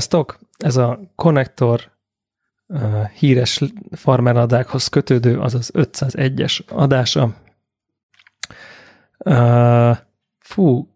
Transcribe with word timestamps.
Sziasztok! 0.00 0.38
Ez 0.56 0.76
a 0.76 1.00
konnektor 1.14 1.90
uh, 2.66 3.08
híres 3.08 3.60
farmeradákhoz 3.90 4.88
kötődő, 4.88 5.38
azaz 5.38 5.70
501-es 5.74 6.64
adása. 6.68 7.34
Uh, 9.18 9.96
fú, 10.38 10.88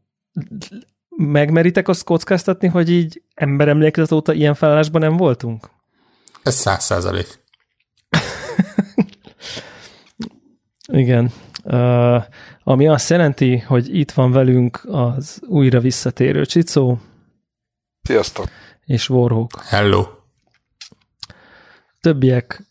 megmeritek 1.08 1.88
azt 1.88 2.04
kockáztatni, 2.04 2.68
hogy 2.68 2.90
így 2.90 3.22
emberemlékezet 3.34 4.12
óta 4.12 4.32
ilyen 4.32 4.54
felállásban 4.54 5.00
nem 5.00 5.16
voltunk? 5.16 5.70
Ez 6.42 6.54
száz 6.54 6.84
százalék. 6.84 7.42
Igen. 10.86 11.32
Uh, 11.64 12.24
ami 12.62 12.88
azt 12.88 13.10
jelenti, 13.10 13.58
hogy 13.58 13.96
itt 13.96 14.10
van 14.12 14.32
velünk 14.32 14.84
az 14.84 15.40
újra 15.46 15.80
visszatérő 15.80 16.44
Csicó. 16.46 16.98
Sziasztok! 18.02 18.48
És 18.84 19.08
Warhawk. 19.08 19.62
Hello! 19.62 20.06
Többiek 22.00 22.62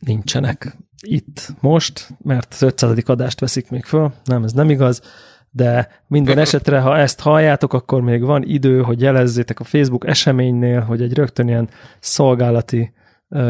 nincsenek 0.00 0.76
itt 1.00 1.48
most, 1.60 2.08
mert 2.22 2.52
az 2.52 2.62
500. 2.62 2.98
adást 3.04 3.40
veszik 3.40 3.70
még 3.70 3.84
föl. 3.84 4.12
Nem, 4.24 4.44
ez 4.44 4.52
nem 4.52 4.70
igaz, 4.70 5.02
de 5.50 5.88
minden 6.06 6.38
esetre, 6.46 6.80
ha 6.80 6.98
ezt 6.98 7.20
halljátok, 7.20 7.72
akkor 7.72 8.02
még 8.02 8.22
van 8.22 8.42
idő, 8.42 8.82
hogy 8.82 9.00
jelezzétek 9.00 9.60
a 9.60 9.64
Facebook 9.64 10.06
eseménynél, 10.06 10.80
hogy 10.80 11.02
egy 11.02 11.14
rögtön 11.14 11.48
ilyen 11.48 11.68
szolgálati 12.00 12.92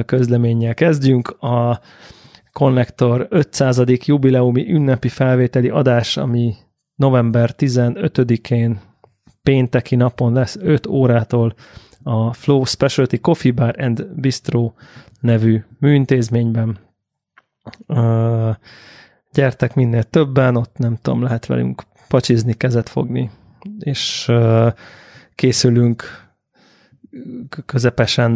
közleménnyel 0.07 0.75
kezdjünk. 0.75 1.29
A 1.29 1.81
Connector 2.53 3.27
500. 3.31 3.83
jubileumi 3.87 4.73
ünnepi 4.73 5.09
felvételi 5.09 5.69
adás, 5.69 6.17
ami 6.17 6.55
november 6.95 7.55
15-én 7.59 8.81
pénteki 9.43 9.97
napon 9.97 10.33
lesz 10.33 10.57
5 10.61 10.87
órától 10.87 11.55
a 12.03 12.33
Flow 12.33 12.65
Specialty 12.65 13.17
Coffee 13.21 13.53
Bar 13.53 13.75
and 13.79 14.07
Bistro 14.15 14.73
nevű 15.21 15.63
műintézményben. 15.79 16.79
Gyertek 19.33 19.75
minél 19.75 20.03
többen, 20.03 20.57
ott 20.57 20.79
nem 20.79 20.97
tudom, 21.03 21.23
lehet 21.23 21.47
velünk 21.47 21.83
pacsizni, 22.09 22.55
kezet 22.55 22.89
fogni, 22.89 23.31
és 23.79 24.33
készülünk 25.35 26.31
közepesen 27.67 28.31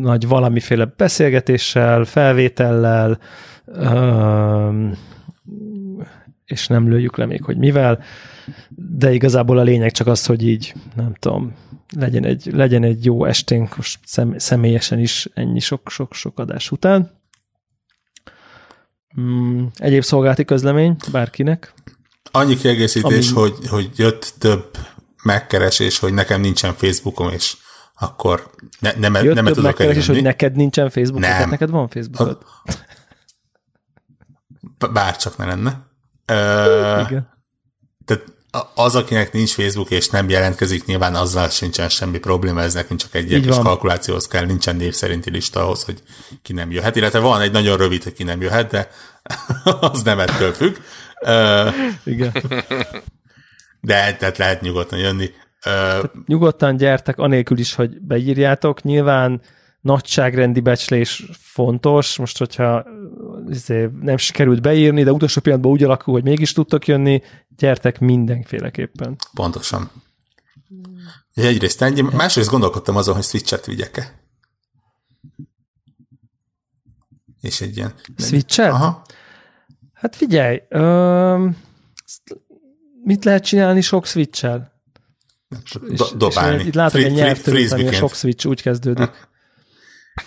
nagy 0.00 0.28
valamiféle 0.28 0.92
beszélgetéssel, 0.96 2.04
felvétellel, 2.04 3.18
és 6.44 6.66
nem 6.66 6.88
lőjük 6.88 7.16
le 7.16 7.26
még, 7.26 7.44
hogy 7.44 7.56
mivel, 7.56 8.02
de 8.68 9.12
igazából 9.12 9.58
a 9.58 9.62
lényeg 9.62 9.92
csak 9.92 10.06
az, 10.06 10.26
hogy 10.26 10.46
így, 10.46 10.74
nem 10.94 11.14
tudom, 11.14 11.54
legyen 11.96 12.24
egy, 12.24 12.46
legyen 12.52 12.82
egy 12.82 13.04
jó 13.04 13.24
esténk 13.24 13.76
most 13.76 13.98
szem, 14.04 14.38
személyesen 14.38 14.98
is 14.98 15.28
ennyi 15.34 15.60
sok-sok-sok 15.60 16.38
adás 16.38 16.70
után. 16.70 17.10
Mm, 19.20 19.64
egyéb 19.74 20.02
szolgálati 20.02 20.44
közlemény 20.44 20.96
bárkinek? 21.12 21.72
Annyi 22.30 22.56
kiegészítés, 22.56 23.30
Ami... 23.30 23.40
hogy, 23.40 23.68
hogy 23.68 23.90
jött 23.96 24.34
több 24.38 24.76
megkeresés, 25.22 25.98
hogy 25.98 26.12
nekem 26.12 26.40
nincsen 26.40 26.74
Facebookom, 26.74 27.28
és 27.28 27.56
akkor 27.98 28.50
ne, 28.78 28.92
nem, 28.92 29.14
Jött 29.24 29.34
nem 29.34 29.44
tudok 29.44 29.62
megkeresés, 29.62 30.06
hogy 30.06 30.22
neked 30.22 30.56
nincsen 30.56 30.90
Facebook, 30.90 31.20
nem. 31.20 31.50
neked 31.50 31.70
van 31.70 31.88
Facebookod. 31.88 32.38
Bárcsak 34.92 35.36
ne 35.36 35.44
lenne. 35.44 35.86
Ö, 36.26 37.00
Igen. 37.00 37.28
Tehát 38.04 38.35
az, 38.74 38.94
akinek 38.94 39.32
nincs 39.32 39.52
Facebook 39.52 39.90
és 39.90 40.08
nem 40.08 40.28
jelentkezik, 40.28 40.84
nyilván 40.84 41.14
azzal 41.14 41.48
sincsen 41.48 41.88
semmi 41.88 42.18
probléma, 42.18 42.60
ez 42.60 42.74
nekünk 42.74 43.00
csak 43.00 43.14
egy 43.14 43.30
ilyen 43.30 43.42
kis 43.42 43.56
kalkulációhoz 43.58 44.26
kell, 44.26 44.44
nincsen 44.44 44.76
név 44.76 44.92
szerinti 44.92 45.30
lista 45.30 45.60
ahhoz, 45.64 45.84
hogy 45.84 46.02
ki 46.42 46.52
nem 46.52 46.70
jöhet, 46.70 46.96
illetve 46.96 47.18
van 47.18 47.40
egy 47.40 47.52
nagyon 47.52 47.76
rövid, 47.76 48.02
hogy 48.02 48.12
ki 48.12 48.22
nem 48.22 48.40
jöhet, 48.40 48.70
de 48.70 48.88
az 49.80 50.02
nem 50.02 50.18
ettől 50.18 50.52
függ. 50.52 50.76
Igen. 52.04 52.32
De 53.80 54.16
tehát 54.16 54.38
lehet 54.38 54.60
nyugodtan 54.60 54.98
jönni. 54.98 55.30
Tehát 55.62 56.12
nyugodtan 56.26 56.76
gyertek, 56.76 57.18
anélkül 57.18 57.58
is, 57.58 57.74
hogy 57.74 58.00
beírjátok. 58.00 58.82
Nyilván 58.82 59.40
nagyságrendi 59.80 60.60
becslés 60.60 61.24
fontos, 61.40 62.16
most 62.16 62.38
hogyha 62.38 62.86
nem 64.00 64.16
sikerült 64.16 64.62
beírni, 64.62 65.02
de 65.02 65.12
utolsó 65.12 65.40
pillanatban 65.40 65.72
úgy 65.72 65.82
alakul, 65.82 66.14
hogy 66.14 66.22
mégis 66.22 66.52
tudtok 66.52 66.86
jönni, 66.86 67.22
gyertek 67.56 68.00
mindenféleképpen. 68.00 69.16
Pontosan. 69.34 69.90
Egyrészt 71.34 71.82
ennyi, 71.82 72.00
másrészt 72.00 72.50
gondolkodtam 72.50 72.96
azon, 72.96 73.14
hogy 73.14 73.24
switchet 73.24 73.66
vigyek-e. 73.66 74.20
És 77.40 77.60
egy 77.60 77.76
ilyen... 77.76 77.94
Switchet? 78.16 78.72
Aha. 78.72 79.02
Hát 79.92 80.16
figyelj, 80.16 80.62
ö, 80.68 81.48
mit 83.04 83.24
lehet 83.24 83.44
csinálni 83.44 83.80
sok 83.80 84.06
switch-el? 84.06 84.72
Do- 85.88 86.16
dobálni. 86.16 86.60
És 86.60 86.66
itt 86.66 86.74
látok 86.74 87.00
egy 87.00 87.12
nyelvtörőt, 87.12 87.72
ami 87.72 87.86
a 87.86 87.92
sok 87.92 88.14
switch 88.14 88.46
úgy 88.46 88.62
kezdődik. 88.62 89.10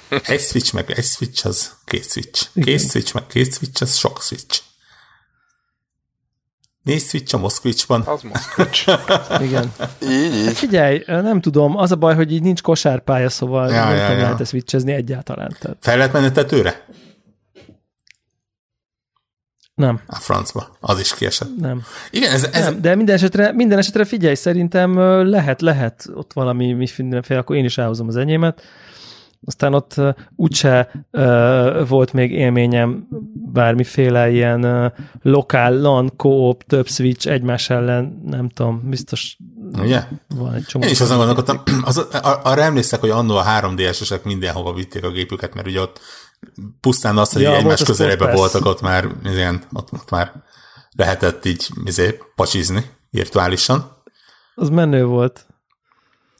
Egy 0.09 0.41
switch 0.41 0.73
meg 0.73 0.91
egy 0.91 1.03
switch 1.03 1.45
az 1.45 1.71
két 1.85 2.09
switch. 2.09 2.47
Két 2.53 2.67
Igen. 2.67 2.77
switch 2.77 3.13
meg 3.13 3.27
két 3.27 3.53
switch 3.53 3.81
az 3.81 3.95
sok 3.95 4.21
switch. 4.21 4.61
Négy 6.83 7.01
switch 7.01 7.35
a 7.35 7.37
Moszkvicsban. 7.37 8.01
Az 8.01 8.21
Moszkvics. 8.21 8.85
Igen. 9.47 9.73
Így, 10.01 10.35
így. 10.35 10.45
Hát 10.45 10.57
figyelj, 10.57 11.03
nem 11.05 11.41
tudom, 11.41 11.77
az 11.77 11.91
a 11.91 11.95
baj, 11.95 12.15
hogy 12.15 12.31
így 12.31 12.41
nincs 12.41 12.61
kosárpálya, 12.61 13.29
szóval 13.29 13.71
ja, 13.71 13.83
nem 13.83 13.95
ja, 13.95 14.09
ja. 14.09 14.17
lehet 14.17 14.39
ezt 14.39 14.49
switchezni 14.49 14.91
egyáltalán. 14.91 15.55
Tehát. 15.59 15.77
Fel 15.81 15.97
lehet 15.97 16.13
menni 16.13 16.31
tetőre? 16.31 16.85
Nem. 19.73 20.01
A 20.07 20.15
francba. 20.15 20.77
Az 20.79 20.99
is 20.99 21.13
kiesett. 21.15 21.55
Nem. 21.57 21.83
Igen, 22.11 22.31
ez, 22.31 22.43
ez... 22.43 22.63
Nem, 22.63 22.81
de 22.81 22.95
minden 22.95 23.15
esetre, 23.15 23.51
minden 23.51 23.77
esetre 23.77 24.05
figyelj, 24.05 24.35
szerintem 24.35 24.99
lehet, 25.29 25.61
lehet 25.61 26.09
ott 26.13 26.33
valami 26.33 26.87
mindenféle, 26.97 27.39
akkor 27.39 27.55
én 27.55 27.65
is 27.65 27.77
elhozom 27.77 28.07
az 28.07 28.15
enyémet. 28.15 28.61
Aztán 29.45 29.73
ott 29.73 29.95
úgyse 30.35 31.05
uh, 31.11 31.87
volt 31.87 32.13
még 32.13 32.31
élményem 32.31 33.07
bármiféle 33.53 34.29
ilyen 34.29 34.65
uh, 34.65 34.91
lokál 35.21 35.73
LAN, 35.73 36.11
co-op, 36.17 36.63
több 36.63 36.87
switch 36.87 37.27
egymás 37.27 37.69
ellen, 37.69 38.21
nem 38.25 38.49
tudom, 38.49 38.89
biztos 38.89 39.37
Ugye? 39.77 40.03
Van 40.35 40.53
egy 40.53 40.65
csomó. 40.65 40.83
Én 40.85 40.91
is 40.91 41.01
azon 41.01 41.17
gondolkodtam, 41.17 41.63
az, 41.83 41.97
arra 42.43 42.61
emlékszek, 42.61 42.99
hogy 42.99 43.09
annó 43.09 43.35
a 43.35 43.43
3DS-esek 43.43 44.23
mindenhova 44.23 44.73
vitték 44.73 45.03
a 45.03 45.11
gépüket, 45.11 45.53
mert 45.53 45.67
ugye 45.67 45.81
ott 45.81 45.99
pusztán 46.79 47.17
az, 47.17 47.31
hogy 47.31 47.41
ja, 47.41 47.55
egymás 47.55 47.83
közelében 47.83 48.35
voltak, 48.35 48.65
ott 48.65 48.81
már, 48.81 49.07
ilyen, 49.23 49.63
ott, 49.73 49.93
ott 49.93 50.09
már 50.09 50.31
lehetett 50.91 51.45
így 51.45 51.67
izé, 51.85 52.19
pacsizni 52.35 52.85
virtuálisan. 53.09 53.97
Az 54.55 54.69
menő 54.69 55.05
volt. 55.05 55.45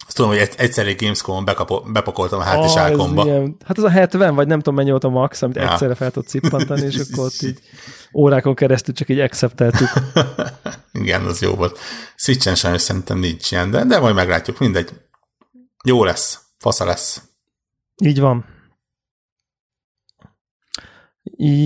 Azt 0.10 0.18
tudom, 0.18 0.32
hogy 0.32 0.50
egyszer 0.58 0.88
egy 0.88 1.02
Gamescom-on 1.02 1.46
bepakoltam 1.92 2.40
a 2.40 2.44
hátizsákomba. 2.44 3.26
Oh, 3.26 3.48
hát 3.66 3.78
az 3.78 3.84
a 3.84 3.90
70, 3.90 4.36
vagy 4.36 4.48
nem 4.48 4.58
tudom 4.58 4.76
mennyi 4.76 4.90
volt 4.90 5.04
a 5.04 5.10
max, 5.10 5.42
amit 5.42 5.56
ja. 5.56 5.72
egyszerre 5.72 5.96
fel 5.96 6.12
tudsz 6.12 6.30
cippantani, 6.30 6.82
és 6.82 6.98
akkor 6.98 7.26
ott 7.26 7.42
így 7.42 7.60
órákon 8.22 8.56
keresztül 8.56 8.94
csak 8.94 9.10
így 9.10 9.20
accepteltük. 9.20 9.88
Igen, 11.02 11.26
az 11.26 11.42
jó 11.42 11.54
volt. 11.56 11.80
Switchen 12.16 12.56
sajnos 12.56 12.82
szerintem 12.82 13.18
nincs 13.18 13.52
ilyen, 13.52 13.72
de, 13.72 13.86
de 13.86 14.00
majd 14.00 14.16
meglátjuk, 14.16 14.60
mindegy. 14.60 14.92
Jó 15.84 16.04
lesz, 16.04 16.40
fasza 16.58 16.86
lesz. 16.86 17.22
Így 18.04 18.20
van. 18.20 18.46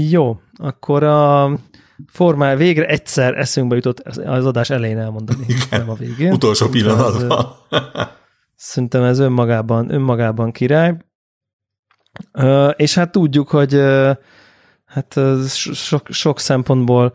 Jó, 0.10 0.40
akkor 0.54 1.04
a 1.04 1.52
formál 2.08 2.56
végre 2.56 2.86
egyszer 2.86 3.38
eszünkbe 3.38 3.76
jutott 3.76 4.00
az 4.00 4.46
adás 4.46 4.70
elején 4.70 5.00
elmondani, 5.00 5.46
Igen. 5.48 5.68
nem 5.70 5.90
a 5.90 5.96
végén. 5.96 6.32
Utolsó 6.32 6.68
pillanatban. 6.68 7.56
Szerintem 8.56 9.04
ez 9.04 9.20
önmagában, 9.20 9.94
önmagában 9.94 10.52
király. 10.52 10.98
És 12.76 12.96
hát 12.96 13.12
tudjuk, 13.12 13.50
hogy 13.50 13.82
hát 14.86 15.20
sok, 15.74 16.08
sok 16.10 16.40
szempontból 16.40 17.14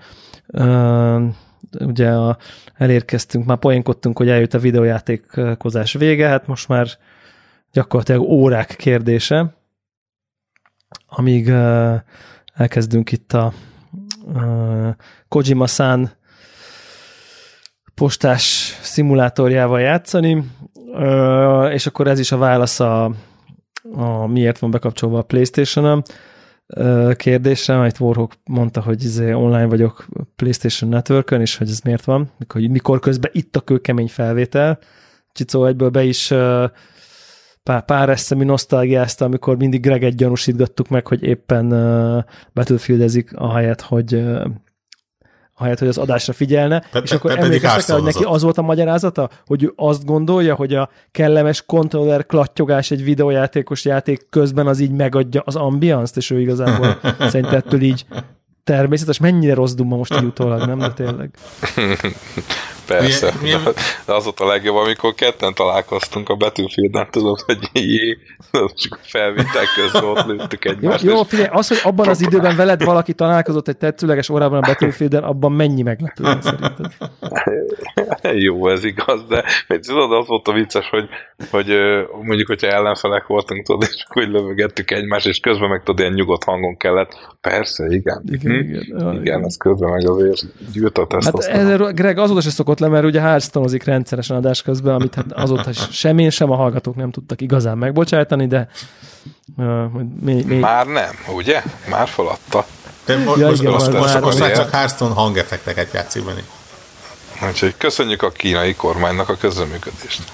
ugye 1.81 2.11
a, 2.11 2.39
elérkeztünk, 2.75 3.45
már 3.47 3.59
poénkodtunk, 3.59 4.17
hogy 4.17 4.29
eljött 4.29 4.55
a 4.55 4.59
videójátékozás 4.59 5.93
vége, 5.93 6.29
hát 6.29 6.47
most 6.47 6.69
már 6.69 6.89
gyakorlatilag 7.73 8.21
órák 8.21 8.77
kérdése, 8.77 9.55
amíg 11.07 11.49
elkezdünk 12.55 13.13
itt 13.13 13.33
a 13.33 13.53
uh, 14.35 14.89
Kojima-san 15.29 16.11
postás 17.95 18.43
szimulátorjával 18.83 19.81
játszani, 19.81 20.45
és 21.73 21.87
akkor 21.87 22.07
ez 22.07 22.19
is 22.19 22.33
a 22.33 22.37
válasz 22.37 22.81
a, 22.81 23.13
a 23.93 24.27
miért 24.27 24.59
van 24.59 24.71
bekapcsolva 24.71 25.19
a 25.19 25.23
Playstation-om 25.23 26.03
uh, 26.77 27.15
kérdésre, 27.15 27.79
amit 27.79 28.01
Warhawk 28.01 28.33
mondta, 28.45 28.81
hogy 28.81 29.05
izé 29.05 29.33
online 29.33 29.67
vagyok 29.67 30.07
PlayStation 30.37 30.91
network 30.91 31.31
és 31.31 31.57
hogy 31.57 31.69
ez 31.69 31.81
miért 31.81 32.05
van, 32.05 32.31
mikor, 32.39 32.61
mikor 32.61 32.99
közben 32.99 33.31
itt 33.35 33.57
a 33.57 33.61
kőkemény 33.61 34.09
felvétel, 34.09 34.79
Csicó 35.33 35.65
egyből 35.65 35.89
be 35.89 36.05
is 36.05 36.27
pár, 37.63 37.85
pár 37.85 38.09
eszemű 38.09 38.45
nosztalgiázta, 38.45 39.25
amikor 39.25 39.57
mindig 39.57 39.81
Greget 39.81 40.17
gyanúsítgattuk 40.17 40.89
meg, 40.89 41.07
hogy 41.07 41.23
éppen 41.23 41.69
battlefieldezik, 42.55 43.37
ahelyett, 43.37 43.81
hogy 43.81 44.25
ahelyett, 45.59 45.79
hogy 45.79 45.89
az 45.89 45.99
adásra 45.99 46.33
figyelne, 46.33 46.83
pe, 46.91 46.99
és 46.99 47.13
akkor 47.13 47.39
emlékeztek 47.39 47.95
hogy 47.97 48.05
neki 48.05 48.25
az 48.25 48.43
volt 48.43 48.59
a 48.59 48.63
magyarázata, 48.63 49.31
hogy 49.47 49.63
ő 49.63 49.73
azt 49.77 50.05
gondolja, 50.05 50.55
hogy 50.55 50.75
a 50.75 50.91
kellemes 51.11 51.63
kontroller 51.67 52.27
klattyogás 52.27 52.91
egy 52.91 53.05
videójátékos 53.05 53.85
játék 53.85 54.27
közben 54.31 54.67
az 54.67 54.81
így 54.81 54.93
megadja 54.93 55.43
az 55.45 55.57
ambiance 55.57 56.13
és 56.17 56.31
ő 56.31 56.41
igazából 56.41 57.01
szerint 57.31 57.53
ettől 57.53 57.81
így 57.81 58.07
természetes, 58.69 59.19
mennyire 59.19 59.55
rossz 59.55 59.73
duma 59.73 59.97
most 59.97 60.15
így 60.15 60.25
utólag, 60.25 60.67
nem? 60.67 60.79
De 60.79 60.93
tényleg. 60.93 61.31
Persze. 62.89 63.33
Milyen, 63.41 63.61
milyen... 63.61 63.75
De 64.07 64.15
az 64.15 64.25
volt 64.25 64.41
a 64.41 64.47
legjobb, 64.47 64.77
amikor 64.77 65.15
ketten 65.15 65.55
találkoztunk 65.55 66.29
a 66.29 66.35
Battlefield-en, 66.35 67.11
tudod, 67.11 67.41
hogy 67.41 67.59
jé, 67.73 68.19
csak 68.51 68.99
felvétel 69.03 69.65
közben 69.77 70.05
ott 70.05 70.27
lőttük 70.27 70.65
egymást. 70.65 71.05
Jó, 71.05 71.11
jó, 71.11 71.23
figyelj, 71.23 71.49
az, 71.53 71.69
hogy 71.69 71.81
abban 71.83 72.09
az 72.09 72.21
időben 72.21 72.57
veled 72.57 72.85
valaki 72.85 73.15
találkozott 73.15 73.69
egy 73.69 73.77
tetszőleges 73.77 74.29
órában 74.29 74.63
a 74.63 74.67
Battlefield-en, 74.67 75.23
abban 75.23 75.53
mennyi 75.53 75.83
meglepő 75.83 76.25
szerinted? 76.41 76.87
jó, 78.47 78.69
ez 78.69 78.85
igaz, 78.85 79.25
de 79.29 79.45
tudod, 79.81 80.13
az 80.13 80.27
volt 80.27 80.49
a 80.49 80.53
vicces, 80.53 80.89
hogy, 80.89 81.09
hogy 81.51 81.67
mondjuk, 82.23 82.49
hogyha 82.49 82.69
ellenfelek 82.69 83.27
voltunk, 83.27 83.67
tudod, 83.67 83.83
és 83.83 84.05
akkor 84.09 84.23
hogy 84.23 84.33
lövögettük 84.33 84.91
egymást, 84.91 85.27
és 85.27 85.39
közben 85.41 85.69
meg 85.69 85.83
tudod, 85.83 86.01
ilyen 86.01 86.13
nyugodt 86.13 86.45
hangon 86.45 86.77
kellett. 86.77 87.37
Persze, 87.41 87.87
igen. 87.87 88.23
Igen, 88.31 88.53
hm? 88.53 88.58
Igen, 88.59 89.21
igen, 89.21 89.45
ez 89.45 89.57
közben 89.57 89.91
meg 89.91 90.09
azért 90.09 90.45
gyűjt 90.73 90.99
a 90.99 91.07
Hát 91.25 91.39
ez, 91.39 91.93
Greg 91.95 92.19
azóta 92.19 92.41
se 92.41 92.51
szokott 92.51 92.79
le, 92.79 92.89
mert 92.89 93.05
ugye 93.05 93.21
hearthstone 93.21 93.79
rendszeresen 93.85 94.37
adás 94.37 94.63
közben, 94.63 94.95
amit 94.95 95.15
hát 95.15 95.33
azóta 95.33 95.73
sem 95.73 96.19
én, 96.19 96.31
sem 96.31 96.51
a 96.51 96.57
hallgatók 96.57 96.97
nem 96.97 97.11
tudtak 97.11 97.41
igazán 97.41 97.79
megbocsájtani, 97.79 98.47
de 98.47 98.69
uh, 99.57 99.85
még, 100.21 100.47
még... 100.47 100.61
Már 100.61 100.87
nem, 100.87 101.15
ugye? 101.35 101.63
Már 101.91 102.09
feladta. 102.09 102.67
De 103.05 103.17
mo- 103.17 103.39
ja, 103.39 103.47
most, 103.47 103.61
igen, 103.61 103.73
most, 103.73 103.93
most, 103.93 104.13
már, 104.13 104.23
most 104.23 104.39
már 104.39 104.53
csak 104.53 104.71
Hearthstone 104.71 105.15
hangeffekteket 105.15 105.93
játszik 105.93 106.25
benne. 106.25 106.41
Úgyhogy 107.49 107.75
köszönjük 107.77 108.23
a 108.23 108.31
kínai 108.31 108.75
kormánynak 108.75 109.29
a 109.29 109.37
közreműködést. 109.37 110.33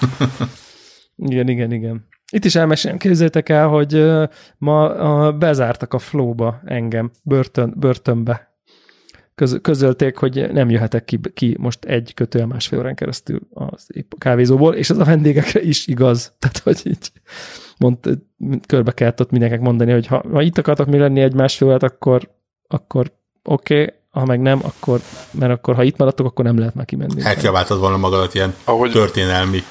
igen, 1.17 1.49
igen, 1.49 1.73
igen. 1.73 2.06
Itt 2.35 2.45
is 2.45 2.55
elmesélem, 2.55 2.97
képzeljétek 2.97 3.49
el, 3.49 3.69
hogy 3.69 4.13
ma 4.59 5.33
bezártak 5.33 5.95
a 5.95 5.99
flóba 5.99 6.61
engem, 6.65 7.11
börtön, 7.23 7.75
börtönbe 7.77 8.55
köz, 9.35 9.59
közölték, 9.63 10.17
hogy 10.17 10.53
nem 10.53 10.71
jöhetek 10.71 11.05
ki, 11.05 11.21
ki 11.35 11.57
most 11.61 11.85
egy 11.85 12.15
kötően 12.15 12.49
másfél 12.49 12.79
órán 12.79 12.95
keresztül 12.95 13.41
az 13.53 13.87
kávézóból, 14.19 14.75
és 14.75 14.91
ez 14.91 14.99
a 14.99 15.05
vendégekre 15.05 15.63
is 15.63 15.87
igaz. 15.87 16.33
Tehát, 16.39 16.59
hogy 16.59 16.81
így 16.85 17.13
mond, 17.79 17.99
körbe 18.67 18.93
kellett 18.93 19.21
ott 19.21 19.31
mindenkinek 19.31 19.65
mondani, 19.65 19.93
hogy 19.93 20.07
ha, 20.07 20.25
ha 20.33 20.43
itt 20.43 20.59
akartok 20.59 20.87
még 20.87 21.01
lenni 21.01 21.21
egy 21.21 21.35
másfél 21.35 21.69
órát, 21.69 21.83
akkor, 21.83 22.31
akkor 22.69 23.13
oké, 23.45 23.83
okay, 23.83 23.95
ha 24.11 24.25
meg 24.25 24.41
nem, 24.41 24.61
akkor, 24.63 25.01
mert 25.31 25.53
akkor 25.53 25.75
ha 25.75 25.83
itt 25.83 25.97
maradtok, 25.97 26.27
akkor 26.27 26.45
nem 26.45 26.59
lehet 26.59 26.75
már 26.75 26.85
kimenni. 26.85 27.23
Elkiabáltad 27.23 27.81
volna 27.81 27.97
magadat 27.97 28.35
ilyen 28.35 28.55
Ahogy... 28.65 28.91
történelmi 28.91 29.63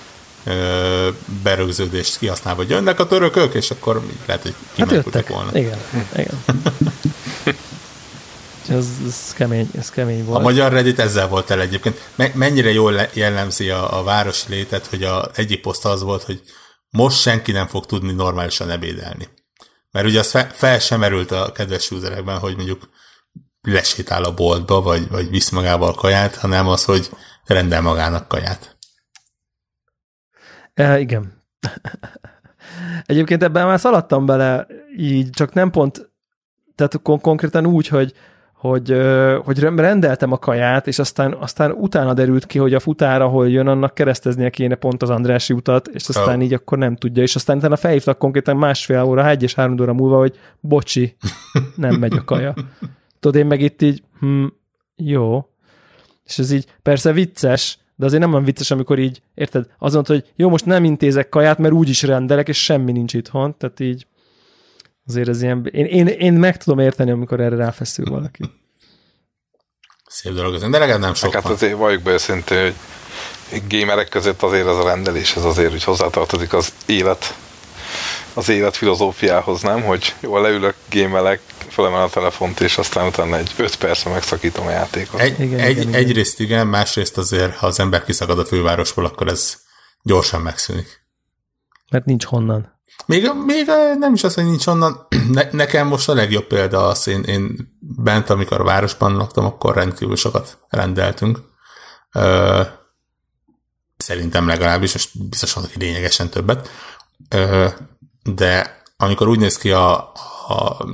berögződést 1.44 2.18
kihasználva, 2.18 2.62
hogy 2.62 2.70
jönnek 2.70 3.00
a 3.00 3.08
törökök, 3.08 3.54
és 3.54 3.72
akkor 3.72 4.02
lehet, 4.26 4.42
hogy 4.42 4.56
kimenekültek 4.74 5.28
hát 5.28 5.36
volna. 5.36 5.58
Igen, 5.58 5.80
igen. 6.16 6.44
Ez, 8.68 8.88
ez, 9.08 9.34
kemény, 9.34 9.70
ez 9.78 9.90
kemény 9.90 10.26
volt. 10.26 10.40
A 10.40 10.42
magyar 10.42 10.72
Reddit 10.72 11.00
ezzel 11.00 11.28
volt 11.28 11.50
el 11.50 11.62
egyébként. 11.62 12.02
Mennyire 12.34 12.72
jól 12.72 13.08
jellemzi 13.14 13.70
a, 13.70 14.00
a 14.00 14.04
városi 14.04 14.46
létet, 14.50 14.86
hogy 14.86 15.04
a 15.04 15.30
egyik 15.34 15.62
poszt 15.62 15.86
az 15.86 16.02
volt, 16.02 16.24
hogy 16.24 16.42
most 16.90 17.20
senki 17.20 17.52
nem 17.52 17.68
fog 17.68 17.86
tudni 17.86 18.12
normálisan 18.12 18.70
ebédelni. 18.70 19.28
Mert 19.92 20.06
ugye 20.06 20.20
az 20.20 20.30
fel, 20.30 20.50
fel 20.54 20.80
sem 20.80 21.00
merült 21.00 21.32
a 21.32 21.52
kedves 21.52 21.92
userekben, 21.92 22.38
hogy 22.38 22.56
mondjuk 22.56 22.90
lesétál 23.62 24.24
a 24.24 24.34
boltba, 24.34 24.82
vagy, 24.82 25.10
vagy 25.10 25.30
visz 25.30 25.50
magával 25.50 25.94
kaját, 25.94 26.36
hanem 26.36 26.68
az, 26.68 26.84
hogy 26.84 27.10
rendel 27.46 27.82
magának 27.82 28.28
kaját. 28.28 28.73
E, 30.74 31.00
igen. 31.00 31.34
Egyébként 33.06 33.44
ebben 33.44 33.66
már 33.66 33.80
szaladtam 33.80 34.26
bele, 34.26 34.68
így 34.98 35.30
csak 35.30 35.54
nem 35.54 35.72
pont, 35.72 36.12
tehát 36.76 37.02
kon- 37.02 37.22
konkrétan 37.22 37.66
úgy, 37.66 37.88
hogy 37.88 38.14
hogy, 38.64 38.98
hogy 39.44 39.60
rendeltem 39.60 40.32
a 40.32 40.38
kaját, 40.38 40.88
és 40.88 41.00
aztán, 41.00 41.34
aztán 41.34 41.72
utána 41.72 42.14
derült 42.14 42.46
ki, 42.46 42.60
hogy 42.60 42.74
a 42.74 42.80
futár, 42.80 43.22
ahol 43.22 43.50
jön, 43.50 43.68
annak 43.68 43.94
kereszteznie 43.94 44.50
kéne 44.50 44.76
pont 44.76 45.02
az 45.02 45.10
Andrási 45.10 45.54
utat, 45.54 45.88
és 45.88 46.08
aztán 46.08 46.38
oh. 46.38 46.44
így 46.44 46.54
akkor 46.54 46.78
nem 46.78 46.96
tudja, 46.96 47.24
és 47.24 47.36
aztán 47.36 47.58
utána 47.58 47.76
felhívtak 47.76 48.18
konkrétan 48.18 48.58
másfél 48.58 49.02
óra, 49.02 49.30
egy 49.30 49.44
és 49.44 49.54
három 49.54 49.80
óra 49.82 49.94
múlva, 49.94 50.18
hogy 50.18 50.40
bocsi, 50.60 51.16
nem 51.76 51.96
megy 51.96 52.14
a 52.14 52.24
kaja. 52.24 52.54
Tudod, 53.20 53.42
én 53.42 53.46
meg 53.46 53.62
itt 53.62 53.82
így, 53.82 54.04
hm, 54.20 54.46
jó. 54.96 55.48
És 56.24 56.40
ez 56.40 56.52
így 56.52 56.66
persze 56.82 57.12
vicces, 57.12 57.78
de 57.96 58.06
azért 58.06 58.22
nem 58.22 58.32
olyan 58.32 58.44
vicces, 58.44 58.72
amikor 58.72 59.00
így, 59.00 59.22
érted, 59.36 59.66
az 59.78 59.94
mondta, 59.94 60.14
hogy 60.14 60.32
jó, 60.36 60.50
most 60.50 60.66
nem 60.66 60.84
intézek 60.84 61.30
kaját, 61.30 61.58
mert 61.58 61.74
úgy 61.74 61.90
is 61.90 62.04
rendelek, 62.04 62.48
és 62.48 62.64
semmi 62.64 62.92
nincs 62.92 63.14
itthon, 63.14 63.58
tehát 63.58 63.80
így 63.80 64.06
Azért 65.08 65.28
ez 65.28 65.42
ilyen, 65.42 65.70
én, 65.72 65.86
én, 65.86 66.08
én 66.08 66.34
meg 66.34 66.58
tudom 66.58 66.80
érteni, 66.80 67.12
amikor 67.12 67.40
erre 67.40 67.56
ráfeszül 67.56 68.06
valaki. 68.06 68.44
Szép 70.08 70.34
dolog 70.34 70.54
ez, 70.54 70.62
de 70.62 70.68
legalább 70.78 71.00
nem 71.00 71.14
sok 71.14 71.34
Hát 71.34 71.46
azért 71.46 71.78
valljuk 71.78 72.02
be 72.02 72.12
őszintén, 72.12 72.74
hogy 73.50 73.64
gamerek 73.70 74.10
között 74.10 74.42
azért 74.42 74.68
ez 74.68 74.76
a 74.76 74.84
rendelés, 74.84 75.36
ez 75.36 75.44
azért 75.44 75.72
hogy 75.72 75.84
hozzátartozik 75.84 76.54
az 76.54 76.74
élet 76.86 77.36
az 78.34 78.50
élet 78.50 78.76
filozófiához, 78.76 79.62
nem? 79.62 79.84
Hogy 79.84 80.14
jól 80.20 80.42
leülök, 80.42 80.76
gémelek, 80.90 81.42
felemel 81.74 82.02
a 82.02 82.10
telefont, 82.10 82.60
és 82.60 82.78
aztán 82.78 83.08
utána 83.08 83.38
egy 83.38 83.54
5 83.58 83.76
percre 83.76 84.12
megszakítom 84.12 84.68
a 84.68 84.70
játékot. 84.70 85.20
Egy, 85.20 85.40
igen, 85.40 85.60
egy, 85.60 85.78
igen, 85.78 85.94
egyrészt 85.94 86.40
igen, 86.40 86.68
másrészt 86.68 87.18
azért, 87.18 87.56
ha 87.56 87.68
az 87.68 87.80
ember 87.80 88.04
kiszakad 88.04 88.40
a 88.40 88.46
fővárosból, 88.46 89.06
akkor 89.06 89.28
ez 89.28 89.58
gyorsan 90.04 90.42
megszűnik. 90.42 91.06
Mert 91.92 92.06
nincs 92.06 92.26
honnan. 92.26 92.82
Még, 93.06 93.32
még 93.46 93.66
nem 94.00 94.14
is 94.14 94.24
az, 94.24 94.34
hogy 94.34 94.46
nincs 94.46 94.68
onnan. 94.68 95.08
Ne, 95.32 95.48
nekem 95.52 95.88
most 95.88 96.10
a 96.10 96.14
legjobb 96.14 96.48
példa 96.48 96.88
az, 96.88 97.08
én, 97.08 97.24
én 97.24 97.74
bent, 97.80 98.30
amikor 98.30 98.60
a 98.60 98.64
városban 98.64 99.16
laktam, 99.16 99.46
akkor 99.46 99.76
rendkívül 99.76 100.16
sokat 100.16 100.58
rendeltünk. 100.70 101.40
Ö, 102.12 102.62
szerintem 103.98 104.48
legalábbis, 104.48 104.94
és 104.94 105.10
biztos 105.30 105.54
hogy 105.54 105.70
lényegesen 105.76 106.30
többet. 106.30 106.70
Ö, 107.30 107.68
de 108.24 108.82
amikor 108.98 109.28
úgy 109.28 109.40
néz 109.40 109.58
ki 109.58 109.72
a, 109.72 110.12
a 110.48 110.86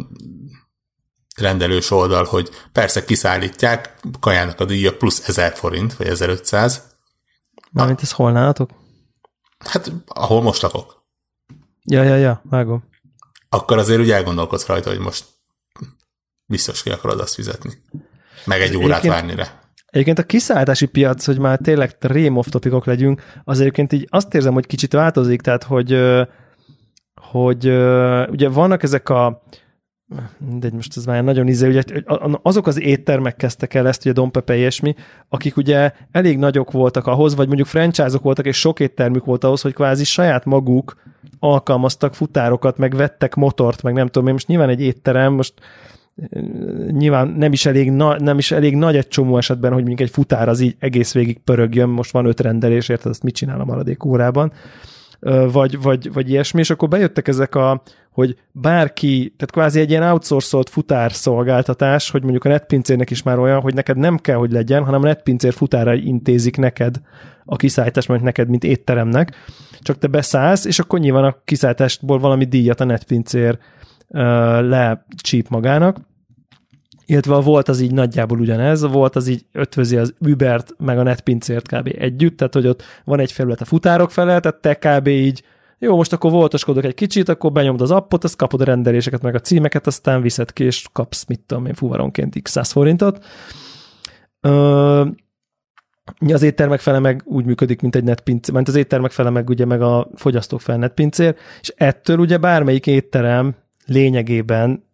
rendelős 1.39 1.91
oldal, 1.91 2.23
hogy 2.23 2.49
persze 2.71 3.03
kiszállítják, 3.03 3.99
kajának 4.19 4.59
a 4.59 4.65
díja 4.65 4.97
plusz 4.97 5.27
1000 5.27 5.53
forint, 5.53 5.93
vagy 5.93 6.07
1500. 6.07 6.83
Mármint 7.71 8.01
ez 8.01 8.11
hol 8.11 8.31
nálatok? 8.31 8.69
Hát, 9.65 9.91
ahol 10.07 10.41
most 10.41 10.61
lakok. 10.61 11.03
Ja, 11.83 12.03
ja, 12.03 12.15
ja, 12.15 12.41
vágom. 12.49 12.83
Akkor 13.49 13.77
azért 13.77 13.99
úgy 13.99 14.11
elgondolkodsz 14.11 14.65
rajta, 14.65 14.89
hogy 14.89 14.99
most 14.99 15.25
biztos 16.45 16.83
ki 16.83 16.89
akarod 16.89 17.19
azt 17.19 17.33
fizetni. 17.33 17.71
Meg 18.45 18.61
egy 18.61 18.75
órát 18.75 18.99
egyébként, 18.99 19.13
várni 19.13 19.35
rá. 19.35 19.59
Egyébként 19.85 20.19
a 20.19 20.23
kiszállítási 20.23 20.85
piac, 20.85 21.25
hogy 21.25 21.39
már 21.39 21.57
tényleg 21.57 21.95
rém 21.99 22.37
off 22.37 22.47
topikok 22.47 22.85
legyünk, 22.85 23.21
az 23.43 23.59
egyébként 23.59 23.93
így 23.93 24.07
azt 24.09 24.33
érzem, 24.33 24.53
hogy 24.53 24.65
kicsit 24.65 24.93
változik, 24.93 25.41
tehát 25.41 25.63
hogy, 25.63 25.99
hogy 27.21 27.65
ugye 28.29 28.49
vannak 28.49 28.83
ezek 28.83 29.09
a 29.09 29.43
de 30.59 30.69
most 30.71 30.97
ez 30.97 31.05
már 31.05 31.23
nagyon 31.23 31.47
izé, 31.47 31.67
ugye 31.67 31.83
azok 32.41 32.67
az 32.67 32.81
éttermek 32.81 33.35
kezdtek 33.35 33.73
el 33.73 33.87
ezt, 33.87 34.05
ugye 34.05 34.13
Don 34.13 34.31
Pepe 34.31 34.57
ilyesmi, 34.57 34.95
akik 35.29 35.57
ugye 35.57 35.91
elég 36.11 36.37
nagyok 36.37 36.71
voltak 36.71 37.07
ahhoz, 37.07 37.35
vagy 37.35 37.47
mondjuk 37.47 37.67
franchise-ok 37.67 38.23
voltak, 38.23 38.45
és 38.45 38.59
sok 38.59 38.79
éttermük 38.79 39.25
volt 39.25 39.43
ahhoz, 39.43 39.61
hogy 39.61 39.73
kvázi 39.73 40.03
saját 40.03 40.45
maguk 40.45 40.95
alkalmaztak 41.39 42.13
futárokat, 42.13 42.77
meg 42.77 42.95
vettek 42.95 43.35
motort, 43.35 43.83
meg 43.83 43.93
nem 43.93 44.05
tudom 44.05 44.27
én, 44.27 44.33
most 44.33 44.47
nyilván 44.47 44.69
egy 44.69 44.81
étterem, 44.81 45.33
most 45.33 45.53
eh, 46.15 46.41
nyilván 46.91 47.27
nem 47.27 47.51
is, 47.51 47.65
elég 47.65 47.91
na, 47.91 48.19
nem 48.19 48.37
is 48.37 48.51
elég 48.51 48.75
nagy 48.75 48.95
egy 48.95 49.07
csomó 49.07 49.37
esetben, 49.37 49.71
hogy 49.71 49.83
mondjuk 49.85 50.07
egy 50.07 50.13
futár 50.13 50.49
az 50.49 50.59
így 50.59 50.75
egész 50.79 51.13
végig 51.13 51.39
pörögjön, 51.39 51.89
most 51.89 52.11
van 52.11 52.25
öt 52.25 52.39
rendelés, 52.39 52.89
érted, 52.89 53.11
azt 53.11 53.23
mit 53.23 53.35
csinál 53.35 53.59
a 53.59 53.65
maradék 53.65 54.03
órában 54.03 54.51
vagy, 55.51 55.81
vagy, 55.81 56.13
vagy 56.13 56.29
ilyesmi, 56.29 56.59
és 56.59 56.69
akkor 56.69 56.89
bejöttek 56.89 57.27
ezek 57.27 57.55
a, 57.55 57.81
hogy 58.11 58.37
bárki, 58.51 59.33
tehát 59.37 59.51
kvázi 59.51 59.79
egy 59.79 59.89
ilyen 59.89 60.03
outsourcolt 60.03 60.69
futár 60.69 61.11
szolgáltatás, 61.11 62.09
hogy 62.09 62.21
mondjuk 62.21 62.45
a 62.45 62.49
netpincérnek 62.49 63.09
is 63.09 63.23
már 63.23 63.39
olyan, 63.39 63.61
hogy 63.61 63.73
neked 63.73 63.97
nem 63.97 64.17
kell, 64.17 64.35
hogy 64.35 64.51
legyen, 64.51 64.83
hanem 64.83 65.01
a 65.01 65.05
netpincér 65.05 65.53
futára 65.53 65.93
intézik 65.93 66.57
neked 66.57 66.95
a 67.45 67.55
kiszállítás, 67.55 68.07
mondjuk 68.07 68.29
neked, 68.29 68.49
mint 68.49 68.63
étteremnek, 68.63 69.35
csak 69.79 69.97
te 69.97 70.07
beszállsz, 70.07 70.65
és 70.65 70.79
akkor 70.79 70.99
nyilván 70.99 71.23
a 71.23 71.35
kiszállításból 71.45 72.19
valami 72.19 72.45
díjat 72.45 72.79
a 72.79 72.83
netpincér 72.83 73.57
lecsíp 74.59 75.49
magának, 75.49 75.97
illetve 77.09 77.35
a 77.35 77.41
volt 77.41 77.67
az 77.67 77.79
így 77.79 77.93
nagyjából 77.93 78.39
ugyanez, 78.39 78.81
a 78.81 78.87
volt 78.87 79.15
az 79.15 79.27
így 79.27 79.45
ötvözi 79.51 79.97
az 79.97 80.13
Ubert 80.19 80.73
meg 80.77 80.99
a 80.99 81.03
netpincért 81.03 81.67
kb. 81.67 81.95
együtt, 81.97 82.37
tehát 82.37 82.53
hogy 82.53 82.67
ott 82.67 82.83
van 83.03 83.19
egy 83.19 83.31
felület 83.31 83.61
a 83.61 83.65
futárok 83.65 84.11
fele, 84.11 84.39
tehát 84.39 84.61
te 84.61 84.75
kb. 84.75 85.07
így 85.07 85.43
jó, 85.79 85.95
most 85.95 86.13
akkor 86.13 86.31
voltoskodok 86.31 86.83
egy 86.83 86.93
kicsit, 86.93 87.29
akkor 87.29 87.51
benyomod 87.51 87.81
az 87.81 87.91
appot, 87.91 88.23
azt 88.23 88.35
kapod 88.35 88.61
a 88.61 88.63
rendeléseket, 88.63 89.21
meg 89.21 89.35
a 89.35 89.39
címeket, 89.39 89.87
aztán 89.87 90.21
viszed 90.21 90.53
ki, 90.53 90.63
és 90.63 90.85
kapsz, 90.91 91.25
mit 91.25 91.39
tudom 91.39 91.65
én, 91.65 91.73
fuvaronként 91.73 92.41
x 92.41 92.51
100 92.51 92.71
forintot. 92.71 93.25
Ö, 94.41 95.05
az 96.27 96.41
éttermek 96.41 96.79
fele 96.79 96.99
meg 96.99 97.21
úgy 97.25 97.45
működik, 97.45 97.81
mint 97.81 97.95
egy 97.95 98.03
netpincér, 98.03 98.53
mert 98.53 98.67
az 98.67 98.75
éttermek 98.75 99.11
fele 99.11 99.29
meg 99.29 99.49
ugye 99.49 99.65
meg 99.65 99.81
a 99.81 100.07
fogyasztók 100.15 100.61
fele 100.61 100.77
netpincér, 100.77 101.35
és 101.61 101.73
ettől 101.77 102.17
ugye 102.17 102.37
bármelyik 102.37 102.87
étterem 102.87 103.55
lényegében 103.85 104.87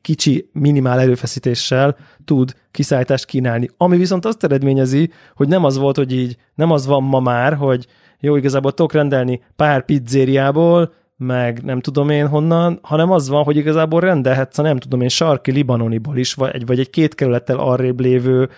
kicsi, 0.00 0.50
minimál 0.52 1.00
erőfeszítéssel 1.00 1.96
tud 2.24 2.54
kiszállítást 2.70 3.24
kínálni. 3.24 3.70
Ami 3.76 3.96
viszont 3.96 4.24
azt 4.24 4.44
eredményezi, 4.44 5.10
hogy 5.34 5.48
nem 5.48 5.64
az 5.64 5.76
volt, 5.76 5.96
hogy 5.96 6.12
így, 6.12 6.36
nem 6.54 6.70
az 6.70 6.86
van 6.86 7.02
ma 7.02 7.20
már, 7.20 7.54
hogy 7.54 7.86
jó, 8.20 8.36
igazából 8.36 8.72
tudok 8.72 8.92
rendelni 8.92 9.42
pár 9.56 9.84
pizzériából, 9.84 10.92
meg 11.16 11.62
nem 11.62 11.80
tudom 11.80 12.10
én 12.10 12.28
honnan, 12.28 12.78
hanem 12.82 13.10
az 13.10 13.28
van, 13.28 13.44
hogy 13.44 13.56
igazából 13.56 14.00
rendelhetsz 14.00 14.58
a 14.58 14.62
nem 14.62 14.78
tudom 14.78 15.00
én 15.00 15.08
sarki 15.08 15.50
Libanoniból 15.50 16.16
is, 16.16 16.34
vagy 16.34 16.54
egy, 16.54 16.66
vagy 16.66 16.78
egy 16.78 16.90
két 16.90 17.14
kerülettel 17.14 17.58
arrébb 17.58 18.00
lévő 18.00 18.48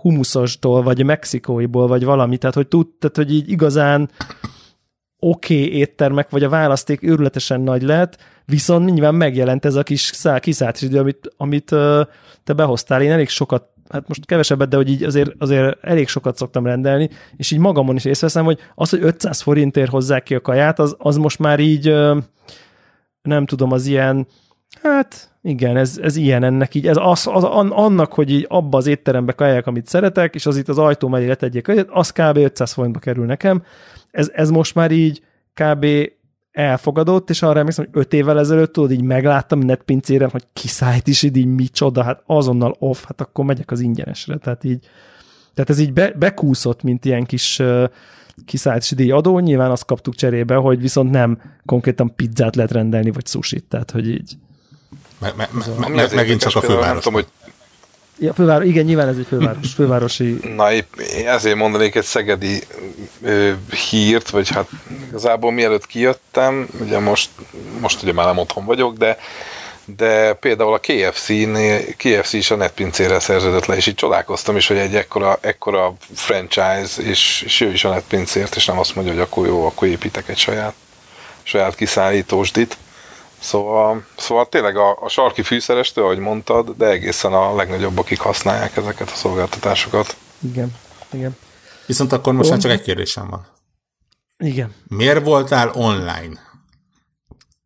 humuszostól, 0.00 0.82
vagy 0.82 1.04
mexikóiból, 1.04 1.86
vagy 1.86 2.04
valami, 2.04 2.36
tehát 2.36 2.54
hogy 2.54 2.68
tud, 2.68 2.86
tehát 2.98 3.16
hogy 3.16 3.34
így 3.34 3.50
igazán 3.50 4.10
oké 5.20 5.64
okay 5.64 5.78
éttermek, 5.78 6.30
vagy 6.30 6.42
a 6.42 6.48
választék 6.48 7.02
őrületesen 7.02 7.60
nagy 7.60 7.82
lett, 7.82 8.16
viszont 8.44 8.90
nyilván 8.90 9.14
megjelent 9.14 9.64
ez 9.64 9.74
a 9.74 9.82
kis 9.82 10.12
kiszállt 10.40 10.82
idő, 10.82 10.98
amit, 10.98 11.30
amit 11.36 11.74
te 12.44 12.52
behoztál. 12.56 13.02
Én 13.02 13.10
elég 13.10 13.28
sokat, 13.28 13.64
hát 13.88 14.08
most 14.08 14.26
kevesebbet, 14.26 14.68
de 14.68 14.76
hogy 14.76 14.90
így 14.90 15.02
azért, 15.02 15.30
azért 15.38 15.84
elég 15.84 16.08
sokat 16.08 16.36
szoktam 16.36 16.66
rendelni, 16.66 17.10
és 17.36 17.50
így 17.50 17.58
magamon 17.58 17.96
is 17.96 18.04
észreveszem, 18.04 18.44
hogy 18.44 18.58
az, 18.74 18.90
hogy 18.90 19.02
500 19.02 19.40
forintért 19.40 19.90
hozzák 19.90 20.22
ki 20.22 20.34
a 20.34 20.40
kaját, 20.40 20.78
az, 20.78 20.96
az 20.98 21.16
most 21.16 21.38
már 21.38 21.60
így 21.60 21.94
nem 23.22 23.46
tudom, 23.46 23.72
az 23.72 23.86
ilyen, 23.86 24.26
hát 24.82 25.29
igen, 25.42 25.76
ez, 25.76 25.98
ez 26.02 26.16
ilyen 26.16 26.42
ennek 26.42 26.74
így, 26.74 26.86
ez 26.86 26.96
az, 27.00 27.26
az, 27.32 27.44
annak, 27.70 28.12
hogy 28.12 28.30
így 28.30 28.46
abba 28.48 28.76
az 28.76 28.86
étterembe 28.86 29.32
kajálják, 29.32 29.66
amit 29.66 29.86
szeretek, 29.86 30.34
és 30.34 30.46
az 30.46 30.56
itt 30.56 30.68
az 30.68 30.78
ajtó 30.78 31.08
mellé 31.08 31.26
letegyék, 31.26 31.86
az 31.88 32.10
kb. 32.10 32.36
500 32.36 32.72
forintba 32.72 32.98
kerül 32.98 33.26
nekem, 33.26 33.62
ez, 34.10 34.30
ez 34.32 34.50
most 34.50 34.74
már 34.74 34.90
így 34.90 35.22
kb. 35.54 35.86
elfogadott, 36.50 37.30
és 37.30 37.42
arra 37.42 37.58
emlékszem, 37.58 37.84
hogy 37.84 38.00
öt 38.02 38.12
évvel 38.12 38.38
ezelőtt 38.38 38.72
tudod, 38.72 38.90
így 38.90 39.02
megláttam 39.02 39.58
netpincéren, 39.58 40.30
hogy 40.30 40.44
kiszállít 40.52 41.06
is, 41.06 41.22
így, 41.22 41.36
így 41.36 41.54
micsoda, 41.54 42.02
hát 42.02 42.22
azonnal 42.26 42.76
off, 42.78 43.04
hát 43.04 43.20
akkor 43.20 43.44
megyek 43.44 43.70
az 43.70 43.80
ingyenesre, 43.80 44.36
tehát 44.36 44.64
így, 44.64 44.88
tehát 45.54 45.70
ez 45.70 45.78
így 45.78 45.92
be, 45.92 46.12
bekúszott, 46.18 46.82
mint 46.82 47.04
ilyen 47.04 47.24
kis 47.24 47.58
uh, 47.58 47.84
kiszállítási 48.44 48.94
díj 48.94 49.10
adó, 49.10 49.38
nyilván 49.38 49.70
azt 49.70 49.84
kaptuk 49.84 50.14
cserébe, 50.14 50.54
hogy 50.54 50.80
viszont 50.80 51.10
nem 51.10 51.40
konkrétan 51.64 52.14
pizzát 52.14 52.56
lehet 52.56 52.72
rendelni, 52.72 53.10
vagy 53.10 53.26
sushit, 53.26 53.64
tehát 53.64 53.90
hogy 53.90 54.08
így. 54.08 54.36
Me, 55.20 55.32
me, 55.36 55.48
me, 55.78 55.88
me, 55.88 56.08
megint 56.14 56.40
csak 56.40 56.56
a 56.56 56.60
főváros. 56.60 56.86
Nem 56.86 56.96
tudom, 56.96 57.12
hogy 57.12 57.26
Ja, 58.22 58.34
főváros, 58.34 58.66
igen, 58.66 58.84
nyilván 58.84 59.08
ez 59.08 59.16
egy 59.16 59.26
főváros, 59.26 59.72
fővárosi... 59.72 60.38
Na, 60.56 60.72
épp 60.72 60.96
én 60.96 61.28
ezért 61.28 61.56
mondanék 61.56 61.94
egy 61.94 62.04
szegedi 62.04 62.62
ö, 63.22 63.52
hírt, 63.90 64.30
vagy 64.30 64.48
hát 64.48 64.68
igazából 65.08 65.52
mielőtt 65.52 65.86
kijöttem, 65.86 66.68
ugye 66.80 66.98
most, 66.98 67.30
most 67.80 68.02
ugye 68.02 68.12
már 68.12 68.26
nem 68.26 68.38
otthon 68.38 68.64
vagyok, 68.64 68.96
de 68.96 69.18
de 69.96 70.32
például 70.32 70.72
a 70.72 70.78
KFC, 70.78 71.26
KFC 71.96 72.32
is 72.32 72.50
a 72.50 72.56
netpincére 72.56 73.20
szerződött 73.20 73.66
le, 73.66 73.76
és 73.76 73.86
így 73.86 73.94
csodálkoztam 73.94 74.56
is, 74.56 74.66
hogy 74.66 74.76
egy 74.76 74.94
ekkora, 74.94 75.38
ekkora 75.40 75.94
franchise, 76.14 77.02
és, 77.02 77.42
és 77.44 77.60
ő 77.60 77.72
is 77.72 77.84
a 77.84 77.88
netpincért, 77.88 78.56
és 78.56 78.64
nem 78.66 78.78
azt 78.78 78.94
mondja, 78.94 79.12
hogy 79.12 79.22
akkor 79.22 79.46
jó, 79.46 79.66
akkor 79.66 79.88
építek 79.88 80.28
egy 80.28 80.38
saját, 80.38 80.74
saját 81.42 81.74
kiszállítósdit. 81.74 82.76
Szóval, 83.40 84.04
szóval 84.16 84.48
tényleg 84.48 84.76
a, 84.76 84.98
a 85.00 85.08
sarki 85.08 85.42
fűszerestől, 85.42 86.04
ahogy 86.04 86.18
mondtad, 86.18 86.74
de 86.76 86.86
egészen 86.86 87.32
a 87.32 87.54
legnagyobb, 87.54 87.98
akik 87.98 88.20
használják 88.20 88.76
ezeket 88.76 89.10
a 89.10 89.14
szolgáltatásokat. 89.14 90.16
Igen, 90.38 90.74
igen. 91.12 91.36
Viszont 91.86 92.12
akkor 92.12 92.32
most 92.32 92.50
már 92.50 92.58
csak 92.58 92.70
egy 92.70 92.82
kérdésem 92.82 93.28
van. 93.28 93.46
Igen. 94.38 94.74
Miért 94.88 95.24
voltál 95.24 95.70
online? 95.74 96.48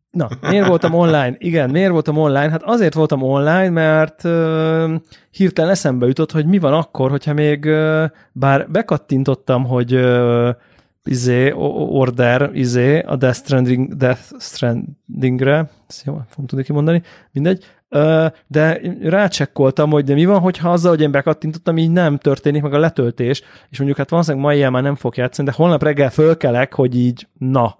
Na, 0.09 0.29
miért 0.41 0.67
voltam 0.67 0.93
online? 0.93 1.35
Igen, 1.37 1.69
miért 1.69 1.91
voltam 1.91 2.17
online? 2.17 2.49
Hát 2.49 2.63
azért 2.63 2.93
voltam 2.93 3.21
online, 3.21 3.69
mert 3.69 4.23
uh, 4.23 4.93
hirtelen 5.31 5.71
eszembe 5.71 6.07
jutott, 6.07 6.31
hogy 6.31 6.45
mi 6.45 6.59
van 6.59 6.73
akkor, 6.73 7.09
hogyha 7.09 7.33
még, 7.33 7.65
uh, 7.65 8.03
bár 8.31 8.69
bekattintottam, 8.71 9.65
hogy 9.65 9.95
uh, 9.95 10.49
izé, 11.05 11.51
order, 11.89 12.49
izé, 12.53 12.99
a 12.99 13.15
Death, 13.15 13.37
Stranding, 13.37 13.93
Death 13.93 14.21
Strandingre, 14.39 15.69
ezt 15.87 16.05
jó, 16.05 16.21
fogom 16.27 16.45
tudni 16.45 16.63
kimondani, 16.63 17.01
mindegy, 17.31 17.63
de 18.47 18.81
rácsekkoltam, 19.01 19.91
hogy 19.91 20.03
de 20.03 20.13
mi 20.13 20.25
van, 20.25 20.39
hogyha 20.39 20.71
azzal, 20.71 20.91
hogy 20.91 21.01
én 21.01 21.11
bekattintottam, 21.11 21.77
így 21.77 21.91
nem 21.91 22.17
történik 22.17 22.61
meg 22.61 22.73
a 22.73 22.79
letöltés, 22.79 23.41
és 23.69 23.77
mondjuk 23.77 23.97
hát 23.97 24.09
valószínűleg 24.09 24.45
ma 24.45 24.53
ilyen 24.53 24.71
már 24.71 24.83
nem 24.83 24.95
fog 24.95 25.17
játszani, 25.17 25.47
de 25.47 25.53
holnap 25.57 25.83
reggel 25.83 26.09
fölkelek, 26.09 26.73
hogy 26.73 26.95
így 26.95 27.27
na, 27.37 27.77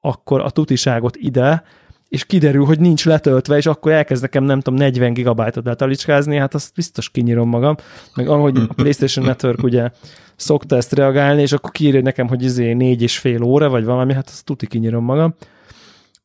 akkor 0.00 0.40
a 0.40 0.50
tutiságot 0.50 1.16
ide, 1.16 1.62
és 2.08 2.24
kiderül, 2.24 2.64
hogy 2.64 2.80
nincs 2.80 3.04
letöltve, 3.04 3.56
és 3.56 3.66
akkor 3.66 3.92
elkezd 3.92 4.22
nekem, 4.22 4.44
nem 4.44 4.60
tudom, 4.60 4.78
40 4.78 5.12
gigabájtot 5.12 5.64
letalicskázni, 5.64 6.36
hát 6.36 6.54
azt 6.54 6.74
biztos 6.74 7.10
kinyírom 7.10 7.48
magam. 7.48 7.76
Meg 8.14 8.28
ahogy 8.28 8.56
a 8.56 8.74
PlayStation 8.74 9.24
Network 9.24 9.62
ugye 9.62 9.90
szokta 10.36 10.76
ezt 10.76 10.92
reagálni, 10.92 11.42
és 11.42 11.52
akkor 11.52 11.70
kiírja 11.70 12.02
nekem, 12.02 12.28
hogy 12.28 12.42
izé 12.42 12.72
négy 12.72 13.02
és 13.02 13.18
fél 13.18 13.42
óra, 13.42 13.68
vagy 13.68 13.84
valami, 13.84 14.12
hát 14.12 14.28
azt 14.28 14.44
tuti 14.44 14.66
kinyírom 14.66 15.04
magam. 15.04 15.34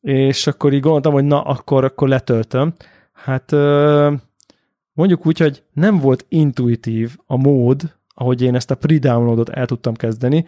És 0.02 0.48
akkor 0.48 0.74
így 0.74 0.82
gondoltam, 0.82 1.14
hogy 1.14 1.24
na, 1.26 1.42
akkor, 1.42 1.84
akkor 1.84 2.08
letöltöm. 2.08 2.74
Hát 3.14 3.52
mondjuk 4.94 5.26
úgy, 5.26 5.40
hogy 5.40 5.64
nem 5.74 6.00
volt 6.00 6.26
intuitív 6.30 7.18
a 7.26 7.38
mód, 7.38 7.96
ahogy 8.14 8.42
én 8.42 8.56
ezt 8.56 8.72
a 8.72 8.76
pre-downloadot 8.76 9.50
el 9.50 9.66
tudtam 9.66 9.94
kezdeni. 9.94 10.46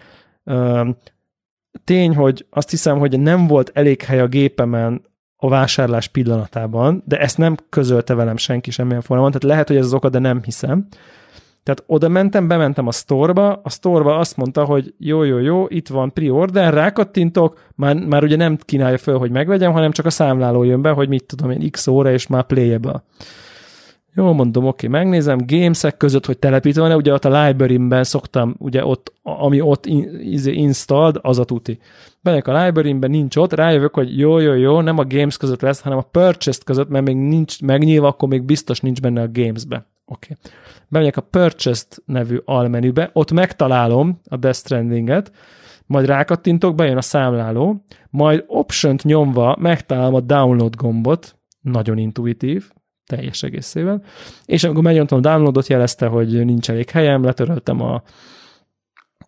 Tény, 1.84 2.16
hogy 2.16 2.46
azt 2.50 2.70
hiszem, 2.70 3.00
hogy 3.00 3.20
nem 3.20 3.48
volt 3.48 3.72
elég 3.74 4.02
hely 4.02 4.20
a 4.20 4.28
gépemen 4.28 5.02
a 5.44 5.50
vásárlás 5.50 6.08
pillanatában, 6.08 7.04
de 7.06 7.18
ezt 7.20 7.38
nem 7.38 7.56
közölte 7.70 8.14
velem 8.14 8.38
senki 8.38 8.72
semmilyen 8.72 9.02
formában, 9.02 9.32
tehát 9.32 9.48
lehet, 9.48 9.68
hogy 9.68 9.78
ez 9.78 9.86
az 9.86 9.94
oka, 9.94 10.10
de 10.10 10.20
nem 10.20 10.42
hiszem. 10.44 10.88
Tehát 11.64 11.84
oda 11.86 12.08
mentem, 12.08 12.48
bementem 12.48 12.88
a 12.88 12.92
sztorba, 12.92 13.60
a 13.64 13.70
sztorba 13.70 14.18
azt 14.18 14.38
mondta, 14.38 14.64
hogy 14.66 14.94
jó, 14.98 15.24
jó, 15.24 15.38
jó, 15.38 15.66
itt 15.68 15.88
van 15.88 16.14
pre-order, 16.14 16.74
rákattintok, 16.74 17.60
már, 17.76 17.96
már 17.96 18.24
ugye 18.24 18.36
nem 18.36 18.58
kínálja 18.58 18.98
föl, 18.98 19.18
hogy 19.18 19.32
megvegyem, 19.32 19.72
hanem 19.72 19.92
csak 19.92 20.06
a 20.06 20.10
számláló 20.10 20.64
jön 20.64 20.82
be, 20.82 20.90
hogy 20.90 21.08
mit 21.08 21.24
tudom 21.24 21.52
én, 21.52 21.72
x 21.72 21.88
óra, 21.88 22.12
és 22.12 22.28
már 22.28 22.44
playable. 22.44 23.04
Jó, 24.14 24.34
mondom, 24.34 24.66
oké, 24.66 24.88
megnézem, 24.88 25.38
gamesek 25.46 25.98
között, 25.98 26.26
hogy 26.26 26.38
telepítve 26.38 26.82
van 26.82 26.96
ugye 26.96 27.14
ott 27.14 27.26
a 27.26 27.46
library-ben 27.46 28.04
szoktam, 28.04 28.56
ugye 28.58 28.86
ott, 28.86 29.14
ami 29.24 29.62
ott 29.62 29.86
in, 29.86 30.20
izé 30.20 30.52
installed, 30.52 31.16
az 31.22 31.40
a 31.40 31.44
tuti. 31.44 31.80
Bemegyek 32.22 32.48
a 32.48 32.64
library-ben, 32.64 33.10
nincs 33.10 33.36
ott, 33.36 33.54
rájövök, 33.54 33.94
hogy 33.94 34.18
jó, 34.18 34.40
jó, 34.40 34.54
jó, 34.54 34.82
nem 34.82 34.98
a 34.98 35.06
games 35.06 35.38
között 35.38 35.62
lesz, 35.62 35.82
hanem 35.82 35.98
a 35.98 36.08
purchase 36.12 36.60
között, 36.66 36.90
mert 36.90 37.06
még 37.06 37.16
nincs 37.16 37.62
megnyilva, 37.62 38.08
akkor 38.08 38.30
még 38.30 38.44
biztos 38.44 38.80
nincs 38.80 39.02
benne 39.02 39.22
a 39.22 39.32
games-be. 39.32 39.86
Oké. 40.06 40.36
Okay. 40.40 40.52
Bemegyek 40.88 41.18
a 41.18 41.22
Purchased 41.22 41.88
nevű 42.06 42.38
almenübe, 42.46 43.10
ott 43.14 43.32
megtalálom 43.32 44.20
a 44.30 44.38
Death 44.38 44.58
Stranding-et, 44.58 45.32
majd 45.86 46.06
rákattintok, 46.06 46.76
bejön 46.76 46.98
a 46.98 47.02
számláló, 47.02 47.86
majd 48.10 48.44
option 48.48 48.96
nyomva 49.04 49.56
megtalálom 49.60 50.14
a 50.14 50.20
download 50.20 50.76
gombot, 50.76 51.36
nagyon 51.62 51.98
intuitív, 51.98 52.72
teljes 53.06 53.44
egészében, 53.44 54.04
és 54.46 54.64
amikor 54.64 54.84
megnyomtam 54.84 55.18
a 55.18 55.22
downloadot, 55.22 55.68
jelezte, 55.68 56.06
hogy 56.06 56.46
nincs 56.46 56.70
elég 56.70 56.90
helyem, 56.90 57.24
letöröltem 57.24 57.82
a 57.82 58.04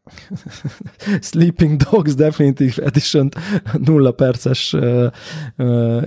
Sleeping 1.22 1.78
Dogs 1.78 2.16
Definitive 2.16 2.84
Edition 2.84 3.30
nulla 3.86 4.12
perces 4.12 4.74
uh, 4.74 5.12
uh, 5.58 6.04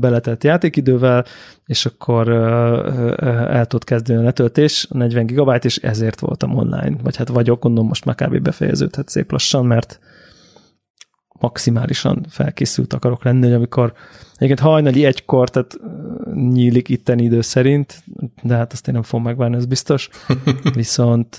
beletett 0.00 0.44
játékidővel, 0.44 1.24
és 1.66 1.86
akkor 1.86 2.28
uh, 2.28 3.56
el 3.56 3.66
tud 3.66 3.84
kezdeni 3.84 4.20
a 4.20 4.22
letöltés, 4.22 4.86
40 4.90 5.26
gigabyte, 5.26 5.66
és 5.66 5.76
ezért 5.76 6.20
voltam 6.20 6.56
online. 6.56 6.96
Vagy 7.02 7.16
hát 7.16 7.28
vagyok, 7.28 7.62
gondolom 7.62 7.88
most 7.88 8.04
már 8.04 8.14
kb. 8.14 8.42
befejeződhet 8.42 9.08
szép 9.08 9.32
lassan, 9.32 9.66
mert 9.66 10.00
maximálisan 11.40 12.26
felkészült 12.28 12.92
akarok 12.92 13.24
lenni, 13.24 13.44
hogy 13.44 13.52
amikor 13.52 13.92
egyébként 14.34 14.68
hajnali 14.68 15.04
egykor, 15.04 15.50
tehát 15.50 15.76
nyílik 16.34 16.88
itten 16.88 17.18
idő 17.18 17.40
szerint, 17.40 18.02
de 18.42 18.54
hát 18.54 18.72
azt 18.72 18.88
én 18.88 18.94
nem 18.94 19.02
fogom 19.02 19.24
megvárni, 19.24 19.56
ez 19.56 19.66
biztos. 19.66 20.08
Viszont, 20.74 21.36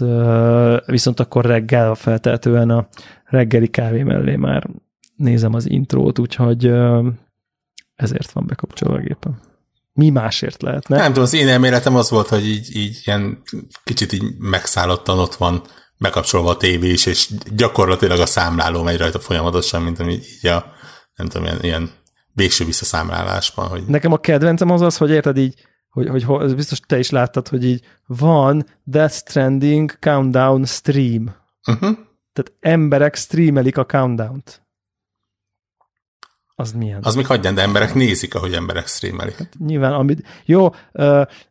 viszont 0.85 1.19
akkor 1.19 1.45
reggel 1.45 1.95
feltehetően 1.95 2.69
a 2.69 2.87
reggeli 3.25 3.67
kávé 3.67 4.03
mellé 4.03 4.35
már 4.35 4.69
nézem 5.15 5.53
az 5.53 5.69
intrót, 5.69 6.19
úgyhogy 6.19 6.65
ezért 7.95 8.31
van 8.31 8.45
bekapcsolva 8.45 8.95
a 8.95 9.01
gépem. 9.01 9.39
Mi 9.93 10.09
másért 10.09 10.61
lehetne? 10.61 10.97
Nem 10.97 11.07
tudom, 11.07 11.23
az 11.23 11.33
én 11.33 11.47
elméletem 11.47 11.95
az 11.95 12.09
volt, 12.09 12.27
hogy 12.27 12.47
így, 12.47 12.75
így 12.75 13.01
ilyen 13.05 13.41
kicsit 13.83 14.13
így 14.13 14.23
megszállottan 14.37 15.19
ott 15.19 15.35
van 15.35 15.61
bekapcsolva 16.01 16.49
a 16.49 16.57
tévé 16.57 16.89
is, 16.89 17.05
és 17.05 17.29
gyakorlatilag 17.55 18.19
a 18.19 18.25
számláló 18.25 18.83
megy 18.83 18.97
rajta 18.97 19.19
folyamatosan, 19.19 19.81
mint 19.81 19.99
ami 19.99 20.13
így 20.13 20.47
a, 20.47 20.73
nem 21.15 21.27
tudom, 21.27 21.45
ilyen, 21.45 21.59
ilyen 21.61 21.91
végső 22.33 22.65
visszaszámlálásban. 22.65 23.67
Hogy... 23.67 23.85
Nekem 23.85 24.11
a 24.11 24.17
kedvencem 24.17 24.69
az 24.69 24.81
az, 24.81 24.97
hogy 24.97 25.09
érted 25.09 25.37
így, 25.37 25.67
hogy, 25.89 26.07
hogy, 26.07 26.23
hogy 26.23 26.55
biztos 26.55 26.79
te 26.79 26.99
is 26.99 27.09
láttad, 27.09 27.47
hogy 27.47 27.65
így 27.65 27.83
van 28.05 28.65
Death 28.83 29.13
Stranding 29.13 29.97
Countdown 29.99 30.65
Stream. 30.65 31.35
Uh-huh. 31.67 31.97
Tehát 32.33 32.53
emberek 32.59 33.15
streamelik 33.15 33.77
a 33.77 33.85
countdown-t. 33.85 34.61
Az 36.55 36.71
milyen? 36.71 36.99
Az 37.03 37.15
még 37.15 37.25
hagyján, 37.25 37.55
de 37.55 37.61
emberek 37.61 37.93
nézik, 37.93 38.35
ahogy 38.35 38.53
emberek 38.53 38.87
streamelik. 38.87 39.37
Hát 39.37 39.53
nyilván, 39.59 39.93
amit... 39.93 40.27
Jó, 40.45 40.69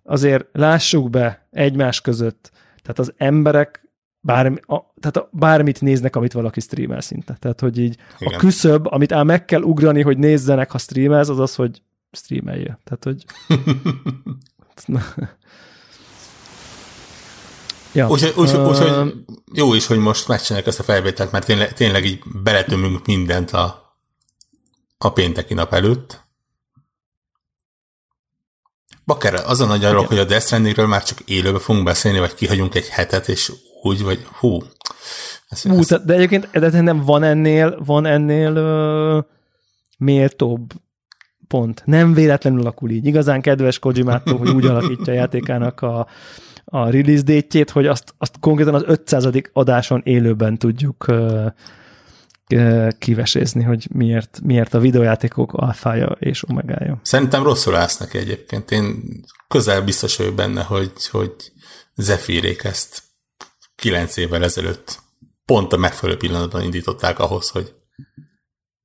azért 0.03 0.47
lássuk 0.53 1.11
be 1.11 1.49
egymás 1.51 2.01
között. 2.01 2.51
Tehát 2.83 2.99
az 2.99 3.13
emberek 3.17 3.89
bármi, 4.21 4.59
a, 4.67 4.79
tehát 5.01 5.17
a, 5.17 5.29
bármit 5.33 5.81
néznek, 5.81 6.17
amit 6.17 6.33
valaki 6.33 6.61
streamel 6.61 7.01
szinte. 7.01 7.37
Tehát, 7.39 7.61
hogy 7.61 7.79
így 7.79 7.97
Igen. 8.19 8.35
a 8.35 8.37
küszöb, 8.37 8.87
amit 8.87 9.13
ám 9.13 9.27
meg 9.27 9.45
kell 9.45 9.63
ugrani, 9.63 10.03
hogy 10.03 10.19
nézzenek, 10.19 10.71
ha 10.71 10.79
streamelsz, 10.79 11.29
az 11.29 11.39
az, 11.39 11.55
hogy 11.55 11.83
streamelje. 12.13 12.79
Tehát, 12.85 13.05
hogy... 13.05 13.25
ja. 17.93 18.09
Úgyhogy 18.09 18.33
úgy, 18.37 18.51
úgy, 18.51 18.57
úgy, 18.57 18.81
uh, 18.81 19.09
jó 19.53 19.75
is, 19.75 19.87
hogy 19.87 19.99
most 19.99 20.29
megcsinálják 20.29 20.69
ezt 20.69 20.81
a 20.81 20.83
felvételt, 20.83 21.33
mert 21.33 21.47
tényleg, 21.47 21.73
tényleg 21.73 22.05
így 22.05 22.23
beletömünk 22.43 23.07
mindent 23.07 23.51
a, 23.51 23.95
a 24.99 25.13
pénteki 25.13 25.55
nap 25.55 25.73
előtt. 25.73 26.29
Bakker, 29.05 29.35
az 29.35 29.61
a 29.61 29.67
nagy 29.67 29.85
arról, 29.85 30.05
hogy 30.05 30.19
a 30.19 30.25
Death 30.25 30.45
Strandingről 30.45 30.87
már 30.87 31.03
csak 31.03 31.21
élőbe 31.21 31.59
fogunk 31.59 31.85
beszélni, 31.85 32.19
vagy 32.19 32.35
kihagyunk 32.35 32.75
egy 32.75 32.89
hetet, 32.89 33.29
és 33.29 33.53
úgy, 33.83 34.03
vagy 34.03 34.25
hú. 34.25 34.59
Ez, 35.49 35.63
hú, 35.63 35.79
ez... 35.79 36.01
De 36.05 36.15
egyébként 36.15 36.51
de 36.51 36.81
nem 36.81 37.05
van 37.05 37.23
ennél, 37.23 37.81
van 37.85 38.07
ennél 38.07 38.53
uh, 38.53 39.25
méltóbb 39.99 40.73
pont. 41.49 41.83
Nem 41.85 42.15
véletlenül 42.15 42.61
alakul 42.61 42.91
így. 42.91 43.07
Igazán 43.07 43.41
kedves 43.41 43.79
Kojimától, 43.79 44.39
hogy 44.39 44.49
úgy 44.49 44.67
alakítja 44.67 45.13
a 45.13 45.17
játékának 45.17 45.81
a, 45.81 46.07
a 46.65 46.91
release 46.91 47.23
date 47.23 47.73
hogy 47.73 47.87
azt, 47.87 48.15
azt 48.19 48.35
konkrétan 48.41 48.75
az 48.75 48.83
500. 48.87 49.29
adáson 49.53 50.01
élőben 50.05 50.59
tudjuk 50.59 51.05
uh, 51.09 51.47
kivesézni, 52.99 53.63
hogy 53.63 53.89
miért, 53.93 54.41
miért 54.43 54.75
a 54.75 54.79
videójátékok 54.79 55.53
alfája 55.53 56.07
és 56.07 56.49
omegája. 56.49 57.01
Szerintem 57.03 57.43
rosszul 57.43 57.77
állsz 57.77 57.99
neki 57.99 58.19
egyébként. 58.19 58.71
Én 58.71 59.03
közel 59.49 59.83
biztos 59.83 60.17
vagyok 60.17 60.35
benne, 60.35 60.63
hogy, 60.63 60.93
hogy 61.11 61.33
Zephyrék 61.97 62.65
ezt 62.65 63.03
kilenc 63.81 64.17
évvel 64.17 64.43
ezelőtt 64.43 64.99
pont 65.45 65.73
a 65.73 65.77
megfelelő 65.77 66.19
pillanatban 66.19 66.63
indították 66.63 67.19
ahhoz, 67.19 67.51
hogy, 67.51 67.75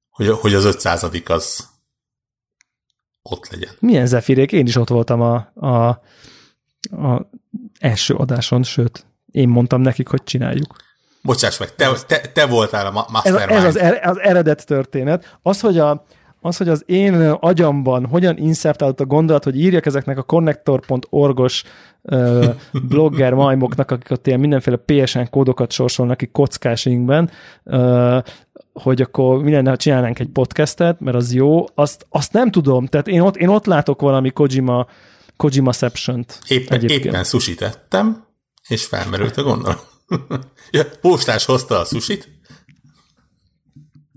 hogy, 0.09 0.29
hogy 0.29 0.53
az 0.53 0.65
500 0.65 1.03
az 1.25 1.69
ott 3.21 3.49
legyen. 3.49 3.73
Milyen 3.79 4.05
Zephyrék? 4.05 4.51
Én 4.51 4.65
is 4.65 4.75
ott 4.75 4.89
voltam 4.89 5.21
a, 5.21 5.51
a, 5.55 5.87
a 6.97 7.29
első 7.79 8.13
adáson, 8.13 8.63
sőt, 8.63 9.05
én 9.31 9.47
mondtam 9.47 9.81
nekik, 9.81 10.07
hogy 10.07 10.23
csináljuk. 10.23 10.75
Bocsáss 11.21 11.57
meg, 11.57 11.75
te, 11.75 11.93
te, 12.07 12.19
te 12.19 12.45
voltál 12.45 12.85
a 12.85 13.07
mastermind. 13.11 13.51
Ez, 13.51 13.63
ez 13.63 13.75
az, 13.75 13.77
er, 13.77 14.07
az 14.07 14.19
eredet 14.19 14.65
történet. 14.65 15.37
Az, 15.41 15.59
hogy 15.59 15.77
a, 15.77 16.05
az, 16.45 16.57
hogy 16.57 16.69
az 16.69 16.83
én 16.85 17.13
agyamban 17.39 18.05
hogyan 18.05 18.37
inszertálott 18.37 18.99
a 18.99 19.05
gondolat, 19.05 19.43
hogy 19.43 19.59
írjak 19.59 19.85
ezeknek 19.85 20.17
a 20.17 20.23
connector.orgos 20.23 21.63
uh, 22.01 22.45
blogger 22.89 23.33
majmoknak, 23.33 23.91
akik 23.91 24.11
ott 24.11 24.27
ilyen 24.27 24.39
mindenféle 24.39 24.77
PSN 24.85 25.23
kódokat 25.29 25.71
sorsolnak 25.71 26.17
ki 26.17 26.29
kockás 26.31 26.85
inkben, 26.85 27.29
hogy 28.73 29.01
akkor 29.01 29.43
mi 29.43 29.51
lenne, 29.51 29.69
ha 29.69 29.77
csinálnánk 29.77 30.19
egy 30.19 30.29
podcastet, 30.29 30.99
mert 30.99 31.17
az 31.17 31.33
jó, 31.33 31.65
azt, 31.73 32.05
azt 32.09 32.33
nem 32.33 32.51
tudom. 32.51 32.85
Tehát 32.85 33.07
én 33.07 33.21
ott, 33.21 33.37
én 33.37 33.47
ott 33.47 33.65
látok 33.65 34.01
valami 34.01 34.29
Kojima, 34.29 34.87
Kojima-ception-t. 35.37 36.39
Éppen, 36.47 36.81
éppen 36.81 37.23
sushi 37.23 37.55
tettem, 37.55 38.25
és 38.67 38.85
felmerült 38.85 39.37
a 39.37 39.43
gondolat. 39.43 39.87
ja, 40.71 40.83
postás 41.01 41.45
hozta 41.45 41.79
a 41.79 41.83
susit, 41.83 42.34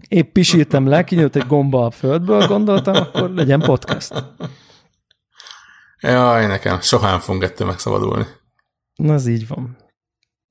épp 0.08 0.32
pisítem 0.32 0.86
le, 0.86 1.04
kinyílt 1.04 1.36
egy 1.36 1.46
gomba 1.46 1.84
a 1.84 1.90
földből, 1.90 2.46
gondoltam, 2.46 2.94
akkor 2.94 3.30
legyen 3.30 3.60
podcast. 3.60 4.24
Jaj, 6.00 6.46
nekem 6.46 6.80
soha 6.80 7.10
nem 7.10 7.18
fogunk 7.18 7.44
ettől 7.44 7.66
megszabadulni. 7.66 8.24
Na, 8.94 9.12
ez 9.12 9.26
így 9.26 9.48
van. 9.48 9.76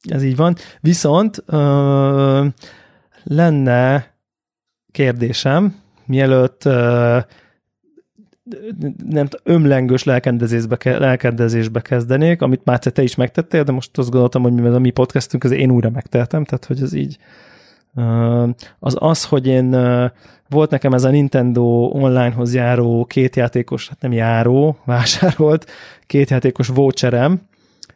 Ez 0.10 0.24
így 0.24 0.36
van. 0.36 0.56
Viszont 0.80 1.44
ö, 1.46 2.46
lenne 3.24 4.16
kérdésem, 4.92 5.76
mielőtt 6.06 6.66
ö, 6.66 7.20
nem 9.06 9.28
ömlengős 9.44 10.04
lelkendezésbe, 10.04 10.78
lelkendezésbe 10.84 11.82
kezdenék, 11.82 12.42
amit 12.42 12.66
már 12.66 12.80
te 12.80 13.02
is 13.02 13.16
megtettél, 13.16 13.64
de 13.64 13.72
most 13.72 13.98
azt 13.98 14.10
gondoltam, 14.10 14.42
hogy 14.42 14.54
mivel 14.54 14.74
a 14.74 14.80
mi 14.80 14.90
podcastünk, 14.90 15.44
azért 15.44 15.62
én 15.62 15.72
újra 15.72 15.90
megteltem, 15.90 16.44
tehát 16.44 16.66
hogy 16.66 16.82
ez 16.82 16.94
így 16.94 17.18
az 18.80 18.96
az, 19.00 19.26
hogy 19.26 19.48
én 19.48 19.76
volt 20.50 20.70
nekem 20.70 20.94
ez 20.94 21.04
a 21.04 21.10
Nintendo 21.10 21.90
onlinehoz 21.94 22.54
járó 22.54 23.06
kétjátékos, 23.06 23.88
hát 23.90 24.02
nem 24.02 24.12
járó, 24.12 24.78
vásárolt 24.86 25.66
kétjátékos 26.06 26.68
voucherem, 26.68 27.42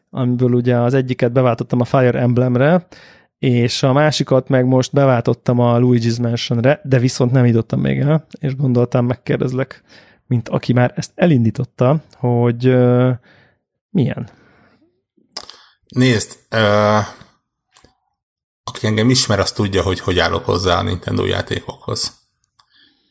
amiből 0.09 0.53
ugye 0.53 0.77
az 0.77 0.93
egyiket 0.93 1.31
beváltottam 1.31 1.79
a 1.79 1.85
Fire 1.85 2.19
Emblemre, 2.19 2.87
és 3.39 3.83
a 3.83 3.93
másikat 3.93 4.49
meg 4.49 4.65
most 4.65 4.93
beváltottam 4.93 5.59
a 5.59 5.79
Luigi's 5.79 6.21
Mansionre, 6.21 6.81
de 6.83 6.99
viszont 6.99 7.31
nem 7.31 7.45
idottam 7.45 7.79
még 7.79 7.99
el, 7.99 8.25
és 8.39 8.55
gondoltam, 8.55 9.05
megkérdezlek, 9.05 9.83
mint 10.27 10.49
aki 10.49 10.73
már 10.73 10.93
ezt 10.95 11.11
elindította, 11.15 12.01
hogy 12.13 12.67
uh, 12.67 13.11
milyen? 13.89 14.27
Nézd, 15.87 16.37
uh, 16.51 17.20
aki 18.75 18.87
engem 18.87 19.09
ismer, 19.09 19.39
az 19.39 19.51
tudja, 19.51 19.81
hogy 19.81 19.99
hogy 19.99 20.19
állok 20.19 20.45
hozzá 20.45 20.77
a 20.77 20.81
Nintendo 20.81 21.25
játékokhoz. 21.25 22.13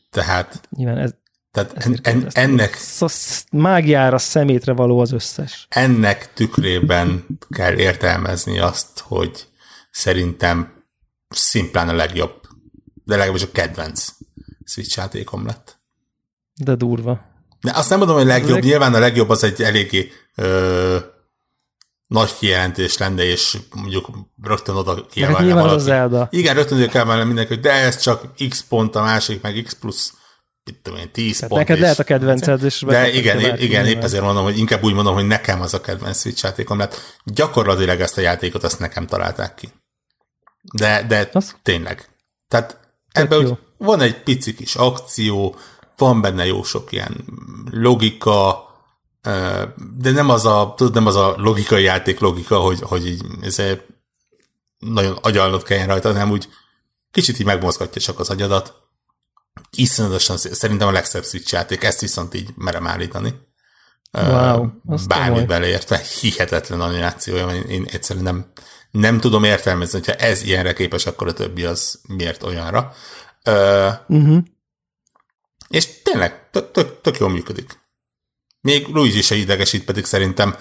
Tehát, 0.09 0.67
Nyilván 0.69 0.97
ez, 0.97 1.13
tehát 1.51 1.73
en, 1.73 1.99
en, 2.01 2.27
ennek... 2.31 2.77
Mágiára 3.51 4.17
szemétre 4.17 4.73
való 4.73 4.99
az 4.99 5.11
összes. 5.11 5.65
Ennek 5.69 6.33
tükrében 6.33 7.25
kell 7.49 7.77
értelmezni 7.77 8.59
azt, 8.59 8.99
hogy 8.99 9.47
szerintem 9.91 10.83
szimplán 11.29 11.89
a 11.89 11.93
legjobb, 11.93 12.41
de 13.03 13.15
legalábbis 13.15 13.43
a 13.43 13.51
kedvenc 13.51 14.07
Switch 14.65 14.97
játékom 14.97 15.45
lett. 15.45 15.79
De 16.63 16.75
durva. 16.75 17.21
De 17.61 17.71
azt 17.75 17.89
nem 17.89 17.97
mondom, 17.97 18.17
hogy 18.17 18.25
legjobb, 18.25 18.53
leg... 18.53 18.63
nyilván 18.63 18.93
a 18.93 18.99
legjobb 18.99 19.29
az 19.29 19.43
egy 19.43 19.61
eléggé 19.61 20.11
ö, 20.35 20.97
nagy 22.11 22.37
kijelentés 22.37 22.97
lenne, 22.97 23.23
és 23.23 23.57
mondjuk 23.75 24.09
rögtön 24.43 24.75
oda 24.75 25.05
kiemelne 25.05 25.53
valaki. 25.53 25.91
Az. 25.91 26.27
Igen, 26.29 26.55
rögtön 26.55 26.77
oda 26.77 26.87
kiemelne 26.87 27.23
mindenki, 27.23 27.53
hogy 27.53 27.63
de 27.63 27.71
ez 27.71 28.01
csak 28.01 28.23
x 28.49 28.65
pont, 28.69 28.95
a 28.95 29.01
másik 29.01 29.41
meg 29.41 29.63
x 29.63 29.73
plusz 29.73 30.13
mit 30.63 30.77
tudom 30.81 30.99
én, 30.99 31.11
10 31.11 31.35
Tehát 31.35 31.49
pont. 31.49 31.61
Neked 31.61 31.75
és, 31.75 31.81
lehet 31.81 31.99
a 31.99 32.03
kedvenced, 32.03 32.63
és 32.63 32.81
De 32.81 33.11
igen, 33.13 33.39
igen, 33.39 33.57
igen 33.57 33.85
épp 33.85 34.01
ezért 34.01 34.23
mondom, 34.23 34.43
hogy 34.43 34.57
inkább 34.57 34.83
úgy 34.83 34.93
mondom, 34.93 35.13
hogy 35.13 35.27
nekem 35.27 35.61
az 35.61 35.73
a 35.73 35.81
kedvenc 35.81 36.19
Switch 36.19 36.43
játékom 36.43 36.77
lett. 36.77 37.19
Gyakorlatilag 37.23 37.99
ezt 37.99 38.17
a 38.17 38.21
játékot 38.21 38.63
azt 38.63 38.79
nekem 38.79 39.07
találták 39.07 39.55
ki. 39.55 39.69
De, 40.73 41.05
de 41.07 41.29
az? 41.33 41.55
tényleg. 41.63 42.09
Tehát 42.47 42.77
ebben 43.11 43.57
van 43.77 44.01
egy 44.01 44.23
pici 44.23 44.53
kis 44.53 44.75
akció, 44.75 45.55
van 45.97 46.21
benne 46.21 46.45
jó 46.45 46.63
sok 46.63 46.91
ilyen 46.91 47.25
logika, 47.69 48.70
de 49.97 50.11
nem 50.11 50.29
az 50.29 50.45
a, 50.45 50.73
tudod, 50.77 50.93
nem 50.93 51.05
az 51.05 51.15
a 51.15 51.33
logikai 51.37 51.83
játék 51.83 52.19
logika, 52.19 52.59
hogy, 52.59 52.79
hogy 52.81 53.07
így 53.07 53.25
ez 53.41 53.61
nagyon 54.79 55.17
agyalnod 55.21 55.63
kelljen 55.63 55.87
rajta, 55.87 56.11
hanem 56.11 56.31
úgy 56.31 56.49
kicsit 57.11 57.39
így 57.39 57.45
megmozgatja 57.45 58.01
csak 58.01 58.19
az 58.19 58.29
agyadat. 58.29 58.73
Iszonyatosan 59.77 60.37
szerintem 60.37 60.87
a 60.87 60.91
legszebb 60.91 61.23
Switch 61.23 61.53
játék, 61.53 61.83
ezt 61.83 62.01
viszont 62.01 62.33
így 62.33 62.49
merem 62.55 62.87
állítani. 62.87 63.33
Wow, 64.11 64.69
Bármi 65.07 65.45
beleértve, 65.45 66.01
hihetetlen 66.19 66.81
animációja, 66.81 67.49
én, 67.49 67.61
én 67.61 67.87
egyszerűen 67.91 68.25
nem, 68.25 68.51
nem 68.91 69.19
tudom 69.19 69.43
értelmezni, 69.43 69.99
hogyha 69.99 70.13
ez 70.13 70.43
ilyenre 70.43 70.73
képes, 70.73 71.05
akkor 71.05 71.27
a 71.27 71.33
többi 71.33 71.63
az 71.63 72.01
miért 72.07 72.43
olyanra. 72.43 72.93
uh-huh. 74.07 74.43
És 75.67 76.01
tényleg, 76.03 76.49
tök, 76.51 76.71
tök, 76.71 77.01
tök 77.01 77.17
jól 77.17 77.29
működik. 77.29 77.79
Még 78.61 78.87
Luigi 78.87 79.21
se 79.21 79.35
idegesít, 79.35 79.85
pedig 79.85 80.05
szerintem 80.05 80.55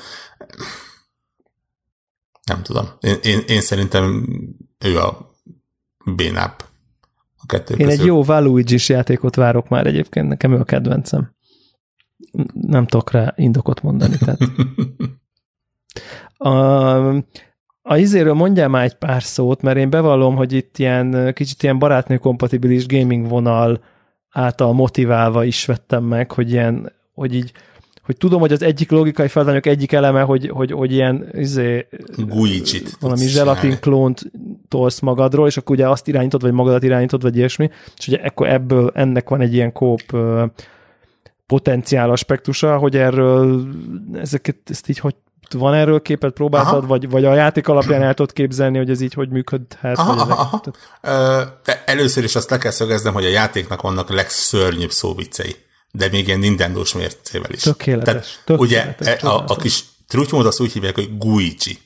nem 2.51 2.63
tudom. 2.63 2.87
Én, 3.01 3.17
én, 3.23 3.41
én 3.47 3.61
szerintem 3.61 4.27
ő 4.79 4.99
a 4.99 5.35
bénább 6.15 6.63
a 7.37 7.47
kettő 7.47 7.75
Én 7.75 7.87
közül. 7.87 8.01
egy 8.01 8.07
jó 8.07 8.23
Valuigi-s 8.23 8.89
játékot 8.89 9.35
várok 9.35 9.69
már 9.69 9.87
egyébként, 9.87 10.29
nekem 10.29 10.53
ő 10.53 10.59
a 10.59 10.65
kedvencem. 10.65 11.35
nem 12.53 12.87
tudok 12.87 13.11
rá 13.11 13.33
indokot 13.37 13.83
mondani. 13.83 14.17
Tehát. 14.19 14.41
A, 16.43 17.17
a 17.83 17.97
izéről 17.97 18.35
mondjál 18.35 18.69
már 18.69 18.85
egy 18.85 18.95
pár 18.95 19.23
szót, 19.23 19.63
mert 19.63 19.77
én 19.77 19.91
bevallom, 19.91 20.37
hogy 20.37 20.53
itt 20.53 20.79
ilyen 20.79 21.33
kicsit 21.35 21.63
ilyen 21.63 21.79
barátnő 21.79 22.17
kompatibilis 22.19 22.87
gaming 22.87 23.29
vonal 23.29 23.85
által 24.31 24.73
motiválva 24.73 25.45
is 25.45 25.65
vettem 25.65 26.05
meg, 26.05 26.33
hogy 26.33 26.51
ilyen, 26.51 26.93
hogy 27.13 27.35
így 27.35 27.53
hogy 28.03 28.17
tudom, 28.17 28.41
hogy 28.41 28.53
az 28.53 28.63
egyik 28.63 28.91
logikai 28.91 29.29
feladányok 29.29 29.67
egyik 29.67 29.93
eleme, 29.93 30.21
hogy, 30.21 30.49
hogy, 30.49 30.73
hogy 30.73 30.93
ilyen 30.93 31.29
izé, 31.33 31.87
Guicsit 32.17 32.97
valami 33.01 33.27
zselatin 33.27 33.79
klónt 33.81 34.23
tolsz 34.69 35.01
magadról, 35.01 35.47
és 35.47 35.57
akkor 35.57 35.77
ugye 35.77 35.89
azt 35.89 36.09
irányítod, 36.09 36.43
vagy 36.43 36.53
magadat 36.53 36.83
irányítod, 36.83 37.23
vagy 37.23 37.37
ilyesmi, 37.37 37.71
és 37.97 38.09
ugye 38.09 38.23
ekkor 38.23 38.49
ebből 38.49 38.91
ennek 38.95 39.29
van 39.29 39.41
egy 39.41 39.55
ilyen 39.55 39.73
kóp 39.73 40.03
potenciál 41.47 42.11
aspektusa, 42.11 42.77
hogy 42.77 42.97
erről 42.97 43.67
ezeket, 44.15 44.57
ezt 44.65 44.89
így 44.89 44.99
hogy 44.99 45.15
van 45.55 45.75
erről 45.75 46.03
képet, 46.03 46.33
próbáltad, 46.33 46.79
aha. 46.79 46.87
vagy, 46.87 47.11
vagy 47.11 47.25
a 47.25 47.35
játék 47.35 47.69
alapján 47.69 48.03
el 48.03 48.15
tudod 48.15 48.33
képzelni, 48.33 48.79
hogy 48.79 48.91
ez 48.91 49.01
így 49.01 49.15
hogy 49.15 49.29
működhet? 49.29 49.99
Aha, 49.99 50.15
vagy 50.15 50.23
ezek, 50.23 50.39
aha. 50.39 51.61
De 51.65 51.83
először 51.87 52.25
is 52.25 52.35
azt 52.37 52.51
le 52.51 52.59
kell 52.59 52.71
szögeznem, 52.71 53.13
hogy 53.13 53.25
a 53.25 53.29
játéknak 53.29 53.83
vannak 53.83 54.11
legszörnyűbb 54.11 54.91
szóviccei, 54.91 55.57
de 55.93 56.09
még 56.11 56.27
ilyen 56.27 56.39
Nintendo-s 56.39 56.95
mércével 56.95 57.51
is. 57.51 57.63
Tökéletes. 57.63 58.05
Tehát, 58.05 58.43
tökéletes 58.45 59.07
ugye 59.07 59.29
a, 59.29 59.39
a, 59.39 59.45
a 59.47 59.57
kis 59.57 59.85
trutymód 60.09 60.47
azt 60.47 60.61
úgy 60.61 60.73
hívják, 60.73 60.95
hogy 60.95 61.19
Guichi. 61.19 61.79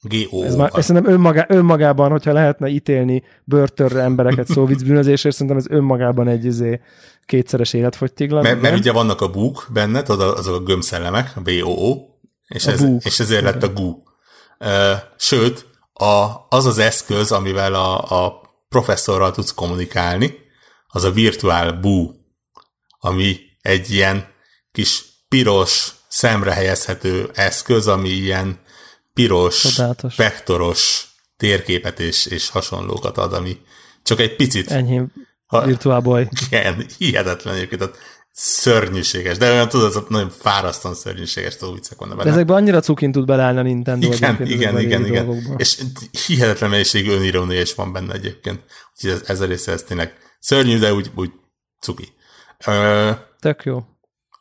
g 0.00 0.14
o 0.30 0.42
Ez, 0.42 0.54
már, 0.54 0.70
ez 0.74 0.84
szerintem 0.84 1.12
önmagá, 1.12 1.46
önmagában, 1.48 2.10
hogyha 2.10 2.32
lehetne 2.32 2.68
ítélni 2.68 3.22
börtönre 3.44 4.00
embereket 4.00 4.46
szóvicbűnözésért, 4.46 5.34
szerintem 5.34 5.56
ez 5.56 5.66
önmagában 5.68 6.28
egy 6.28 6.44
izé, 6.44 6.80
kétszeres 7.26 7.72
életfogytiglan. 7.72 8.42
Mert, 8.42 8.60
mert 8.60 8.78
ugye 8.78 8.92
vannak 8.92 9.20
a 9.20 9.30
búk 9.30 9.66
benne, 9.72 10.02
tudod, 10.02 10.38
azok 10.38 10.54
a 10.54 10.62
gömbszellemek, 10.62 11.32
a 11.36 11.40
BOO, 11.40 11.98
és, 12.48 12.66
ez, 12.66 12.84
és 12.98 13.20
ezért 13.20 13.42
lett 13.42 13.62
a 13.62 13.72
GU. 13.72 14.02
Sőt, 15.16 15.66
a, 15.92 16.26
az 16.48 16.66
az 16.66 16.78
eszköz, 16.78 17.32
amivel 17.32 17.74
a, 17.74 18.24
a 18.24 18.40
professzorral 18.68 19.30
tudsz 19.30 19.54
kommunikálni, 19.54 20.34
az 20.86 21.04
a 21.04 21.10
virtuál 21.10 21.72
bú, 21.72 22.10
ami 23.04 23.40
egy 23.60 23.90
ilyen 23.90 24.26
kis 24.72 25.04
piros, 25.28 25.92
szemre 26.08 26.52
helyezhető 26.52 27.30
eszköz, 27.34 27.88
ami 27.88 28.08
ilyen 28.08 28.60
piros, 29.14 29.60
Csodálatos. 29.60 30.16
vektoros 30.16 31.06
térképet 31.36 32.00
és, 32.00 32.26
és 32.26 32.48
hasonlókat 32.48 33.18
ad, 33.18 33.32
ami 33.32 33.58
csak 34.02 34.20
egy 34.20 34.36
picit... 34.36 34.70
Enyhém 34.70 35.12
virtuál 35.64 36.00
boy. 36.00 36.28
Igen, 36.46 36.86
hihetetlen 36.98 37.54
egyébként. 37.54 37.80
Tehát 37.80 37.96
szörnyűséges, 38.32 39.36
de 39.36 39.50
olyan 39.50 39.68
tudod, 39.68 39.96
az 39.96 40.02
nagyon 40.08 40.30
fárasztóan 40.30 40.94
szörnyűséges 40.94 41.56
viccek 41.74 41.98
vannak 41.98 42.16
benne. 42.16 42.28
De 42.28 42.34
ezekben 42.34 42.56
annyira 42.56 42.80
cukin 42.80 43.12
tud 43.12 43.24
belálni 43.26 43.58
a 43.58 43.62
Nintendo. 43.62 44.12
Igen, 44.12 44.46
igen, 44.46 44.80
igen, 44.80 45.06
igen. 45.06 45.26
Dolgokban. 45.26 45.58
És 45.58 45.80
hihetetlen 46.26 46.70
mennyiségű 46.70 47.10
önirónia 47.10 47.60
is 47.60 47.74
van 47.74 47.92
benne 47.92 48.12
egyébként. 48.12 48.62
Úgyhogy 48.94 49.10
ez, 49.10 49.22
ez 49.26 49.40
a 49.40 49.44
része 49.44 49.72
ez 49.72 49.82
tényleg 49.82 50.14
szörnyű, 50.40 50.78
de 50.78 50.94
úgy, 50.94 51.10
úgy 51.14 51.30
cuki. 51.80 52.12
Tök 53.40 53.64
jó. 53.64 53.84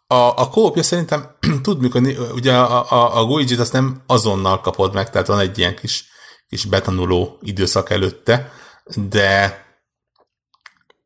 A, 0.08 0.42
a 0.42 0.50
kópja 0.50 0.84
szerintem 0.84 1.36
tud 1.64 1.80
működni, 1.80 2.18
ugye 2.34 2.58
a, 2.58 2.92
a, 2.92 3.20
a 3.20 3.26
Guigi-t 3.26 3.60
azt 3.60 3.74
nem 3.74 4.04
azonnal 4.08 4.62
kapod 4.62 4.94
meg, 4.94 5.10
tehát 5.10 5.28
van 5.28 5.40
egy 5.40 5.58
ilyen 5.58 5.76
kis, 5.76 6.06
kis 6.48 6.66
betanuló 6.66 7.38
időszak 7.42 7.90
előtte, 7.90 8.52
de 8.96 9.62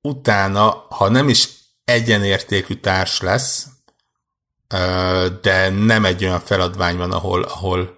utána, 0.02 0.86
ha 0.89 1.10
nem 1.10 1.30
is 1.30 1.50
egyenértékű 1.84 2.76
társ 2.76 3.22
lesz, 3.22 3.67
de 5.41 5.70
nem 5.70 6.06
egy 6.06 6.24
olyan 6.24 6.39
feladvány 6.39 6.98
van, 6.98 7.12
ahol, 7.12 7.43
ahol 7.43 7.97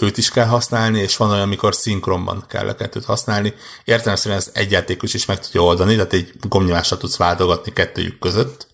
őt 0.00 0.16
is 0.16 0.30
kell 0.30 0.46
használni, 0.46 0.98
és 0.98 1.16
van 1.16 1.30
olyan, 1.30 1.42
amikor 1.42 1.74
szinkronban 1.74 2.44
kell 2.48 2.68
a 2.68 2.74
kettőt 2.74 3.04
használni. 3.04 3.54
Értelemszerűen 3.84 4.40
ez 4.40 4.50
egyjátékos 4.52 5.14
is 5.14 5.26
meg 5.26 5.40
tudja 5.40 5.62
oldani, 5.62 5.94
tehát 5.94 6.12
egy 6.12 6.32
gomnyomásra 6.48 6.96
tudsz 6.96 7.16
váltogatni 7.16 7.72
kettőjük 7.72 8.18
között. 8.18 8.66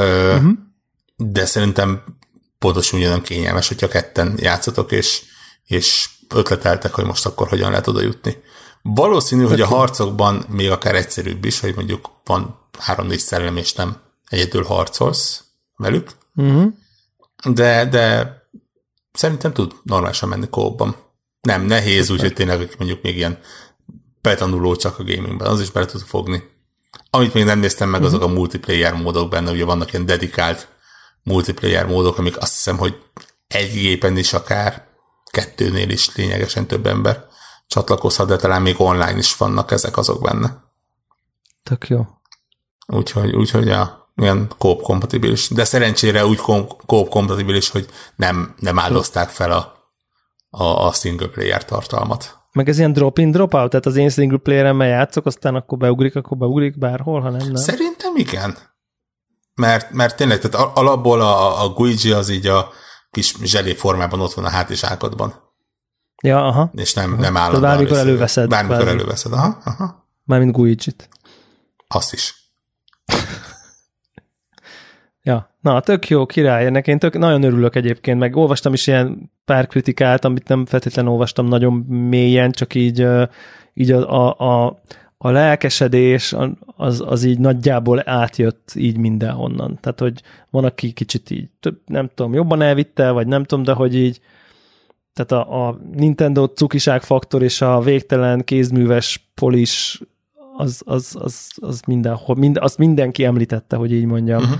Uh-huh. 0.00 0.50
De 1.16 1.46
szerintem 1.46 2.02
pontosan 2.58 2.98
ugyanolyan 2.98 3.22
kényelmes, 3.22 3.68
hogyha 3.68 3.88
ketten 3.88 4.34
játszatok, 4.36 4.92
és, 4.92 5.22
és 5.64 6.08
ötleteltek, 6.34 6.94
hogy 6.94 7.04
most 7.04 7.26
akkor 7.26 7.48
hogyan 7.48 7.70
lehet 7.70 7.86
oda 7.86 8.00
jutni. 8.00 8.36
Valószínű, 8.82 9.44
hogy 9.44 9.60
a 9.60 9.66
harcokban 9.66 10.44
még 10.48 10.70
akár 10.70 10.94
egyszerűbb 10.94 11.44
is, 11.44 11.60
hogy 11.60 11.74
mondjuk 11.74 12.10
van 12.24 12.68
három-négy 12.78 13.18
szellem, 13.18 13.56
és 13.56 13.72
nem 13.72 13.96
egyedül 14.28 14.64
harcolsz 14.64 15.44
velük. 15.76 16.10
Uh-huh. 16.34 16.72
De, 17.44 17.84
de 17.84 18.36
szerintem 19.18 19.52
tud 19.52 19.72
normálisan 19.82 20.28
menni 20.28 20.48
kóban. 20.48 20.96
Nem, 21.40 21.62
nehéz, 21.62 22.10
úgyhogy 22.10 22.32
tényleg 22.32 22.74
mondjuk 22.78 23.02
még 23.02 23.16
ilyen 23.16 23.38
betanuló 24.20 24.76
csak 24.76 24.98
a 24.98 25.04
gamingben, 25.04 25.48
az 25.48 25.60
is 25.60 25.70
bele 25.70 25.86
tud 25.86 26.00
fogni. 26.00 26.42
Amit 27.10 27.34
még 27.34 27.44
nem 27.44 27.58
néztem 27.58 27.88
meg, 27.88 28.04
azok 28.04 28.20
uh-huh. 28.20 28.34
a 28.34 28.38
multiplayer 28.38 28.94
módok 28.94 29.30
benne, 29.30 29.50
ugye 29.50 29.64
vannak 29.64 29.92
ilyen 29.92 30.06
dedikált 30.06 30.68
multiplayer 31.22 31.86
módok, 31.86 32.18
amik 32.18 32.36
azt 32.36 32.54
hiszem, 32.54 32.78
hogy 32.78 33.02
egy 33.48 33.72
gépen 33.72 34.16
is 34.16 34.32
akár 34.32 34.86
kettőnél 35.30 35.90
is 35.90 36.14
lényegesen 36.14 36.66
több 36.66 36.86
ember 36.86 37.26
csatlakozhat, 37.66 38.28
de 38.28 38.36
talán 38.36 38.62
még 38.62 38.80
online 38.80 39.18
is 39.18 39.36
vannak 39.36 39.70
ezek 39.70 39.96
azok 39.96 40.22
benne. 40.22 40.64
Tök 41.62 41.88
jó. 41.88 42.06
Úgyhogy, 42.86 43.34
úgyhogy 43.34 43.70
a, 43.70 43.97
ilyen 44.18 44.50
kóp 44.58 44.82
kompatibilis. 44.82 45.48
De 45.48 45.64
szerencsére 45.64 46.26
úgy 46.26 46.38
kóp 46.86 47.08
kompatibilis, 47.08 47.70
hogy 47.70 47.86
nem, 48.16 48.54
nem 48.58 48.78
áldozták 48.78 49.28
fel 49.28 49.52
a, 49.52 49.90
a, 50.50 50.86
a 50.86 50.92
single 50.92 51.28
player 51.28 51.64
tartalmat. 51.64 52.36
Meg 52.52 52.68
ez 52.68 52.78
ilyen 52.78 52.92
drop-in, 52.92 53.30
drop-out, 53.30 53.70
tehát 53.70 53.86
az 53.86 53.96
én 53.96 54.08
single 54.10 54.38
player-emmel 54.38 54.88
játszok, 54.88 55.26
aztán 55.26 55.54
akkor 55.54 55.78
beugrik, 55.78 56.16
akkor 56.16 56.36
beugrik 56.36 56.78
bárhol, 56.78 57.20
ha 57.20 57.30
nem, 57.30 57.46
nem. 57.46 57.54
Szerintem 57.54 58.16
igen. 58.16 58.56
Mert, 59.54 59.90
mert 59.90 60.16
tényleg, 60.16 60.38
tehát 60.38 60.76
alapból 60.76 61.20
a, 61.20 61.64
a 61.64 61.68
Guigi 61.68 62.12
az 62.12 62.28
így 62.28 62.46
a 62.46 62.70
kis 63.10 63.34
zselé 63.42 63.74
formában 63.74 64.20
ott 64.20 64.32
van 64.32 64.44
a 64.44 64.50
hátizsákodban. 64.50 65.34
Ja, 66.22 66.46
aha. 66.46 66.70
És 66.74 66.94
nem, 66.94 67.12
aha. 67.12 67.20
nem 67.20 67.36
állandóan. 67.36 67.62
Bármikor 67.62 67.96
előveszed. 67.96 68.48
Bármikor 68.48 68.76
bármi. 68.76 69.00
előveszed, 69.00 69.32
aha, 69.32 69.58
aha. 69.64 70.08
Mármint 70.24 70.52
Guigi-t. 70.52 71.08
Azt 71.88 72.12
is. 72.12 72.34
ja, 75.28 75.50
na, 75.60 75.80
tök 75.80 76.08
jó, 76.08 76.26
király. 76.26 76.66
Ennek 76.66 76.86
én 76.86 76.98
tök, 76.98 77.18
nagyon 77.18 77.42
örülök 77.42 77.76
egyébként, 77.76 78.18
meg 78.18 78.36
olvastam 78.36 78.72
is 78.72 78.86
ilyen 78.86 79.30
pár 79.44 79.66
kritikát, 79.66 80.24
amit 80.24 80.48
nem 80.48 80.66
feltétlenül 80.66 81.10
olvastam 81.10 81.46
nagyon 81.46 81.72
mélyen, 81.88 82.50
csak 82.50 82.74
így, 82.74 83.06
így 83.74 83.90
a, 83.90 84.26
a, 84.26 84.36
a, 84.38 84.80
a 85.18 85.30
lelkesedés 85.30 86.34
az, 86.76 87.02
az 87.06 87.24
így 87.24 87.38
nagyjából 87.38 88.02
átjött 88.04 88.72
így 88.74 88.96
mindenhonnan. 88.96 89.78
Tehát, 89.80 90.00
hogy 90.00 90.22
van, 90.50 90.64
aki 90.64 90.92
kicsit 90.92 91.30
így, 91.30 91.48
nem 91.86 92.10
tudom, 92.14 92.34
jobban 92.34 92.62
elvitte, 92.62 93.10
vagy 93.10 93.26
nem 93.26 93.44
tudom, 93.44 93.64
de 93.64 93.72
hogy 93.72 93.96
így, 93.96 94.20
tehát 95.12 95.46
a, 95.46 95.68
a 95.68 95.78
Nintendo 95.92 96.46
cukiság 96.46 97.02
faktor 97.02 97.42
és 97.42 97.60
a 97.60 97.80
végtelen 97.80 98.44
kézműves 98.44 99.30
polis 99.34 100.00
az, 100.56 100.82
az, 100.84 101.16
az, 101.20 101.50
az 101.60 101.80
mindenhol, 101.86 102.36
mind, 102.36 102.56
azt 102.56 102.78
mindenki 102.78 103.24
említette, 103.24 103.76
hogy 103.76 103.92
így 103.92 104.04
mondjam. 104.04 104.42
Uh-huh. 104.42 104.58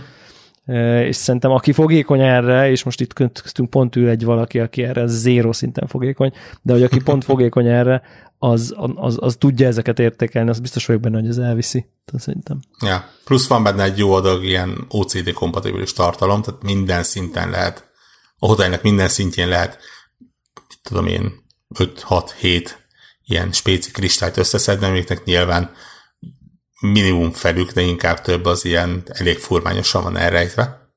És 1.07 1.17
szerintem 1.17 1.51
aki 1.51 1.73
fogékony 1.73 2.21
erre, 2.21 2.71
és 2.71 2.83
most 2.83 3.01
itt 3.01 3.13
köztünk 3.13 3.71
pont 3.71 3.97
ül 3.97 4.09
egy 4.09 4.25
valaki, 4.25 4.59
aki 4.59 4.83
erre 4.83 5.07
zéro 5.07 5.53
szinten 5.53 5.87
fogékony, 5.87 6.33
de 6.63 6.73
hogy 6.73 6.83
aki 6.83 7.01
pont 7.01 7.25
fogékony 7.25 7.67
erre, 7.67 8.03
az, 8.39 8.75
az, 8.95 9.17
az 9.21 9.37
tudja 9.39 9.67
ezeket 9.67 9.99
értékelni, 9.99 10.51
az 10.51 10.61
biztos 10.61 10.87
vagyok 10.87 11.03
benne, 11.03 11.19
hogy 11.19 11.29
az 11.29 11.39
elviszi. 11.39 11.87
Tehát 12.05 12.23
szerintem. 12.23 12.61
Ja, 12.81 13.05
plusz 13.25 13.49
van 13.49 13.63
benne 13.63 13.83
egy 13.83 13.99
jó 13.99 14.13
adag 14.13 14.45
ilyen 14.45 14.85
OCD 14.89 15.33
kompatibilis 15.33 15.93
tartalom, 15.93 16.43
tehát 16.43 16.63
minden 16.63 17.03
szinten 17.03 17.51
lehet, 17.51 17.89
a 18.39 18.47
hotelnek 18.47 18.83
minden 18.83 19.09
szintjén 19.09 19.49
lehet 19.49 19.79
tudom 20.83 21.07
én, 21.07 21.33
5-6-7 21.75 22.71
ilyen 23.25 23.53
spéci 23.53 23.91
kristályt 23.91 24.37
összeszedni, 24.37 24.87
amiknek 24.87 25.25
nyilván 25.25 25.71
minimum 26.81 27.31
felük, 27.31 27.71
de 27.71 27.81
inkább 27.81 28.21
több 28.21 28.45
az 28.45 28.65
ilyen 28.65 29.03
elég 29.07 29.39
furmányosan 29.39 30.03
van 30.03 30.17
elrejtve. 30.17 30.93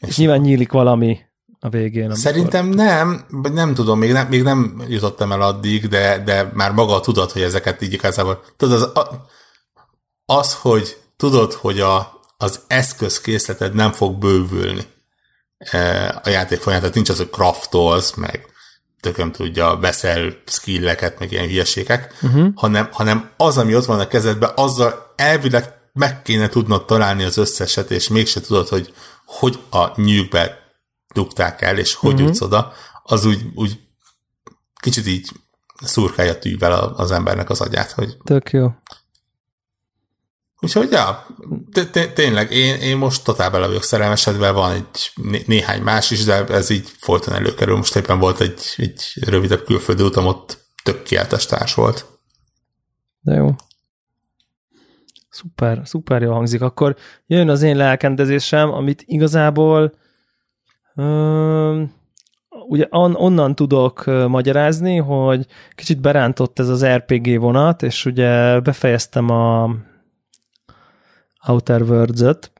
És, 0.00 0.08
és 0.08 0.16
nyilván 0.16 0.40
nyílik 0.40 0.72
valami 0.72 1.18
a 1.60 1.68
végén. 1.68 2.02
Amikor... 2.02 2.18
Szerintem 2.18 2.68
nem, 2.68 3.24
vagy 3.28 3.52
nem 3.52 3.74
tudom, 3.74 3.98
még 3.98 4.12
nem, 4.12 4.28
még 4.28 4.42
nem 4.42 4.82
jutottam 4.88 5.32
el 5.32 5.42
addig, 5.42 5.88
de, 5.88 6.22
de 6.24 6.50
már 6.54 6.72
maga 6.72 7.00
tudod, 7.00 7.30
hogy 7.30 7.42
ezeket 7.42 7.82
így 7.82 7.92
igazából, 7.92 8.44
tudod, 8.56 8.90
az, 8.94 9.06
az 10.26 10.54
hogy 10.54 10.96
tudod, 11.16 11.52
hogy 11.52 11.80
a, 11.80 12.20
az 12.36 12.60
eszközkészleted 12.66 13.74
nem 13.74 13.92
fog 13.92 14.18
bővülni 14.18 14.82
e, 15.58 16.20
a 16.24 16.28
játék 16.28 16.58
folyamán, 16.58 16.80
tehát 16.80 16.94
nincs 16.94 17.08
az, 17.08 17.16
hogy 17.16 17.30
craftolsz, 17.30 18.14
meg 18.14 18.53
tököm 19.04 19.32
tudja, 19.32 19.76
veszel 19.76 20.36
skilleket, 20.46 21.18
meg 21.18 21.32
ilyen 21.32 21.46
hülyeségek, 21.46 22.14
uh-huh. 22.22 22.48
hanem, 22.54 22.88
hanem 22.92 23.30
az, 23.36 23.58
ami 23.58 23.76
ott 23.76 23.84
van 23.84 24.00
a 24.00 24.06
kezedben, 24.06 24.50
azzal 24.54 25.12
elvileg 25.16 25.72
meg 25.92 26.22
kéne 26.22 26.48
tudnod 26.48 26.84
találni 26.84 27.24
az 27.24 27.36
összeset, 27.36 27.90
és 27.90 28.08
mégse 28.08 28.40
tudod, 28.40 28.68
hogy 28.68 28.94
hogy 29.24 29.58
a 29.70 30.00
nyűgbe 30.00 30.58
dugták 31.14 31.62
el, 31.62 31.78
és 31.78 31.94
hogy 31.94 32.12
uh-huh. 32.12 32.26
jutsz 32.26 32.40
oda, 32.40 32.72
az 33.02 33.24
úgy, 33.24 33.42
úgy 33.54 33.80
kicsit 34.80 35.06
így 35.06 35.30
szurkálja 35.82 36.38
tűvel 36.38 36.72
az 36.72 37.10
embernek 37.10 37.50
az 37.50 37.60
agyát, 37.60 37.90
hogy... 37.90 38.16
Tök 38.24 38.50
jó. 38.50 38.70
Úgyhogy, 40.60 40.90
ja, 40.90 41.26
tényleg, 42.14 42.50
én, 42.50 42.74
én 42.74 42.96
most 42.96 43.24
totál 43.24 43.50
bele 43.50 43.66
vagyok 43.66 43.82
szerelmesedve, 43.82 44.50
van 44.50 44.72
egy 44.72 45.44
néhány 45.46 45.82
más 45.82 46.10
is, 46.10 46.24
de 46.24 46.44
ez 46.46 46.70
így 46.70 46.88
folyton 46.98 47.34
előkerül. 47.34 47.76
Most 47.76 47.96
éppen 47.96 48.18
volt 48.18 48.40
egy, 48.40 48.74
egy 48.76 49.02
rövidebb 49.26 49.64
külföldi 49.64 50.02
utam, 50.02 50.26
ott 50.26 50.58
tök 50.82 51.02
kiáltás 51.02 51.46
társ 51.46 51.74
volt. 51.74 52.06
De 53.20 53.34
jó. 53.34 53.54
Szuper, 55.28 55.80
szuper 55.84 56.22
jó 56.22 56.32
hangzik. 56.32 56.60
Akkor 56.60 56.96
jön 57.26 57.48
az 57.48 57.62
én 57.62 57.76
lelkendezésem, 57.76 58.72
amit 58.72 59.02
igazából 59.06 59.94
um, 60.94 61.92
ugye 62.68 62.86
on, 62.90 63.14
onnan 63.14 63.54
tudok 63.54 64.04
magyarázni, 64.28 64.96
hogy 64.96 65.46
kicsit 65.74 66.00
berántott 66.00 66.58
ez 66.58 66.68
az 66.68 66.86
RPG 66.86 67.40
vonat, 67.40 67.82
és 67.82 68.04
ugye 68.04 68.60
befejeztem 68.60 69.30
a 69.30 69.70
Outer 71.46 71.82
Worlds-öt, 71.82 72.52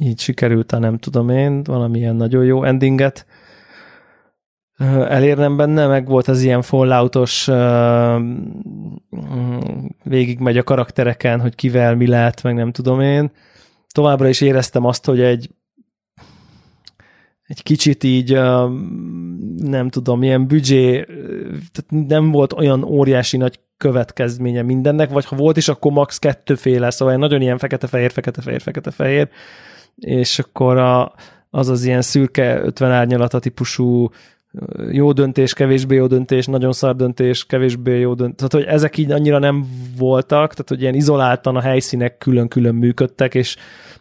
így 0.00 0.20
sikerült, 0.20 0.70
ha 0.70 0.78
nem 0.78 0.98
tudom 0.98 1.28
én, 1.28 1.62
valamilyen 1.62 2.16
nagyon 2.16 2.44
jó 2.44 2.64
endinget 2.64 3.26
elérnem 5.08 5.56
benne, 5.56 5.86
meg 5.86 6.06
volt 6.06 6.28
az 6.28 6.42
ilyen 6.42 6.62
falloutos 6.62 7.50
végig 10.02 10.38
megy 10.38 10.58
a 10.58 10.62
karaktereken, 10.62 11.40
hogy 11.40 11.54
kivel 11.54 11.96
mi 11.96 12.06
lehet, 12.06 12.42
meg 12.42 12.54
nem 12.54 12.72
tudom 12.72 13.00
én. 13.00 13.30
Továbbra 13.88 14.28
is 14.28 14.40
éreztem 14.40 14.84
azt, 14.84 15.04
hogy 15.04 15.20
egy 15.20 15.50
egy 17.42 17.62
kicsit 17.62 18.04
így, 18.04 18.32
nem 19.56 19.88
tudom, 19.88 20.22
ilyen 20.22 20.46
büdzsé, 20.46 21.04
tehát 21.72 22.08
nem 22.08 22.30
volt 22.30 22.52
olyan 22.52 22.84
óriási 22.84 23.36
nagy 23.36 23.60
következménye 23.76 24.62
mindennek, 24.62 25.10
vagy 25.10 25.24
ha 25.24 25.36
volt 25.36 25.56
is, 25.56 25.68
akkor 25.68 25.92
max 25.92 26.18
kettőféle, 26.18 26.90
szóval 26.90 27.16
nagyon 27.16 27.40
ilyen 27.40 27.58
fekete-fehér, 27.58 28.12
fekete-fehér, 28.12 28.60
fekete-fehér, 28.60 29.28
és 29.96 30.38
akkor 30.38 30.76
a, 30.76 31.12
az 31.50 31.68
az 31.68 31.84
ilyen 31.84 32.02
szürke 32.02 32.60
50 32.62 32.90
árnyalata 32.90 33.38
típusú 33.38 34.10
jó 34.90 35.12
döntés, 35.12 35.54
kevésbé 35.54 35.94
jó 35.94 36.06
döntés, 36.06 36.46
nagyon 36.46 36.72
szar 36.72 36.96
döntés, 36.96 37.46
kevésbé 37.46 37.98
jó 37.98 38.14
döntés. 38.14 38.36
Tehát, 38.36 38.52
hogy 38.52 38.74
ezek 38.74 38.96
így 38.96 39.10
annyira 39.10 39.38
nem 39.38 39.64
voltak, 39.98 40.50
tehát, 40.50 40.68
hogy 40.68 40.80
ilyen 40.80 40.94
izoláltan 40.94 41.56
a 41.56 41.60
helyszínek 41.60 42.18
külön-külön 42.18 42.74
működtek, 42.74 43.34
és 43.34 43.56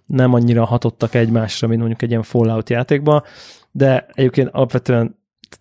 nem 0.06 0.34
annyira 0.34 0.66
hatottak 0.66 1.14
egymásra, 1.14 1.68
mint 1.68 1.80
mondjuk 1.80 2.02
egy 2.02 2.10
ilyen 2.10 2.24
Fallout 2.24 2.70
játékban, 2.70 3.24
de 3.72 4.06
egyébként 4.14 4.50
alapvetően 4.52 5.20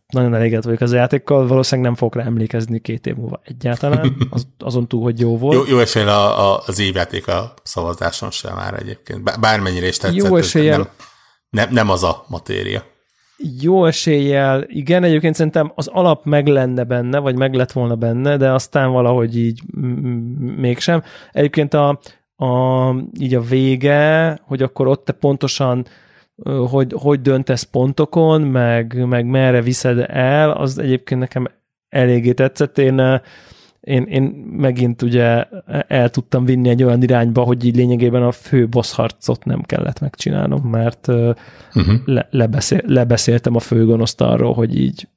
nagyon 0.09 0.35
elégedett 0.35 0.65
vagyok 0.65 0.81
az 0.81 0.93
játékkal, 0.93 1.47
valószínűleg 1.47 1.91
nem 1.91 1.99
fogok 1.99 2.15
rá 2.15 2.25
emlékezni 2.25 2.81
két 2.81 3.07
év 3.07 3.15
múlva 3.15 3.41
egyáltalán, 3.45 4.17
az, 4.31 4.47
azon 4.59 4.89
túl, 4.89 5.03
hogy 5.03 5.21
jó 5.21 5.39
volt. 5.39 5.57
Jó, 5.57 5.75
jó 5.75 5.79
esélye 5.79 6.11
a, 6.11 6.53
a, 6.55 6.63
az 6.67 6.79
évjáték 6.79 7.29
a 7.29 7.55
szavazáson 7.63 8.31
sem 8.31 8.55
már 8.55 8.75
egyébként, 8.75 9.41
bármennyire 9.41 9.87
is 9.87 9.97
tetszett. 9.97 10.17
Jó 10.17 10.37
esélye. 10.37 10.77
Nem, 10.77 10.89
nem, 11.51 11.69
nem 11.71 11.91
az 11.91 12.03
a 12.03 12.25
matéria. 12.29 12.83
Jó 13.61 13.87
eséllyel, 13.87 14.65
igen, 14.67 15.05
egyébként 15.05 15.35
szerintem 15.35 15.73
az 15.75 15.87
alap 15.87 16.25
meg 16.25 16.47
lenne 16.47 16.85
benne, 16.85 17.19
vagy 17.19 17.37
meg 17.37 17.55
lett 17.55 17.73
volna 17.73 17.95
benne, 17.95 18.37
de 18.37 18.53
aztán 18.53 18.93
valahogy 18.93 19.37
így 19.37 19.63
mégsem. 20.57 21.03
Egyébként 21.33 21.75
a, 21.75 22.01
a, 22.37 22.95
így 23.19 23.35
a 23.35 23.41
vége, 23.41 24.39
hogy 24.47 24.63
akkor 24.63 24.87
ott 24.87 25.05
te 25.05 25.13
pontosan 25.13 25.87
hogy, 26.45 26.93
hogy 26.93 27.21
döntesz 27.21 27.63
pontokon, 27.63 28.43
meg, 28.43 29.07
meg 29.07 29.27
merre 29.27 29.63
viszed 29.63 30.05
el, 30.09 30.51
az 30.51 30.79
egyébként 30.79 31.21
nekem 31.21 31.49
eléggé 31.89 32.33
tetszett. 32.33 32.79
Én, 32.79 33.21
én, 33.81 34.03
én 34.03 34.23
megint 34.57 35.03
ugye 35.03 35.45
el 35.89 36.11
tudtam 36.11 36.45
vinni 36.45 36.69
egy 36.69 36.83
olyan 36.83 37.03
irányba, 37.03 37.43
hogy 37.43 37.65
így 37.65 37.77
lényegében 37.77 38.23
a 38.23 38.33
fő 38.33 38.69
boss 38.69 38.93
harcot 38.93 39.45
nem 39.45 39.63
kellett 39.63 40.01
megcsinálnom, 40.01 40.63
mert 40.63 41.07
uh-huh. 41.09 41.95
le, 42.05 42.29
lebeszél, 42.31 42.81
lebeszéltem 42.87 43.55
a 43.55 43.61
főgonoszt 43.61 44.21
arról, 44.21 44.55
hogy 44.55 44.77
így 44.77 45.09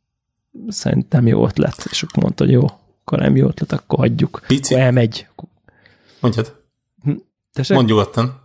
szerintem 0.67 1.27
jó 1.27 1.45
ötlet, 1.45 1.88
és 1.89 2.03
akkor 2.03 2.23
mondta, 2.23 2.43
hogy 2.43 2.53
jó, 2.53 2.63
akkor 3.01 3.19
nem 3.19 3.36
jó 3.36 3.47
ötlet, 3.47 3.71
akkor 3.71 3.99
hagyjuk. 3.99 4.41
Pici. 4.47 4.73
Akkor 4.73 4.86
elmegy. 4.86 5.27
Mondjad. 6.19 6.55
Tessék? 7.53 7.75
Mondj 7.75 7.91
nyugodtan. 7.91 8.42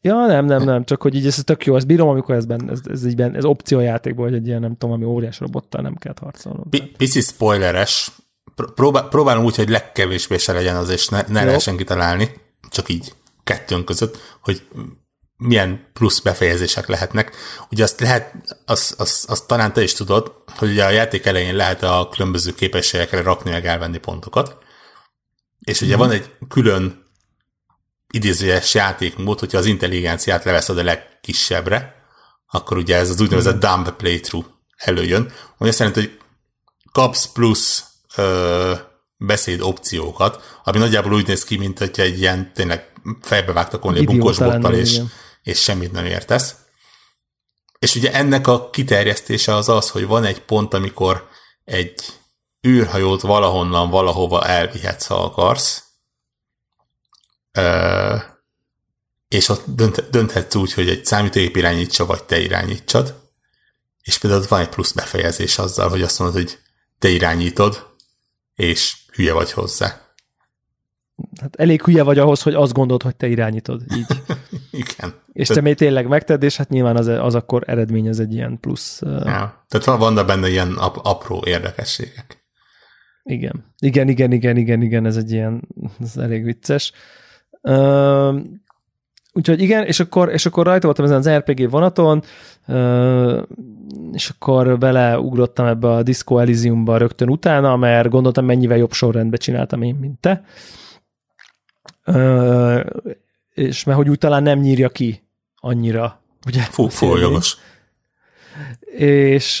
Ja, 0.00 0.26
nem, 0.26 0.44
nem, 0.44 0.62
nem, 0.62 0.84
csak 0.84 1.02
hogy 1.02 1.14
így 1.14 1.26
ez 1.26 1.40
tök 1.44 1.64
jó, 1.64 1.76
ezt 1.76 1.86
bírom, 1.86 2.08
amikor 2.08 2.34
ez, 2.34 2.46
benne, 2.46 2.70
ez, 2.72 2.80
ez, 2.84 3.06
így 3.06 3.16
benne, 3.16 3.36
ez 3.36 3.44
opciójátékból, 3.44 4.24
hogy 4.24 4.34
egy 4.34 4.46
ilyen, 4.46 4.60
nem 4.60 4.76
tudom, 4.76 4.94
ami 4.94 5.04
óriás 5.04 5.40
robottal 5.40 5.82
nem 5.82 5.94
kell 5.94 6.14
harcolnom. 6.20 6.68
Pici 6.96 7.20
spoileres, 7.20 8.10
Próbál, 8.74 9.08
próbálom 9.08 9.44
úgy, 9.44 9.56
hogy 9.56 9.68
legkevésbé 9.68 10.36
se 10.36 10.52
legyen 10.52 10.76
az, 10.76 10.88
és 10.88 11.08
ne, 11.08 11.24
ne 11.28 11.44
lehessen 11.44 11.76
kitalálni, 11.76 12.30
csak 12.70 12.88
így 12.88 13.14
kettőnk 13.44 13.84
között, 13.84 14.36
hogy 14.40 14.66
milyen 15.36 15.90
plusz 15.92 16.20
befejezések 16.20 16.86
lehetnek. 16.86 17.36
Ugye 17.70 17.82
azt 17.82 18.00
lehet, 18.00 18.34
azt, 18.66 19.00
azt, 19.00 19.30
azt 19.30 19.46
talán 19.46 19.72
te 19.72 19.82
is 19.82 19.92
tudod, 19.92 20.32
hogy 20.56 20.70
ugye 20.70 20.84
a 20.84 20.90
játék 20.90 21.26
elején 21.26 21.56
lehet 21.56 21.82
a 21.82 22.08
különböző 22.10 22.52
képességekre 22.52 23.22
rakni 23.22 23.50
meg 23.50 23.66
elvenni 23.66 23.98
pontokat, 23.98 24.56
és 25.58 25.80
ugye 25.80 25.94
mm. 25.94 25.98
van 25.98 26.10
egy 26.10 26.30
külön 26.48 27.06
idézőjes 28.12 28.74
játékmód, 28.74 29.38
hogyha 29.38 29.58
az 29.58 29.66
intelligenciát 29.66 30.44
leveszed 30.44 30.78
a 30.78 30.82
legkisebbre, 30.82 31.94
akkor 32.46 32.76
ugye 32.76 32.96
ez 32.96 33.10
az 33.10 33.20
úgynevezett 33.20 33.56
mm. 33.56 33.58
dumb 33.58 33.90
playthrough 33.90 34.48
előjön, 34.76 35.32
ami 35.58 35.68
azt 35.68 35.78
jelenti, 35.78 36.00
hogy 36.00 36.18
kapsz 36.92 37.26
plusz 37.26 37.84
ö, 38.16 38.74
beszéd 39.16 39.60
opciókat, 39.60 40.60
ami 40.64 40.78
nagyjából 40.78 41.12
úgy 41.12 41.26
néz 41.26 41.44
ki, 41.44 41.56
mint 41.56 41.78
hogy 41.78 42.00
egy 42.00 42.20
ilyen 42.20 42.52
tényleg 42.54 42.92
fejbevágtak 43.20 43.82
volna 43.82 43.98
egy 43.98 44.04
bunkos 44.04 44.38
bottal, 44.38 44.74
és, 44.74 45.00
és 45.42 45.62
semmit 45.62 45.92
nem 45.92 46.04
értesz. 46.04 46.54
És 47.78 47.94
ugye 47.94 48.12
ennek 48.12 48.46
a 48.46 48.70
kiterjesztése 48.70 49.54
az 49.54 49.68
az, 49.68 49.90
hogy 49.90 50.06
van 50.06 50.24
egy 50.24 50.40
pont, 50.40 50.74
amikor 50.74 51.28
egy 51.64 51.94
űrhajót 52.66 53.20
valahonnan 53.20 53.90
valahova 53.90 54.46
elvihetsz, 54.46 55.06
ha 55.06 55.22
akarsz, 55.22 55.87
és 59.28 59.48
ott 59.48 59.64
dönt, 59.66 60.10
dönthetsz 60.10 60.54
úgy, 60.54 60.72
hogy 60.72 60.88
egy 60.88 61.04
számítógép 61.04 61.56
irányítsa, 61.56 62.06
vagy 62.06 62.24
te 62.24 62.40
irányítsad, 62.40 63.14
és 64.02 64.18
például 64.18 64.44
van 64.48 64.60
egy 64.60 64.68
plusz 64.68 64.92
befejezés 64.92 65.58
azzal, 65.58 65.88
hogy 65.88 66.02
azt 66.02 66.18
mondod, 66.18 66.36
hogy 66.36 66.58
te 66.98 67.08
irányítod, 67.08 67.86
és 68.54 68.96
hülye 69.12 69.32
vagy 69.32 69.52
hozzá. 69.52 70.00
Hát 71.40 71.56
elég 71.56 71.82
hülye 71.82 72.02
vagy 72.02 72.18
ahhoz, 72.18 72.42
hogy 72.42 72.54
azt 72.54 72.72
gondolod, 72.72 73.02
hogy 73.02 73.16
te 73.16 73.26
irányítod. 73.26 73.82
Így. 73.96 74.06
Igen. 74.82 75.14
És 75.32 75.48
te 75.48 75.60
még 75.60 75.76
tényleg 75.76 76.06
megted, 76.06 76.42
és 76.42 76.56
hát 76.56 76.68
nyilván 76.68 76.96
az, 76.96 77.06
az 77.06 77.34
akkor 77.34 77.62
eredményez 77.66 78.18
egy 78.18 78.32
ilyen 78.32 78.60
plusz. 78.60 79.00
Ja. 79.02 79.64
Tehát 79.68 79.84
van, 79.84 79.98
vannak 79.98 80.26
benne 80.26 80.48
ilyen 80.48 80.72
ap- 80.72 81.06
apró 81.06 81.42
érdekességek. 81.46 82.46
Igen. 83.22 83.74
Igen, 83.78 84.08
igen, 84.08 84.32
igen, 84.32 84.56
igen, 84.56 84.82
igen, 84.82 85.06
ez 85.06 85.16
egy 85.16 85.32
ilyen, 85.32 85.68
ez 86.00 86.16
elég 86.16 86.44
vicces. 86.44 86.92
Uh, 86.92 86.98
úgyhogy 89.32 89.62
igen, 89.62 89.84
és 89.84 90.00
akkor, 90.00 90.32
és 90.32 90.46
akkor 90.46 90.66
rajta 90.66 90.86
voltam 90.86 91.04
ezen 91.04 91.16
az 91.16 91.28
RPG 91.30 91.70
vonaton, 91.70 92.22
uh, 92.66 93.42
és 94.12 94.28
akkor 94.28 94.78
beleugrottam 94.78 95.66
ebbe 95.66 95.88
a 95.88 96.02
Disco 96.02 96.38
Elysiumba 96.38 96.96
rögtön 96.96 97.28
utána, 97.28 97.76
mert 97.76 98.08
gondoltam, 98.08 98.44
mennyivel 98.44 98.76
jobb 98.76 98.92
sorrendbe 98.92 99.36
csináltam 99.36 99.82
én, 99.82 99.94
mint 99.94 100.20
te. 100.20 100.44
Uh, 102.06 102.84
és 103.54 103.84
mert 103.84 103.98
hogy 103.98 104.08
úgy 104.08 104.18
talán 104.18 104.42
nem 104.42 104.58
nyírja 104.58 104.88
ki 104.88 105.22
annyira. 105.56 106.20
Ugye? 106.46 106.60
Fú, 106.60 106.86
fú 106.86 107.16
jogos. 107.16 107.56
És, 108.96 109.60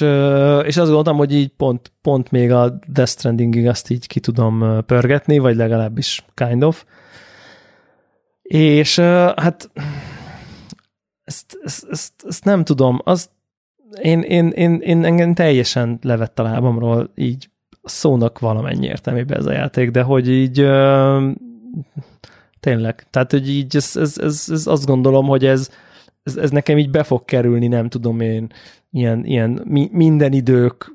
és 0.64 0.76
azt 0.76 0.86
gondoltam, 0.86 1.16
hogy 1.16 1.34
így 1.34 1.48
pont, 1.48 1.92
pont 2.02 2.30
még 2.30 2.52
a 2.52 2.78
Death 2.86 3.10
Strandingig 3.10 3.66
azt 3.66 3.90
így 3.90 4.06
ki 4.06 4.20
tudom 4.20 4.84
pörgetni, 4.86 5.38
vagy 5.38 5.56
legalábbis 5.56 6.24
kind 6.34 6.62
of. 6.62 6.84
És 8.48 8.98
hát 9.36 9.70
ezt, 11.24 11.58
ezt, 11.62 11.86
ezt, 11.90 12.12
ezt 12.28 12.44
nem 12.44 12.64
tudom, 12.64 13.00
az 13.04 13.30
én, 14.00 14.20
én, 14.20 14.48
én, 14.48 14.80
én 14.80 15.04
engem 15.04 15.34
teljesen 15.34 15.98
levett 16.02 16.38
a 16.38 16.42
lábamról 16.42 17.10
így 17.14 17.50
szónak 17.82 18.38
valamennyi 18.38 18.86
értelmében 18.86 19.38
ez 19.38 19.46
a 19.46 19.52
játék, 19.52 19.90
de 19.90 20.02
hogy 20.02 20.28
így 20.28 20.60
ö, 20.60 21.30
tényleg, 22.60 23.06
tehát 23.10 23.30
hogy 23.30 23.48
így 23.48 23.76
ez, 23.76 23.96
ez, 23.96 24.18
ez, 24.18 24.46
ez 24.50 24.66
azt 24.66 24.86
gondolom, 24.86 25.26
hogy 25.26 25.44
ez, 25.46 25.70
ez, 26.22 26.36
ez 26.36 26.50
nekem 26.50 26.78
így 26.78 26.90
be 26.90 27.02
fog 27.02 27.24
kerülni, 27.24 27.66
nem 27.66 27.88
tudom 27.88 28.20
én, 28.20 28.52
ilyen, 28.90 29.24
ilyen 29.24 29.62
mi, 29.64 29.88
minden 29.92 30.32
idők 30.32 30.94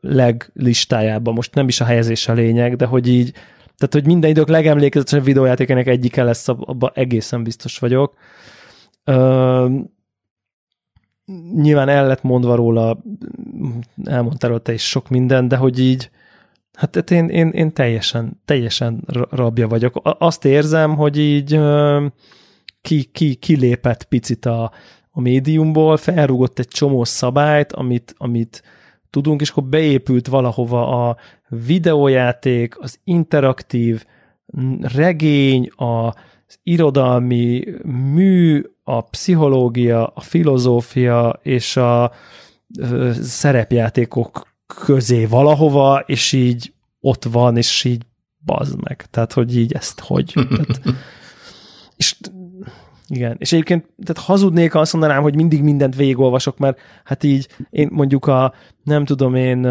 leglistájába, 0.00 1.32
most 1.32 1.54
nem 1.54 1.68
is 1.68 1.80
a 1.80 1.84
helyezés 1.84 2.28
a 2.28 2.32
lényeg, 2.32 2.76
de 2.76 2.86
hogy 2.86 3.08
így 3.08 3.32
Tehát, 3.76 3.92
hogy 3.94 4.06
minden 4.06 4.30
idők 4.30 4.48
legemlékezetesebb 4.48 5.24
videójátékének 5.24 5.86
egyike 5.86 6.22
lesz, 6.22 6.48
abban 6.48 6.90
egészen 6.94 7.42
biztos 7.42 7.78
vagyok. 7.78 8.14
Ö, 9.04 9.68
nyilván 11.54 11.88
el 11.88 12.06
lett 12.06 12.22
mondva 12.22 12.54
róla, 12.54 13.02
elmondtál 14.04 14.58
te 14.60 14.72
is 14.72 14.88
sok 14.88 15.08
minden, 15.08 15.48
de 15.48 15.56
hogy 15.56 15.78
így, 15.78 16.10
hát 16.72 17.10
én, 17.10 17.28
én, 17.28 17.48
én 17.48 17.72
teljesen, 17.72 18.40
teljesen 18.44 19.04
rabja 19.30 19.68
vagyok. 19.68 20.00
Azt 20.02 20.44
érzem, 20.44 20.96
hogy 20.96 21.18
így 21.18 21.60
ki, 22.80 23.04
ki, 23.04 23.34
kilépett 23.34 24.04
picit 24.04 24.46
a, 24.46 24.72
a 25.10 25.20
médiumból, 25.20 25.96
felrúgott 25.96 26.58
egy 26.58 26.68
csomó 26.68 27.04
szabályt, 27.04 27.72
amit, 27.72 28.14
amit 28.18 28.62
tudunk, 29.14 29.40
és 29.40 29.50
akkor 29.50 29.64
beépült 29.64 30.26
valahova 30.26 31.08
a 31.08 31.16
videójáték, 31.48 32.78
az 32.78 32.98
interaktív 33.04 34.04
regény, 34.80 35.68
a 35.68 36.14
irodalmi 36.62 37.64
mű, 38.12 38.62
a 38.82 39.00
pszichológia, 39.00 40.06
a 40.06 40.20
filozófia 40.20 41.40
és 41.42 41.76
a 41.76 42.12
szerepjátékok 43.20 44.56
közé 44.84 45.24
valahova, 45.24 46.02
és 46.06 46.32
így 46.32 46.72
ott 47.00 47.24
van, 47.24 47.56
és 47.56 47.84
így 47.84 48.02
bazd 48.44 48.82
meg. 48.82 49.06
Tehát, 49.10 49.32
hogy 49.32 49.56
így 49.56 49.72
ezt 49.72 50.00
hogy? 50.00 50.32
Tehát, 50.56 50.80
és 51.96 52.16
igen, 53.08 53.36
és 53.38 53.52
egyébként 53.52 53.84
tehát 54.04 54.26
hazudnék, 54.26 54.74
azt 54.74 54.92
mondanám, 54.92 55.22
hogy 55.22 55.34
mindig 55.34 55.62
mindent 55.62 55.96
végigolvasok, 55.96 56.58
mert 56.58 56.78
hát 57.04 57.22
így 57.24 57.48
én 57.70 57.88
mondjuk 57.92 58.26
a, 58.26 58.54
nem 58.82 59.04
tudom 59.04 59.34
én, 59.34 59.66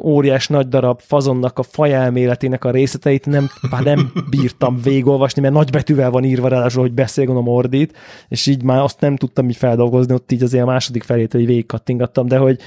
óriás 0.00 0.48
nagy 0.48 0.68
darab 0.68 1.00
fazonnak 1.00 1.58
a 1.58 1.62
fajelméletének 1.62 2.64
a 2.64 2.70
részleteit 2.70 3.26
nem, 3.26 3.48
már 3.70 3.82
nem 3.82 4.12
bírtam 4.30 4.80
végigolvasni, 4.82 5.42
mert 5.42 5.54
nagybetűvel 5.54 6.10
van 6.10 6.24
írva 6.24 6.48
ráadásul, 6.48 6.82
hogy 6.82 6.92
beszélgon 6.92 7.36
a 7.36 7.40
mordít, 7.40 7.96
és 8.28 8.46
így 8.46 8.62
már 8.62 8.78
azt 8.78 9.00
nem 9.00 9.16
tudtam 9.16 9.48
így 9.48 9.56
feldolgozni, 9.56 10.14
ott 10.14 10.32
így 10.32 10.42
azért 10.42 10.62
a 10.62 10.66
második 10.66 11.02
felét, 11.02 11.32
hogy 11.32 11.46
végigkattingattam, 11.46 12.26
de 12.26 12.36
hogy 12.36 12.60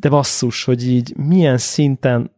de 0.00 0.08
basszus, 0.08 0.64
hogy 0.64 0.88
így 0.88 1.16
milyen 1.16 1.58
szinten 1.58 2.30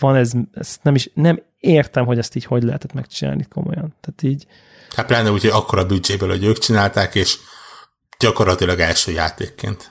van 0.00 0.14
ez, 0.14 0.32
ez 0.52 0.78
nem 0.82 0.94
is, 0.94 1.10
nem 1.14 1.42
értem, 1.60 2.06
hogy 2.06 2.18
ezt 2.18 2.36
így 2.36 2.44
hogy 2.44 2.62
lehetett 2.62 2.92
megcsinálni 2.92 3.44
komolyan. 3.48 3.94
Tehát 4.00 4.22
így, 4.22 4.46
Hát 4.94 5.06
pláne 5.06 5.30
úgy, 5.30 5.40
hogy 5.40 5.50
akkora 5.50 5.86
büdzséből, 5.86 6.28
hogy 6.28 6.44
ők 6.44 6.58
csinálták, 6.58 7.14
és 7.14 7.38
gyakorlatilag 8.18 8.80
első 8.80 9.12
játékként. 9.12 9.90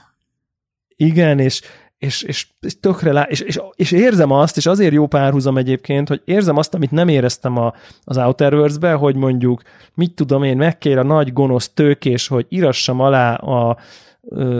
Igen, 0.96 1.38
és, 1.38 1.60
és, 1.98 2.22
és, 2.22 2.46
és 2.60 2.80
tökre 2.80 3.12
lá, 3.12 3.22
és, 3.22 3.40
és, 3.40 3.60
és, 3.74 3.90
érzem 3.90 4.30
azt, 4.30 4.56
és 4.56 4.66
azért 4.66 4.92
jó 4.92 5.06
párhuzam 5.06 5.56
egyébként, 5.56 6.08
hogy 6.08 6.22
érzem 6.24 6.56
azt, 6.56 6.74
amit 6.74 6.90
nem 6.90 7.08
éreztem 7.08 7.56
a, 7.56 7.74
az 8.04 8.16
Outer 8.16 8.54
Worlds-be, 8.54 8.92
hogy 8.92 9.16
mondjuk, 9.16 9.62
mit 9.94 10.14
tudom 10.14 10.42
én, 10.42 10.56
megkér 10.56 10.98
a 10.98 11.02
nagy 11.02 11.32
gonosz 11.32 11.70
tőkés, 11.74 12.28
hogy 12.28 12.46
írassam 12.48 13.00
alá 13.00 13.34
a, 13.34 13.78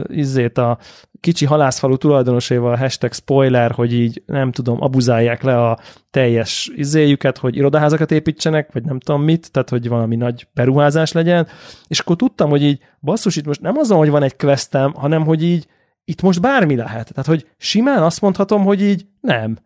izzét 0.07 0.59
a 0.59 0.79
kicsi 1.20 1.44
halászfalu 1.44 1.96
tulajdonoséval 1.96 2.76
hashtag 2.76 3.12
spoiler, 3.12 3.70
hogy 3.70 3.92
így 3.92 4.22
nem 4.26 4.52
tudom, 4.52 4.83
abuzálják 4.83 5.42
le 5.42 5.62
a 5.62 5.79
teljes 6.11 6.70
izéjüket, 6.74 7.38
hogy 7.38 7.57
irodaházakat 7.57 8.11
építsenek, 8.11 8.72
vagy 8.72 8.85
nem 8.85 9.00
tudom 9.00 9.22
mit, 9.22 9.52
tehát 9.52 9.68
hogy 9.68 9.88
valami 9.88 10.16
nagy 10.16 10.48
beruházás 10.55 11.12
legyen, 11.12 11.46
és 11.87 11.98
akkor 11.98 12.16
tudtam, 12.16 12.50
hogy 12.50 12.62
így 12.62 12.81
basszus, 13.00 13.37
itt 13.37 13.46
most 13.46 13.61
nem 13.61 13.76
azon, 13.76 13.98
hogy 13.98 14.11
van 14.11 14.22
egy 14.22 14.37
questem, 14.37 14.92
hanem 14.94 15.24
hogy 15.24 15.42
így 15.42 15.66
itt 16.05 16.22
most 16.22 16.40
bármi 16.40 16.76
lehet. 16.76 17.09
Tehát, 17.09 17.26
hogy 17.26 17.46
simán 17.59 18.02
azt 18.02 18.20
mondhatom, 18.20 18.64
hogy 18.64 18.83
így 18.83 19.07
nem. 19.20 19.57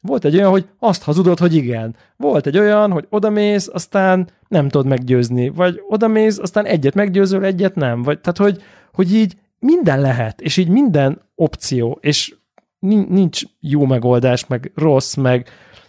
Volt 0.00 0.24
egy 0.24 0.36
olyan, 0.36 0.50
hogy 0.50 0.68
azt 0.78 1.02
hazudod, 1.02 1.38
hogy 1.38 1.54
igen. 1.54 1.96
Volt 2.16 2.46
egy 2.46 2.58
olyan, 2.58 2.90
hogy 2.92 3.06
odamész, 3.10 3.68
aztán 3.72 4.28
nem 4.48 4.68
tudod 4.68 4.86
meggyőzni. 4.86 5.48
Vagy 5.48 5.82
odamész, 5.88 6.38
aztán 6.38 6.64
egyet 6.64 6.94
meggyőzöl, 6.94 7.44
egyet 7.44 7.74
nem. 7.74 8.02
Vagy, 8.02 8.20
tehát, 8.20 8.38
hogy, 8.38 8.62
hogy 8.92 9.14
így 9.14 9.36
minden 9.58 10.00
lehet, 10.00 10.40
és 10.40 10.56
így 10.56 10.68
minden 10.68 11.22
opció, 11.34 11.98
és 12.00 12.34
nincs 13.08 13.42
jó 13.60 13.84
megoldás, 13.84 14.46
meg 14.46 14.72
rossz, 14.74 15.14
meg 15.14 15.48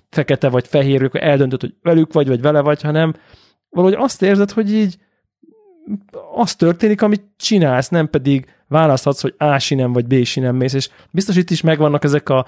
fekete 0.10 0.50
vagy 0.50 0.68
fehér, 0.68 1.04
akkor 1.04 1.24
eldöntöd, 1.24 1.62
hogy 1.62 1.76
velük 1.82 2.14
vagy, 2.14 2.28
vagy 2.28 2.42
vele 2.42 2.62
vagy, 2.62 2.82
hanem 2.82 3.14
valahogy 3.70 3.98
azt 3.98 4.22
érzed, 4.22 4.52
hogy 4.52 4.74
így 4.74 4.98
az 6.36 6.56
történik, 6.56 7.02
amit 7.02 7.24
csinálsz, 7.38 7.90
nem 7.90 8.10
pedig 8.10 8.46
választhatsz, 8.68 9.22
hogy 9.22 9.34
A 9.38 9.60
sinem 9.60 9.94
vagy 9.94 10.06
B 10.06 10.24
sinem 10.24 10.56
mész, 10.56 10.74
és 10.74 10.90
biztos 11.12 11.36
itt 11.36 11.50
is 11.50 11.62
megvannak 11.62 12.04
ezek 12.04 12.30
a, 12.30 12.46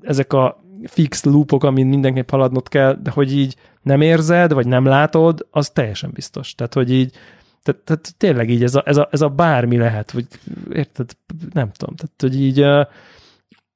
ezek 0.00 0.32
a 0.32 0.64
fix 0.84 1.24
loopok, 1.24 1.64
amin 1.64 1.86
mindenképp 1.86 2.30
haladnod 2.30 2.68
kell, 2.68 2.98
de 3.02 3.10
hogy 3.10 3.36
így 3.36 3.56
nem 3.82 4.00
érzed, 4.00 4.52
vagy 4.52 4.66
nem 4.66 4.84
látod, 4.84 5.46
az 5.50 5.70
teljesen 5.70 6.10
biztos. 6.12 6.54
Tehát, 6.54 6.74
hogy 6.74 6.92
így 6.92 7.12
tehát, 7.72 7.84
tehát 7.84 8.14
tényleg 8.16 8.50
így 8.50 8.62
ez 8.62 8.74
a, 8.74 8.82
ez, 8.86 8.96
a, 8.96 9.08
ez 9.10 9.20
a 9.20 9.28
bármi 9.28 9.76
lehet, 9.76 10.10
vagy 10.10 10.26
érted, 10.72 11.10
nem 11.52 11.70
tudom, 11.72 11.94
tehát 11.96 12.20
hogy 12.20 12.40
így 12.40 12.60
uh, 12.60 12.86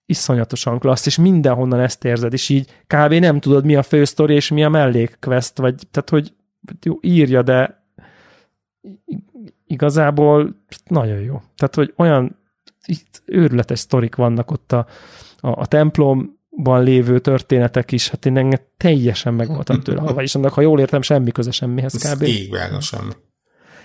iszonyatosan 0.07 0.78
klassz, 0.78 1.07
és 1.07 1.16
mindenhonnan 1.16 1.81
ezt 1.81 2.05
érzed, 2.05 2.33
és 2.33 2.48
így 2.48 2.83
kb. 2.87 3.12
nem 3.12 3.40
tudod, 3.40 3.64
mi 3.64 3.76
a 3.76 3.83
fősztori, 3.83 4.35
és 4.35 4.50
mi 4.50 4.64
a 4.64 4.68
mellékquest, 4.68 5.59
vagy 5.59 5.74
tehát, 5.90 6.11
hogy 6.11 6.33
jó, 6.83 6.98
írja, 7.00 7.42
de 7.42 7.85
igazából 9.66 10.57
nagyon 10.87 11.20
jó. 11.20 11.42
Tehát, 11.57 11.74
hogy 11.74 11.92
olyan 11.96 12.37
itt 12.85 13.22
őrületes 13.24 13.78
sztorik 13.78 14.14
vannak 14.14 14.50
ott 14.50 14.72
a, 14.72 14.87
a, 15.37 15.48
a 15.48 15.66
templomban 15.66 16.83
lévő 16.83 17.18
történetek 17.18 17.92
is, 17.92 18.09
hát 18.09 18.26
én 18.26 18.37
engem 18.37 18.61
teljesen 18.76 19.35
meg 19.35 19.48
voltam 19.48 19.81
tőle, 19.81 20.22
és 20.22 20.35
annak, 20.35 20.52
ha 20.52 20.61
jól 20.61 20.81
értem, 20.81 21.02
semmi 21.02 21.31
köze 21.31 21.50
semmihez 21.50 22.14
kb. 22.14 22.22
Így 22.22 22.57
semmi 22.81 23.12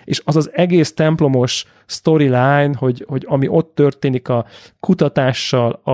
és 0.08 0.22
az 0.26 0.36
az 0.36 0.50
egész 0.54 0.94
templomos 0.94 1.66
storyline, 1.86 2.72
hogy, 2.78 3.06
hogy 3.08 3.26
ami 3.28 3.48
ott 3.48 3.76
történik 3.76 4.30
a 4.30 4.46
kutatással, 4.80 5.80
a, 5.84 5.92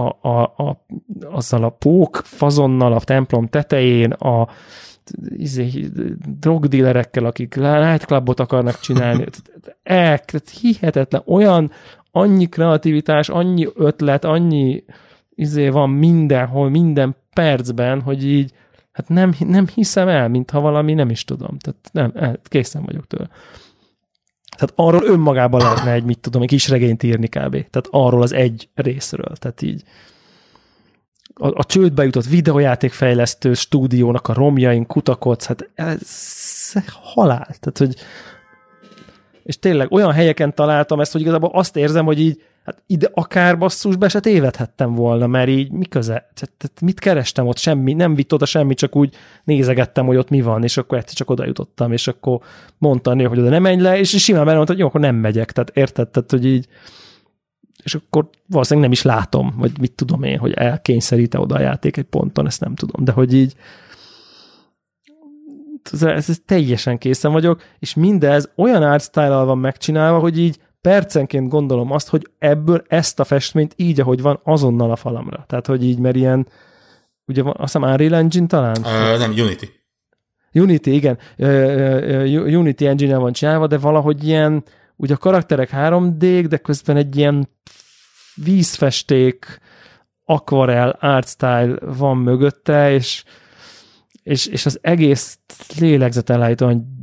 a, 0.00 0.28
a, 0.28 0.42
a, 0.42 0.86
azzal 1.30 1.64
a 1.64 1.68
pók 1.68 2.20
fazonnal 2.24 2.92
a 2.92 3.00
templom 3.00 3.46
tetején, 3.46 4.10
a 4.10 4.48
izé, 5.36 5.70
drogdílerekkel, 6.40 7.24
akik 7.24 7.54
nightclubot 7.54 8.40
akarnak 8.40 8.80
csinálni. 8.80 9.24
El, 9.82 10.20
hihetetlen, 10.60 11.22
olyan 11.26 11.70
annyi 12.10 12.46
kreativitás, 12.48 13.28
annyi 13.28 13.68
ötlet, 13.74 14.24
annyi 14.24 14.84
izé 15.34 15.68
van 15.68 15.90
mindenhol, 15.90 16.70
minden 16.70 17.16
percben, 17.32 18.00
hogy 18.00 18.26
így 18.26 18.52
Hát 18.96 19.08
nem, 19.08 19.34
nem 19.38 19.66
hiszem 19.74 20.08
el, 20.08 20.28
mintha 20.28 20.60
valami, 20.60 20.94
nem 20.94 21.10
is 21.10 21.24
tudom. 21.24 21.58
Tehát 21.58 21.90
nem, 21.92 22.38
készen 22.42 22.82
vagyok 22.84 23.06
tőle. 23.06 23.28
Tehát 24.56 24.72
arról 24.74 25.04
önmagában 25.04 25.60
lehetne 25.60 25.92
egy, 25.92 26.04
mit 26.04 26.18
tudom, 26.18 26.42
egy 26.42 26.48
kis 26.48 26.68
regényt 26.68 27.02
írni 27.02 27.26
kb. 27.26 27.50
Tehát 27.50 27.88
arról 27.90 28.22
az 28.22 28.32
egy 28.32 28.68
részről. 28.74 29.32
Tehát 29.36 29.62
így 29.62 29.82
a, 31.34 31.46
a 31.46 31.64
csődbe 31.64 32.04
jutott 32.04 32.26
videojátékfejlesztő 32.26 33.54
stúdiónak 33.54 34.28
a 34.28 34.32
romjain 34.32 34.86
kutakodsz, 34.86 35.46
hát 35.46 35.70
ez 35.74 36.72
halál. 37.02 37.46
Tehát, 37.60 37.78
hogy 37.78 37.96
és 39.42 39.58
tényleg 39.58 39.92
olyan 39.92 40.12
helyeken 40.12 40.54
találtam 40.54 41.00
ezt, 41.00 41.12
hogy 41.12 41.20
igazából 41.20 41.50
azt 41.52 41.76
érzem, 41.76 42.04
hogy 42.04 42.20
így 42.20 42.42
hát 42.66 42.82
ide 42.86 43.10
akár 43.14 43.58
be 43.98 44.08
se 44.08 44.20
tévedhettem 44.20 44.94
volna, 44.94 45.26
mert 45.26 45.48
így 45.48 45.70
mi 45.70 45.84
köze? 45.84 46.30
Tehát 46.34 46.80
mit 46.80 47.00
kerestem 47.00 47.46
ott? 47.46 47.58
Semmi, 47.58 47.92
nem 47.92 48.14
vitt 48.14 48.32
oda 48.32 48.44
semmi, 48.44 48.74
csak 48.74 48.96
úgy 48.96 49.14
nézegettem, 49.44 50.06
hogy 50.06 50.16
ott 50.16 50.28
mi 50.28 50.40
van, 50.40 50.62
és 50.62 50.76
akkor 50.76 50.98
egyszer 50.98 51.14
csak 51.14 51.30
oda 51.30 51.44
jutottam, 51.44 51.92
és 51.92 52.08
akkor 52.08 52.40
mondta 52.78 53.10
a 53.10 53.14
nő, 53.14 53.24
hogy 53.24 53.38
oda 53.38 53.48
nem 53.48 53.62
menj 53.62 53.80
le, 53.80 53.98
és 53.98 54.08
simán 54.08 54.44
mondta, 54.44 54.72
hogy 54.72 54.78
jó, 54.78 54.86
akkor 54.86 55.00
nem 55.00 55.16
megyek. 55.16 55.52
Tehát 55.52 55.70
érted? 55.74 56.08
Tehát, 56.08 56.30
hogy 56.30 56.46
így 56.46 56.68
és 57.82 57.94
akkor 57.94 58.28
valószínűleg 58.46 58.88
nem 58.88 58.98
is 58.98 59.04
látom, 59.04 59.54
vagy 59.56 59.80
mit 59.80 59.92
tudom 59.92 60.22
én, 60.22 60.38
hogy 60.38 60.52
elkényszerít-e 60.52 61.38
oda 61.38 61.54
a 61.54 61.60
játék 61.60 61.96
egy 61.96 62.04
ponton, 62.04 62.46
ezt 62.46 62.60
nem 62.60 62.74
tudom, 62.74 63.04
de 63.04 63.12
hogy 63.12 63.34
így 63.34 63.54
ez, 65.92 66.02
ez 66.02 66.38
teljesen 66.46 66.98
készen 66.98 67.32
vagyok, 67.32 67.62
és 67.78 67.94
mindez 67.94 68.50
olyan 68.56 68.82
art 68.82 69.14
van 69.14 69.58
megcsinálva, 69.58 70.18
hogy 70.18 70.38
így 70.38 70.58
percenként 70.86 71.48
gondolom 71.48 71.92
azt, 71.92 72.08
hogy 72.08 72.30
ebből 72.38 72.84
ezt 72.88 73.20
a 73.20 73.24
festményt 73.24 73.74
így, 73.76 74.00
ahogy 74.00 74.22
van, 74.22 74.40
azonnal 74.42 74.90
a 74.90 74.96
falamra. 74.96 75.44
Tehát, 75.48 75.66
hogy 75.66 75.84
így, 75.84 75.98
mert 75.98 76.16
ilyen, 76.16 76.48
ugye 77.24 77.42
azt 77.42 77.58
hiszem 77.60 77.82
Unreal 77.82 78.14
Engine 78.14 78.46
talán? 78.46 78.76
Uh, 78.78 79.18
nem, 79.18 79.30
Unity. 79.30 79.64
Unity, 80.52 80.86
igen. 80.86 81.18
Unity 82.58 82.86
engine 82.86 83.16
van 83.16 83.32
csinálva, 83.32 83.66
de 83.66 83.78
valahogy 83.78 84.24
ilyen, 84.24 84.64
ugye 84.96 85.14
a 85.14 85.16
karakterek 85.16 85.70
3D, 85.72 86.46
de 86.48 86.56
közben 86.56 86.96
egy 86.96 87.16
ilyen 87.16 87.48
vízfesték, 88.34 89.60
aquarel 90.24 90.96
art 91.00 91.28
style 91.28 91.78
van 91.80 92.16
mögötte, 92.16 92.92
és, 92.92 93.24
és, 94.22 94.46
és 94.46 94.66
az 94.66 94.78
egész 94.82 95.38
lélegzetelállítóan 95.78 96.95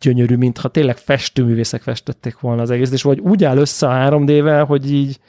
gyönyörű, 0.00 0.36
mintha 0.36 0.68
tényleg 0.68 0.96
festőművészek 0.96 1.82
festették 1.82 2.38
volna 2.40 2.62
az 2.62 2.70
egész, 2.70 2.92
és 2.92 3.02
vagy 3.02 3.18
úgy 3.18 3.44
áll 3.44 3.56
össze 3.56 3.88
a 3.88 4.10
3D-vel, 4.10 4.64
hogy 4.66 4.92
így 4.92 5.20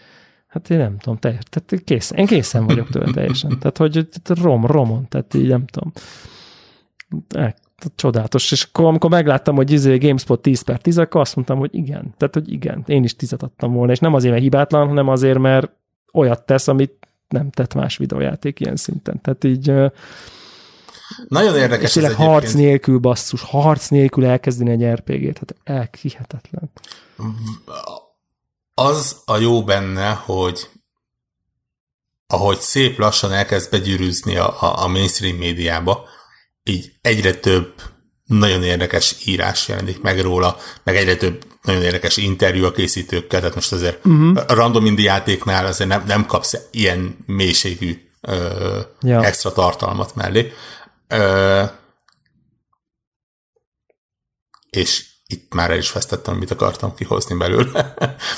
Hát 0.48 0.70
én 0.70 0.78
nem 0.78 0.98
tudom, 0.98 1.18
teljes, 1.18 1.44
tehát 1.50 1.84
készen, 1.84 2.18
én 2.18 2.26
készen 2.26 2.66
vagyok 2.66 2.90
tőle 2.90 3.12
teljesen. 3.12 3.50
Tehát, 3.60 3.78
hogy 3.78 4.08
rom, 4.42 4.66
romon, 4.66 5.08
tehát 5.08 5.34
így 5.34 5.48
nem 5.48 5.66
tudom. 5.66 5.92
E, 7.30 7.56
csodálatos. 7.96 8.52
És 8.52 8.64
akkor, 8.64 8.86
amikor 8.86 9.10
megláttam, 9.10 9.56
hogy 9.56 9.72
izé 9.72 9.98
GameSpot 9.98 10.42
10 10.42 10.62
per 10.62 10.78
10, 10.78 10.98
akkor 10.98 11.22
azt 11.22 11.36
mondtam, 11.36 11.58
hogy 11.58 11.76
igen. 11.76 12.14
Tehát, 12.18 12.34
hogy 12.34 12.52
igen, 12.52 12.84
én 12.88 13.04
is 13.04 13.16
tizet 13.16 13.44
adtam 13.44 13.74
volna. 13.74 13.92
És 13.92 14.00
nem 14.00 14.14
azért, 14.14 14.32
mert 14.32 14.44
hibátlan, 14.44 14.88
hanem 14.88 15.08
azért, 15.08 15.40
mert 15.40 15.72
olyat 16.14 16.46
tesz, 16.46 16.68
amit 16.68 17.08
nem 17.28 17.50
tett 17.50 17.74
más 17.74 17.98
videójáték 17.98 18.60
ilyen 18.60 18.76
szinten. 18.76 19.22
Tehát 19.22 19.44
így 19.44 19.74
nagyon 21.28 21.58
érdekes 21.58 21.96
és 21.96 22.04
ez 22.04 22.16
harc 22.16 22.44
egyébként. 22.44 22.68
nélkül 22.68 22.98
basszus, 22.98 23.42
harc 23.42 23.88
nélkül 23.88 24.26
elkezdeni 24.26 24.72
egy 24.72 24.94
RPG-t, 24.94 25.38
hát 25.38 25.56
elkihetetlen. 25.64 26.72
Az 28.74 29.22
a 29.26 29.38
jó 29.38 29.64
benne, 29.64 30.10
hogy 30.10 30.70
ahogy 32.28 32.60
szép 32.60 33.00
lassan 33.00 33.34
elkezd 33.34 33.70
begyűrűzni 33.70 34.38
a, 34.38 34.62
a, 34.62 34.84
a 34.84 34.88
mainstream 34.88 35.36
médiába, 35.36 36.08
így 36.64 36.92
egyre 37.02 37.34
több 37.34 37.74
nagyon 38.24 38.64
érdekes 38.64 39.16
írás 39.26 39.68
jelenik 39.68 40.02
meg 40.02 40.22
róla, 40.22 40.58
meg 40.84 40.96
egyre 40.96 41.16
több 41.16 41.44
nagyon 41.62 41.82
érdekes 41.82 42.18
interjú 42.18 42.66
a 42.66 42.72
készítőkkel, 42.72 43.40
tehát 43.40 43.56
most 43.56 43.72
azért 43.72 44.06
uh-huh. 44.06 44.44
a 44.48 44.54
random 44.54 44.86
indie 44.86 45.12
játéknál 45.12 45.66
azért 45.66 45.90
nem, 45.90 46.04
nem 46.08 46.26
kapsz 46.26 46.58
ilyen 46.72 47.18
mélységű 47.26 47.98
ö, 48.22 48.80
ja. 49.02 49.24
extra 49.24 49.52
tartalmat 49.52 50.16
mellé. 50.16 50.52
Ö, 51.08 51.64
és 54.70 55.06
itt 55.28 55.54
már 55.54 55.72
el 55.72 55.78
is 55.78 55.92
vesztettem, 55.92 56.34
amit 56.34 56.52
akartam 56.52 56.96
kihozni 56.96 57.36
belőle. 57.36 57.94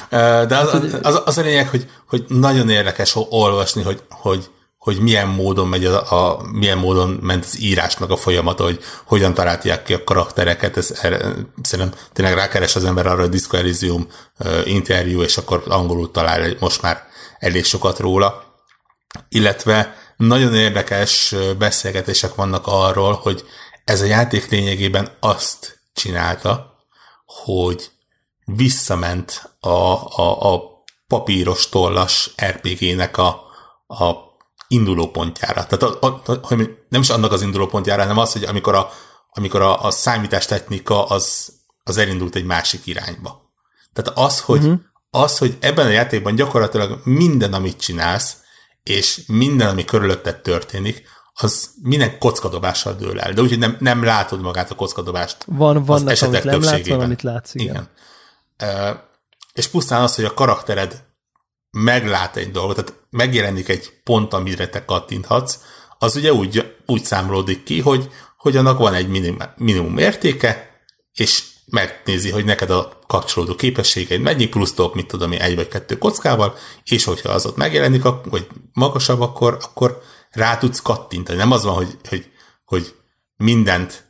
De 0.50 0.58
az, 0.58 1.00
az, 1.02 1.22
az 1.26 1.38
a 1.38 1.42
lényeg, 1.42 1.70
hogy, 1.70 1.90
hogy 2.08 2.26
nagyon 2.28 2.70
érdekes 2.70 3.16
olvasni, 3.30 3.82
hogy, 3.82 4.04
hogy, 4.10 4.50
hogy 4.78 5.00
milyen 5.00 5.28
módon 5.28 5.68
megy 5.68 5.86
a, 5.86 6.12
a, 6.12 6.42
milyen 6.52 6.78
módon 6.78 7.10
ment 7.10 7.46
az 7.46 7.60
írásnak 7.60 8.10
a 8.10 8.18
folyamata, 8.18 8.64
hogy 8.64 8.84
hogyan 9.06 9.34
találják 9.34 9.84
ki 9.84 9.94
a 9.94 10.04
karaktereket, 10.04 10.78
ez 10.78 11.00
erre, 11.02 11.18
szerintem 11.62 12.00
tényleg 12.14 12.36
rákeres 12.36 12.76
az 12.76 12.86
ember 12.86 13.08
arra, 13.08 13.22
hogy 13.22 13.30
Disco 13.30 13.58
Elysium 13.58 14.08
interjú, 14.66 15.22
és 15.22 15.38
akkor 15.38 15.64
angolul 15.68 16.12
talál 16.12 16.56
most 16.60 16.82
már 16.82 17.08
elég 17.40 17.66
sokat 17.66 18.00
róla. 18.00 18.44
Illetve 19.30 19.96
nagyon 20.28 20.56
érdekes 20.56 21.36
beszélgetések 21.58 22.36
vannak 22.36 22.68
arról, 22.68 23.14
hogy 23.14 23.46
ez 23.86 24.02
a 24.02 24.06
játék 24.06 24.50
lényegében 24.50 25.10
azt 25.20 25.80
csinálta, 25.94 26.76
hogy 27.26 27.92
visszament 28.46 29.56
a, 29.60 29.70
a, 29.70 30.54
a 30.54 30.62
papíros 31.08 31.70
tollas 31.70 32.34
RPG-nek 32.46 33.18
a, 33.18 33.28
a 33.88 34.16
induló 34.68 35.08
pontjára. 35.08 35.66
Tehát 35.66 35.84
a, 35.84 36.08
a, 36.08 36.22
a, 36.26 36.56
nem 36.90 37.02
is 37.02 37.10
annak 37.10 37.32
az 37.32 37.42
induló 37.42 37.68
pontjára, 37.68 38.02
hanem 38.02 38.18
az, 38.18 38.32
hogy 38.32 38.44
amikor 38.44 38.76
a, 38.76 38.92
amikor 39.30 39.62
a, 39.62 39.84
a 39.84 39.92
számítástechnika 39.92 41.06
az, 41.06 41.54
az 41.84 41.98
elindult 41.98 42.36
egy 42.36 42.46
másik 42.46 42.86
irányba. 42.86 43.52
Tehát 43.94 44.20
az, 44.20 44.42
hogy, 44.42 44.64
uh-huh. 44.64 44.80
az, 45.10 45.38
hogy 45.38 45.58
ebben 45.60 45.86
a 45.86 45.90
játékban 45.90 46.36
gyakorlatilag 46.36 47.02
minden, 47.04 47.54
amit 47.54 47.80
csinálsz, 47.80 48.38
és 48.84 49.22
minden, 49.28 49.68
ami 49.68 49.86
körülötted 49.86 50.42
történik, 50.42 51.08
az 51.34 51.70
minden 51.82 52.20
kockadobással 52.20 52.94
dől 52.94 53.20
el. 53.20 53.34
De 53.34 53.42
úgyhogy 53.42 53.60
nem, 53.60 53.78
nem 53.80 54.04
látod 54.04 54.42
magát 54.42 54.72
a 54.72 54.76
kockadobást. 54.76 55.38
Van, 55.46 55.84
van, 55.84 56.08
amit 56.08 56.44
nem 56.44 56.62
látsz, 56.62 56.88
van, 56.88 57.02
amit 57.02 57.22
látsz, 57.22 57.56
igen. 57.56 57.68
igen. 57.68 57.90
Uh, 58.64 58.98
és 59.54 59.68
pusztán 59.68 60.02
az, 60.02 60.16
hogy 60.16 60.26
a 60.26 60.34
karaktered 60.34 61.04
meglát 61.72 62.36
egy 62.36 62.52
dolgot, 62.52 62.76
tehát 62.76 62.94
megjelenik 63.10 63.70
egy 63.70 63.94
pont, 64.04 64.34
amire 64.34 64.68
te 64.68 64.86
kattinthatsz, 64.86 65.58
az 65.98 66.16
ugye 66.16 66.34
úgy, 66.34 66.76
úgy 66.86 67.04
számolódik 67.04 67.64
ki, 67.64 67.80
hogy, 67.80 68.10
hogy 68.38 68.58
annak 68.58 68.78
van 68.78 68.94
egy 68.94 69.08
minimum, 69.08 69.42
minimum 69.58 69.98
értéke, 69.98 70.82
és 71.14 71.44
megnézi, 71.70 72.32
hogy 72.32 72.46
neked 72.46 72.70
a 72.70 73.00
kapcsolódó 73.08 73.56
képességeid 73.56 74.22
mennyi 74.22 74.48
plusz 74.48 74.74
top, 74.74 74.96
mit 74.96 75.08
tudom 75.08 75.32
én, 75.32 75.42
egy 75.42 75.56
vagy 75.56 75.68
kettő 75.68 75.98
kockával, 75.98 76.56
és 76.84 77.04
hogyha 77.04 77.30
az 77.30 77.46
ott 77.46 77.56
megjelenik, 77.56 78.04
vagy 78.24 78.48
magasabb, 78.74 79.22
akkor, 79.22 79.58
akkor 79.62 80.02
rá 80.32 80.58
tudsz 80.58 80.82
kattintani. 80.82 81.38
Nem 81.38 81.52
az 81.52 81.64
van, 81.64 81.74
hogy, 81.74 81.98
hogy, 82.10 82.30
hogy 82.66 82.96
mindent 83.36 84.04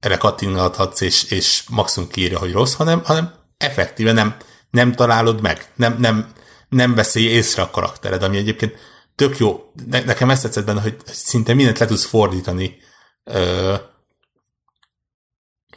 erre 0.00 0.16
kattinthatsz, 0.16 1.00
és, 1.00 1.30
és 1.30 1.64
maximum 1.68 2.08
kiírja, 2.08 2.38
hogy 2.38 2.52
rossz, 2.52 2.74
hanem, 2.74 3.02
hanem 3.04 3.34
effektíve 3.56 4.12
nem, 4.12 4.36
nem 4.70 4.92
találod 4.92 5.40
meg, 5.40 5.72
nem, 5.74 5.96
nem, 5.98 6.32
nem 6.68 6.94
veszi 6.94 7.28
észre 7.28 7.62
a 7.62 7.70
karaktered, 7.70 8.22
ami 8.22 8.36
egyébként 8.36 8.76
tök 9.14 9.38
jó. 9.38 9.72
Ne, 9.86 10.04
nekem 10.04 10.30
ezt 10.30 10.42
tetszett 10.42 10.64
benne, 10.64 10.80
hogy 10.80 10.96
szinte 11.04 11.54
mindent 11.54 11.78
le 11.78 11.86
tudsz 11.86 12.04
fordítani 12.04 12.76
ö, 13.24 13.74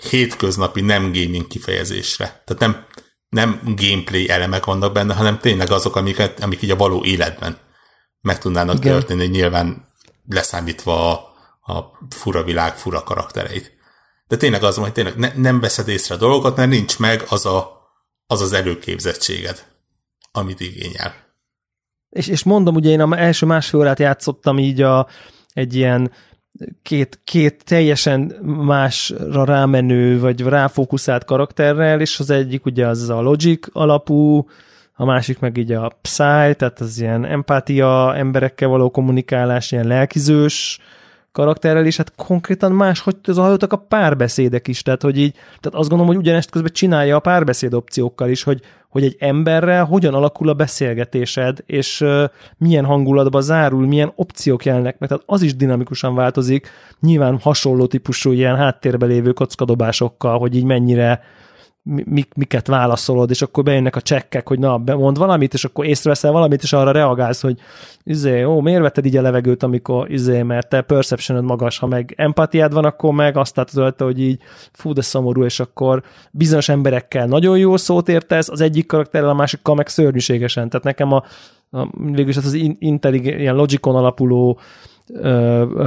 hétköznapi 0.09 0.81
nem 0.81 1.03
gaming 1.03 1.47
kifejezésre. 1.47 2.43
Tehát 2.45 2.59
nem, 2.59 2.85
nem 3.29 3.75
gameplay 3.75 4.29
elemek 4.29 4.65
vannak 4.65 4.93
benne, 4.93 5.13
hanem 5.13 5.39
tényleg 5.39 5.71
azok, 5.71 5.95
amiket, 5.95 6.43
amik 6.43 6.61
így 6.61 6.71
a 6.71 6.75
való 6.75 7.03
életben 7.03 7.57
meg 8.21 8.37
tudnának 8.37 8.77
Igen. 8.77 8.91
történni, 8.91 9.25
nyilván 9.25 9.87
leszámítva 10.29 11.11
a, 11.11 11.33
a 11.73 11.97
fura 12.09 12.43
világ, 12.43 12.75
fura 12.75 13.03
karaktereit. 13.03 13.79
De 14.27 14.37
tényleg 14.37 14.63
az 14.63 14.75
hogy 14.75 14.91
tényleg 14.91 15.15
ne, 15.15 15.31
nem 15.35 15.59
veszed 15.59 15.87
észre 15.87 16.15
a 16.15 16.17
dolgokat, 16.17 16.55
mert 16.55 16.69
nincs 16.69 16.99
meg 16.99 17.23
az 17.29 17.45
a, 17.45 17.71
az, 18.27 18.41
az 18.41 18.53
előképzettséged, 18.53 19.65
amit 20.31 20.59
igényel. 20.59 21.13
És, 22.09 22.27
és 22.27 22.43
mondom, 22.43 22.75
ugye 22.75 22.89
én 22.89 23.01
a 23.01 23.19
első 23.19 23.45
másfél 23.45 23.79
órát 23.79 23.99
játszottam 23.99 24.59
így 24.59 24.81
a, 24.81 25.07
egy 25.53 25.75
ilyen 25.75 26.11
két, 26.81 27.19
két 27.23 27.63
teljesen 27.63 28.19
másra 28.43 29.45
rámenő, 29.45 30.19
vagy 30.19 30.41
ráfókuszált 30.41 31.25
karakterrel, 31.25 32.01
és 32.01 32.19
az 32.19 32.29
egyik 32.29 32.65
ugye 32.65 32.87
az 32.87 33.09
a 33.09 33.21
logic 33.21 33.67
alapú, 33.71 34.45
a 34.93 35.05
másik 35.05 35.39
meg 35.39 35.57
így 35.57 35.71
a 35.71 35.91
Psy, 36.01 36.53
tehát 36.55 36.79
az 36.79 36.99
ilyen 36.99 37.25
empátia, 37.25 38.15
emberekkel 38.15 38.67
való 38.67 38.89
kommunikálás, 38.89 39.71
ilyen 39.71 39.87
lelkizős 39.87 40.79
karakterrel, 41.31 41.85
és 41.85 41.97
hát 41.97 42.15
konkrétan 42.15 42.71
más, 42.71 42.99
hogy 42.99 43.15
zajlottak 43.27 43.73
a 43.73 43.77
párbeszédek 43.77 44.67
is, 44.67 44.81
tehát 44.81 45.01
hogy 45.01 45.17
így, 45.17 45.33
tehát 45.33 45.79
azt 45.79 45.89
gondolom, 45.89 46.07
hogy 46.07 46.23
ugyanezt 46.23 46.49
közben 46.49 46.71
csinálja 46.73 47.15
a 47.15 47.19
párbeszéd 47.19 47.73
opciókkal 47.73 48.29
is, 48.29 48.43
hogy, 48.43 48.61
hogy 48.89 49.03
egy 49.03 49.15
emberrel 49.19 49.85
hogyan 49.85 50.13
alakul 50.13 50.49
a 50.49 50.53
beszélgetésed, 50.53 51.57
és 51.65 52.01
uh, 52.01 52.23
milyen 52.57 52.85
hangulatba 52.85 53.41
zárul, 53.41 53.87
milyen 53.87 54.11
opciók 54.15 54.65
jelennek 54.65 54.99
meg, 54.99 55.09
tehát 55.09 55.23
az 55.27 55.41
is 55.41 55.55
dinamikusan 55.55 56.15
változik, 56.15 56.69
nyilván 56.99 57.39
hasonló 57.39 57.85
típusú 57.85 58.31
ilyen 58.31 58.55
háttérbe 58.55 59.05
lévő 59.05 59.31
kockadobásokkal, 59.31 60.39
hogy 60.39 60.55
így 60.55 60.65
mennyire 60.65 61.23
mik, 61.83 62.33
miket 62.33 62.67
válaszolod, 62.67 63.29
és 63.29 63.41
akkor 63.41 63.63
bejönnek 63.63 63.95
a 63.95 64.01
csekkek, 64.01 64.47
hogy 64.47 64.59
na, 64.59 64.77
mond 64.77 65.17
valamit, 65.17 65.53
és 65.53 65.65
akkor 65.65 65.85
észreveszel 65.85 66.31
valamit, 66.31 66.63
és 66.63 66.73
arra 66.73 66.91
reagálsz, 66.91 67.41
hogy 67.41 67.59
izé, 68.03 68.43
ó, 68.43 68.59
miért 68.59 68.81
vetted 68.81 69.05
így 69.05 69.17
a 69.17 69.21
levegőt, 69.21 69.63
amikor 69.63 70.11
izé, 70.11 70.41
mert 70.41 70.69
te 70.69 70.81
perception 70.81 71.43
magas, 71.43 71.77
ha 71.77 71.87
meg 71.87 72.13
empatiád 72.17 72.73
van, 72.73 72.85
akkor 72.85 73.13
meg 73.13 73.37
azt 73.37 73.55
látod 73.55 73.95
hogy 73.97 74.19
így 74.19 74.41
fú, 74.71 74.93
de 74.93 75.01
szomorú, 75.01 75.43
és 75.43 75.59
akkor 75.59 76.03
bizonyos 76.31 76.69
emberekkel 76.69 77.25
nagyon 77.25 77.57
jó 77.57 77.77
szót 77.77 78.09
értesz, 78.09 78.49
az 78.49 78.61
egyik 78.61 78.85
karakterrel, 78.85 79.29
a 79.29 79.33
másikkal 79.33 79.75
meg 79.75 79.87
szörnyűségesen. 79.87 80.69
Tehát 80.69 80.85
nekem 80.85 81.11
a, 81.11 81.23
a 81.69 81.87
végülis 82.11 82.37
az, 82.37 82.45
az 82.45 82.53
intellig, 82.79 83.25
ilyen 83.25 83.55
logikon 83.55 83.95
alapuló 83.95 84.59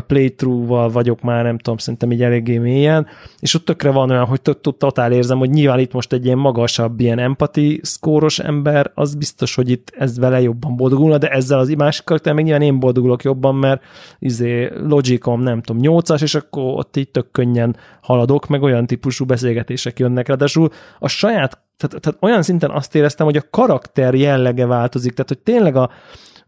playthrough-val 0.06 0.88
vagyok 0.88 1.20
már, 1.20 1.44
nem 1.44 1.58
tudom, 1.58 1.78
szerintem 1.78 2.12
így 2.12 2.22
eléggé 2.22 2.58
mélyen, 2.58 3.06
és 3.40 3.54
ott 3.54 3.64
tökre 3.64 3.90
van 3.90 4.10
olyan, 4.10 4.24
hogy 4.24 4.40
totál 4.78 5.12
érzem, 5.12 5.38
hogy 5.38 5.50
nyilván 5.50 5.78
itt 5.78 5.92
most 5.92 6.12
egy 6.12 6.24
ilyen 6.24 6.38
magasabb, 6.38 7.00
ilyen 7.00 7.18
empati 7.18 7.80
szkóros 7.82 8.38
ember, 8.38 8.90
az 8.94 9.14
biztos, 9.14 9.54
hogy 9.54 9.70
itt 9.70 9.92
ez 9.98 10.18
vele 10.18 10.40
jobban 10.40 10.76
boldogulna, 10.76 11.18
de 11.18 11.28
ezzel 11.28 11.58
az 11.58 11.68
másik 11.68 12.04
karakter 12.04 12.32
meg 12.32 12.44
nyilván 12.44 12.62
én 12.62 12.78
boldogulok 12.78 13.22
jobban, 13.22 13.54
mert 13.54 13.82
izé 14.18 14.70
logicom, 14.88 15.40
nem 15.40 15.62
tudom, 15.62 15.82
nyolcas, 15.82 16.22
és 16.22 16.34
akkor 16.34 16.78
ott 16.78 16.96
így 16.96 17.08
tök 17.08 17.30
könnyen 17.30 17.76
haladok, 18.00 18.46
meg 18.46 18.62
olyan 18.62 18.86
típusú 18.86 19.24
beszélgetések 19.24 19.98
jönnek. 19.98 20.28
Ráadásul 20.28 20.68
a 20.98 21.08
saját, 21.08 21.62
tehát, 21.76 22.00
tehát 22.00 22.18
olyan 22.20 22.42
szinten 22.42 22.70
azt 22.70 22.94
éreztem, 22.94 23.26
hogy 23.26 23.36
a 23.36 23.46
karakter 23.50 24.14
jellege 24.14 24.66
változik, 24.66 25.12
tehát 25.12 25.28
hogy 25.28 25.38
tényleg 25.38 25.76
a, 25.76 25.90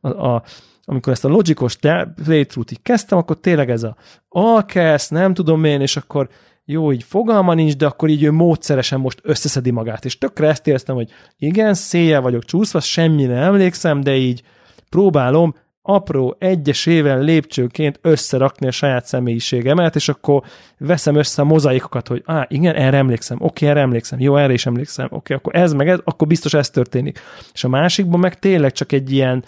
a, 0.01 0.09
a 0.09 0.43
amikor 0.89 1.13
ezt 1.13 1.25
a 1.25 1.29
logikos 1.29 1.77
playthrough-t 2.25 2.71
így 2.71 2.83
kezdtem, 2.83 3.19
akkor 3.19 3.41
tényleg 3.41 3.71
ez 3.71 3.83
a 3.83 3.97
alkesz, 4.29 5.09
nem 5.09 5.35
tudom 5.35 5.65
én, 5.65 5.81
és 5.81 5.97
akkor 5.97 6.29
jó, 6.65 6.93
így 6.93 7.03
fogalma 7.03 7.55
nincs, 7.55 7.77
de 7.77 7.87
akkor 7.87 8.09
így 8.09 8.23
ő 8.23 8.31
módszeresen 8.31 9.01
most 9.01 9.21
összeszedi 9.23 9.71
magát. 9.71 10.05
És 10.05 10.19
tökre 10.19 10.49
ezt 10.49 10.67
éreztem, 10.67 10.95
hogy 10.95 11.11
igen, 11.39 11.75
széjjel 11.75 12.21
vagyok 12.21 12.45
csúszva, 12.45 12.81
semmire 12.81 13.35
emlékszem, 13.37 14.01
de 14.01 14.17
így 14.17 14.43
próbálom 14.89 15.55
apró 15.83 16.37
egyesével 16.39 17.21
lépcsőként 17.21 17.99
összerakni 18.03 18.67
a 18.67 18.71
saját 18.71 19.07
személyiségemet, 19.07 19.97
és 19.97 20.09
akkor 20.09 20.43
veszem 20.79 21.15
össze 21.15 21.43
a 21.43 21.45
mozaikokat, 21.45 22.09
hogy 22.09 22.23
á, 22.25 22.47
igen, 22.51 22.75
erre 22.75 22.97
emlékszem, 22.97 23.37
oké, 23.41 23.67
erre 23.67 23.81
emlékszem, 23.81 24.21
jó, 24.21 24.37
erre 24.37 24.53
is 24.53 24.67
emlékszem, 24.67 25.09
oké, 25.11 25.35
akkor 25.35 25.57
ez 25.57 25.73
meg 25.73 25.89
ez, 25.89 25.99
akkor 26.05 26.27
biztos 26.27 26.55
ez 26.55 26.71
történik. 26.71 27.21
És 27.53 27.65
a 27.65 27.69
másikban 27.69 28.21
meg 28.21 28.39
tényleg 28.39 28.73
csak 28.73 28.93
egy 28.93 29.13
ilyen 29.13 29.45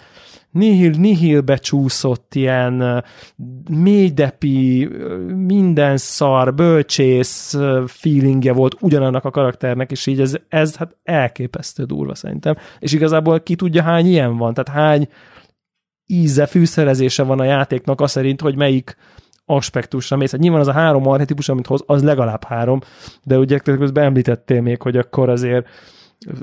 nihil, 0.51 0.91
nihilbe 0.97 1.57
csúszott 1.57 2.35
ilyen 2.35 3.03
mélydepi, 3.69 4.89
minden 5.35 5.97
szar, 5.97 6.53
bölcsész 6.53 7.57
feelingje 7.85 8.53
volt 8.53 8.75
ugyanannak 8.79 9.25
a 9.25 9.31
karakternek, 9.31 9.91
és 9.91 10.05
így 10.05 10.21
ez, 10.21 10.35
ez 10.47 10.75
hát 10.75 10.95
elképesztő 11.03 11.83
durva 11.83 12.15
szerintem. 12.15 12.55
És 12.79 12.93
igazából 12.93 13.39
ki 13.39 13.55
tudja 13.55 13.83
hány 13.83 14.05
ilyen 14.05 14.37
van, 14.37 14.53
tehát 14.53 14.81
hány 14.81 15.07
íze, 16.05 16.45
fűszerezése 16.45 17.23
van 17.23 17.39
a 17.39 17.43
játéknak, 17.43 18.01
az 18.01 18.11
szerint, 18.11 18.41
hogy 18.41 18.55
melyik 18.55 18.95
aspektusra 19.45 20.17
mész. 20.17 20.31
Hát 20.31 20.39
nyilván 20.39 20.59
az 20.59 20.67
a 20.67 20.71
három 20.71 21.07
arhetipus, 21.07 21.49
amit 21.49 21.67
hoz, 21.67 21.83
az 21.85 22.03
legalább 22.03 22.43
három, 22.43 22.79
de 23.23 23.37
ugye 23.37 23.57
közben 23.57 24.03
említettél 24.03 24.61
még, 24.61 24.81
hogy 24.81 24.97
akkor 24.97 25.29
azért 25.29 25.67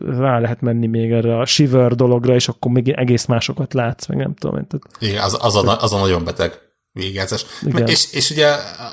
rá 0.07 0.39
lehet 0.39 0.61
menni 0.61 0.87
még 0.87 1.13
erre 1.13 1.39
a 1.39 1.47
shiver 1.47 1.95
dologra, 1.95 2.35
és 2.35 2.49
akkor 2.49 2.71
még 2.71 2.89
egész 2.89 3.25
másokat 3.25 3.75
látsz, 3.75 4.07
meg 4.07 4.19
nem 4.19 4.35
tudom. 4.35 4.55
Tehát... 4.55 4.83
Igen, 4.99 5.23
az, 5.23 5.39
az, 5.41 5.57
a, 5.57 5.83
az 5.83 5.93
a 5.93 5.99
nagyon 5.99 6.25
beteg 6.25 6.61
végezés. 6.93 7.47
És, 7.87 8.13
és 8.13 8.31
ugye 8.31 8.47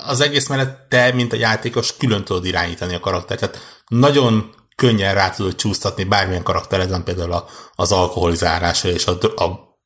az 0.08 0.22
egész 0.22 0.48
mellett 0.48 0.86
te, 0.90 1.12
mint 1.14 1.34
a 1.34 1.38
játékos, 1.38 1.98
külön 1.98 2.24
tudod 2.24 2.46
irányítani 2.46 2.96
a 2.96 3.00
karaktert. 3.00 3.40
Tehát 3.40 3.58
nagyon 3.88 4.50
könnyen 4.76 5.14
rá 5.14 5.30
tudod 5.30 5.56
csúsztatni 5.56 6.04
bármilyen 6.04 6.44
karakterezen, 6.44 7.04
például 7.04 7.44
az 7.76 7.92
alkoholizálásra 7.92 8.90
és 8.90 9.06
a, 9.06 9.44
a 9.44 9.78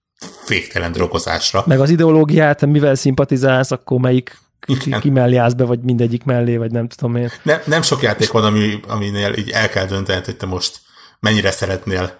féktelen 0.45 0.91
drokozásra. 0.91 1.63
Meg 1.65 1.79
az 1.79 1.89
ideológiát, 1.89 2.65
mivel 2.65 2.95
szimpatizálsz, 2.95 3.71
akkor 3.71 3.99
melyik 3.99 4.37
ki, 4.59 4.95
ki 4.99 5.09
mellé 5.09 5.35
állsz 5.35 5.53
be, 5.53 5.63
vagy 5.63 5.79
mindegyik 5.79 6.23
mellé, 6.23 6.57
vagy 6.57 6.71
nem 6.71 6.87
tudom 6.87 7.15
én. 7.15 7.31
Nem, 7.43 7.59
nem 7.65 7.81
sok 7.81 8.01
játék 8.01 8.31
van, 8.31 8.43
ami, 8.43 8.79
aminél 8.87 9.33
így 9.33 9.49
el 9.49 9.69
kell 9.69 9.85
dönteni, 9.85 10.21
hogy 10.25 10.37
te 10.37 10.45
most 10.45 10.79
mennyire 11.19 11.51
szeretnél, 11.51 12.17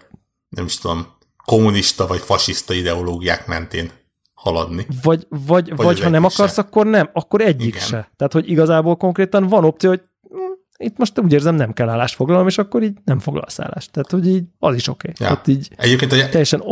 nem 0.49 0.65
is 0.65 0.77
tudom, 0.77 1.15
kommunista 1.45 2.07
vagy 2.07 2.19
fasiszta 2.19 2.73
ideológiák 2.73 3.47
mentén 3.47 3.91
haladni. 4.33 4.85
Vagy, 5.01 5.25
vagy, 5.29 5.69
vagy, 5.69 5.85
vagy 5.85 5.99
ha 5.99 6.09
nem 6.09 6.23
akarsz, 6.23 6.53
se. 6.53 6.61
akkor 6.61 6.85
nem, 6.85 7.09
akkor 7.13 7.41
egyik 7.41 7.67
Igen. 7.67 7.81
se. 7.81 8.11
Tehát, 8.15 8.33
hogy 8.33 8.49
igazából 8.49 8.95
konkrétan 8.95 9.47
van 9.47 9.63
opció, 9.63 9.89
hogy 9.89 10.01
hm, 10.29 10.37
itt 10.77 10.97
most 10.97 11.19
úgy 11.19 11.33
érzem, 11.33 11.55
nem 11.55 11.73
kell 11.73 11.89
állást 11.89 12.15
foglalom, 12.15 12.47
és 12.47 12.57
akkor 12.57 12.83
így 12.83 12.97
nem 13.05 13.19
foglalsz 13.19 13.59
állást. 13.59 13.91
Tehát, 13.91 14.11
hogy 14.11 14.27
így 14.27 14.43
az 14.59 14.75
is 14.75 14.87
oké. 14.87 15.09
Okay. 15.19 15.27
Ja. 15.27 15.41
így 15.45 15.69
Egyébként 15.75 16.11
a... 16.11 16.15
teljesen... 16.15 16.63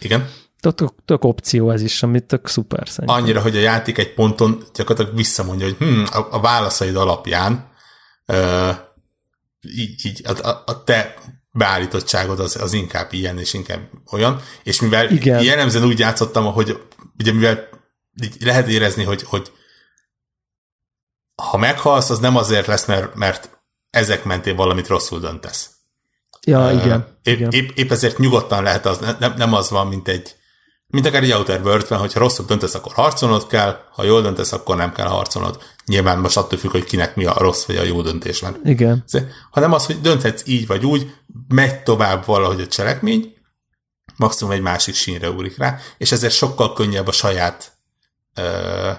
Igen? 0.00 0.28
Tök, 0.60 0.94
tök 1.04 1.24
opció 1.24 1.70
ez 1.70 1.82
is, 1.82 2.02
amit 2.02 2.24
tök 2.24 2.48
szuper 2.48 2.88
szerintem. 2.88 3.22
Annyira, 3.22 3.40
hogy 3.40 3.56
a 3.56 3.60
játék 3.60 3.98
egy 3.98 4.14
ponton 4.14 4.62
gyakorlatilag 4.74 5.16
visszamondja, 5.16 5.66
hogy 5.66 5.76
hm, 5.76 6.02
a, 6.12 6.26
a 6.30 6.40
válaszaid 6.40 6.96
alapján 6.96 7.68
uh, 8.26 8.76
így, 9.60 10.06
így 10.06 10.22
a, 10.24 10.48
a, 10.48 10.62
a 10.66 10.82
te 10.82 11.14
beállítottságod 11.54 12.40
az, 12.40 12.56
az 12.56 12.72
inkább 12.72 13.12
ilyen, 13.12 13.38
és 13.38 13.52
inkább 13.52 13.80
olyan, 14.10 14.40
és 14.62 14.80
mivel 14.80 15.10
Igen. 15.10 15.42
jellemzően 15.42 15.84
úgy 15.84 15.98
játszottam, 15.98 16.52
hogy 16.52 16.82
ugye 17.18 17.32
mivel 17.32 17.68
így 18.22 18.36
lehet 18.40 18.68
érezni, 18.68 19.04
hogy, 19.04 19.22
hogy 19.22 19.52
ha 21.42 21.56
meghalsz, 21.56 22.10
az 22.10 22.18
nem 22.18 22.36
azért 22.36 22.66
lesz, 22.66 22.86
mert, 22.86 23.14
mert 23.14 23.50
ezek 23.90 24.24
mentén 24.24 24.56
valamit 24.56 24.86
rosszul 24.86 25.20
döntesz. 25.20 25.70
Ja, 26.46 26.72
uh, 26.72 26.84
igen. 26.84 27.18
Épp, 27.22 27.36
igen. 27.36 27.50
Épp, 27.50 27.70
épp 27.74 27.90
ezért 27.90 28.18
nyugodtan 28.18 28.62
lehet 28.62 28.86
az, 28.86 28.98
nem, 29.18 29.34
nem 29.36 29.52
az 29.52 29.70
van, 29.70 29.86
mint 29.86 30.08
egy 30.08 30.34
mint 30.86 31.06
akár 31.06 31.22
egy 31.22 31.32
Outer 31.32 31.60
World-ben, 31.60 31.98
hogyha 31.98 32.18
rosszul 32.18 32.46
döntesz, 32.46 32.74
akkor 32.74 32.92
harcolnod 32.92 33.46
kell, 33.46 33.78
ha 33.92 34.04
jól 34.04 34.22
döntesz, 34.22 34.52
akkor 34.52 34.76
nem 34.76 34.92
kell 34.92 35.06
harcolnod. 35.06 35.62
Nyilván 35.86 36.18
most 36.18 36.36
attól 36.36 36.58
függ, 36.58 36.70
hogy 36.70 36.84
kinek 36.84 37.16
mi 37.16 37.24
a 37.24 37.34
rossz 37.38 37.64
vagy 37.64 37.76
a 37.76 37.82
jó 37.82 38.02
döntés 38.02 38.40
van. 38.40 38.60
Igen. 38.64 39.04
Hanem 39.50 39.72
az, 39.72 39.86
hogy 39.86 40.00
dönthetsz 40.00 40.42
így 40.46 40.66
vagy 40.66 40.86
úgy, 40.86 41.14
megy 41.48 41.82
tovább 41.82 42.26
valahogy 42.26 42.60
a 42.60 42.66
cselekmény, 42.66 43.34
maximum 44.16 44.52
egy 44.52 44.60
másik 44.60 44.94
sínre 44.94 45.30
ugrik 45.30 45.58
rá, 45.58 45.78
és 45.98 46.12
ezért 46.12 46.34
sokkal 46.34 46.72
könnyebb 46.72 47.06
a 47.06 47.12
saját 47.12 47.72
ö, 48.34 48.90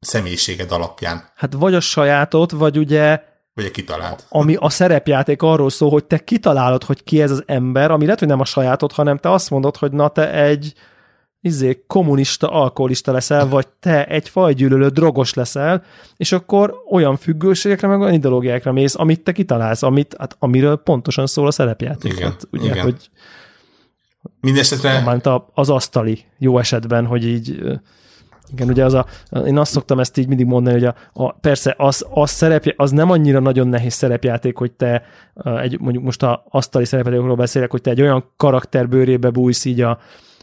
személyiséged 0.00 0.72
alapján. 0.72 1.30
Hát 1.34 1.52
vagy 1.52 1.74
a 1.74 1.80
sajátot, 1.80 2.50
vagy 2.50 2.78
ugye 2.78 3.20
vagy 3.54 3.64
a 3.64 3.70
kitalált. 3.70 4.26
Ami 4.28 4.54
a 4.54 4.68
szerepjáték 4.68 5.42
arról 5.42 5.70
szól, 5.70 5.90
hogy 5.90 6.04
te 6.04 6.18
kitalálod, 6.18 6.84
hogy 6.84 7.04
ki 7.04 7.22
ez 7.22 7.30
az 7.30 7.42
ember, 7.46 7.90
ami 7.90 8.04
lehet, 8.04 8.18
hogy 8.18 8.28
nem 8.28 8.40
a 8.40 8.44
sajátod, 8.44 8.92
hanem 8.92 9.18
te 9.18 9.30
azt 9.30 9.50
mondod, 9.50 9.76
hogy 9.76 9.92
na 9.92 10.08
te 10.08 10.32
egy 10.32 10.74
izé, 11.40 11.84
kommunista, 11.86 12.50
alkoholista 12.50 13.12
leszel, 13.12 13.48
vagy 13.48 13.68
te 13.80 14.06
egy 14.06 14.28
fajgyűlölő 14.28 14.88
drogos 14.88 15.34
leszel, 15.34 15.82
és 16.16 16.32
akkor 16.32 16.74
olyan 16.90 17.16
függőségekre, 17.16 17.88
meg 17.88 18.00
olyan 18.00 18.12
ideológiákra 18.14 18.72
mész, 18.72 18.94
amit 18.94 19.20
te 19.20 19.32
kitalálsz, 19.32 19.82
amit, 19.82 20.16
hát, 20.18 20.36
amiről 20.38 20.76
pontosan 20.76 21.26
szól 21.26 21.46
a 21.46 21.50
szerepjáték. 21.50 22.12
Igen, 22.12 22.30
hát, 22.30 22.48
ugye, 22.52 22.70
igen. 22.70 22.82
hogy 22.82 23.10
Mindesetre... 24.40 25.02
Az 25.54 25.70
asztali, 25.70 26.24
jó 26.38 26.58
esetben, 26.58 27.06
hogy 27.06 27.26
így 27.26 27.60
igen, 28.52 28.68
ugye 28.68 28.84
az 28.84 28.94
a, 28.94 29.06
én 29.46 29.58
azt 29.58 29.72
szoktam 29.72 30.00
ezt 30.00 30.18
így 30.18 30.28
mindig 30.28 30.46
mondani, 30.46 30.80
hogy 30.80 30.84
a, 30.84 31.22
a 31.22 31.32
persze 31.32 31.74
az, 31.78 32.06
az, 32.10 32.30
szerepje, 32.30 32.74
az 32.76 32.90
nem 32.90 33.10
annyira 33.10 33.40
nagyon 33.40 33.68
nehéz 33.68 33.94
szerepjáték, 33.94 34.56
hogy 34.56 34.72
te 34.72 35.02
egy, 35.62 35.80
mondjuk 35.80 36.04
most 36.04 36.22
a 36.22 36.44
asztali 36.48 36.84
szerepjátékokról 36.84 37.36
beszélek, 37.36 37.70
hogy 37.70 37.80
te 37.80 37.90
egy 37.90 38.00
olyan 38.00 38.30
karakter 38.36 38.88
bőrébe 38.88 39.30
bújsz 39.30 39.64
így 39.64 39.80
a, 39.80 39.98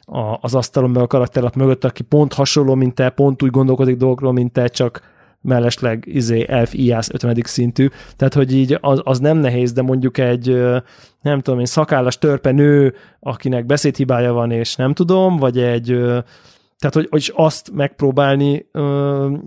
a, 0.05 0.37
az 0.41 0.55
asztalon 0.55 0.89
meg 0.89 1.01
a 1.01 1.07
karakterlap 1.07 1.55
mögött, 1.55 1.83
aki 1.83 2.03
pont 2.03 2.33
hasonló, 2.33 2.75
mint 2.75 2.95
te, 2.95 3.09
pont 3.09 3.43
úgy 3.43 3.49
gondolkodik 3.49 3.97
dolgokról, 3.97 4.31
mint 4.31 4.53
te, 4.53 4.67
csak 4.67 5.11
mellesleg 5.41 6.03
izé, 6.07 6.45
elf 6.47 6.73
iász 6.73 7.09
50. 7.09 7.37
szintű. 7.43 7.87
Tehát, 8.15 8.33
hogy 8.33 8.53
így 8.53 8.77
az, 8.81 9.01
az 9.03 9.19
nem 9.19 9.37
nehéz, 9.37 9.71
de 9.71 9.81
mondjuk 9.81 10.17
egy, 10.17 10.47
nem 11.21 11.39
tudom 11.39 11.59
én, 11.59 11.65
szakállas 11.65 12.17
törpe 12.17 12.51
nő, 12.51 12.93
akinek 13.19 13.65
beszédhibája 13.65 14.33
van, 14.33 14.51
és 14.51 14.75
nem 14.75 14.93
tudom, 14.93 15.37
vagy 15.37 15.59
egy, 15.59 15.85
tehát, 16.77 16.93
hogy, 16.93 17.07
hogy 17.09 17.31
azt 17.35 17.71
megpróbálni, 17.73 18.69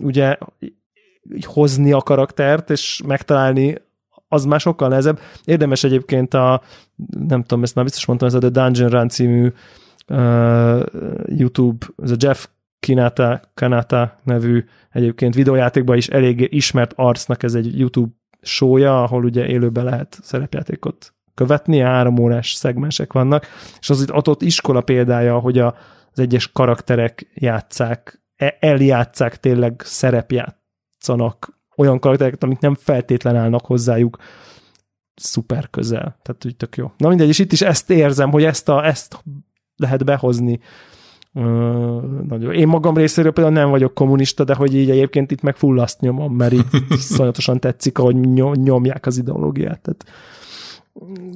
ugye, 0.01 0.37
hozni 1.41 1.91
a 1.91 2.01
karaktert, 2.01 2.69
és 2.69 3.01
megtalálni 3.05 3.75
az 4.27 4.45
már 4.45 4.59
sokkal 4.59 4.89
nehezebb. 4.89 5.19
Érdemes 5.45 5.83
egyébként 5.83 6.33
a, 6.33 6.61
nem 7.27 7.41
tudom, 7.43 7.63
ezt 7.63 7.75
már 7.75 7.83
biztos 7.83 8.05
mondtam, 8.05 8.27
ez 8.27 8.33
a 8.33 8.39
The 8.39 8.49
Dungeon 8.49 8.89
Run 8.89 9.09
című 9.09 9.51
uh, 10.07 10.83
YouTube, 11.25 11.85
ez 12.03 12.11
a 12.11 12.15
Jeff 12.17 12.45
Kinata, 12.79 13.41
Kanata 13.53 14.19
nevű 14.23 14.65
egyébként 14.91 15.35
videójátékban 15.35 15.97
is 15.97 16.07
elég 16.07 16.47
ismert 16.53 16.93
arcnak 16.95 17.43
ez 17.43 17.53
egy 17.53 17.79
YouTube 17.79 18.11
showja, 18.41 19.03
ahol 19.03 19.23
ugye 19.23 19.47
élőben 19.47 19.83
lehet 19.83 20.19
szerepjátékot 20.21 21.13
követni, 21.33 21.79
három 21.79 22.19
órás 22.19 22.53
szegmensek 22.53 23.13
vannak, 23.13 23.45
és 23.79 23.89
az 23.89 24.01
itt 24.01 24.27
ott 24.27 24.41
iskola 24.41 24.81
példája, 24.81 25.39
hogy 25.39 25.57
a, 25.57 25.75
az 26.11 26.19
egyes 26.19 26.51
karakterek 26.51 27.31
játszák, 27.33 28.21
e, 28.35 28.57
eljátszák 28.59 29.39
tényleg 29.39 29.81
szerepjátszanak 29.85 31.59
olyan 31.75 31.99
karaktereket, 31.99 32.43
amik 32.43 32.59
nem 32.59 32.75
feltétlen 32.75 33.35
állnak 33.35 33.65
hozzájuk 33.65 34.17
szuper 35.15 35.69
közel. 35.69 36.17
Tehát 36.21 36.45
úgy 36.45 36.55
tök 36.55 36.77
jó. 36.77 36.91
Na 36.97 37.07
mindegy, 37.07 37.27
és 37.27 37.39
itt 37.39 37.51
is 37.51 37.61
ezt 37.61 37.89
érzem, 37.89 38.31
hogy 38.31 38.43
ezt, 38.43 38.69
a, 38.69 38.85
ezt 38.85 39.23
lehet 39.77 40.05
behozni. 40.05 40.59
Nagyon. 42.27 42.53
Én 42.53 42.67
magam 42.67 42.97
részéről 42.97 43.31
például 43.31 43.55
nem 43.55 43.69
vagyok 43.69 43.93
kommunista, 43.93 44.43
de 44.43 44.55
hogy 44.55 44.75
így 44.75 44.89
egyébként 44.89 45.31
itt 45.31 45.41
meg 45.41 45.55
full 45.55 45.79
azt 45.79 45.99
nyomom, 45.99 46.35
mert 46.35 46.53
így 46.53 46.65
szonyatosan 47.15 47.59
tetszik, 47.59 47.97
ahogy 47.97 48.15
nyomják 48.53 49.05
az 49.05 49.17
ideológiát. 49.17 49.81
Tehát 49.81 50.05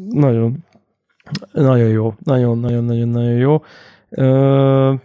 nagyon, 0.09 0.65
nagyon 1.51 1.87
jó. 1.87 2.13
Nagyon-nagyon-nagyon-nagyon 2.23 3.33
jó. 3.33 3.63
Uh, 4.09 4.99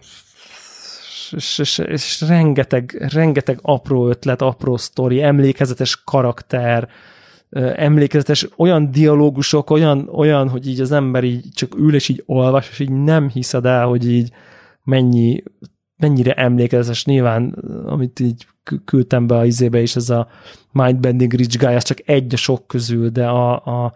és, 1.31 1.59
és, 1.59 1.77
és 1.77 2.21
rengeteg, 2.21 3.07
rengeteg 3.13 3.59
apró 3.61 4.07
ötlet, 4.07 4.41
apró 4.41 4.77
sztori, 4.77 5.21
emlékezetes 5.21 6.03
karakter, 6.03 6.89
emlékezetes 7.75 8.47
olyan 8.57 8.91
dialógusok, 8.91 9.69
olyan, 9.69 10.09
olyan, 10.11 10.49
hogy 10.49 10.67
így 10.67 10.81
az 10.81 10.91
ember 10.91 11.23
így 11.23 11.47
csak 11.53 11.75
ül 11.77 11.95
és 11.95 12.09
így 12.09 12.23
olvas, 12.25 12.69
és 12.69 12.79
így 12.79 12.91
nem 12.91 13.29
hiszed 13.29 13.65
el, 13.65 13.85
hogy 13.85 14.11
így 14.11 14.31
mennyi, 14.83 15.43
mennyire 15.97 16.33
emlékezetes. 16.33 17.05
Nyilván, 17.05 17.49
amit 17.85 18.19
így 18.19 18.47
küldtem 18.85 19.27
be 19.27 19.37
a 19.37 19.45
izébe 19.45 19.81
is, 19.81 19.95
ez 19.95 20.09
a 20.09 20.27
Mindbending 20.71 21.33
Rich 21.33 21.57
Guy, 21.57 21.75
az 21.75 21.83
csak 21.83 22.09
egy 22.09 22.33
a 22.33 22.37
sok 22.37 22.67
közül, 22.67 23.09
de 23.09 23.27
a, 23.27 23.53
a 23.53 23.93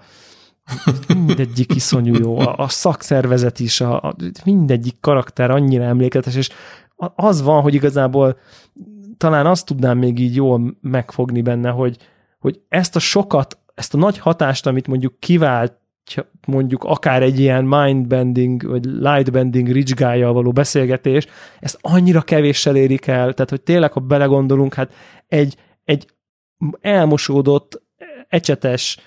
mindegyik 1.08 1.76
iszonyú 1.82 2.14
jó, 2.14 2.40
a, 2.40 2.56
a 2.58 2.68
szakszervezet 2.68 3.60
is, 3.60 3.82
a, 3.82 4.02
a, 4.02 4.16
mindegyik 4.46 4.98
karakter 5.00 5.52
annyira 5.52 5.84
emlékezetes, 5.84 6.36
és 6.36 6.50
az 7.16 7.42
van, 7.42 7.62
hogy 7.62 7.74
igazából 7.74 8.38
talán 9.18 9.46
azt 9.46 9.66
tudnám 9.66 9.98
még 9.98 10.20
így 10.20 10.36
jól 10.36 10.78
megfogni 10.82 11.42
benne, 11.42 11.70
hogy 11.70 11.98
hogy 12.42 12.62
ezt 12.70 12.96
a 12.96 13.00
sokat, 13.00 13.58
ezt 13.74 13.94
a 13.94 13.98
nagy 13.98 14.18
hatást, 14.18 14.66
amit 14.66 14.88
mondjuk 14.88 15.20
kivált 15.20 15.80
mondjuk 16.48 16.84
akár 16.84 17.24
egy 17.24 17.40
ilyen 17.40 17.64
mindbending, 17.66 18.68
vagy 18.68 18.86
lightbending 18.86 19.68
rich 19.68 19.96
guy 19.96 20.22
való 20.22 20.52
beszélgetés, 20.52 21.28
ezt 21.60 21.78
annyira 21.82 22.22
kevéssel 22.22 22.76
érik 22.76 23.08
el, 23.08 23.34
tehát 23.34 23.50
hogy 23.50 23.62
tényleg, 23.62 23.92
ha 23.92 24.00
belegondolunk, 24.00 24.74
hát 24.74 24.94
egy, 25.28 25.56
egy 25.84 26.08
elmosódott, 26.82 27.82
ecsetes 28.28 28.98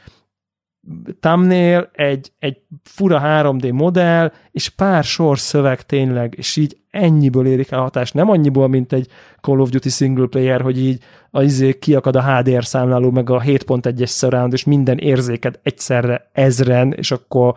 thumbnail, 1.20 1.90
egy, 1.92 2.32
egy 2.38 2.56
fura 2.82 3.20
3D 3.24 3.72
modell, 3.72 4.32
és 4.50 4.68
pár 4.68 5.04
sor 5.04 5.38
szöveg 5.38 5.82
tényleg, 5.82 6.34
és 6.36 6.56
így 6.56 6.76
ennyiből 6.90 7.46
érik 7.46 7.70
el 7.70 7.78
a 7.78 7.82
hatást. 7.82 8.14
Nem 8.14 8.30
annyiból, 8.30 8.68
mint 8.68 8.92
egy 8.92 9.08
Call 9.40 9.60
of 9.60 9.70
Duty 9.70 9.88
single 9.88 10.26
player, 10.26 10.60
hogy 10.60 10.78
így 10.78 11.02
a 11.30 11.42
izé 11.42 11.78
kiakad 11.78 12.16
a 12.16 12.22
HDR 12.22 12.64
számláló, 12.64 13.10
meg 13.10 13.30
a 13.30 13.40
7.1-es 13.40 14.10
surround, 14.10 14.52
és 14.52 14.64
minden 14.64 14.98
érzéket 14.98 15.60
egyszerre 15.62 16.30
ezren, 16.32 16.92
és 16.92 17.10
akkor 17.10 17.54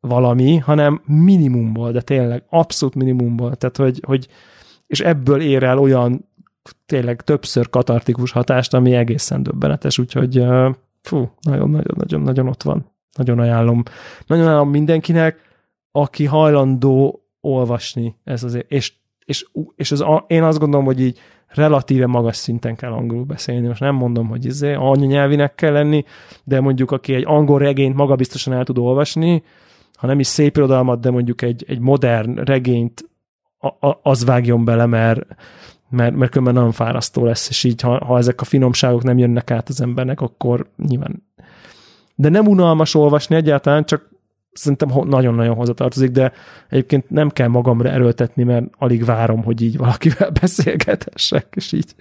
valami, 0.00 0.56
hanem 0.56 1.02
minimumból, 1.04 1.92
de 1.92 2.00
tényleg 2.00 2.44
abszolút 2.48 2.94
minimumból. 2.94 3.54
Tehát, 3.54 3.76
hogy, 3.76 4.00
hogy 4.06 4.28
és 4.86 5.00
ebből 5.00 5.40
ér 5.40 5.62
el 5.62 5.78
olyan 5.78 6.28
tényleg 6.86 7.22
többször 7.22 7.70
katartikus 7.70 8.32
hatást, 8.32 8.74
ami 8.74 8.94
egészen 8.94 9.42
döbbenetes, 9.42 9.98
úgyhogy 9.98 10.44
fú, 11.02 11.30
nagyon-nagyon-nagyon 11.40 12.48
ott 12.48 12.62
van. 12.62 12.90
Nagyon 13.14 13.38
ajánlom. 13.38 13.82
Nagyon 14.26 14.46
ajánlom 14.46 14.70
mindenkinek, 14.70 15.40
aki 15.90 16.24
hajlandó 16.24 17.24
olvasni 17.40 18.16
ez 18.24 18.44
azért, 18.44 18.70
és, 18.70 18.92
és, 19.24 19.46
és 19.76 19.92
az, 19.92 20.04
én 20.26 20.42
azt 20.42 20.58
gondolom, 20.58 20.84
hogy 20.84 21.00
így 21.00 21.18
relatíve 21.46 22.06
magas 22.06 22.36
szinten 22.36 22.76
kell 22.76 22.92
angolul 22.92 23.24
beszélni. 23.24 23.66
Most 23.66 23.80
nem 23.80 23.94
mondom, 23.94 24.28
hogy 24.28 24.44
izé, 24.44 24.74
anyanyelvinek 24.74 25.54
kell 25.54 25.72
lenni, 25.72 26.04
de 26.44 26.60
mondjuk 26.60 26.90
aki 26.90 27.14
egy 27.14 27.24
angol 27.26 27.58
regényt 27.58 27.96
magabiztosan 27.96 28.52
el 28.52 28.64
tud 28.64 28.78
olvasni, 28.78 29.42
ha 29.94 30.06
nem 30.06 30.20
is 30.20 30.26
szép 30.26 30.56
irodalmat, 30.56 31.00
de 31.00 31.10
mondjuk 31.10 31.42
egy, 31.42 31.64
egy 31.68 31.78
modern 31.78 32.34
regényt 32.34 33.10
a, 33.58 33.86
a, 33.88 33.98
az 34.02 34.24
vágjon 34.24 34.64
bele, 34.64 34.86
mert, 34.86 35.20
mert, 35.92 36.14
mert 36.14 36.30
különben 36.30 36.54
nagyon 36.54 36.72
fárasztó 36.72 37.24
lesz, 37.24 37.48
és 37.48 37.64
így 37.64 37.80
ha, 37.80 38.04
ha 38.04 38.18
ezek 38.18 38.40
a 38.40 38.44
finomságok 38.44 39.02
nem 39.02 39.18
jönnek 39.18 39.50
át 39.50 39.68
az 39.68 39.80
embernek, 39.80 40.20
akkor 40.20 40.66
nyilván. 40.76 41.22
De 42.14 42.28
nem 42.28 42.46
unalmas 42.46 42.94
olvasni 42.94 43.36
egyáltalán, 43.36 43.84
csak 43.84 44.10
szerintem 44.52 44.88
nagyon-nagyon 45.04 45.54
hozzatartozik, 45.54 46.10
de 46.10 46.32
egyébként 46.68 47.10
nem 47.10 47.30
kell 47.30 47.48
magamra 47.48 47.90
erőltetni, 47.90 48.42
mert 48.42 48.64
alig 48.78 49.04
várom, 49.04 49.44
hogy 49.44 49.60
így 49.60 49.76
valakivel 49.76 50.30
beszélgetessek, 50.40 51.46
és 51.56 51.72
így 51.72 51.94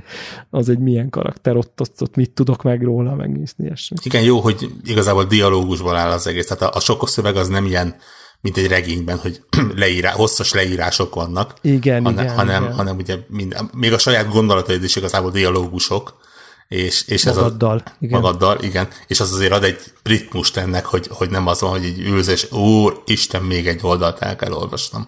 az 0.50 0.70
egy 0.70 0.80
milyen 0.80 1.10
karakter, 1.10 1.56
ott, 1.56 1.82
ott, 1.82 2.02
ott 2.02 2.16
mit 2.16 2.32
tudok 2.32 2.64
meg 2.64 2.84
róla 2.84 3.16
megnézni. 3.16 3.70
És 3.72 3.92
Igen, 4.04 4.24
jó, 4.24 4.40
hogy 4.40 4.70
igazából 4.84 5.24
dialógusból 5.24 5.96
áll 5.96 6.12
az 6.12 6.28
egész. 6.28 6.48
Tehát 6.48 6.74
a, 6.74 6.78
a 6.78 6.80
sokos 6.80 7.10
szöveg 7.10 7.36
az 7.36 7.48
nem 7.48 7.66
ilyen 7.66 7.96
mint 8.42 8.58
egy 8.58 8.68
regényben, 8.68 9.18
hogy 9.18 9.42
leírá, 9.76 10.12
hosszas 10.12 10.54
leírások 10.54 11.16
vannak. 11.16 11.54
Igen, 11.62 12.04
hanem, 12.04 12.24
igen, 12.24 12.36
hanem, 12.36 12.64
igen. 12.64 12.76
hanem 12.76 12.98
ugye 12.98 13.18
minden, 13.28 13.70
még 13.74 13.94
a 13.94 13.98
saját 13.98 14.32
gondolataid 14.32 14.84
is 14.84 14.96
igazából 14.96 15.32
dialógusok, 15.32 16.20
és, 16.68 17.08
és 17.08 17.26
magaddal, 17.26 17.76
ez 17.86 17.92
a, 17.92 17.96
igen. 18.00 18.20
magaddal, 18.20 18.58
igen, 18.62 18.88
és 19.08 19.20
az 19.20 19.34
azért 19.34 19.52
ad 19.52 19.64
egy 19.64 19.80
ritmust 20.04 20.58
ennek, 20.58 20.86
hogy, 20.86 21.08
hogy 21.10 21.30
nem 21.30 21.48
az 21.48 21.62
van, 21.62 21.70
hogy 21.70 21.86
így 21.86 22.00
ülsz, 22.00 22.28
és 22.28 22.52
úr, 22.52 23.02
Isten, 23.06 23.44
még 23.44 23.68
egy 23.68 23.80
oldalt 23.84 24.20
el 24.20 24.36
kell 24.36 24.52
olvasnom. 24.52 25.08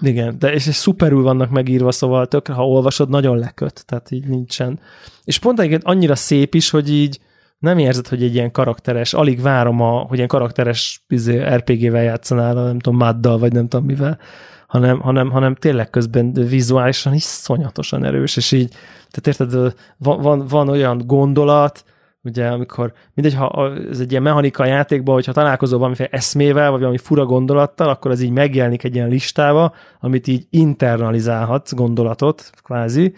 Igen, 0.00 0.38
de 0.38 0.52
és, 0.52 0.66
és 0.66 0.74
szuperül 0.74 1.22
vannak 1.22 1.50
megírva, 1.50 1.92
szóval 1.92 2.26
tökre, 2.26 2.54
ha 2.54 2.68
olvasod, 2.68 3.08
nagyon 3.08 3.38
leköt, 3.38 3.84
tehát 3.86 4.10
így 4.10 4.26
nincsen. 4.26 4.80
És 5.24 5.38
pont 5.38 5.58
egyébként 5.58 5.84
annyira 5.84 6.14
szép 6.14 6.54
is, 6.54 6.70
hogy 6.70 6.90
így 6.92 7.20
nem 7.58 7.78
érzed, 7.78 8.08
hogy 8.08 8.22
egy 8.22 8.34
ilyen 8.34 8.50
karakteres, 8.50 9.14
alig 9.14 9.40
várom, 9.40 9.80
a, 9.80 9.98
hogy 9.98 10.16
ilyen 10.16 10.28
karakteres 10.28 11.04
izé, 11.08 11.54
RPG-vel 11.54 12.02
játszanál, 12.02 12.54
nem 12.54 12.78
tudom, 12.78 12.98
maddal, 12.98 13.38
vagy 13.38 13.52
nem 13.52 13.68
tudom 13.68 13.86
mivel, 13.86 14.18
hanem, 14.66 15.00
hanem, 15.00 15.30
hanem 15.30 15.54
tényleg 15.54 15.90
közben 15.90 16.32
vizuálisan 16.32 17.14
is 17.14 17.22
szonyatosan 17.22 18.04
erős, 18.04 18.36
és 18.36 18.52
így, 18.52 18.68
tehát 19.10 19.40
érted, 19.40 19.74
van, 19.96 20.20
van, 20.20 20.46
van 20.46 20.68
olyan 20.68 21.02
gondolat, 21.06 21.84
ugye, 22.22 22.46
amikor 22.48 22.92
mindegy, 23.14 23.34
ha 23.34 23.72
ez 23.90 24.00
egy 24.00 24.10
ilyen 24.10 24.22
mechanika 24.22 24.64
játékban, 24.64 25.14
hogyha 25.14 25.32
találkozol 25.32 25.78
valamiféle 25.78 26.08
eszmével, 26.12 26.70
vagy 26.70 26.80
valami 26.80 26.98
fura 26.98 27.24
gondolattal, 27.24 27.88
akkor 27.88 28.10
az 28.10 28.20
így 28.20 28.30
megjelenik 28.30 28.84
egy 28.84 28.94
ilyen 28.94 29.08
listába, 29.08 29.74
amit 30.00 30.26
így 30.26 30.46
internalizálhatsz 30.50 31.74
gondolatot, 31.74 32.50
kvázi, 32.62 33.14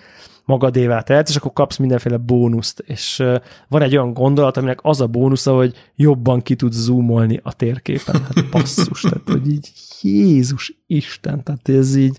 magadévá 0.48 1.00
tehetsz, 1.00 1.30
és 1.30 1.36
akkor 1.36 1.52
kapsz 1.52 1.76
mindenféle 1.76 2.16
bónuszt. 2.16 2.84
És 2.86 3.22
van 3.68 3.82
egy 3.82 3.96
olyan 3.96 4.12
gondolat, 4.12 4.56
aminek 4.56 4.78
az 4.82 5.00
a 5.00 5.06
bónusza, 5.06 5.54
hogy 5.54 5.74
jobban 5.94 6.42
ki 6.42 6.56
tudsz 6.56 6.76
zoomolni 6.76 7.40
a 7.42 7.52
térképen. 7.52 8.22
Hát 8.22 8.50
basszus, 8.50 9.00
tehát 9.00 9.28
hogy 9.28 9.50
így 9.50 9.72
Jézus 10.02 10.78
Isten, 10.86 11.42
tehát 11.44 11.68
ez 11.68 11.96
így 11.96 12.16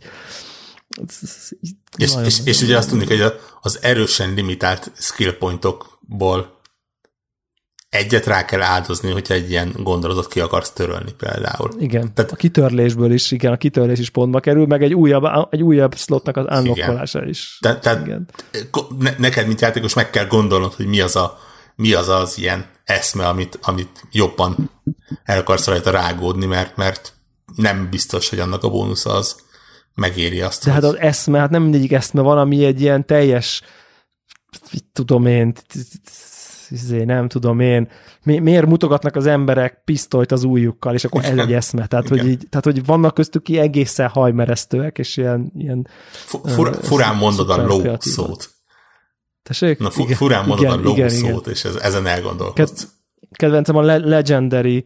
ez, 1.07 1.19
ez 1.21 1.49
így 1.61 1.75
és, 1.97 2.11
és, 2.25 2.39
és 2.43 2.61
ugye 2.61 2.77
azt 2.77 2.89
tudni, 2.89 3.05
hogy 3.05 3.33
az 3.61 3.79
erősen 3.81 4.33
limitált 4.33 4.91
skill 4.95 5.37
pointokból 5.37 6.58
egyet 7.89 8.25
rá 8.25 8.45
kell 8.45 8.61
áldozni, 8.61 9.11
hogyha 9.11 9.33
egy 9.33 9.49
ilyen 9.49 9.73
gondolatot 9.77 10.27
ki 10.27 10.39
akarsz 10.39 10.71
törölni 10.71 11.11
például. 11.17 11.69
Igen, 11.79 12.13
Tehát, 12.13 12.31
a 12.31 12.35
kitörlésből 12.35 13.11
is, 13.11 13.31
igen, 13.31 13.51
a 13.51 13.57
kitörlés 13.57 13.99
is 13.99 14.09
pontba 14.09 14.39
kerül, 14.39 14.65
meg 14.65 14.83
egy 14.83 14.93
újabb, 14.93 15.23
egy 15.49 15.61
újabb 15.61 15.95
slotnak 15.95 16.37
az 16.37 16.45
unlockolása 16.59 17.25
is. 17.25 17.57
Te, 17.61 17.79
tehát 17.79 18.05
igen. 18.05 18.29
Ne, 18.99 19.13
neked, 19.17 19.47
mint 19.47 19.61
játékos 19.61 19.93
meg 19.93 20.09
kell 20.09 20.27
gondolnod, 20.27 20.73
hogy 20.73 20.85
mi 20.85 20.99
az 20.99 21.15
a, 21.15 21.37
mi 21.75 21.93
az, 21.93 22.07
az 22.07 22.37
ilyen 22.37 22.65
eszme, 22.83 23.27
amit, 23.27 23.59
amit 23.61 24.03
jobban 24.11 24.71
el 25.23 25.39
akarsz 25.39 25.67
rajta 25.67 25.91
rágódni, 25.91 26.45
mert, 26.45 26.75
mert 26.75 27.13
nem 27.55 27.87
biztos, 27.89 28.29
hogy 28.29 28.39
annak 28.39 28.63
a 28.63 28.69
bónusza 28.69 29.13
az 29.13 29.35
megéri 29.95 30.41
azt. 30.41 30.63
Tehát 30.63 30.83
hogy... 30.83 30.95
az 30.95 30.99
eszme, 30.99 31.39
hát 31.39 31.49
nem 31.49 31.61
mindegyik 31.61 31.91
eszme 31.91 32.21
valami 32.21 32.65
egy 32.65 32.81
ilyen 32.81 33.05
teljes, 33.05 33.61
tudom 34.93 35.25
én, 35.25 35.53
izé, 36.71 37.03
nem 37.03 37.27
tudom 37.27 37.59
én, 37.59 37.89
mi, 38.23 38.39
miért 38.39 38.65
mutogatnak 38.65 39.15
az 39.15 39.25
emberek 39.25 39.81
pisztolyt 39.85 40.31
az 40.31 40.43
újjukkal, 40.43 40.93
és 40.93 41.03
akkor 41.03 41.23
ez 41.23 41.37
egy 41.37 41.53
eszme. 41.53 41.87
Tehát, 41.87 42.07
hogy 42.07 42.27
így, 42.27 42.47
tehát, 42.49 42.65
hogy 42.65 42.85
vannak 42.85 43.13
köztük 43.13 43.43
ki 43.43 43.59
egészen 43.59 44.07
hajmeresztőek, 44.07 44.97
és 44.97 45.17
ilyen... 45.17 45.51
ilyen 45.57 45.87
Fura, 46.43 46.73
furán 46.73 47.15
mondod 47.15 47.49
a 47.49 47.65
low 47.65 47.95
szót. 47.99 48.49
Tessék? 49.43 49.79
Na, 49.79 49.89
fu, 49.89 50.03
igen, 50.03 50.15
furán 50.15 50.45
mondod 50.45 50.65
igen, 50.65 50.79
a 50.79 50.81
low 50.81 50.93
igen, 50.93 51.09
szót, 51.09 51.41
igen. 51.41 51.53
és 51.53 51.63
ez, 51.63 51.75
ezen 51.75 52.05
elgondolkodsz. 52.05 52.87
Kedvencem 53.31 53.75
a 53.75 53.81
legendary 53.81 54.85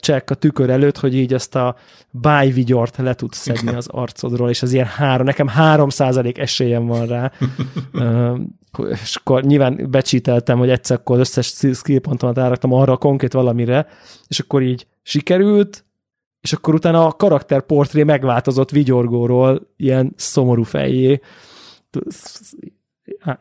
check 0.00 0.30
a 0.30 0.34
tükör 0.34 0.70
előtt, 0.70 0.98
hogy 0.98 1.14
így 1.14 1.34
ezt 1.34 1.54
a 1.54 1.76
bájvigyort 2.10 2.96
le 2.96 3.14
tudsz 3.14 3.38
szedni 3.38 3.74
az 3.74 3.86
arcodról, 3.90 4.50
és 4.50 4.62
az 4.62 4.72
ilyen 4.72 4.86
három, 4.86 5.26
nekem 5.26 5.48
három 5.48 5.88
százalék 5.88 6.38
esélyem 6.38 6.86
van 6.86 7.06
rá. 7.06 7.32
és 8.78 9.16
akkor 9.16 9.44
nyilván 9.44 9.86
becsíteltem, 9.90 10.58
hogy 10.58 10.70
egyszer 10.70 10.96
akkor 10.96 11.18
összes 11.18 11.54
skillpontomat 11.74 12.38
áraktam 12.38 12.72
arra 12.72 12.92
a 12.92 12.96
konkrét 12.96 13.32
valamire, 13.32 13.86
és 14.28 14.38
akkor 14.38 14.62
így 14.62 14.86
sikerült, 15.02 15.84
és 16.40 16.52
akkor 16.52 16.74
utána 16.74 17.06
a 17.06 17.12
karakterportré 17.12 18.02
megváltozott 18.02 18.70
vigyorgóról 18.70 19.66
ilyen 19.76 20.12
szomorú 20.16 20.62
fejé. 20.62 21.20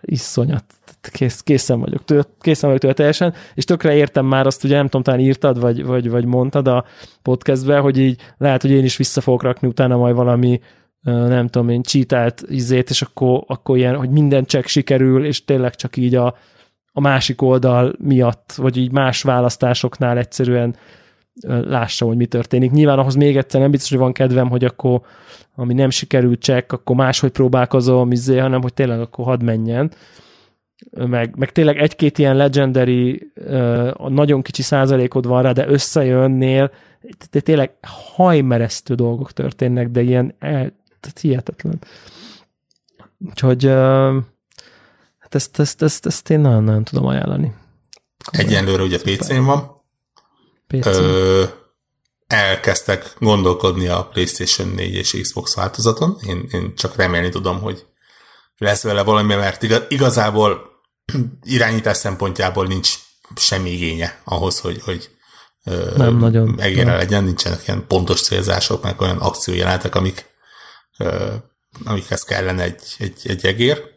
Iszonyat. 0.01 0.63
Kész, 1.01 1.41
készen 1.41 1.79
vagyok, 1.79 2.05
tőle, 2.05 2.23
készen 2.39 2.65
vagyok 2.69 2.81
tőle 2.81 2.93
teljesen, 2.93 3.33
és 3.53 3.63
tökre 3.63 3.95
értem 3.95 4.25
már 4.25 4.45
azt, 4.45 4.63
ugye 4.63 4.75
nem 4.75 4.85
tudom, 4.85 5.01
talán 5.01 5.19
írtad, 5.19 5.59
vagy, 5.59 5.85
vagy, 5.85 6.09
vagy 6.09 6.25
mondtad 6.25 6.67
a 6.67 6.85
podcastbe, 7.21 7.77
hogy 7.77 7.97
így 7.97 8.21
lehet, 8.37 8.61
hogy 8.61 8.71
én 8.71 8.83
is 8.83 8.97
vissza 8.97 9.21
fogok 9.21 9.41
rakni 9.41 9.67
utána 9.67 9.97
majd 9.97 10.15
valami 10.15 10.59
nem 11.05 11.47
tudom 11.47 11.69
én, 11.69 11.81
csítált 11.81 12.43
izét, 12.47 12.89
és 12.89 13.01
akkor, 13.01 13.43
akkor 13.47 13.77
ilyen, 13.77 13.95
hogy 13.95 14.09
minden 14.09 14.45
csak 14.45 14.65
sikerül, 14.65 15.25
és 15.25 15.45
tényleg 15.45 15.75
csak 15.75 15.97
így 15.97 16.15
a, 16.15 16.35
a 16.91 17.01
másik 17.01 17.41
oldal 17.41 17.93
miatt, 17.99 18.51
vagy 18.51 18.77
így 18.77 18.91
más 18.91 19.21
választásoknál 19.21 20.17
egyszerűen 20.17 20.75
lássa, 21.47 22.05
hogy 22.05 22.15
mi 22.15 22.25
történik. 22.25 22.71
Nyilván 22.71 22.99
ahhoz 22.99 23.15
még 23.15 23.37
egyszer 23.37 23.61
nem 23.61 23.71
biztos, 23.71 23.89
hogy 23.89 23.99
van 23.99 24.11
kedvem, 24.11 24.49
hogy 24.49 24.65
akkor 24.65 25.01
ami 25.55 25.73
nem 25.73 25.89
sikerült 25.89 26.39
csekk, 26.39 26.71
akkor 26.71 26.95
máshogy 26.95 27.31
próbálkozom, 27.31 28.11
izé, 28.11 28.37
hanem 28.37 28.61
hogy 28.61 28.73
tényleg 28.73 28.99
akkor 28.99 29.25
hadd 29.25 29.43
menjen. 29.43 29.91
Meg, 30.91 31.35
meg 31.37 31.51
tényleg 31.51 31.77
egy-két 31.77 32.17
ilyen 32.17 32.35
legendary, 32.35 33.31
nagyon 34.07 34.41
kicsi 34.41 34.61
százalékod 34.61 35.27
van 35.27 35.41
rá, 35.41 35.51
de 35.51 35.67
összejönnél, 35.67 36.71
de 37.31 37.39
tényleg 37.39 37.71
hajmeresztő 38.15 38.95
dolgok 38.95 39.31
történnek, 39.31 39.89
de 39.89 40.01
ilyen 40.01 40.35
tehát 41.05 41.19
hihetetlen. 41.19 41.79
Úgyhogy 43.17 43.65
hát 45.19 45.35
ezt, 45.35 45.59
ezt, 45.59 45.81
ezt, 45.81 46.05
ezt 46.05 46.29
én 46.29 46.39
nagyon-nagyon 46.39 46.83
tudom 46.83 47.05
ajánlani. 47.05 47.53
Egyenlőre 48.31 48.83
ugye 48.83 48.99
PC-n 48.99 49.43
van. 49.43 49.83
PC. 50.67 50.85
Ö, 50.85 51.43
elkezdtek 52.27 53.15
gondolkodni 53.19 53.87
a 53.87 54.05
PlayStation 54.05 54.67
4 54.67 54.93
és 54.93 55.17
Xbox 55.21 55.55
változaton. 55.55 56.17
Én, 56.27 56.47
én 56.51 56.75
csak 56.75 56.95
remélni 56.95 57.29
tudom, 57.29 57.61
hogy 57.61 57.85
lesz 58.57 58.83
vele 58.83 59.01
valami, 59.01 59.35
mert 59.35 59.63
igazából 59.89 60.69
irányítás 61.43 61.97
szempontjából 61.97 62.67
nincs 62.67 62.93
semmi 63.35 63.69
igénye 63.69 64.21
ahhoz, 64.23 64.59
hogy, 64.59 64.81
hogy 64.81 65.09
nem 65.95 66.17
nagyon. 66.17 66.47
Megére 66.47 66.95
legyen, 66.95 67.23
nincsenek 67.23 67.67
ilyen 67.67 67.87
pontos 67.87 68.21
célzások, 68.21 68.83
meg 68.83 69.01
olyan 69.01 69.17
akciójelenetek, 69.17 69.95
amik, 69.95 70.25
amikhez 71.85 72.23
kellene 72.23 72.63
egy, 72.63 72.81
egy, 72.97 73.19
egy 73.23 73.45
egér. 73.45 73.93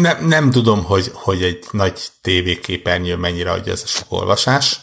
Nem, 0.00 0.26
nem 0.26 0.50
tudom, 0.50 0.84
hogy, 0.84 1.10
hogy 1.12 1.42
egy 1.42 1.66
nagy 1.70 2.00
tévéképernyő 2.20 3.16
mennyire 3.16 3.50
adja 3.50 3.72
ez 3.72 3.82
a 3.82 3.86
sok 3.86 4.12
olvasás. 4.12 4.80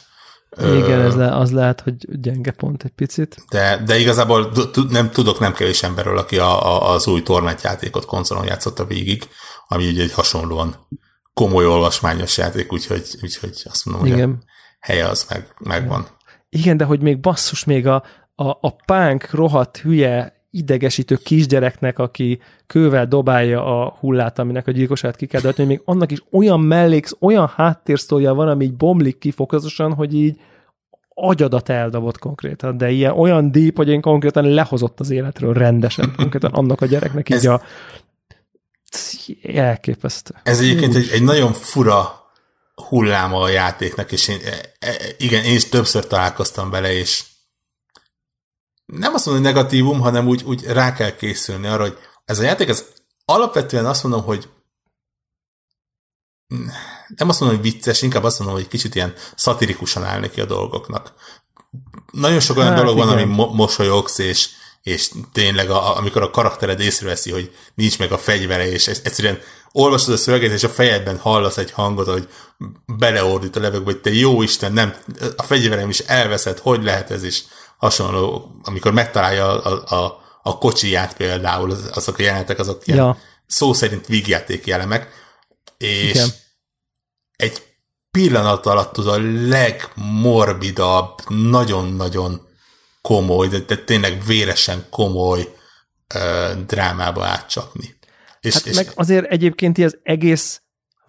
Igen, 0.58 1.02
ez 1.02 1.16
le, 1.16 1.36
az 1.36 1.52
lehet, 1.52 1.82
hogy 1.82 2.20
gyenge 2.20 2.52
pont 2.52 2.84
egy 2.84 2.92
picit. 2.92 3.46
De, 3.50 3.84
de 3.86 3.98
igazából 3.98 4.52
nem 4.90 5.12
tudok 5.12 5.40
nem 5.40 5.54
kevés 5.54 5.84
emberről, 5.84 6.18
aki 6.18 6.38
a, 6.38 6.66
a, 6.66 6.94
az 6.94 7.08
új 7.08 7.24
Torment 7.24 7.62
játékot 7.62 8.06
konzolon 8.06 8.46
játszotta 8.46 8.86
végig, 8.86 9.28
ami 9.68 9.88
ugye 9.88 10.04
egy 10.04 10.14
hasonlóan 10.14 10.88
komoly 11.34 11.66
olvasmányos 11.66 12.38
játék, 12.38 12.74
úgyhogy, 12.74 13.08
úgyhogy 13.22 13.62
azt 13.66 13.86
mondom, 13.86 14.06
Igen. 14.06 14.30
hogy 14.30 14.38
a 14.40 14.44
helye 14.80 15.08
az 15.08 15.26
meg, 15.30 15.56
megvan. 15.60 16.08
Igen, 16.50 16.78
de 16.78 16.84
hogy 16.84 17.02
még 17.02 17.20
basszus, 17.20 17.64
még 17.64 17.88
a, 17.88 18.04
a, 18.36 18.50
a 18.50 18.76
pánk 18.86 19.32
rohadt 19.32 19.78
hülye 19.78 20.34
idegesítő 20.52 21.16
kisgyereknek, 21.16 22.00
aki 22.00 22.40
kővel 22.68 23.08
dobálja 23.08 23.82
a 23.82 23.98
hullát, 24.00 24.40
aminek 24.40 24.68
a 24.68 24.72
gyilkosát 24.72 25.16
ki 25.16 25.26
kell 25.26 25.42
hogy 25.42 25.68
még 25.68 25.82
annak 25.86 26.12
is 26.12 26.24
olyan 26.32 26.60
melléksz, 26.60 27.16
olyan 27.20 27.52
háttérsztója 27.56 28.34
van, 28.34 28.48
ami 28.48 28.66
így 28.66 28.74
bomlik 28.74 29.18
ki 29.18 29.32
fokozatosan, 29.32 29.94
hogy 29.94 30.14
így 30.14 30.40
agyadat 31.10 31.70
eldobott 31.70 32.20
konkrétan, 32.20 32.78
de 32.78 32.90
ilyen 32.90 33.12
olyan 33.12 33.52
deep, 33.52 33.76
hogy 33.76 33.90
én 33.90 34.02
konkrétan 34.02 34.46
lehozott 34.46 35.00
az 35.00 35.10
életről 35.10 35.54
rendesen, 35.54 36.14
konkrétan 36.18 36.52
annak 36.52 36.82
a 36.82 36.86
gyereknek 36.86 37.30
így 37.30 37.36
Ez... 37.36 37.46
a 37.46 37.62
elképesztő. 39.44 40.36
Ez 40.44 40.60
egyébként 40.60 40.96
egy, 40.96 41.10
egy 41.14 41.24
nagyon 41.24 41.54
fura 41.54 42.24
hulláma 42.76 43.40
a 43.40 43.50
játéknak, 43.50 44.12
és 44.12 44.28
én, 44.28 44.38
e, 44.46 44.88
e, 44.88 44.96
igen, 45.18 45.44
én 45.44 45.56
is 45.56 45.70
többször 45.70 46.08
találkoztam 46.08 46.70
vele, 46.70 46.94
és 46.94 47.24
nem 48.86 49.14
azt 49.14 49.26
mondom, 49.26 49.44
hogy 49.44 49.54
negatívum, 49.54 50.00
hanem 50.00 50.28
úgy, 50.28 50.44
úgy 50.44 50.64
rá 50.64 50.94
kell 50.94 51.16
készülni 51.16 51.68
arra, 51.68 51.82
hogy 51.82 51.98
ez 52.26 52.40
a 52.40 52.44
játék, 52.44 52.70
ez 52.70 52.86
alapvetően 53.26 53.86
azt 53.86 54.04
mondom, 54.04 54.24
hogy 54.24 54.50
nem 57.16 57.30
azt 57.30 57.40
mondom, 57.40 57.60
hogy 57.60 57.72
vicces, 57.72 58.02
inkább 58.02 58.24
azt 58.24 58.40
mondom, 58.40 58.58
hogy 58.58 58.68
kicsit 58.68 58.96
ilyen 58.96 59.14
szatirikusan 59.36 60.04
áll 60.04 60.20
neki 60.20 60.42
a 60.42 60.46
dolgoknak. 60.46 61.14
Nagyon 62.12 62.40
sok 62.40 62.58
olyan 62.58 62.70
hát, 62.70 62.78
dolog 62.78 62.96
igen. 62.96 63.08
van, 63.08 63.18
ami 63.18 63.34
mo- 63.34 63.54
mosolyogsz, 63.54 64.18
és, 64.18 64.50
és 64.82 65.12
tényleg 65.32 65.70
a, 65.70 65.98
amikor 65.98 66.22
a 66.22 66.30
karaktered 66.30 66.80
észreveszi, 66.80 67.32
hogy 67.32 67.56
nincs 67.76 68.00
meg 68.00 68.12
a 68.12 68.18
fegyvere, 68.18 68.72
és 68.72 68.88
egyszerűen 68.88 69.40
olvasod 69.72 70.14
a 70.14 70.18
szöveget, 70.18 70.52
és 70.52 70.64
a 70.64 70.70
fejedben 70.70 71.18
hallasz 71.18 71.58
egy 71.58 71.72
hangot, 71.72 72.08
hogy 72.08 72.30
beleordít 72.86 73.56
a 73.56 73.60
levegőbe, 73.60 73.92
hogy 73.92 74.02
te 74.02 74.14
jó 74.14 74.42
Isten, 74.42 74.74
nem, 74.74 74.96
a 75.36 75.44
fegyverem 75.44 75.90
is 75.90 76.00
elveszett, 76.00 76.60
hogy 76.60 76.84
lehet 76.84 77.12
ez 77.12 77.24
is 77.24 77.44
hasonló, 77.78 78.56
amikor 78.64 78.94
megtalálja 78.94 79.62
a, 79.62 79.96
a, 79.96 80.22
a 80.44 80.58
kocsiját 80.58 81.16
például, 81.16 81.72
azok 81.94 82.18
a 82.18 82.22
jelenetek, 82.22 82.60
azok 82.60 82.88
ilyen 82.88 83.00
ja. 83.00 83.18
szó 83.48 83.74
szerint 83.74 84.08
vígjáték 84.08 84.70
elemek, 84.70 85.10
és 85.78 86.10
Igen. 86.10 86.30
egy 87.36 87.64
pillanat 88.12 88.66
alatt 88.66 88.94
tud 88.94 89.08
a 89.08 89.20
legmorbidabb, 89.48 91.30
nagyon-nagyon 91.30 92.48
komoly, 93.02 93.48
de, 93.48 93.60
de 93.60 93.78
tényleg 93.78 94.24
véresen 94.26 94.86
komoly 94.90 95.54
uh, 96.16 96.66
drámába 96.66 97.26
átcsapni. 97.26 97.96
És, 98.40 98.54
hát 98.54 98.66
és 98.66 98.76
meg 98.76 98.92
azért 98.96 99.26
egyébként 99.26 99.78
az 99.78 99.98
egész 100.04 100.62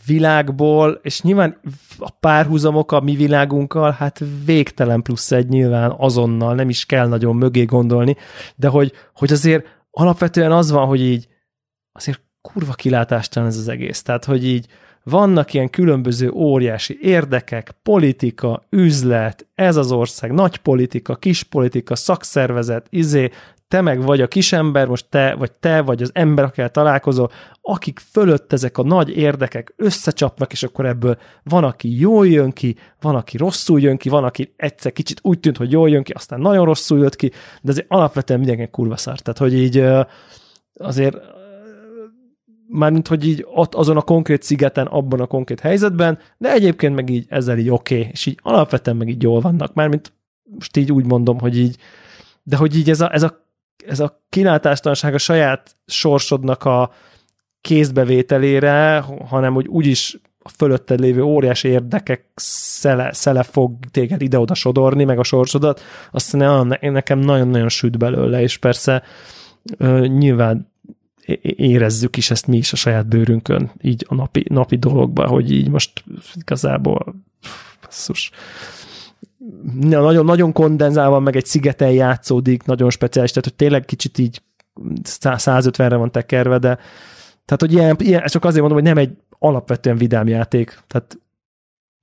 világból, 0.07 1.01
és 1.03 1.23
nyilván 1.23 1.61
a 1.99 2.11
párhuzamok 2.11 2.93
a 2.93 3.01
mi 3.01 3.17
világunkkal, 3.17 3.91
hát 3.91 4.23
végtelen 4.45 5.03
plusz 5.03 5.33
egy 5.33 5.49
nyilván 5.49 5.95
azonnal, 5.99 6.55
nem 6.55 6.69
is 6.69 6.87
kell 6.87 7.09
nagyon 7.09 7.37
mögé 7.37 7.65
gondolni, 7.65 8.17
de 8.57 8.69
hogy, 8.69 8.93
hogy 9.15 9.33
azért 9.33 9.67
alapvetően 9.91 10.53
az 10.53 10.71
van, 10.71 10.87
hogy 10.87 11.01
így 11.01 11.29
azért 11.93 12.21
kurva 12.41 12.73
kilátástalan 12.73 13.49
ez 13.49 13.57
az 13.57 13.69
egész. 13.69 14.03
Tehát, 14.03 14.25
hogy 14.25 14.47
így 14.47 14.67
vannak 15.03 15.55
ilyen 15.55 15.71
különböző 15.71 16.31
óriási 16.31 16.99
érdekek, 17.01 17.75
politika, 17.83 18.63
üzlet, 18.71 19.47
ez 19.55 19.77
az 19.77 19.93
ország, 19.93 20.33
nagy 20.33 20.57
politika, 20.57 21.17
kis 21.17 21.43
politika, 21.43 21.97
szakszervezet, 21.97 22.87
izé, 22.91 23.31
te 23.69 23.81
meg 23.81 24.03
vagy 24.03 24.21
a 24.21 24.29
kisember, 24.29 24.89
most 24.89 25.07
te, 25.09 25.35
vagy 25.35 25.53
te, 25.53 25.81
vagy 25.81 26.03
az 26.03 26.11
ember, 26.15 26.45
akikkel 26.45 26.71
találkozol, 26.71 27.31
akik 27.61 27.99
fölött 27.99 28.53
ezek 28.53 28.79
a 28.79 28.83
nagy 28.83 29.17
érdekek 29.17 29.75
összecsapnak, 29.77 30.53
és 30.53 30.63
akkor 30.63 30.87
ebből 30.87 31.19
van, 31.43 31.65
aki 31.65 31.99
jól 31.99 32.29
jön 32.29 32.51
ki, 32.51 32.77
van, 33.01 33.15
aki 33.15 33.37
rosszul 33.37 33.81
jön 33.81 33.97
ki, 33.97 34.09
van, 34.09 34.25
aki 34.25 34.55
egyszer 34.57 34.93
kicsit 34.93 35.21
úgy 35.23 35.41
tűnt, 35.41 35.57
hogy 35.57 35.73
jól 35.73 35.91
jön 35.91 36.03
ki, 36.03 36.13
aztán 36.13 36.41
nagyon 36.41 36.65
rosszul 36.65 36.99
jött 36.99 37.17
ki, 37.17 37.31
de 37.63 37.71
azért 37.71 37.91
alapvetően 37.91 38.39
mindenki 38.39 38.71
kurva 38.71 38.97
szár. 38.97 39.19
Tehát, 39.19 39.39
hogy 39.39 39.55
így 39.55 39.85
azért 40.75 41.17
mármint, 42.69 43.09
hogy 43.09 43.27
így 43.27 43.47
ott 43.49 43.75
azon 43.75 43.97
a 43.97 44.03
konkrét 44.03 44.43
szigeten, 44.43 44.87
abban 44.87 45.21
a 45.21 45.27
konkrét 45.27 45.61
helyzetben, 45.61 46.19
de 46.39 46.53
egyébként 46.53 46.95
meg 46.95 47.11
így 47.11 47.27
ezzel 47.29 47.59
így 47.59 47.71
oké, 47.71 47.99
okay, 47.99 48.11
és 48.13 48.27
így 48.27 48.39
alapvetően 48.43 48.97
meg 48.97 49.09
így 49.09 49.23
jól 49.23 49.41
vannak, 49.41 49.75
mármint 49.75 50.13
most 50.43 50.77
így 50.77 50.93
úgy 50.93 51.07
mondom, 51.07 51.39
hogy 51.39 51.59
így, 51.59 51.77
de 52.43 52.57
hogy 52.57 52.77
így 52.77 52.91
ez 52.91 53.01
a, 53.01 53.13
ez 53.13 53.23
a 53.23 53.46
ez 53.87 54.01
a 54.01 54.25
kilátástalanság 54.29 55.15
a 55.15 55.19
saját 55.19 55.77
sorsodnak 55.87 56.65
a 56.65 56.91
kézbevételére, 57.61 59.05
hanem 59.29 59.55
hogy 59.55 59.67
úgyis 59.67 60.19
a 60.39 60.49
fölötted 60.49 61.01
lévő 61.01 61.23
óriási 61.23 61.69
érdekek 61.69 62.25
szele, 62.35 63.13
szele 63.13 63.43
fog 63.43 63.73
téged 63.91 64.23
ide-oda 64.23 64.55
sodorni, 64.55 65.05
meg 65.05 65.19
a 65.19 65.23
sorsodat, 65.23 65.81
azt 66.11 66.33
ne, 66.33 66.63
nekem 66.91 67.19
nagyon-nagyon 67.19 67.69
süt 67.69 67.99
belőle, 67.99 68.41
és 68.41 68.57
persze 68.57 69.03
nyilván 70.01 70.73
érezzük 71.57 72.17
is 72.17 72.31
ezt 72.31 72.47
mi 72.47 72.57
is 72.57 72.73
a 72.73 72.77
saját 72.77 73.07
bőrünkön, 73.07 73.71
így 73.83 74.05
a 74.09 74.15
napi, 74.15 74.45
napi 74.49 74.77
dologban, 74.77 75.29
hogy 75.29 75.53
így 75.53 75.69
most 75.69 76.05
igazából 76.35 77.15
basszus, 77.83 78.31
nagyon, 79.81 80.25
nagyon 80.25 80.53
kondenzálva, 80.53 81.19
meg 81.19 81.37
egy 81.37 81.47
szigeten 81.47 81.91
játszódik, 81.91 82.63
nagyon 82.63 82.91
speciális, 82.91 83.31
tehát 83.31 83.49
hogy 83.49 83.57
tényleg 83.57 83.85
kicsit 83.85 84.19
így 84.19 84.43
150-re 85.05 85.97
van 85.97 86.11
tekerve, 86.11 86.59
de 86.59 86.79
tehát, 87.45 87.61
hogy 87.61 87.73
ilyen, 87.73 87.97
ilyen, 87.99 88.27
csak 88.27 88.45
azért 88.45 88.61
mondom, 88.61 88.79
hogy 88.79 88.89
nem 88.89 88.99
egy 88.99 89.11
alapvetően 89.39 89.97
vidám 89.97 90.29
játék, 90.29 90.79
tehát 90.87 91.19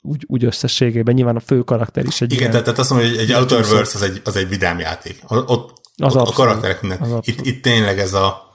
úgy, 0.02 0.24
úgy 0.28 0.44
összességében 0.44 1.14
nyilván 1.14 1.36
a 1.36 1.40
fő 1.40 1.62
karakter 1.62 2.06
is 2.06 2.22
egy 2.22 2.34
Igen, 2.34 2.50
ilyen, 2.50 2.64
tehát 2.64 2.80
azt 2.80 2.90
mondom, 2.90 3.10
hogy 3.10 3.18
egy 3.18 3.32
Outer 3.32 3.66
Worlds 3.66 3.96
az 3.96 4.02
egy, 4.02 4.22
az 4.24 4.36
egy 4.36 4.50
vidám 4.50 4.80
játék. 4.80 5.24
Ott, 5.28 5.82
az 5.96 6.16
ott 6.16 6.28
a 6.28 6.32
karakterek 6.32 6.82
minden. 6.82 7.22
Itt, 7.22 7.46
itt 7.46 7.64
tényleg 7.64 8.00
ez 8.00 8.14
a 8.14 8.52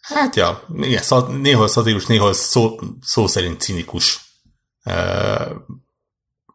hát 0.00 0.36
ja, 0.36 0.62
igen, 0.80 1.02
néhol 1.40 1.68
szatirikus, 1.68 2.06
néhol 2.06 2.32
szó, 2.32 2.78
szó 3.00 3.26
szerint 3.26 3.60
cinikus 3.60 4.20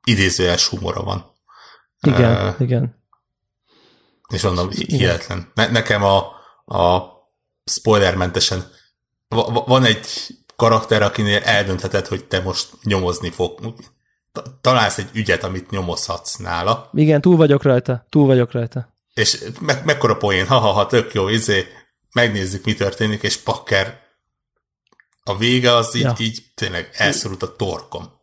idézőjes 0.06 0.68
humora 0.68 1.04
van. 1.04 1.34
Igen, 2.02 2.48
uh, 2.48 2.56
igen. 2.60 3.04
És 4.28 4.42
mondom, 4.42 4.70
hihetetlen. 4.70 5.52
Ne, 5.54 5.68
nekem 5.68 6.04
a, 6.04 6.18
a 6.66 7.04
spoilermentesen 7.66 8.72
van 9.66 9.84
egy 9.84 10.08
karakter, 10.56 11.02
akinél 11.02 11.42
eldöntheted, 11.44 12.08
hogy 12.08 12.26
te 12.26 12.42
most 12.42 12.70
nyomozni 12.84 13.30
fog. 13.30 13.76
Találsz 14.62 14.98
egy 14.98 15.10
ügyet, 15.14 15.44
amit 15.44 15.70
nyomozhatsz 15.70 16.36
nála. 16.36 16.90
Igen, 16.94 17.22
túl 17.22 17.36
vagyok 17.36 17.64
rajta, 17.64 18.06
túl 18.10 18.26
vagyok 18.26 18.52
rajta. 18.52 18.94
És 19.14 19.44
me- 19.60 19.86
mekkora 19.86 20.18
poén, 20.18 20.48
ha-ha-ha, 20.48 20.88
tök 20.88 21.14
jó, 21.14 21.28
izé, 21.28 21.68
megnézzük, 22.14 22.66
mi 22.66 22.74
történik, 22.74 23.24
és 23.24 23.38
pakker 23.38 24.04
a 25.24 25.38
vége 25.38 25.76
az 25.76 25.96
így, 25.96 26.02
ja. 26.02 26.16
így 26.18 26.44
tényleg 26.56 26.90
elszorult 26.94 27.44
a 27.44 27.56
torkom. 27.56 28.15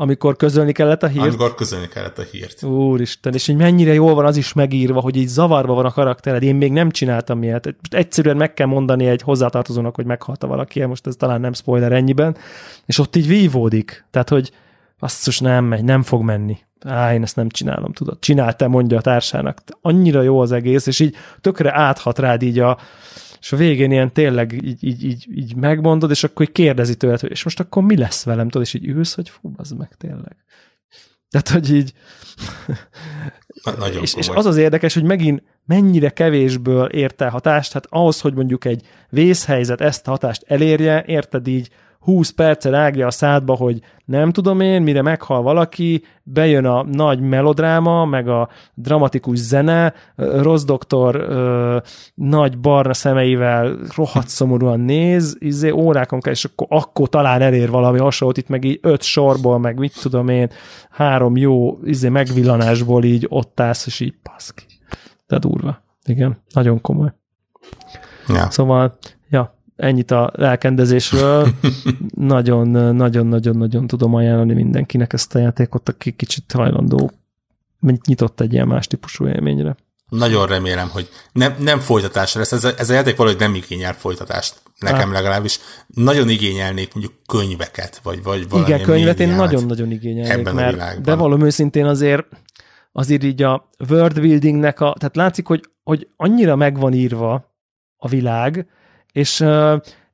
Amikor 0.00 0.36
közölni 0.36 0.72
kellett 0.72 1.02
a 1.02 1.06
hírt? 1.06 1.24
Amikor 1.24 1.54
közölni 1.54 1.88
kellett 1.88 2.18
a 2.18 2.22
hírt. 2.22 2.62
Úristen, 2.62 3.34
és 3.34 3.46
hogy 3.46 3.56
mennyire 3.56 3.92
jól 3.92 4.14
van 4.14 4.24
az 4.24 4.36
is 4.36 4.52
megírva, 4.52 5.00
hogy 5.00 5.16
így 5.16 5.26
zavarba 5.26 5.74
van 5.74 5.84
a 5.84 5.90
karaktered. 5.90 6.42
Én 6.42 6.54
még 6.54 6.72
nem 6.72 6.90
csináltam 6.90 7.42
ilyet. 7.42 7.64
Most 7.64 7.94
egyszerűen 7.94 8.36
meg 8.36 8.54
kell 8.54 8.66
mondani 8.66 9.06
egy 9.06 9.22
hozzátartozónak, 9.22 9.94
hogy 9.94 10.04
meghalta 10.04 10.46
valaki, 10.46 10.84
most 10.84 11.06
ez 11.06 11.16
talán 11.16 11.40
nem 11.40 11.52
spoiler 11.52 11.92
ennyiben, 11.92 12.36
és 12.86 12.98
ott 12.98 13.16
így 13.16 13.26
vívódik. 13.26 14.04
Tehát, 14.10 14.28
hogy 14.28 14.52
basszus, 14.98 15.38
nem 15.38 15.64
megy, 15.64 15.84
nem 15.84 16.02
fog 16.02 16.22
menni. 16.22 16.58
Á, 16.84 17.14
én 17.14 17.22
ezt 17.22 17.36
nem 17.36 17.48
csinálom, 17.48 17.92
tudod. 17.92 18.18
Csinálta, 18.20 18.68
mondja 18.68 18.98
a 18.98 19.00
társának. 19.00 19.62
Annyira 19.80 20.22
jó 20.22 20.40
az 20.40 20.52
egész, 20.52 20.86
és 20.86 21.00
így 21.00 21.16
tökre 21.40 21.78
áthat 21.78 22.18
rád 22.18 22.42
így 22.42 22.58
a, 22.58 22.78
és 23.40 23.52
a 23.52 23.56
végén 23.56 23.90
ilyen 23.90 24.12
tényleg 24.12 24.52
így, 24.52 24.84
így, 24.84 25.04
így, 25.04 25.26
így 25.34 25.56
megmondod, 25.56 26.10
és 26.10 26.24
akkor 26.24 26.52
kérdezi 26.52 26.96
tőled, 26.96 27.20
hogy 27.20 27.30
és 27.30 27.44
most 27.44 27.60
akkor 27.60 27.82
mi 27.82 27.96
lesz 27.96 28.24
velem, 28.24 28.48
tudod, 28.48 28.66
és 28.66 28.74
így 28.74 28.86
ülsz, 28.86 29.14
hogy 29.14 29.28
fú, 29.28 29.52
az 29.56 29.70
meg 29.70 29.94
tényleg. 29.96 30.36
Tehát, 31.30 31.48
hogy 31.48 31.74
így... 31.74 31.92
Na, 33.64 33.76
nagyon 33.76 34.02
és, 34.02 34.14
és 34.14 34.28
az 34.28 34.46
az 34.46 34.56
érdekes, 34.56 34.94
hogy 34.94 35.02
megint 35.02 35.42
mennyire 35.66 36.10
kevésből 36.10 36.86
ért 36.86 37.20
el 37.20 37.30
hatást, 37.30 37.72
hát 37.72 37.86
ahhoz, 37.88 38.20
hogy 38.20 38.34
mondjuk 38.34 38.64
egy 38.64 38.86
vészhelyzet 39.08 39.80
ezt 39.80 40.06
a 40.06 40.10
hatást 40.10 40.44
elérje, 40.46 41.04
érted 41.06 41.46
így 41.46 41.70
20 42.00 42.30
perce 42.30 42.70
rágja 42.70 43.06
a 43.06 43.10
szádba, 43.10 43.54
hogy 43.54 43.80
nem 44.04 44.32
tudom 44.32 44.60
én, 44.60 44.82
mire 44.82 45.02
meghal 45.02 45.42
valaki, 45.42 46.04
bejön 46.22 46.64
a 46.64 46.82
nagy 46.82 47.20
melodráma, 47.20 48.04
meg 48.04 48.28
a 48.28 48.48
dramatikus 48.74 49.38
zene, 49.38 49.94
rossz 50.16 50.64
doktor 50.64 51.14
ö, 51.14 51.76
nagy 52.14 52.58
barna 52.58 52.94
szemeivel 52.94 53.78
rohadt 53.96 54.28
szomorúan 54.28 54.80
néz, 54.80 55.36
izé 55.38 55.70
órákon 55.70 56.20
kell, 56.20 56.32
és 56.32 56.44
akkor, 56.44 56.66
akkor 56.70 57.08
talán 57.08 57.42
elér 57.42 57.70
valami 57.70 57.98
hasonlót, 57.98 58.36
itt 58.36 58.48
meg 58.48 58.64
így 58.64 58.78
öt 58.82 59.02
sorból, 59.02 59.58
meg 59.58 59.78
mit 59.78 60.00
tudom 60.00 60.28
én, 60.28 60.50
három 60.90 61.36
jó 61.36 61.78
izé 61.84 62.08
megvillanásból 62.08 63.04
így 63.04 63.26
ott 63.28 63.60
állsz, 63.60 63.86
és 63.86 64.00
így 64.00 64.14
paszki. 64.22 64.64
De 65.26 65.38
durva. 65.38 65.82
Igen, 66.04 66.42
nagyon 66.52 66.80
komoly. 66.80 67.12
Ja. 68.28 68.50
Szóval, 68.50 68.98
ja, 69.30 69.59
ennyit 69.80 70.10
a 70.10 70.30
lelkendezésről. 70.34 71.48
Nagyon-nagyon-nagyon-nagyon 72.34 73.86
tudom 73.86 74.14
ajánlani 74.14 74.54
mindenkinek 74.54 75.12
ezt 75.12 75.34
a 75.34 75.38
játékot, 75.38 75.88
aki 75.88 76.10
kicsit 76.10 76.52
hajlandó, 76.52 77.10
nyitott 78.06 78.40
egy 78.40 78.52
ilyen 78.52 78.66
más 78.66 78.86
típusú 78.86 79.26
élményre. 79.26 79.76
Nagyon 80.08 80.46
remélem, 80.46 80.88
hogy 80.88 81.08
nem, 81.32 81.54
nem 81.58 81.78
folytatásra 81.78 82.40
lesz. 82.40 82.52
Ez 82.52 82.64
a, 82.64 82.70
ez 82.76 82.90
a 82.90 82.92
játék 82.92 83.16
valahogy 83.16 83.38
nem 83.38 83.54
igényel 83.54 83.94
folytatást. 83.94 84.62
Nekem 84.78 85.08
ah. 85.08 85.14
legalábbis. 85.14 85.58
Nagyon 85.86 86.28
igényelnék 86.28 86.94
mondjuk 86.94 87.14
könyveket, 87.26 88.00
vagy, 88.02 88.22
vagy 88.22 88.48
valami 88.48 88.68
Igen, 88.68 88.82
könyvet 88.82 89.20
én 89.20 89.28
nagyon-nagyon 89.28 89.90
igényelnék, 89.90 90.32
ebben 90.32 90.54
mert 90.54 90.68
a 90.68 90.72
világban. 90.72 91.02
bevallom 91.02 91.44
őszintén 91.44 91.84
azért 91.84 92.26
azért 92.92 93.24
így 93.24 93.42
a 93.42 93.68
world 93.88 94.20
buildingnek 94.20 94.80
a, 94.80 94.94
tehát 94.98 95.16
látszik, 95.16 95.46
hogy, 95.46 95.64
hogy 95.82 96.08
annyira 96.16 96.56
megvan 96.56 96.92
írva 96.92 97.54
a 97.96 98.08
világ, 98.08 98.66
és, 99.12 99.44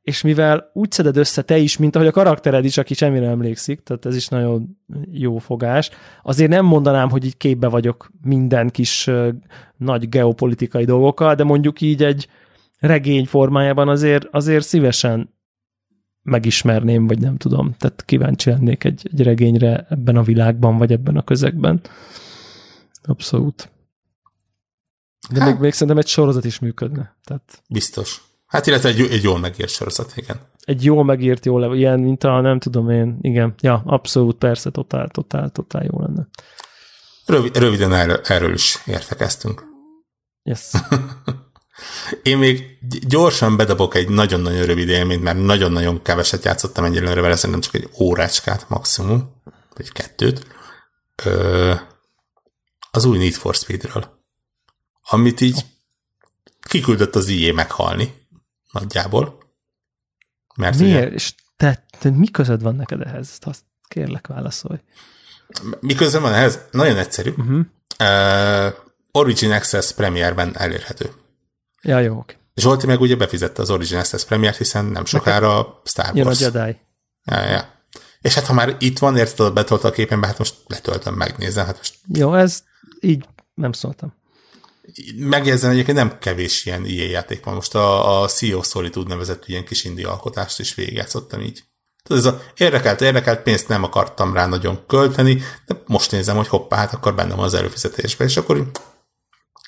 és 0.02 0.22
mivel 0.22 0.70
úgy 0.72 0.92
szeded 0.92 1.16
össze 1.16 1.42
te 1.42 1.58
is, 1.58 1.76
mint 1.76 1.96
ahogy 1.96 2.08
a 2.08 2.12
karaktered 2.12 2.64
is, 2.64 2.78
aki 2.78 2.94
semmire 2.94 3.28
emlékszik, 3.28 3.82
tehát 3.82 4.06
ez 4.06 4.16
is 4.16 4.28
nagyon 4.28 4.78
jó 5.10 5.38
fogás, 5.38 5.90
azért 6.22 6.50
nem 6.50 6.64
mondanám, 6.64 7.10
hogy 7.10 7.24
így 7.24 7.36
képbe 7.36 7.68
vagyok 7.68 8.10
minden 8.22 8.68
kis 8.68 9.10
nagy 9.76 10.08
geopolitikai 10.08 10.84
dolgokkal, 10.84 11.34
de 11.34 11.44
mondjuk 11.44 11.80
így 11.80 12.04
egy 12.04 12.28
regény 12.78 13.26
formájában 13.26 13.88
azért, 13.88 14.26
azért 14.30 14.64
szívesen 14.64 15.34
megismerném, 16.22 17.06
vagy 17.06 17.20
nem 17.20 17.36
tudom, 17.36 17.74
tehát 17.78 18.04
kíváncsi 18.04 18.50
lennék 18.50 18.84
egy, 18.84 19.08
egy 19.12 19.22
regényre 19.22 19.86
ebben 19.88 20.16
a 20.16 20.22
világban, 20.22 20.78
vagy 20.78 20.92
ebben 20.92 21.16
a 21.16 21.22
közegben. 21.22 21.80
Abszolút. 23.02 23.70
De 25.30 25.40
hát, 25.40 25.50
még, 25.50 25.60
még 25.60 25.72
szerintem 25.72 25.98
egy 25.98 26.06
sorozat 26.06 26.44
is 26.44 26.58
működne. 26.58 27.16
Tehát... 27.24 27.62
Biztos. 27.68 28.25
Hát 28.46 28.66
illetve 28.66 28.88
egy, 28.88 29.00
egy 29.00 29.22
jól 29.22 29.38
megírt 29.38 29.68
sorozat, 29.68 30.12
igen. 30.16 30.40
Egy 30.64 30.84
jól 30.84 31.04
megírt, 31.04 31.44
jól, 31.44 31.76
ilyen, 31.76 32.00
mint 32.00 32.24
a, 32.24 32.40
nem 32.40 32.58
tudom 32.58 32.90
én, 32.90 33.18
igen, 33.20 33.54
ja, 33.60 33.82
abszolút, 33.86 34.36
persze, 34.38 34.70
totál, 34.70 35.08
totál, 35.08 35.50
totál 35.50 35.84
jó 35.84 36.00
lenne. 36.00 36.28
Rövid, 37.26 37.56
röviden 37.56 37.92
erről, 37.92 38.20
erről 38.24 38.52
is 38.52 38.82
értekeztünk. 38.86 39.64
Yes. 40.42 40.70
Én 42.22 42.38
még 42.38 42.78
gyorsan 43.06 43.56
bedobok 43.56 43.94
egy 43.94 44.08
nagyon-nagyon 44.08 44.64
rövid 44.64 44.88
élményt, 44.88 45.22
mert 45.22 45.38
nagyon-nagyon 45.38 46.02
keveset 46.02 46.44
játszottam 46.44 46.84
egyelőre 46.84 47.20
vele, 47.20 47.36
szerintem 47.36 47.60
csak 47.60 47.74
egy 47.74 47.88
órácskát 48.00 48.68
maximum, 48.68 49.42
vagy 49.74 49.92
kettőt. 49.92 50.46
Ö, 51.24 51.74
az 52.90 53.04
új 53.04 53.18
Need 53.18 53.32
for 53.32 53.54
Speedről. 53.54 54.24
Amit 55.02 55.40
így 55.40 55.64
kiküldött 56.68 57.14
az 57.14 57.28
IE 57.28 57.52
meghalni 57.52 58.25
nagyjából. 58.80 59.38
Mert 60.56 60.78
Miért? 60.78 61.06
Ugye, 61.06 61.14
és 61.14 61.34
te, 61.56 61.84
te 61.98 62.10
mi 62.10 62.30
közöd 62.30 62.62
van 62.62 62.76
neked 62.76 63.00
ehhez? 63.00 63.38
Azt 63.40 63.64
kérlek 63.88 64.26
válaszolj. 64.26 64.78
Mi 65.80 65.94
közöm 65.94 66.22
van 66.22 66.32
ehhez? 66.32 66.58
Nagyon 66.70 66.96
egyszerű. 66.96 67.30
Uh-huh. 67.30 67.60
Uh, 68.00 68.74
Origin 69.12 69.52
Access 69.52 69.92
Premierben 69.92 70.56
elérhető. 70.58 71.10
Ja, 71.82 71.98
jó, 71.98 72.18
oké. 72.18 72.36
Zsolti 72.54 72.86
meg 72.86 73.00
ugye 73.00 73.16
befizette 73.16 73.62
az 73.62 73.70
Origin 73.70 73.98
Access 73.98 74.24
Premiert, 74.24 74.56
hiszen 74.56 74.84
nem 74.84 75.04
sokára 75.04 75.56
Neked 75.56 75.74
Star 75.84 76.14
Wars. 76.14 76.40
Jön 76.40 76.50
a 76.50 76.58
Jedi. 76.58 76.76
Ja, 77.24 77.40
ja. 77.40 77.74
És 78.20 78.34
hát 78.34 78.46
ha 78.46 78.52
már 78.52 78.76
itt 78.78 78.98
van, 78.98 79.16
érted, 79.16 79.52
betolta 79.52 79.88
a 79.88 79.90
képenbe, 79.90 80.26
hát 80.26 80.38
most 80.38 80.54
letöltöm, 80.66 81.14
megnézem. 81.14 81.66
Hát 81.66 81.76
most... 81.76 81.94
Jó, 82.06 82.34
ez 82.34 82.62
így 83.00 83.28
nem 83.54 83.72
szóltam 83.72 84.14
megjegyzem 85.16 85.70
egyébként 85.70 85.96
nem 85.96 86.18
kevés 86.18 86.64
ilyen 86.64 86.84
ilyen 86.84 87.08
játék 87.08 87.44
van. 87.44 87.54
Most 87.54 87.74
a, 87.74 88.22
a 88.22 88.28
Sea 88.28 88.62
Solitude 88.62 89.08
nevezett 89.08 89.48
ilyen 89.48 89.64
kis 89.64 89.84
indi 89.84 90.04
alkotást 90.04 90.60
is 90.60 90.74
végigjátszottam 90.74 91.40
így. 91.40 91.62
Tehát 92.02 92.24
ez 92.24 92.32
a 92.32 92.42
érdekelt, 92.56 93.00
érdekelt, 93.00 93.42
pénzt 93.42 93.68
nem 93.68 93.82
akartam 93.82 94.34
rá 94.34 94.46
nagyon 94.46 94.86
költeni, 94.86 95.42
de 95.66 95.82
most 95.86 96.10
nézem, 96.10 96.36
hogy 96.36 96.48
hoppá, 96.48 96.76
hát 96.76 96.94
akkor 96.94 97.14
bennem 97.14 97.38
az 97.38 97.54
előfizetésbe, 97.54 98.24
és 98.24 98.36
akkor 98.36 98.70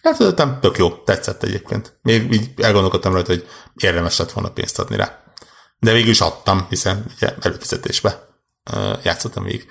hát 0.03 0.61
tök 0.61 0.79
jó, 0.79 0.91
tetszett 0.91 1.43
egyébként. 1.43 1.99
Még 2.03 2.33
így 2.33 2.51
elgondolkodtam 2.57 3.13
rajta, 3.13 3.33
hogy 3.33 3.49
érdemes 3.77 4.19
lett 4.19 4.33
volna 4.33 4.51
pénzt 4.51 4.79
adni 4.79 4.97
rá. 4.97 5.23
De 5.79 5.93
végül 5.93 6.11
is 6.11 6.21
adtam, 6.21 6.67
hiszen 6.69 7.05
ugye 7.17 7.35
előfizetésbe 7.41 8.29
játszottam 9.03 9.45
végig. 9.45 9.67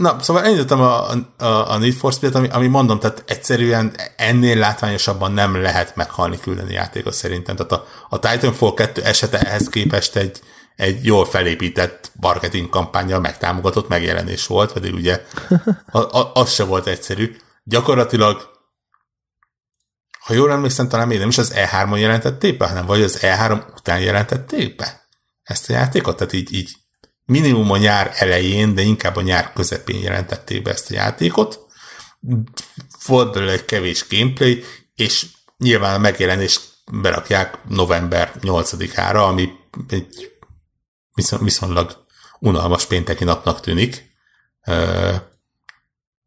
Na, 0.00 0.16
szóval 0.20 0.42
elindítottam 0.42 0.80
a, 0.80 1.10
a, 1.44 1.70
a 1.70 1.78
Need 1.78 1.92
for 1.92 2.12
Speed-et, 2.12 2.38
ami, 2.38 2.48
ami 2.48 2.66
mondom, 2.66 2.98
tehát 2.98 3.24
egyszerűen 3.26 3.94
ennél 4.16 4.58
látványosabban 4.58 5.32
nem 5.32 5.62
lehet 5.62 5.96
meghalni 5.96 6.38
küldeni 6.40 6.72
játékot 6.72 7.12
szerintem. 7.12 7.56
Tehát 7.56 7.72
a, 7.72 7.86
a 8.08 8.18
Titanfall 8.18 8.74
2 8.74 9.02
esete 9.02 9.40
ehhez 9.40 9.68
képest 9.68 10.16
egy, 10.16 10.40
egy 10.76 11.04
jól 11.04 11.24
felépített 11.24 12.12
marketing 12.20 12.68
kampányjal 12.68 13.20
megtámogatott 13.20 13.88
megjelenés 13.88 14.46
volt, 14.46 14.72
pedig 14.72 14.94
ugye 14.94 15.24
a, 15.92 15.98
a, 15.98 16.30
az 16.34 16.52
se 16.52 16.64
volt 16.64 16.86
egyszerű. 16.86 17.36
Gyakorlatilag, 17.64 18.50
ha 20.20 20.34
jól 20.34 20.52
emlékszem, 20.52 20.88
talán 20.88 21.08
még 21.08 21.18
nem 21.18 21.28
is 21.28 21.38
az 21.38 21.52
E3-on 21.56 21.98
jelentették 21.98 22.56
be, 22.56 22.68
hanem 22.68 22.86
vagy 22.86 23.02
az 23.02 23.18
E3 23.22 23.62
után 23.76 24.00
jelentették 24.00 24.76
be 24.76 25.08
ezt 25.42 25.70
a 25.70 25.72
játékot, 25.72 26.16
tehát 26.16 26.32
így, 26.32 26.52
így 26.52 26.79
minimum 27.30 27.70
a 27.70 27.76
nyár 27.76 28.12
elején, 28.14 28.74
de 28.74 28.82
inkább 28.82 29.16
a 29.16 29.20
nyár 29.20 29.52
közepén 29.52 30.02
jelentették 30.02 30.62
be 30.62 30.70
ezt 30.70 30.90
a 30.90 30.94
játékot. 30.94 31.66
Volt 33.06 33.32
belőle 33.32 33.52
egy 33.52 33.64
kevés 33.64 34.06
gameplay, 34.08 34.64
és 34.94 35.26
nyilván 35.58 35.94
a 35.94 35.98
megjelenést 35.98 36.60
berakják 36.92 37.58
november 37.68 38.32
8-ára, 38.40 39.26
ami 39.26 39.48
egy 39.88 40.30
viszonylag 41.40 42.04
unalmas 42.38 42.86
pénteki 42.86 43.24
napnak 43.24 43.60
tűnik. 43.60 44.16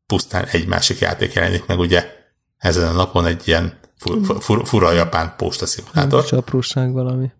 Pusztán 0.06 0.45
egy 0.45 0.68
másik 0.68 0.99
játék 0.99 1.34
jelenik 1.34 1.66
meg 1.66 1.80
ugye 1.80 2.12
ezen 2.58 2.88
a 2.88 2.91
napon 2.91 3.26
egy 3.26 3.47
ilyen 3.47 3.80
fura, 3.97 4.39
fura, 4.39 4.66
fura 4.66 4.91
japán 4.91 5.34
postaszimulátor. 5.38 6.26
Csapróság 6.26 6.91
valami 6.91 7.32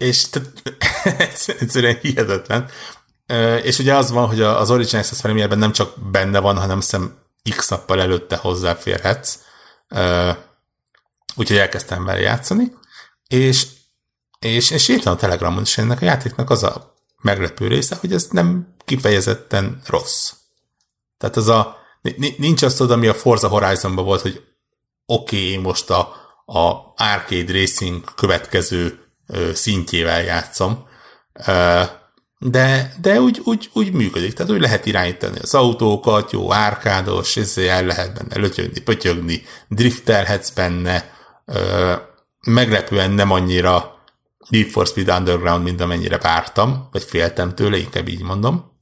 és 0.00 0.26
egyszerűen 1.60 1.98
hihetetlen. 2.02 2.70
És 3.62 3.78
ugye 3.78 3.94
az 3.94 4.10
van, 4.10 4.26
hogy 4.26 4.40
az 4.40 4.70
Origin 4.70 4.98
Access 4.98 5.20
Premierben 5.20 5.58
nem 5.58 5.72
csak 5.72 6.10
benne 6.10 6.38
van, 6.38 6.58
hanem 6.58 6.80
szem 6.80 7.18
x 7.56 7.68
nappal 7.68 8.00
előtte 8.00 8.36
hozzáférhetsz. 8.36 9.38
Úgyhogy 11.34 11.56
elkezdtem 11.56 12.04
vele 12.04 12.20
játszani, 12.20 12.72
és, 13.28 13.66
és, 14.38 14.70
és 14.70 14.88
írtam 14.88 15.12
a 15.12 15.16
Telegramon 15.16 15.62
is 15.62 15.78
ennek 15.78 16.02
a 16.02 16.04
játéknak 16.04 16.50
az 16.50 16.62
a 16.62 16.94
meglepő 17.22 17.66
része, 17.66 17.96
hogy 17.96 18.12
ez 18.12 18.26
nem 18.30 18.74
kifejezetten 18.84 19.82
rossz. 19.86 20.32
Tehát 21.18 21.36
az 21.36 21.48
a, 21.48 21.76
nincs 22.36 22.62
azt 22.62 22.76
tudod, 22.76 22.92
ami 22.92 23.06
a 23.06 23.14
Forza 23.14 23.48
Horizonban 23.48 24.04
volt, 24.04 24.20
hogy 24.20 24.42
oké, 25.06 25.36
okay, 25.36 25.50
én 25.50 25.60
most 25.60 25.90
a, 25.90 25.98
a 26.44 26.92
arcade 26.96 27.52
racing 27.52 28.14
következő 28.14 29.09
szintjével 29.54 30.22
játszom, 30.22 30.88
de, 32.38 32.94
de 33.00 33.20
úgy, 33.20 33.40
úgy, 33.44 33.70
úgy 33.72 33.92
működik, 33.92 34.32
tehát 34.32 34.52
úgy 34.52 34.60
lehet 34.60 34.86
irányítani 34.86 35.38
az 35.38 35.54
autókat, 35.54 36.32
jó 36.32 36.52
árkádos, 36.52 37.36
ezzel 37.36 37.68
el 37.68 37.84
lehet 37.84 38.14
benne 38.14 38.40
lötyögni, 38.40 38.80
pötyögni, 38.80 39.42
driftelhetsz 39.68 40.50
benne, 40.50 41.14
meglepően 42.46 43.10
nem 43.10 43.30
annyira 43.30 43.98
Need 44.48 44.66
for 44.66 44.86
Speed 44.86 45.08
Underground, 45.08 45.64
mint 45.64 45.80
amennyire 45.80 46.18
vártam, 46.18 46.88
vagy 46.92 47.02
féltem 47.02 47.54
tőle, 47.54 47.76
inkább 47.76 48.08
így 48.08 48.22
mondom. 48.22 48.78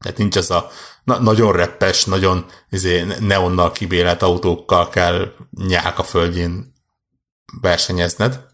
Tehát 0.00 0.18
nincs 0.18 0.36
az 0.36 0.50
a 0.50 0.70
na- 1.04 1.20
nagyon 1.20 1.52
reppes, 1.52 2.04
nagyon 2.04 2.46
izé, 2.70 3.04
neonnal 3.20 3.72
kibélet 3.72 4.22
autókkal 4.22 4.88
kell 4.88 5.32
nyálka 5.66 6.02
földjén 6.02 6.72
versenyezned 7.60 8.46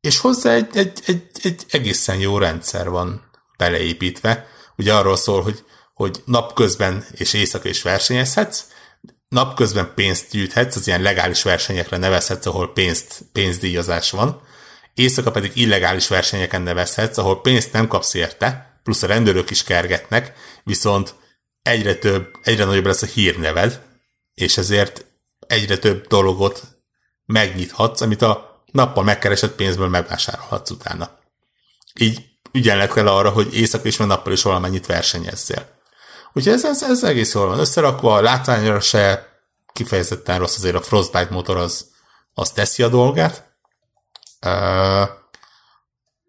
és 0.00 0.18
hozzá 0.18 0.52
egy, 0.52 0.76
egy, 0.76 1.02
egy, 1.06 1.30
egy 1.42 1.62
egészen 1.70 2.18
jó 2.18 2.38
rendszer 2.38 2.88
van 2.88 3.30
beleépítve. 3.56 4.46
Ugye 4.76 4.94
arról 4.94 5.16
szól, 5.16 5.42
hogy, 5.42 5.64
hogy 5.94 6.22
napközben 6.24 7.04
és 7.12 7.32
éjszaka 7.32 7.68
is 7.68 7.82
versenyezhetsz, 7.82 8.64
napközben 9.28 9.92
pénzt 9.94 10.30
gyűjthetsz, 10.30 10.76
az 10.76 10.86
ilyen 10.86 11.02
legális 11.02 11.42
versenyekre 11.42 11.96
nevezhetsz, 11.96 12.46
ahol 12.46 12.72
pénzt, 12.72 13.22
pénzdíjazás 13.32 14.10
van, 14.10 14.42
éjszaka 14.94 15.30
pedig 15.30 15.56
illegális 15.56 16.08
versenyeken 16.08 16.62
nevezhetsz, 16.62 17.18
ahol 17.18 17.40
pénzt 17.40 17.72
nem 17.72 17.88
kapsz 17.88 18.14
érte, 18.14 18.80
plusz 18.82 19.02
a 19.02 19.06
rendőrök 19.06 19.50
is 19.50 19.62
kergetnek, 19.62 20.32
viszont 20.64 21.14
egyre 21.62 21.94
több, 21.94 22.30
egyre 22.42 22.64
nagyobb 22.64 22.86
lesz 22.86 23.02
a 23.02 23.06
hírneved, 23.06 23.82
és 24.34 24.56
ezért 24.56 25.06
egyre 25.46 25.78
több 25.78 26.06
dologot 26.06 26.73
megnyithatsz, 27.26 28.00
amit 28.00 28.22
a 28.22 28.62
nappal 28.72 29.04
megkeresett 29.04 29.54
pénzből 29.54 29.88
megvásárolhatsz 29.88 30.70
utána. 30.70 31.10
Így 32.00 32.24
ügyenlet 32.52 32.92
kell 32.92 33.08
arra, 33.08 33.30
hogy 33.30 33.54
éjszaka 33.54 33.88
is, 33.88 33.96
meg 33.96 34.08
nappal 34.08 34.32
is 34.32 34.42
valamennyit 34.42 34.86
versenyezzél. 34.86 35.68
Úgyhogy 36.32 36.52
ez, 36.52 36.64
ez, 36.64 36.82
ez 36.82 37.04
egész 37.04 37.34
jól 37.34 37.46
van 37.46 37.58
összerakva, 37.58 38.14
a 38.14 38.20
látványra 38.20 38.80
se 38.80 39.32
kifejezetten 39.72 40.38
rossz, 40.38 40.56
azért 40.56 40.74
a 40.74 40.82
Frostbite 40.82 41.28
motor 41.30 41.56
az, 41.56 41.86
az 42.34 42.50
teszi 42.50 42.82
a 42.82 42.88
dolgát. 42.88 43.52
Uh, 44.46 45.08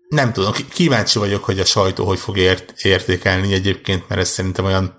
nem 0.07 0.33
tudom, 0.33 0.53
kíváncsi 0.73 1.19
vagyok, 1.19 1.43
hogy 1.43 1.59
a 1.59 1.65
sajtó 1.65 2.05
hogy 2.05 2.19
fog 2.19 2.37
ért, 2.37 2.81
értékelni 2.81 3.53
egyébként, 3.53 4.07
mert 4.07 4.21
ez 4.21 4.29
szerintem 4.29 4.65
olyan 4.65 4.95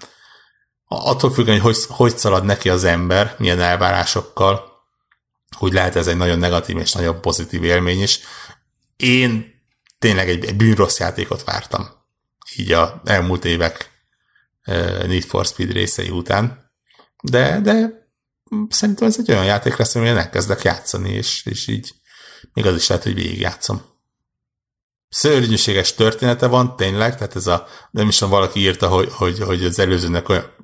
attól 0.89 1.33
függően, 1.33 1.61
hogy, 1.61 1.77
hogy 1.77 1.97
hogy 1.97 2.17
szalad 2.19 2.45
neki 2.45 2.69
az 2.69 2.85
ember, 2.85 3.35
milyen 3.39 3.61
elvárásokkal, 3.61 4.76
hogy 5.57 5.73
lehet 5.73 5.97
ez 5.97 6.07
egy 6.07 6.17
nagyon 6.17 6.39
negatív 6.39 6.77
és 6.77 6.93
nagyon 6.93 7.21
pozitív 7.21 7.65
élmény 7.65 8.03
is. 8.03 8.21
Én 8.97 9.55
tényleg 9.99 10.29
egy, 10.29 10.45
egy 10.45 10.57
bűnrossz 10.57 10.99
játékot 10.99 11.45
vártam. 11.45 11.89
Így 12.57 12.73
a 12.73 13.01
elmúlt 13.05 13.45
évek 13.45 13.91
Need 15.07 15.25
for 15.25 15.47
Speed 15.47 15.73
részei 15.73 16.11
után. 16.11 16.73
De, 17.23 17.61
de 17.61 18.07
szerintem 18.69 19.07
ez 19.07 19.17
egy 19.19 19.31
olyan 19.31 19.45
játék 19.45 19.77
lesz, 19.77 19.95
amilyen 19.95 20.19
elkezdek 20.19 20.63
játszani, 20.63 21.11
és, 21.11 21.45
és 21.45 21.67
így 21.67 21.95
még 22.53 22.67
az 22.67 22.77
is 22.77 22.87
lehet, 22.87 23.05
hogy 23.05 23.15
végigjátszom. 23.15 23.83
Szörnyűséges 25.09 25.95
története 25.95 26.47
van, 26.47 26.77
tényleg, 26.77 27.17
tehát 27.17 27.37
ez 27.37 27.47
a, 27.47 27.67
nem 27.91 28.09
is 28.09 28.17
tudom, 28.17 28.33
valaki 28.33 28.61
írta, 28.61 28.89
hogy, 28.89 29.13
hogy, 29.13 29.41
hogy 29.41 29.65
az 29.65 29.79
előzőnek 29.79 30.29
olyan, 30.29 30.55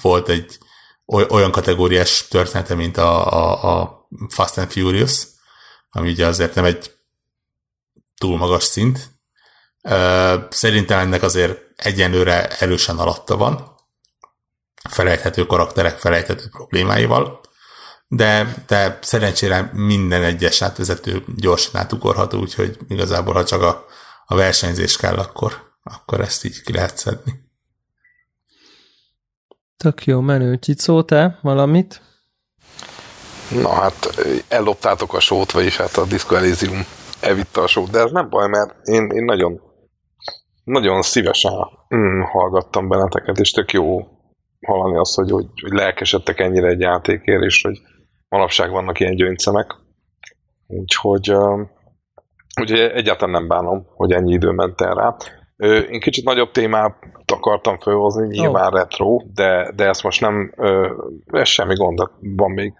volt 0.00 0.28
egy 0.28 0.58
olyan 1.06 1.50
kategóriás 1.50 2.28
története, 2.28 2.74
mint 2.74 2.96
a, 2.96 3.32
a, 3.32 3.80
a 3.80 4.03
Fast 4.28 4.58
and 4.58 4.70
Furious, 4.70 5.26
ami 5.90 6.10
ugye 6.10 6.26
azért 6.26 6.54
nem 6.54 6.64
egy 6.64 6.92
túl 8.18 8.36
magas 8.36 8.64
szint. 8.64 9.10
Szerintem 10.50 10.98
ennek 10.98 11.22
azért 11.22 11.60
egyenlőre 11.76 12.48
erősen 12.48 12.98
alatta 12.98 13.36
van, 13.36 13.76
felejthető 14.88 15.46
karakterek 15.46 15.98
felejthető 15.98 16.48
problémáival, 16.48 17.40
de, 18.08 18.54
de 18.66 18.98
szerencsére 19.02 19.70
minden 19.72 20.22
egyes 20.22 20.62
átvezető 20.62 21.24
gyorsan 21.36 21.80
átugorható, 21.80 22.38
úgyhogy 22.38 22.78
igazából 22.88 23.34
ha 23.34 23.44
csak 23.44 23.62
a, 23.62 23.86
a 24.26 24.34
versenyzés 24.34 24.96
kell, 24.96 25.16
akkor, 25.16 25.76
akkor 25.82 26.20
ezt 26.20 26.44
így 26.44 26.62
ki 26.62 26.72
lehet 26.72 26.96
szedni. 26.96 27.42
Tök 29.76 30.04
jó 30.04 30.20
menő. 30.20 30.58
Csicó, 30.58 31.02
te 31.02 31.38
valamit? 31.42 32.00
Na 33.50 33.68
hát 33.68 33.94
elloptátok 34.48 35.14
a 35.14 35.20
sót, 35.20 35.50
vagyis 35.50 35.76
hát 35.76 35.96
a 35.96 36.04
Disco 36.04 36.34
Elysium 36.34 36.86
elvitte 37.20 37.60
a 37.60 37.66
sót, 37.66 37.90
de 37.90 37.98
ez 37.98 38.10
nem 38.10 38.28
baj, 38.28 38.48
mert 38.48 38.86
én, 38.86 39.10
én 39.10 39.24
nagyon 39.24 39.60
nagyon 40.64 41.02
szívesen 41.02 41.52
mm, 41.94 42.20
hallgattam 42.20 42.88
benneteket, 42.88 43.38
és 43.38 43.50
tök 43.50 43.72
jó 43.72 44.06
hallani 44.66 44.96
azt, 44.96 45.14
hogy, 45.14 45.30
hogy, 45.30 45.46
hogy 45.62 45.72
lelkesedtek 45.72 46.40
ennyire 46.40 46.68
egy 46.68 46.80
játékért, 46.80 47.42
és 47.42 47.62
hogy 47.62 47.80
manapság 48.28 48.70
vannak 48.70 49.00
ilyen 49.00 49.14
gyöngyszemek. 49.14 49.74
Úgyhogy, 50.66 51.32
uh, 51.32 51.60
úgyhogy 52.60 52.78
egyáltalán 52.78 53.34
nem 53.34 53.48
bánom, 53.48 53.86
hogy 53.94 54.12
ennyi 54.12 54.32
idő 54.32 54.50
ment 54.50 54.80
el 54.80 54.94
rá. 54.94 55.16
Én 55.90 56.00
kicsit 56.00 56.24
nagyobb 56.24 56.50
témát 56.50 56.96
akartam 57.32 57.78
felhozni, 57.78 58.26
nyilván 58.26 58.72
oh. 58.72 58.78
retro, 58.78 59.16
de, 59.34 59.72
de 59.74 59.88
ezt 59.88 60.02
most 60.02 60.20
nem, 60.20 60.54
ez 61.26 61.48
semmi 61.48 61.74
gond, 61.74 62.10
van 62.20 62.50
még 62.50 62.72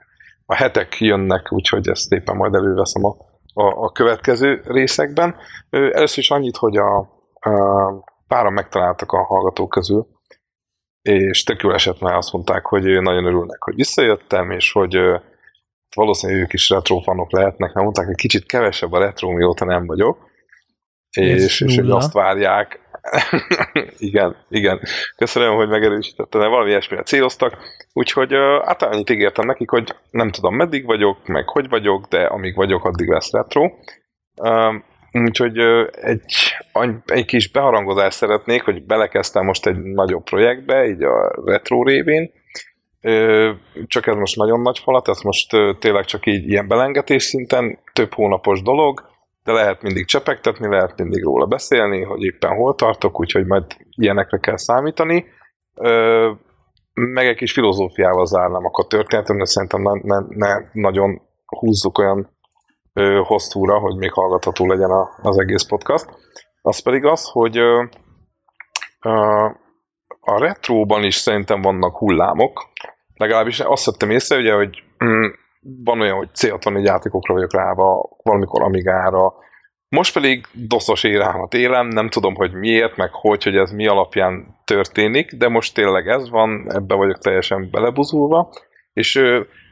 a 0.46 0.54
hetek 0.54 1.00
jönnek, 1.00 1.52
úgyhogy 1.52 1.88
ezt 1.88 2.12
éppen 2.12 2.36
majd 2.36 2.54
előveszem 2.54 3.04
a, 3.04 3.16
a, 3.54 3.84
a 3.84 3.92
következő 3.92 4.62
részekben. 4.66 5.36
Először 5.70 6.18
is 6.18 6.30
annyit, 6.30 6.56
hogy 6.56 6.76
a, 6.76 6.98
a 6.98 8.04
páran 8.26 8.52
megtaláltak 8.52 9.12
a 9.12 9.24
hallgatók 9.24 9.68
közül, 9.68 10.06
és 11.02 11.42
tök 11.42 11.62
jól 11.62 11.74
esett, 11.74 12.00
mert 12.00 12.16
azt 12.16 12.32
mondták, 12.32 12.66
hogy 12.66 12.82
nagyon 12.82 13.24
örülnek, 13.24 13.62
hogy 13.62 13.74
visszajöttem, 13.74 14.50
és 14.50 14.72
hogy 14.72 14.98
valószínűleg 15.94 16.42
ők 16.42 16.52
is 16.52 16.68
retrofanok 16.68 17.32
lehetnek, 17.32 17.72
mert 17.72 17.84
mondták, 17.84 18.06
hogy 18.06 18.14
kicsit 18.14 18.46
kevesebb 18.46 18.92
a 18.92 18.98
retro, 18.98 19.30
mióta 19.30 19.64
nem 19.64 19.86
vagyok, 19.86 20.30
és, 21.10 21.60
és 21.60 21.76
hogy 21.76 21.90
azt 21.90 22.12
várják. 22.12 22.80
igen, 23.98 24.36
igen. 24.48 24.80
Köszönöm, 25.16 25.54
hogy 25.54 25.68
megerősítettem, 25.68 26.40
de 26.40 26.46
valami 26.46 26.70
ilyesmire 26.70 27.02
céloztak. 27.02 27.56
Úgyhogy 27.92 28.32
hát 28.64 28.82
annyit 28.82 29.10
ígértem 29.10 29.46
nekik, 29.46 29.70
hogy 29.70 29.94
nem 30.10 30.30
tudom, 30.30 30.54
meddig 30.54 30.84
vagyok, 30.84 31.26
meg 31.26 31.48
hogy 31.48 31.68
vagyok, 31.68 32.06
de 32.06 32.24
amíg 32.24 32.54
vagyok, 32.54 32.84
addig 32.84 33.08
lesz 33.08 33.32
retro. 33.32 33.70
Úgyhogy 35.12 35.58
egy, 35.92 36.54
egy 37.06 37.24
kis 37.24 37.50
beharangozást 37.50 38.16
szeretnék, 38.16 38.62
hogy 38.62 38.82
belekezdtem 38.82 39.44
most 39.44 39.66
egy 39.66 39.78
nagyobb 39.78 40.24
projektbe, 40.24 40.86
így 40.86 41.02
a 41.02 41.42
retro 41.44 41.82
révén, 41.82 42.30
csak 43.86 44.06
ez 44.06 44.14
most 44.14 44.36
nagyon 44.36 44.60
nagy 44.60 44.78
falat, 44.78 45.08
ez 45.08 45.20
most 45.20 45.56
tényleg 45.78 46.04
csak 46.04 46.26
így 46.26 46.48
ilyen 46.48 46.68
belengetés 46.68 47.22
szinten, 47.22 47.78
több 47.92 48.14
hónapos 48.14 48.62
dolog, 48.62 49.13
de 49.44 49.52
lehet 49.52 49.82
mindig 49.82 50.06
csepegtetni, 50.06 50.68
lehet 50.68 50.98
mindig 50.98 51.22
róla 51.22 51.46
beszélni, 51.46 52.02
hogy 52.02 52.22
éppen 52.22 52.56
hol 52.56 52.74
tartok, 52.74 53.20
úgyhogy 53.20 53.46
majd 53.46 53.64
ilyenekre 53.90 54.38
kell 54.38 54.56
számítani. 54.56 55.24
Meg 56.94 57.26
egy 57.26 57.36
kis 57.36 57.52
filozófiával 57.52 58.26
zárnám 58.26 58.64
a 58.64 58.86
történetem, 58.86 59.38
de 59.38 59.44
szerintem 59.44 59.82
ne, 59.82 60.00
ne, 60.02 60.26
ne 60.28 60.68
nagyon 60.72 61.20
húzzuk 61.46 61.98
olyan 61.98 62.28
hosszúra, 63.22 63.78
hogy 63.78 63.96
még 63.96 64.12
hallgatható 64.12 64.66
legyen 64.66 64.90
a, 64.90 65.10
az 65.22 65.38
egész 65.38 65.62
podcast. 65.62 66.06
Az 66.62 66.82
pedig 66.82 67.04
az, 67.04 67.28
hogy 67.28 67.58
a 70.20 70.38
retróban 70.38 71.02
is 71.02 71.14
szerintem 71.14 71.60
vannak 71.60 71.96
hullámok, 71.96 72.62
legalábbis 73.14 73.60
azt 73.60 73.84
vettem 73.84 74.10
észre, 74.10 74.36
ugye, 74.36 74.54
hogy 74.54 74.82
mm, 75.04 75.26
van 75.84 76.00
olyan, 76.00 76.16
hogy 76.16 76.28
C64 76.34 76.84
játékokra 76.84 77.34
vagyok 77.34 77.52
ráva, 77.52 78.08
valamikor 78.22 78.62
Amigára, 78.62 79.34
most 79.88 80.12
pedig 80.12 80.46
doszos 80.52 81.04
érámat 81.04 81.54
élem, 81.54 81.88
nem 81.88 82.08
tudom, 82.08 82.34
hogy 82.34 82.52
miért, 82.52 82.96
meg 82.96 83.10
hogy, 83.12 83.44
hogy 83.44 83.56
ez 83.56 83.70
mi 83.70 83.86
alapján 83.86 84.60
történik, 84.64 85.32
de 85.32 85.48
most 85.48 85.74
tényleg 85.74 86.08
ez 86.08 86.30
van, 86.30 86.66
ebbe 86.68 86.94
vagyok 86.94 87.18
teljesen 87.18 87.68
belebuzulva, 87.70 88.50
és 88.92 89.22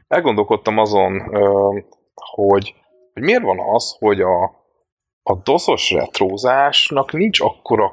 elgondolkodtam 0.09 0.79
azon, 0.79 1.21
hogy, 2.15 2.75
hogy 3.13 3.23
miért 3.23 3.43
van 3.43 3.59
az, 3.75 3.97
hogy 3.99 4.21
a, 4.21 4.45
a 5.23 5.35
doszos 5.43 5.91
retrózásnak 5.91 7.13
nincs 7.13 7.41
akkora 7.41 7.93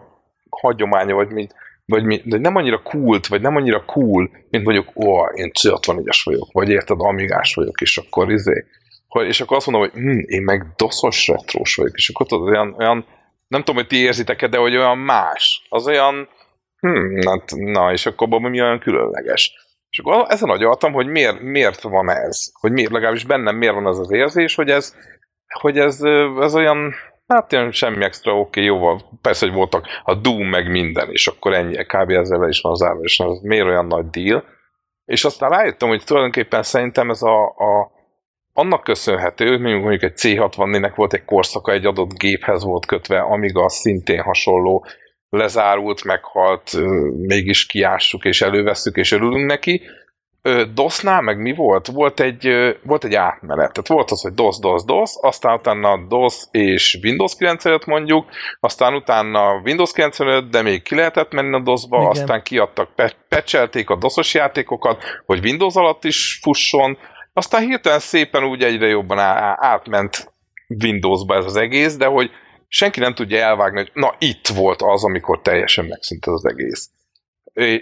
hagyománya, 0.49 1.15
vagy 1.15 1.31
mint 1.31 1.55
vagy 1.89 2.03
mi, 2.03 2.21
de 2.25 2.37
nem 2.37 2.55
annyira 2.55 2.81
kult, 2.81 3.27
vagy 3.27 3.41
nem 3.41 3.55
annyira 3.55 3.85
cool, 3.85 4.29
mint 4.49 4.63
mondjuk, 4.63 4.91
ó, 4.95 5.25
én 5.25 5.51
C64-es 5.61 6.21
vagyok, 6.23 6.51
vagy 6.51 6.69
érted, 6.69 6.97
amigás 6.99 7.53
vagyok, 7.53 7.81
és 7.81 7.97
akkor 7.97 8.31
izé, 8.31 8.65
hogy, 9.07 9.27
és 9.27 9.41
akkor 9.41 9.57
azt 9.57 9.67
mondom, 9.67 9.89
hogy 9.89 10.01
hm, 10.01 10.19
én 10.25 10.41
meg 10.41 10.65
doszos 10.75 11.27
retrós 11.27 11.75
vagyok, 11.75 11.95
és 11.95 12.09
akkor 12.09 12.25
tudod, 12.25 12.47
olyan, 12.47 12.75
olyan 12.77 13.05
nem 13.47 13.59
tudom, 13.59 13.75
hogy 13.75 13.87
ti 13.87 13.97
érzitek-e, 13.97 14.47
de 14.47 14.57
hogy 14.57 14.77
olyan 14.77 14.97
más, 14.97 15.65
az 15.69 15.87
olyan, 15.87 16.29
hm, 16.79 17.19
na, 17.19 17.41
na 17.55 17.91
és 17.91 18.05
akkor 18.05 18.27
mi 18.27 18.61
olyan 18.61 18.79
különleges. 18.79 19.53
És 19.89 19.99
akkor 19.99 20.25
ezen 20.27 20.49
agyaltam, 20.49 20.91
hogy 20.91 21.07
miért, 21.07 21.41
miért 21.41 21.81
van 21.81 22.09
ez, 22.09 22.51
hogy 22.53 22.71
miért, 22.71 22.91
legalábbis 22.91 23.25
bennem 23.25 23.55
miért 23.55 23.73
van 23.73 23.85
az 23.85 23.99
az 23.99 24.11
érzés, 24.11 24.55
hogy 24.55 24.69
ez, 24.69 24.95
hogy 25.59 25.77
ez, 25.77 26.01
ez 26.39 26.55
olyan, 26.55 26.93
Hát 27.33 27.51
ilyen 27.51 27.71
semmi 27.71 28.03
extra, 28.03 28.31
oké, 28.31 28.41
okay, 28.41 28.63
jó 28.63 28.77
van. 28.77 29.01
Persze, 29.21 29.45
hogy 29.45 29.55
voltak 29.55 29.87
a 30.03 30.15
Doom 30.15 30.47
meg 30.47 30.69
minden, 30.69 31.11
és 31.11 31.27
akkor 31.27 31.53
ennyi, 31.53 31.85
kb. 31.85 32.09
ezzel 32.09 32.49
is 32.49 32.61
van 32.61 32.75
zárva, 32.75 33.01
és 33.01 33.19
az 33.19 33.39
miért 33.41 33.65
olyan 33.65 33.85
nagy 33.85 34.05
deal. 34.05 34.43
És 35.05 35.23
aztán 35.23 35.49
rájöttem, 35.49 35.87
hogy 35.89 36.03
tulajdonképpen 36.03 36.63
szerintem 36.63 37.09
ez 37.09 37.21
a, 37.21 37.45
a 37.45 37.91
annak 38.53 38.83
köszönhető, 38.83 39.59
mondjuk, 39.59 39.81
mondjuk 39.81 40.03
egy 40.03 40.17
C64-nek 40.17 40.91
volt 40.95 41.13
egy 41.13 41.25
korszaka, 41.25 41.71
egy 41.71 41.85
adott 41.85 42.17
géphez 42.17 42.63
volt 42.63 42.85
kötve, 42.85 43.19
amíg 43.19 43.57
az 43.57 43.73
szintén 43.73 44.21
hasonló 44.21 44.85
lezárult, 45.29 46.03
meghalt, 46.03 46.71
mégis 47.15 47.65
kiássuk 47.65 48.25
és 48.25 48.41
elővesszük 48.41 48.95
és 48.95 49.11
örülünk 49.11 49.45
neki, 49.45 49.81
DOS-nál 50.73 51.21
meg 51.21 51.41
mi 51.41 51.53
volt? 51.53 51.87
Volt 51.87 52.19
egy, 52.19 52.49
volt 52.83 53.03
egy 53.03 53.15
átmenet. 53.15 53.73
Tehát 53.73 53.87
volt 53.87 54.11
az, 54.11 54.21
hogy 54.21 54.33
DOS, 54.33 54.59
DOS, 54.59 54.83
DOS, 54.83 55.11
aztán 55.21 55.53
utána 55.53 55.97
DOS 56.07 56.35
és 56.51 56.99
Windows 57.03 57.35
95 57.35 57.85
mondjuk, 57.85 58.25
aztán 58.59 58.93
utána 58.93 59.61
Windows 59.63 59.91
95, 59.91 60.49
de 60.49 60.61
még 60.61 60.81
ki 60.81 60.95
lehetett 60.95 61.31
menni 61.31 61.55
a 61.55 61.59
DOS-ba, 61.59 61.97
Igen. 61.97 62.09
aztán 62.09 62.43
kiadtak, 62.43 62.89
pecselték 63.29 63.89
a 63.89 63.95
DOS-os 63.95 64.33
játékokat, 64.33 65.03
hogy 65.25 65.45
Windows 65.45 65.75
alatt 65.75 66.03
is 66.03 66.39
fusson, 66.41 66.97
aztán 67.33 67.61
hirtelen 67.61 67.99
szépen 67.99 68.43
úgy 68.43 68.63
egyre 68.63 68.87
jobban 68.87 69.19
átment 69.59 70.33
Windowsba 70.83 71.35
ez 71.35 71.45
az 71.45 71.55
egész, 71.55 71.97
de 71.97 72.05
hogy 72.05 72.31
senki 72.67 72.99
nem 72.99 73.13
tudja 73.13 73.37
elvágni, 73.37 73.77
hogy 73.77 73.91
na 73.93 74.15
itt 74.17 74.47
volt 74.47 74.81
az, 74.81 75.03
amikor 75.03 75.41
teljesen 75.41 75.85
megszűnt 75.85 76.25
az 76.25 76.45
egész. 76.45 76.89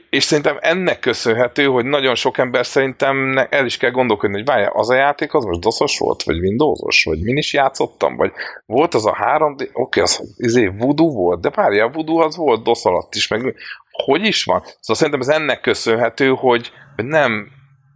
És 0.10 0.24
szerintem 0.24 0.58
ennek 0.60 1.00
köszönhető, 1.00 1.66
hogy 1.66 1.86
nagyon 1.86 2.16
sok 2.16 2.38
ember 2.38 2.66
szerintem 2.66 3.38
el 3.50 3.66
is 3.66 3.78
kell 3.78 3.92
gondolkodni, 3.92 4.36
hogy 4.36 4.46
várjál, 4.46 4.72
az 4.74 4.90
a 4.90 4.96
játék 4.96 5.34
az 5.34 5.44
most 5.44 5.60
doszos 5.60 6.00
volt, 6.00 6.24
vagy 6.24 6.40
Windowsos, 6.40 7.04
vagy 7.04 7.22
min 7.22 7.38
is 7.38 7.54
játszottam, 7.54 8.16
vagy 8.16 8.32
volt 8.66 8.94
az 8.94 9.06
a 9.06 9.18
3D, 9.22 9.54
oké, 9.54 9.70
okay, 9.74 10.04
az 10.04 10.34
izé, 10.38 10.68
Voodoo 10.68 11.12
volt, 11.12 11.42
de 11.42 11.50
várjál, 11.50 11.90
Voodoo 11.90 12.18
az 12.18 12.36
volt 12.36 12.64
DOS 12.64 12.86
alatt 12.86 13.16
is, 13.16 13.28
meg 13.28 13.56
hogy 13.92 14.26
is 14.26 14.44
van? 14.44 14.60
Szóval 14.62 14.96
szerintem 14.96 15.22
ez 15.22 15.28
ennek 15.28 15.62
köszönhető, 15.62 16.30
hogy 16.30 16.72
nem, 16.96 17.48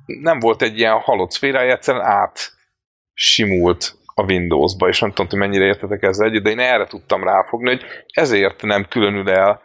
nem 0.06 0.40
volt 0.40 0.62
egy 0.62 0.78
ilyen 0.78 1.00
halott 1.00 1.32
szférája, 1.32 1.72
egyszerűen 1.72 2.06
át 2.06 2.40
simult 3.14 3.96
a 4.16 4.24
Windowsba, 4.24 4.88
és 4.88 5.00
nem 5.00 5.10
tudom, 5.10 5.28
hogy 5.30 5.40
mennyire 5.40 5.66
értetek 5.66 6.04
ezzel 6.04 6.28
együtt, 6.28 6.44
de 6.44 6.50
én 6.50 6.60
erre 6.60 6.86
tudtam 6.86 7.24
ráfogni, 7.24 7.70
hogy 7.70 7.84
ezért 8.14 8.62
nem 8.62 8.86
különül 8.90 9.30
el 9.30 9.62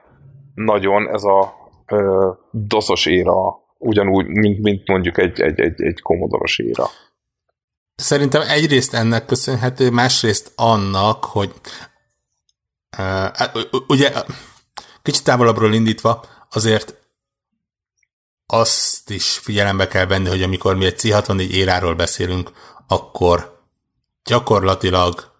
nagyon 0.54 1.08
ez 1.12 1.24
a 1.24 1.64
ö, 1.86 2.30
doszos 2.50 3.06
éra, 3.06 3.64
ugyanúgy, 3.78 4.26
mint, 4.26 4.62
mint 4.62 4.88
mondjuk 4.88 5.18
egy, 5.18 5.40
egy, 5.40 5.60
egy, 5.60 5.82
egy 5.82 6.00
komodoros 6.00 6.58
éra. 6.58 6.86
Szerintem 7.94 8.42
egyrészt 8.48 8.94
ennek 8.94 9.26
köszönhető, 9.26 9.90
másrészt 9.90 10.52
annak, 10.54 11.24
hogy 11.24 11.52
uh, 12.98 13.62
ugye 13.86 14.12
kicsit 15.02 15.24
távolabbról 15.24 15.74
indítva, 15.74 16.24
azért 16.50 16.94
azt 18.46 19.10
is 19.10 19.38
figyelembe 19.38 19.88
kell 19.88 20.06
venni, 20.06 20.28
hogy 20.28 20.42
amikor 20.42 20.76
mi 20.76 20.84
egy 20.84 21.00
C64 21.02 21.50
éráról 21.50 21.94
beszélünk, 21.94 22.50
akkor 22.88 23.64
gyakorlatilag 24.24 25.34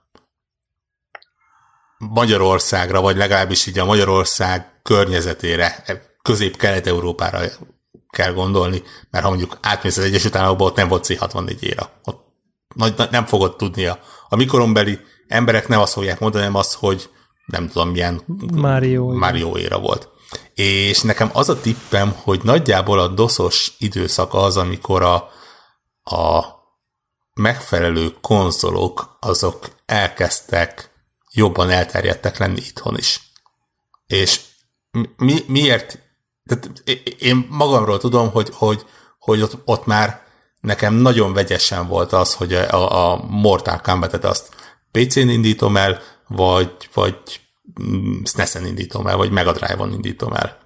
Magyarországra, 1.98 3.00
vagy 3.00 3.16
legalábbis 3.16 3.66
így 3.66 3.78
a 3.78 3.84
Magyarország 3.84 4.80
környezetére, 4.82 5.84
közép-kelet-európára 6.26 7.40
kell 8.10 8.32
gondolni, 8.32 8.82
mert 9.10 9.24
ha 9.24 9.30
mondjuk 9.30 9.58
átmész 9.62 9.96
az 9.96 10.04
Egyesült 10.04 10.36
Államokba, 10.36 10.64
ott 10.64 10.76
nem 10.76 10.88
volt 10.88 11.06
C64 11.08 11.60
éra. 11.60 11.90
Ott 12.04 13.10
nem 13.10 13.26
fogod 13.26 13.56
tudni 13.56 13.86
a, 13.86 13.98
a 14.28 14.36
mikorombeli 14.36 14.98
emberek 15.28 15.68
nem 15.68 15.80
azt 15.80 15.92
fogják 15.92 16.20
mondani, 16.20 16.44
hanem 16.44 16.58
azt, 16.58 16.74
hogy 16.74 17.10
nem 17.46 17.68
tudom 17.68 17.90
milyen 17.90 18.22
Mario, 18.54 19.12
Mario 19.12 19.56
éra 19.56 19.78
volt. 19.78 20.08
És 20.54 21.00
nekem 21.00 21.30
az 21.32 21.48
a 21.48 21.60
tippem, 21.60 22.14
hogy 22.22 22.40
nagyjából 22.42 22.98
a 22.98 23.08
doszos 23.08 23.74
időszak 23.78 24.34
az, 24.34 24.56
amikor 24.56 25.02
a, 25.02 25.14
a 26.16 26.44
megfelelő 27.34 28.14
konzolok 28.20 29.16
azok 29.20 29.68
elkezdtek 29.84 30.90
jobban 31.32 31.70
elterjedtek 31.70 32.38
lenni 32.38 32.60
itthon 32.60 32.96
is. 32.96 33.20
És 34.06 34.40
mi, 35.16 35.38
miért? 35.46 36.05
Tehát 36.46 36.82
én 37.18 37.46
magamról 37.50 37.98
tudom, 37.98 38.30
hogy, 38.30 38.48
hogy, 38.52 38.86
hogy 39.18 39.42
ott, 39.42 39.58
ott 39.64 39.86
már 39.86 40.22
nekem 40.60 40.94
nagyon 40.94 41.32
vegyesen 41.32 41.86
volt 41.86 42.12
az, 42.12 42.34
hogy 42.34 42.54
a, 42.54 43.12
a 43.12 43.24
Mortal 43.28 43.80
Kombat-et 43.80 44.24
azt 44.24 44.54
PC-n 44.90 45.28
indítom 45.28 45.76
el, 45.76 46.00
vagy, 46.28 46.88
vagy 46.94 47.16
mm, 47.82 48.22
SNES-en 48.24 48.66
indítom 48.66 49.06
el, 49.06 49.16
vagy 49.16 49.30
Mega 49.30 49.52
Drive-on 49.52 49.92
indítom 49.92 50.32
el. 50.32 50.58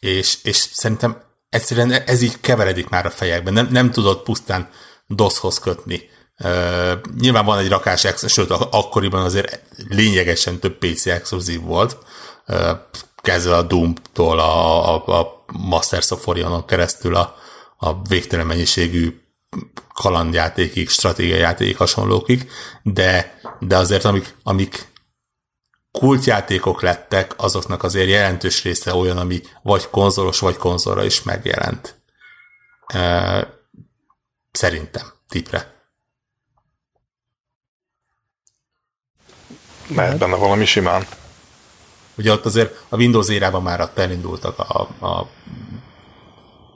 És, 0.00 0.38
és 0.42 0.56
szerintem 0.56 1.22
egyszerűen 1.48 1.92
ez 1.92 2.22
így 2.22 2.40
keveredik 2.40 2.88
már 2.88 3.06
a 3.06 3.10
fejekben. 3.10 3.52
Nem, 3.52 3.68
nem 3.70 3.90
tudod 3.90 4.22
pusztán 4.22 4.68
DOS-hoz 5.06 5.58
kötni. 5.58 6.08
Uh, 6.44 6.92
nyilván 7.18 7.44
van 7.44 7.58
egy 7.58 7.68
rakás, 7.68 8.06
sőt, 8.26 8.50
akkoriban 8.50 9.24
azért 9.24 9.62
lényegesen 9.88 10.58
több 10.58 10.78
PC 10.78 11.06
exkluzív 11.06 11.60
volt, 11.60 11.98
uh, 12.46 12.70
kezdve 13.20 13.56
a 13.56 13.62
Doom-tól 13.62 14.38
a, 14.38 14.94
a, 14.94 15.20
a 15.20 15.44
Masters 15.52 16.10
of 16.10 16.26
Orionon 16.26 16.64
keresztül 16.64 17.14
a, 17.14 17.36
a 17.76 18.02
végtelen 18.02 18.46
mennyiségű 18.46 19.20
kalandjátékig, 19.94 20.88
stratégiajátékig, 20.88 21.76
hasonlókig, 21.76 22.50
de, 22.82 23.40
de 23.58 23.76
azért 23.76 24.04
amik, 24.04 24.34
amik 24.42 24.88
kultjátékok 25.92 26.82
lettek, 26.82 27.32
azoknak 27.36 27.82
azért 27.82 28.08
jelentős 28.08 28.62
része 28.62 28.94
olyan, 28.94 29.18
ami 29.18 29.40
vagy 29.62 29.90
konzolos, 29.90 30.38
vagy 30.38 30.56
konzolra 30.56 31.04
is 31.04 31.22
megjelent. 31.22 32.02
Szerintem, 34.52 35.12
tipre. 35.28 35.78
Mert 39.88 40.18
benne 40.18 40.36
valami 40.36 40.64
simán. 40.64 41.06
Ugye 42.20 42.32
ott 42.32 42.44
azért 42.44 42.84
a 42.88 42.96
Windows 42.96 43.28
érában 43.28 43.62
már 43.62 43.80
ott 43.80 43.98
elindultak 43.98 44.58
a, 44.58 44.88
a 45.06 45.26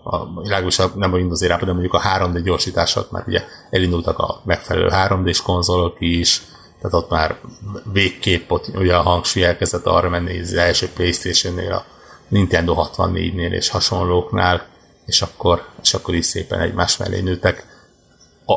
a 0.07 0.43
világosabb, 0.43 0.97
nem 0.97 1.13
a 1.13 1.17
Windows 1.17 1.41
érában, 1.41 1.67
de 1.67 1.73
mondjuk 1.73 1.95
a 1.95 2.01
3D 2.01 2.41
gyorsításot, 2.45 3.11
mert 3.11 3.27
ugye 3.27 3.45
elindultak 3.71 4.19
a 4.19 4.41
megfelelő 4.45 4.89
3D-s 4.93 5.43
konzolok 5.43 5.97
is, 5.99 6.43
tehát 6.77 6.95
ott 6.95 7.11
már 7.11 7.39
végképp 7.93 8.51
ott 8.51 8.69
ugye 8.75 8.97
a 8.97 9.03
hangsúly 9.03 9.45
elkezdett 9.45 9.87
arra 9.87 10.09
menni, 10.09 10.41
az 10.41 10.55
első 10.55 10.89
Playstation-nél, 10.95 11.73
a 11.73 11.85
Nintendo 12.29 12.75
64-nél 12.79 13.51
és 13.51 13.69
hasonlóknál, 13.69 14.67
és 15.07 15.23
akkor, 15.23 15.65
és 15.83 15.95
akkor 15.95 16.15
is 16.15 16.27
szépen 16.27 16.61
egymás 16.61 16.97
mellé 16.97 17.21
nőtek. 17.21 17.67
A, 18.47 18.55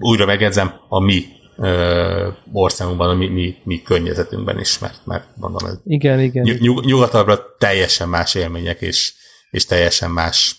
újra 0.00 0.26
megjegyzem, 0.26 0.74
a 0.88 1.00
mi 1.00 1.26
ö, 1.58 2.28
országunkban, 2.52 3.08
a 3.08 3.14
mi, 3.14 3.28
mi, 3.28 3.56
mi 3.64 3.82
környezetünkben 3.82 4.58
is, 4.58 4.78
mert, 4.78 5.00
mert 5.04 5.26
mondom, 5.36 5.68
ez 5.68 5.80
igen, 5.84 6.20
igen. 6.20 6.58
Nyug, 6.60 6.84
nyugatabbra 6.84 7.38
teljesen 7.58 8.08
más 8.08 8.34
élmények 8.34 8.80
és, 8.80 9.14
és 9.50 9.64
teljesen 9.64 10.10
más 10.10 10.56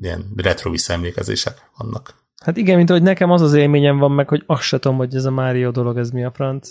ilyen 0.00 0.32
retro 0.36 0.70
visszaemlékezések 0.70 1.70
vannak. 1.76 2.14
Hát 2.44 2.56
igen, 2.56 2.76
mint 2.76 2.90
hogy 2.90 3.02
nekem 3.02 3.30
az 3.30 3.40
az 3.40 3.54
élményem 3.54 3.98
van 3.98 4.12
meg, 4.12 4.28
hogy 4.28 4.42
azt 4.46 4.62
se 4.62 4.78
tudom, 4.78 4.96
hogy 4.96 5.14
ez 5.14 5.24
a 5.24 5.30
Mario 5.30 5.70
dolog, 5.70 5.98
ez 5.98 6.10
mi 6.10 6.24
a 6.24 6.30
franc. 6.30 6.68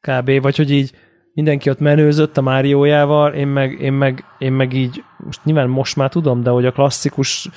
Kb. 0.00 0.40
Vagy 0.40 0.56
hogy 0.56 0.70
így 0.70 0.92
mindenki 1.34 1.70
ott 1.70 1.78
menőzött 1.78 2.36
a 2.36 2.42
Máriójával, 2.42 3.34
én 3.34 3.46
meg, 3.46 3.80
én 3.80 3.92
meg, 3.92 4.24
én 4.38 4.52
meg 4.52 4.72
így, 4.72 5.04
most 5.16 5.44
nyilván 5.44 5.68
most 5.68 5.96
már 5.96 6.10
tudom, 6.10 6.42
de 6.42 6.50
hogy 6.50 6.66
a 6.66 6.72
klasszikus 6.72 7.48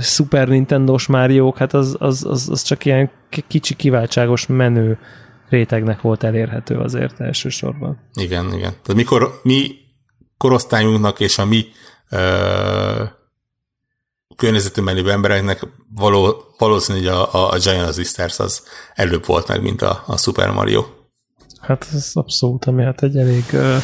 Super 0.00 0.48
Nintendo-s 0.48 1.06
Máriók, 1.06 1.56
hát 1.56 1.74
az, 1.74 1.96
az, 1.98 2.24
az, 2.24 2.48
az 2.48 2.62
csak 2.62 2.84
ilyen 2.84 3.10
kicsi 3.46 3.74
kiváltságos 3.74 4.46
menő 4.46 4.98
rétegnek 5.48 6.00
volt 6.00 6.22
elérhető 6.22 6.78
azért 6.78 7.20
elsősorban. 7.20 7.98
Igen, 8.14 8.46
igen. 8.46 8.70
Tehát 8.70 8.94
mikor 8.94 9.40
mi 9.42 9.70
korosztályunknak 10.36 11.20
és 11.20 11.38
a 11.38 11.44
mi 11.44 11.64
ö, 12.10 13.02
környezetünkben 14.36 14.96
lévő 14.96 15.10
embereknek 15.10 15.66
való, 15.94 16.44
valószínűleg 16.58 17.12
a, 17.12 17.50
a, 17.50 17.58
Giant 17.58 17.94
Sisters 17.94 18.38
az 18.38 18.62
előbb 18.94 19.26
volt 19.26 19.48
meg, 19.48 19.62
mint 19.62 19.82
a, 19.82 20.02
a 20.06 20.16
Super 20.16 20.50
Mario. 20.50 20.84
Hát 21.60 21.86
ez 21.92 22.10
abszolút, 22.14 22.64
ami 22.64 22.82
hát 22.82 23.02
egy 23.02 23.16
elég 23.16 23.44
uh, 23.52 23.76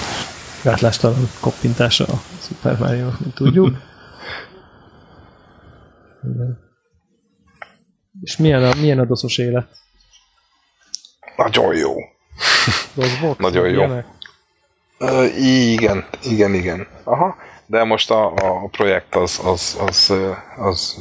gátlástalan 0.63 1.29
koppintása 1.41 2.05
a 2.05 2.23
Super 2.41 2.79
Mario, 2.79 3.09
mint 3.19 3.35
tudjuk. 3.35 3.77
És 8.21 8.37
milyen 8.37 8.65
a, 8.65 8.75
milyen 8.75 8.99
a 8.99 9.05
doszos 9.05 9.39
élet? 9.39 9.77
Nagyon 11.37 11.77
jó. 11.77 11.95
Dosbox? 12.95 13.39
Nagyon 13.39 13.69
jó. 13.69 13.85
Uh, 14.99 15.47
igen, 15.73 16.05
igen, 16.23 16.55
igen. 16.55 16.87
Aha 17.05 17.37
de 17.73 17.85
most 17.85 18.11
a, 18.11 18.33
a 18.35 18.69
projekt 18.71 19.15
az, 19.15 19.41
az, 19.45 19.79
az, 19.87 20.13
az 20.57 20.99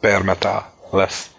bear 0.00 0.22
metal 0.22 0.64
lesz, 0.90 1.30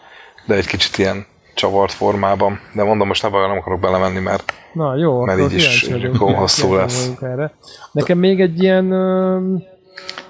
de 0.45 0.55
egy 0.55 0.67
kicsit 0.67 0.97
ilyen 0.97 1.25
csavart 1.53 1.91
formában, 1.91 2.59
de 2.73 2.83
mondom, 2.83 3.07
most 3.07 3.21
nem, 3.21 3.31
nem 3.31 3.57
akarok 3.57 3.79
belemenni, 3.79 4.19
mert, 4.19 4.53
Na, 4.73 4.95
jó, 4.95 5.23
mert 5.23 5.39
így 5.39 5.53
is 5.53 5.89
hosszú 6.17 6.75
lesz. 6.75 7.09
Erre. 7.21 7.53
Nekem 7.91 8.17
még 8.17 8.41
egy 8.41 8.63
ilyen 8.63 8.93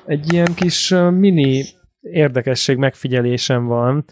egy 0.05 0.33
ilyen 0.33 0.53
kis 0.53 0.89
mini 1.11 1.65
érdekesség 2.01 2.77
megfigyelésem 2.77 3.65
van. 3.65 4.05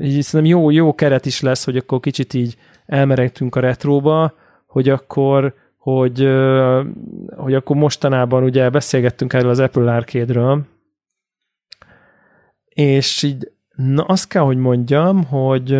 Így 0.00 0.22
szerintem 0.22 0.44
jó, 0.44 0.70
jó 0.70 0.94
keret 0.94 1.26
is 1.26 1.40
lesz, 1.40 1.64
hogy 1.64 1.76
akkor 1.76 2.00
kicsit 2.00 2.34
így 2.34 2.56
elmeregtünk 2.86 3.54
a 3.54 3.60
retróba, 3.60 4.34
hogy 4.66 4.88
akkor 4.88 5.54
hogy, 5.76 6.28
hogy 7.36 7.54
akkor 7.54 7.76
mostanában 7.76 8.42
ugye 8.42 8.70
beszélgettünk 8.70 9.32
erről 9.32 9.50
az 9.50 9.58
Apple 9.58 9.94
Arcade-ről, 9.94 10.62
és 12.68 13.22
így 13.22 13.52
na 13.76 14.02
azt 14.02 14.28
kell, 14.28 14.42
hogy 14.42 14.56
mondjam, 14.56 15.24
hogy 15.24 15.78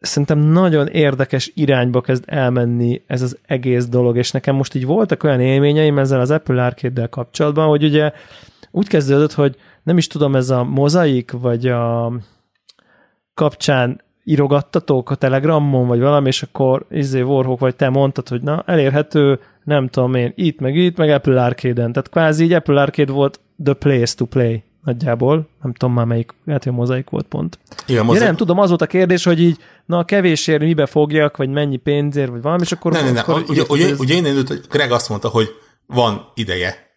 szerintem 0.00 0.38
nagyon 0.38 0.86
érdekes 0.86 1.52
irányba 1.54 2.00
kezd 2.00 2.24
elmenni 2.26 3.02
ez 3.06 3.22
az 3.22 3.38
egész 3.46 3.86
dolog, 3.86 4.16
és 4.16 4.30
nekem 4.30 4.54
most 4.54 4.74
így 4.74 4.86
voltak 4.86 5.22
olyan 5.22 5.40
élményeim 5.40 5.98
ezzel 5.98 6.20
az 6.20 6.30
Apple 6.30 6.64
Arcade-del 6.64 7.08
kapcsolatban, 7.08 7.68
hogy 7.68 7.84
ugye 7.84 8.12
úgy 8.70 8.88
kezdődött, 8.88 9.32
hogy 9.32 9.56
nem 9.82 9.98
is 9.98 10.06
tudom, 10.06 10.36
ez 10.36 10.50
a 10.50 10.64
mozaik, 10.64 11.30
vagy 11.30 11.66
a 11.66 12.12
kapcsán 13.34 14.00
írogattatok 14.24 15.10
a 15.10 15.14
Telegramon, 15.14 15.86
vagy 15.86 16.00
valami, 16.00 16.26
és 16.26 16.42
akkor 16.42 16.86
izé 16.90 17.20
Warhawk, 17.20 17.58
vagy 17.58 17.76
te 17.76 17.88
mondtad, 17.88 18.28
hogy 18.28 18.42
na, 18.42 18.62
elérhető, 18.66 19.40
nem 19.64 19.88
tudom 19.88 20.14
én, 20.14 20.32
itt, 20.36 20.60
meg 20.60 20.76
itt, 20.76 20.96
meg 20.96 21.10
Apple 21.10 21.44
Arcade-en. 21.44 21.92
Tehát 21.92 22.08
kvázi 22.08 22.44
így 22.44 22.52
Apple 22.52 22.80
Arcade 22.80 23.12
volt 23.12 23.40
the 23.64 23.72
place 23.72 24.14
to 24.14 24.24
play 24.24 24.62
nagyjából. 24.84 25.48
Nem 25.62 25.72
tudom 25.72 25.94
már 25.94 26.04
melyik, 26.04 26.34
lehet, 26.44 26.64
hogy 26.64 26.72
a 26.72 26.76
mozaik 26.76 27.10
volt 27.10 27.26
pont. 27.26 27.58
Igen, 27.86 28.04
mozaik... 28.04 28.20
ja, 28.20 28.26
nem 28.26 28.36
tudom, 28.36 28.58
az 28.58 28.68
volt 28.68 28.82
a 28.82 28.86
kérdés, 28.86 29.24
hogy 29.24 29.40
így, 29.40 29.58
na 29.86 30.04
kevésért 30.04 30.62
mibe 30.62 30.86
fogjak, 30.86 31.36
vagy 31.36 31.48
mennyi 31.48 31.76
pénzért, 31.76 32.30
vagy 32.30 32.42
valami, 32.42 32.62
és 32.62 32.72
akkor... 32.72 32.92
Nem, 32.92 33.04
nem, 33.04 33.14
nem. 33.14 33.24
Akkor 33.26 33.44
ugye, 33.48 33.62
ugye, 33.68 33.94
ugye 33.98 34.14
én 34.14 34.26
indult, 34.26 34.48
hogy 34.48 34.60
Greg 34.68 34.90
azt 34.92 35.08
mondta, 35.08 35.28
hogy 35.28 35.48
van 35.86 36.32
ideje 36.34 36.89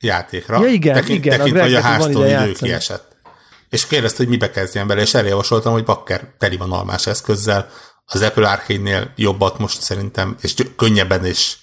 játékra. 0.00 0.60
Ja, 0.62 0.68
igen, 0.68 0.94
tekint, 0.94 1.24
igen. 1.24 1.38
Tekintve, 1.38 1.62
hogy 1.62 1.74
a 1.74 1.80
háztól 1.80 2.26
idő 2.26 2.52
kiesett. 2.52 3.16
És 3.68 3.86
kérdezte, 3.86 4.16
hogy 4.16 4.28
mibe 4.28 4.50
kezdjen 4.50 4.86
bele, 4.86 5.00
és 5.00 5.14
eljavasoltam, 5.14 5.72
hogy 5.72 5.84
bakker 5.84 6.24
teli 6.38 6.56
van 6.56 6.72
almás 6.72 7.06
eszközzel, 7.06 7.68
az 8.04 8.22
Apple 8.22 8.48
Arcade-nél 8.48 9.12
jobbat 9.16 9.58
most 9.58 9.80
szerintem, 9.80 10.36
és 10.40 10.54
könnyebben 10.76 11.24
és 11.24 11.56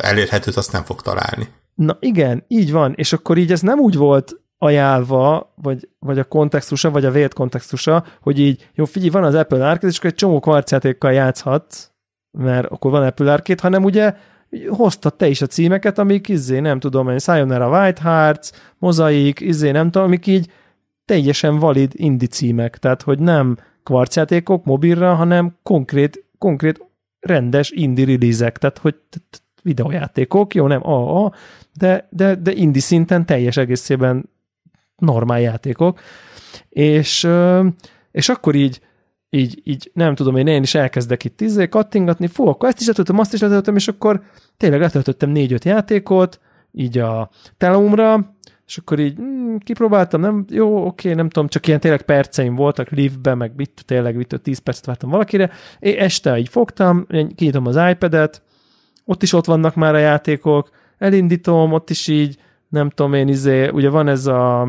elérhetőt 0.00 0.56
azt 0.56 0.72
nem 0.72 0.84
fog 0.84 1.02
találni. 1.02 1.48
Na 1.74 1.96
igen, 2.00 2.44
így 2.48 2.72
van, 2.72 2.92
és 2.96 3.12
akkor 3.12 3.38
így 3.38 3.52
ez 3.52 3.60
nem 3.60 3.78
úgy 3.78 3.96
volt 3.96 4.40
ajánlva, 4.58 5.52
vagy, 5.54 5.88
vagy 5.98 6.18
a 6.18 6.24
kontextusa, 6.24 6.90
vagy 6.90 7.04
a 7.04 7.10
vélt 7.10 7.34
kontextusa, 7.34 8.04
hogy 8.20 8.38
így, 8.38 8.68
jó, 8.74 8.84
figyelj, 8.84 9.10
van 9.10 9.24
az 9.24 9.34
Apple 9.34 9.68
Arcade, 9.68 9.86
és 9.86 9.98
akkor 9.98 10.10
egy 10.10 10.16
csomó 10.16 10.40
kvarcjátékkal 10.40 11.12
játszhatsz, 11.12 11.90
mert 12.30 12.66
akkor 12.70 12.90
van 12.90 13.02
Apple 13.02 13.32
Arcade, 13.32 13.62
hanem 13.62 13.84
ugye 13.84 14.14
hoztad 14.68 15.14
te 15.14 15.28
is 15.28 15.42
a 15.42 15.46
címeket, 15.46 15.98
amik 15.98 16.28
izé, 16.28 16.58
nem 16.58 16.80
tudom, 16.80 17.06
hogy 17.06 17.20
Sayonara 17.20 17.80
White 17.80 18.02
Hearts, 18.02 18.50
Mozaik, 18.78 19.40
izé, 19.40 19.70
nem 19.70 19.90
tudom, 19.90 20.06
amik 20.06 20.26
így 20.26 20.50
teljesen 21.04 21.58
valid 21.58 21.92
indie 21.94 22.28
címek, 22.28 22.78
tehát 22.78 23.02
hogy 23.02 23.18
nem 23.18 23.56
kvarcjátékok 23.82 24.64
mobilra, 24.64 25.14
hanem 25.14 25.56
konkrét, 25.62 26.24
konkrét 26.38 26.84
rendes 27.20 27.70
indie 27.70 28.04
release 28.04 28.50
tehát 28.50 28.78
hogy 28.78 28.94
videójátékok, 29.62 30.54
jó, 30.54 30.66
nem 30.66 30.86
AA, 30.86 31.32
de, 31.72 32.08
de, 32.10 32.34
de 32.34 32.52
indie 32.52 32.82
szinten 32.82 33.26
teljes 33.26 33.56
egészében 33.56 34.28
normál 34.96 35.40
játékok, 35.40 36.00
és, 36.68 37.28
és 38.10 38.28
akkor 38.28 38.54
így, 38.54 38.80
így, 39.30 39.60
így 39.64 39.90
nem 39.94 40.14
tudom, 40.14 40.36
én, 40.36 40.46
én 40.46 40.62
is 40.62 40.74
elkezdek 40.74 41.24
itt 41.24 41.40
izé, 41.40 41.68
kattingatni, 41.68 42.26
fú, 42.26 42.46
akkor 42.46 42.68
ezt 42.68 42.80
is 42.80 42.86
letöltöm, 42.86 43.18
azt 43.18 43.32
is 43.32 43.40
letöltöm, 43.40 43.76
és 43.76 43.88
akkor 43.88 44.22
tényleg 44.56 44.80
letöltöttem 44.80 45.30
négy-öt 45.30 45.64
játékot, 45.64 46.40
így 46.72 46.98
a 46.98 47.30
Telumra, 47.56 48.34
és 48.66 48.78
akkor 48.78 48.98
így 48.98 49.20
mm, 49.20 49.56
kipróbáltam, 49.56 50.20
nem, 50.20 50.44
jó, 50.48 50.86
oké, 50.86 51.12
nem 51.12 51.28
tudom, 51.28 51.48
csak 51.48 51.66
ilyen 51.66 51.80
tényleg 51.80 52.02
perceim 52.02 52.54
voltak 52.54 52.88
liftbe, 52.88 53.34
meg 53.34 53.52
mit, 53.56 53.82
tényleg 53.86 54.16
mit, 54.16 54.40
10 54.42 54.58
percet 54.58 54.86
vártam 54.86 55.10
valakire, 55.10 55.50
én 55.78 55.98
este 55.98 56.38
így 56.38 56.48
fogtam, 56.48 57.06
kinyitom 57.34 57.66
az 57.66 57.78
iPad-et, 57.90 58.42
ott 59.04 59.22
is 59.22 59.32
ott 59.32 59.44
vannak 59.44 59.74
már 59.74 59.94
a 59.94 59.98
játékok, 59.98 60.70
elindítom, 60.98 61.72
ott 61.72 61.90
is 61.90 62.08
így, 62.08 62.36
nem 62.68 62.90
tudom 62.90 63.14
én, 63.14 63.28
izé, 63.28 63.68
ugye 63.68 63.88
van 63.88 64.08
ez 64.08 64.26
a 64.26 64.68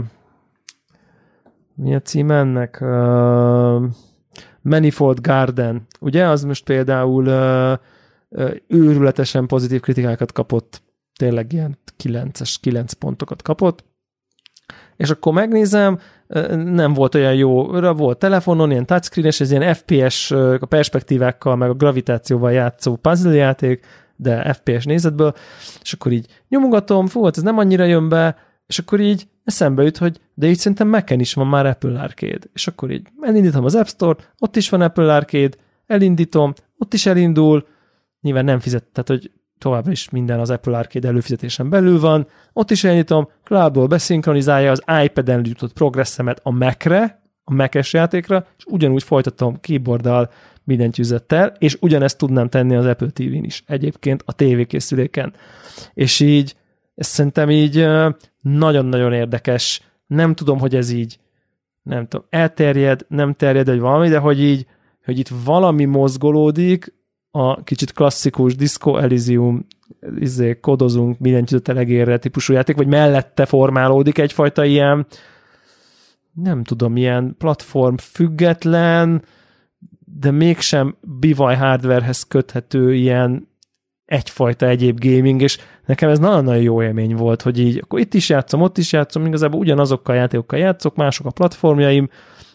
mi 1.76 1.96
a 1.96 2.00
cím 2.00 2.32
ennek? 2.32 2.78
Uh, 2.82 3.84
Manifold 4.62 5.22
Garden. 5.22 5.88
Ugye, 6.00 6.26
az 6.26 6.44
most 6.44 6.64
például 6.64 7.28
uh, 7.28 7.78
uh, 8.30 8.56
őrületesen 8.68 9.48
pozitív 9.48 9.80
kritikákat 9.80 10.32
kapott, 10.32 10.82
tényleg 11.16 11.54
ilyen 11.54 11.78
9-es, 12.04 12.56
9 12.62 12.94
pontokat 12.94 13.42
kapott, 13.42 13.86
és 14.98 15.10
akkor 15.10 15.34
megnézem, 15.34 16.00
nem 16.54 16.94
volt 16.94 17.16
olyan 17.16 17.34
jó, 17.34 17.66
volt 17.94 18.20
telefonon, 18.20 18.72
ilyen 18.72 18.86
touchscreen, 18.86 19.28
és 19.28 19.40
ez 19.40 19.52
ilyen 19.52 19.74
FPS, 19.74 20.32
a 20.32 20.66
perspektívákkal, 20.70 21.56
meg 21.56 21.70
a 21.70 21.74
gravitációval 21.74 22.52
játszó 22.52 22.96
puzzle 22.96 23.34
játék, 23.34 23.86
de 24.16 24.54
FPS 24.54 24.86
nézetből, 24.86 25.34
és 25.82 25.94
akkor 25.94 26.12
így 26.12 26.28
nyomogatom, 26.50 27.08
fú, 27.08 27.24
hát 27.24 27.38
ez 27.38 27.44
nem 27.44 27.58
annyira 27.58 27.84
jön 27.84 28.10
be, 28.10 28.36
és 28.68 28.80
akkor 28.80 29.00
így 29.00 29.28
eszembe 29.48 29.84
jut, 29.84 29.98
hogy 29.98 30.20
de 30.34 30.48
így 30.48 30.58
szerintem 30.58 30.88
mac 30.88 31.12
is 31.12 31.34
van 31.34 31.48
már 31.48 31.66
Apple 31.66 32.00
Arcade. 32.00 32.48
És 32.54 32.68
akkor 32.68 32.92
így 32.92 33.08
elindítom 33.22 33.66
az 33.66 33.76
App 33.76 33.86
Store, 33.86 34.20
ott 34.40 34.56
is 34.56 34.70
van 34.70 34.82
Apple 34.82 35.16
Arcade, 35.16 35.58
elindítom, 35.86 36.54
ott 36.78 36.94
is 36.94 37.06
elindul, 37.06 37.68
nyilván 38.22 38.46
nem 38.46 38.60
fizet, 38.60 38.84
tehát 38.84 39.08
hogy 39.08 39.32
továbbra 39.58 39.92
is 39.92 40.10
minden 40.10 40.40
az 40.40 40.50
Apple 40.50 40.78
Arcade 40.78 41.08
előfizetésen 41.08 41.70
belül 41.70 42.00
van, 42.00 42.28
ott 42.54 42.72
is 42.72 42.84
elindítom, 42.84 43.30
cloudból 43.44 43.88
beszinkronizálja 43.88 44.72
az 44.72 44.84
iPad-en 45.04 45.46
jutott 45.46 45.74
progresszemet 45.74 46.40
a 46.44 46.52
Mac-re, 46.52 47.22
a 47.44 47.54
Mac-es 47.54 47.94
játékra, 47.94 48.46
és 48.58 48.66
ugyanúgy 48.66 49.04
folytatom 49.04 49.60
keyboarddal, 49.60 50.30
minden 50.64 50.92
tűzettel, 50.92 51.54
és 51.58 51.78
ugyanezt 51.80 52.18
tudnám 52.18 52.50
tenni 52.50 52.76
az 52.76 52.86
Apple 52.86 53.10
TV-n 53.10 53.44
is, 53.44 53.64
egyébként 53.68 54.24
a 54.26 54.34
tévékészüléken. 54.34 55.34
És 55.94 56.20
így, 56.20 56.56
ez 56.98 57.08
szerintem 57.08 57.50
így 57.50 57.88
nagyon-nagyon 58.42 59.14
érdekes. 59.14 59.82
Nem 60.08 60.36
tudom, 60.36 60.60
hogy 60.60 60.76
ez 60.76 60.92
így, 60.92 61.20
nem 61.84 62.08
tudom, 62.08 62.26
elterjed, 62.30 63.06
nem 63.08 63.34
terjed, 63.34 63.68
vagy 63.68 63.80
valami, 63.80 64.10
de 64.10 64.18
hogy 64.18 64.42
így, 64.42 64.66
hogy 65.06 65.20
itt 65.20 65.30
valami 65.46 65.86
mozgolódik, 65.86 66.96
a 67.32 67.64
kicsit 67.64 67.92
klasszikus 67.92 68.56
Disco 68.56 68.98
Elysium 68.98 69.68
izé, 70.20 70.60
kodozunk 70.60 71.20
mindent 71.20 71.70
egérre 71.70 72.18
típusú 72.18 72.54
játék, 72.54 72.76
vagy 72.76 72.88
mellette 72.88 73.46
formálódik 73.46 74.18
egyfajta 74.18 74.66
ilyen 74.66 75.08
nem 76.44 76.64
tudom, 76.64 76.98
ilyen 76.98 77.36
platform 77.38 77.96
független, 77.96 79.24
de 80.20 80.32
mégsem 80.32 80.96
bivaj 81.20 81.56
hardwarehez 81.56 82.24
köthető 82.24 82.94
ilyen 82.94 83.48
egyfajta 84.08 84.68
egyéb 84.68 85.00
gaming, 85.00 85.42
és 85.42 85.58
nekem 85.86 86.10
ez 86.10 86.20
nagyon-nagyon 86.20 86.62
jó 86.62 86.84
élmény 86.84 87.16
volt, 87.16 87.42
hogy 87.42 87.60
így 87.60 87.78
akkor 87.84 88.00
itt 88.00 88.14
is 88.14 88.30
játszom, 88.30 88.62
ott 88.62 88.78
is 88.78 88.92
játszom, 88.92 89.26
igazából 89.26 89.60
ugyanazokkal 89.60 90.16
a 90.16 90.18
játékokkal 90.18 90.60
játszok, 90.60 90.96
mások 90.96 91.26
a 91.26 91.32
platformjaim, 91.32 92.10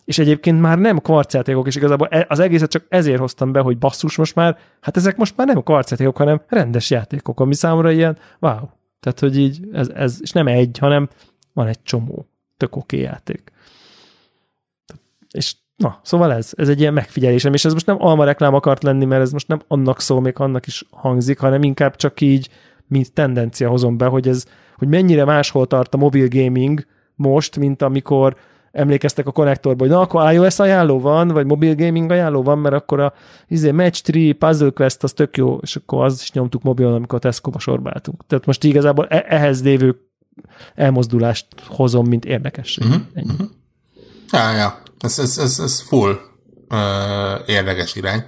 és 0.04 0.18
egyébként 0.18 0.60
már 0.60 0.78
nem 0.78 0.98
kvarcjátékok, 0.98 1.66
és 1.66 1.76
igazából 1.76 2.08
e- 2.08 2.26
az 2.28 2.38
egészet 2.38 2.70
csak 2.70 2.84
ezért 2.88 3.18
hoztam 3.18 3.52
be, 3.52 3.60
hogy 3.60 3.78
basszus 3.78 4.16
most 4.16 4.34
már, 4.34 4.58
hát 4.80 4.96
ezek 4.96 5.16
most 5.16 5.36
már 5.36 5.46
nem 5.46 5.62
kvarcjátékok, 5.62 6.16
hanem 6.16 6.40
rendes 6.48 6.90
játékok, 6.90 7.40
ami 7.40 7.54
számomra 7.54 7.90
ilyen, 7.90 8.18
wow. 8.38 8.68
Tehát, 9.00 9.20
hogy 9.20 9.38
így, 9.38 9.68
ez, 9.72 9.88
ez 9.88 10.18
és 10.20 10.30
nem 10.30 10.46
egy, 10.46 10.78
hanem 10.78 11.08
van 11.52 11.66
egy 11.66 11.82
csomó 11.82 12.26
tök 12.56 12.76
oké 12.76 13.00
játék. 13.00 13.52
És 15.30 15.54
Na, 15.82 15.98
szóval 16.02 16.32
ez, 16.32 16.50
ez 16.56 16.68
egy 16.68 16.80
ilyen 16.80 16.92
megfigyelésem, 16.92 17.52
és 17.52 17.64
ez 17.64 17.72
most 17.72 17.86
nem 17.86 17.96
alma 17.98 18.24
reklám 18.24 18.54
akart 18.54 18.82
lenni, 18.82 19.04
mert 19.04 19.22
ez 19.22 19.32
most 19.32 19.48
nem 19.48 19.60
annak 19.68 20.00
szól, 20.00 20.20
még 20.20 20.38
annak 20.38 20.66
is 20.66 20.84
hangzik, 20.90 21.38
hanem 21.38 21.62
inkább 21.62 21.96
csak 21.96 22.20
így, 22.20 22.48
mint 22.86 23.12
tendencia 23.12 23.68
hozom 23.68 23.96
be, 23.96 24.06
hogy 24.06 24.28
ez, 24.28 24.44
hogy 24.76 24.88
mennyire 24.88 25.24
máshol 25.24 25.66
tart 25.66 25.94
a 25.94 25.96
mobil 25.96 26.28
gaming 26.28 26.86
most, 27.14 27.56
mint 27.56 27.82
amikor 27.82 28.36
emlékeztek 28.72 29.26
a 29.26 29.30
konnektorba, 29.32 29.84
hogy 29.84 29.92
na, 29.92 30.00
akkor 30.00 30.32
iOS 30.32 30.58
ajánló 30.58 31.00
van, 31.00 31.28
vagy 31.28 31.46
mobil 31.46 31.74
gaming 31.74 32.10
ajánló 32.10 32.42
van, 32.42 32.58
mert 32.58 32.74
akkor 32.74 33.00
a 33.00 33.12
izé, 33.48 33.70
Match 33.70 34.12
3, 34.12 34.38
Puzzle 34.38 34.70
Quest, 34.70 35.02
az 35.02 35.12
tök 35.12 35.36
jó, 35.36 35.58
és 35.62 35.76
akkor 35.76 36.04
az 36.04 36.20
is 36.22 36.32
nyomtuk 36.32 36.62
mobilon, 36.62 36.94
amikor 36.94 37.18
a 37.18 37.20
Tesco-ba 37.20 37.58
sorbáltunk. 37.58 38.26
Tehát 38.26 38.46
most 38.46 38.64
igazából 38.64 39.06
e- 39.06 39.24
ehhez 39.28 39.62
lévő 39.62 40.00
elmozdulást 40.74 41.46
hozom, 41.66 42.06
mint 42.06 42.24
érdekesség. 42.24 42.84
Uh-huh. 42.84 43.02
Ennyi. 43.14 43.30
Uh-huh. 43.30 43.48
Ja, 44.30 44.52
ja. 44.52 44.81
Ez, 45.02 45.18
ez, 45.18 45.38
ez, 45.38 45.58
ez 45.58 45.80
full 45.80 46.20
uh, 46.68 47.48
érdekes 47.48 47.94
irány. 47.94 48.24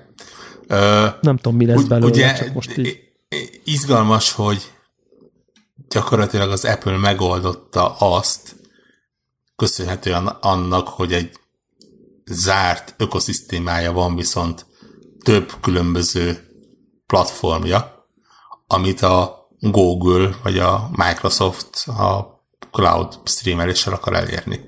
Uh, 0.69 1.21
Nem 1.21 1.37
tudom, 1.37 1.57
mi 1.57 1.67
lesz 1.67 1.81
ugy, 1.81 1.89
belőle, 1.89 2.11
ugye, 2.11 2.35
csak 2.35 2.53
most 2.53 2.77
így. 2.77 2.99
Izgalmas, 3.65 4.33
hogy 4.33 4.73
gyakorlatilag 5.89 6.51
az 6.51 6.65
Apple 6.65 6.97
megoldotta 6.97 7.97
azt, 7.97 8.57
köszönhetően 9.57 10.27
annak, 10.27 10.89
hogy 10.89 11.13
egy 11.13 11.39
zárt 12.25 12.95
ökoszisztémája 12.97 13.93
van, 13.93 14.17
viszont 14.17 14.67
több 15.25 15.53
különböző 15.61 16.49
platformja, 17.07 18.09
amit 18.67 19.01
a 19.01 19.49
Google 19.61 20.37
vagy 20.43 20.59
a 20.59 20.91
Microsoft 20.93 21.89
a 21.89 22.43
cloud 22.71 23.19
streameléssel 23.25 23.93
akar 23.93 24.15
elérni. 24.15 24.61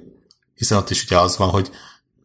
Hiszen 0.55 0.79
ott 0.79 0.91
is 0.91 1.05
ugye 1.05 1.19
az 1.19 1.37
van, 1.37 1.49
hogy 1.49 1.71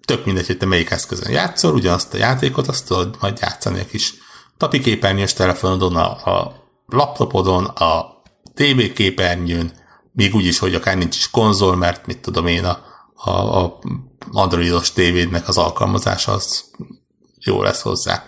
tök 0.05 0.25
mindegy, 0.25 0.47
hogy 0.47 0.57
te 0.57 0.65
melyik 0.65 0.89
eszközön 0.89 1.31
játszol, 1.31 1.73
ugyanazt 1.73 2.13
a 2.13 2.17
játékot, 2.17 2.67
azt 2.67 2.87
tudod 2.87 3.17
majd 3.19 3.37
játszani 3.41 3.79
a 3.79 3.85
kis 3.85 4.13
tapiképernyős 4.57 5.33
telefonodon, 5.33 5.95
a, 5.95 6.39
a 6.39 6.65
laptopodon, 6.85 7.65
a 7.65 8.21
TV 8.53 8.93
képernyőn, 8.93 9.79
még 10.13 10.35
úgy 10.35 10.45
is, 10.45 10.59
hogy 10.59 10.75
akár 10.75 10.97
nincs 10.97 11.17
is 11.17 11.29
konzol, 11.29 11.75
mert 11.75 12.05
mit 12.05 12.19
tudom 12.19 12.47
én, 12.47 12.65
a, 12.65 12.83
a, 13.13 13.29
a 13.29 13.79
androidos 14.31 14.91
tévédnek 14.91 15.47
az 15.47 15.57
alkalmazása 15.57 16.31
az 16.31 16.71
jó 17.39 17.61
lesz 17.63 17.81
hozzá. 17.81 18.23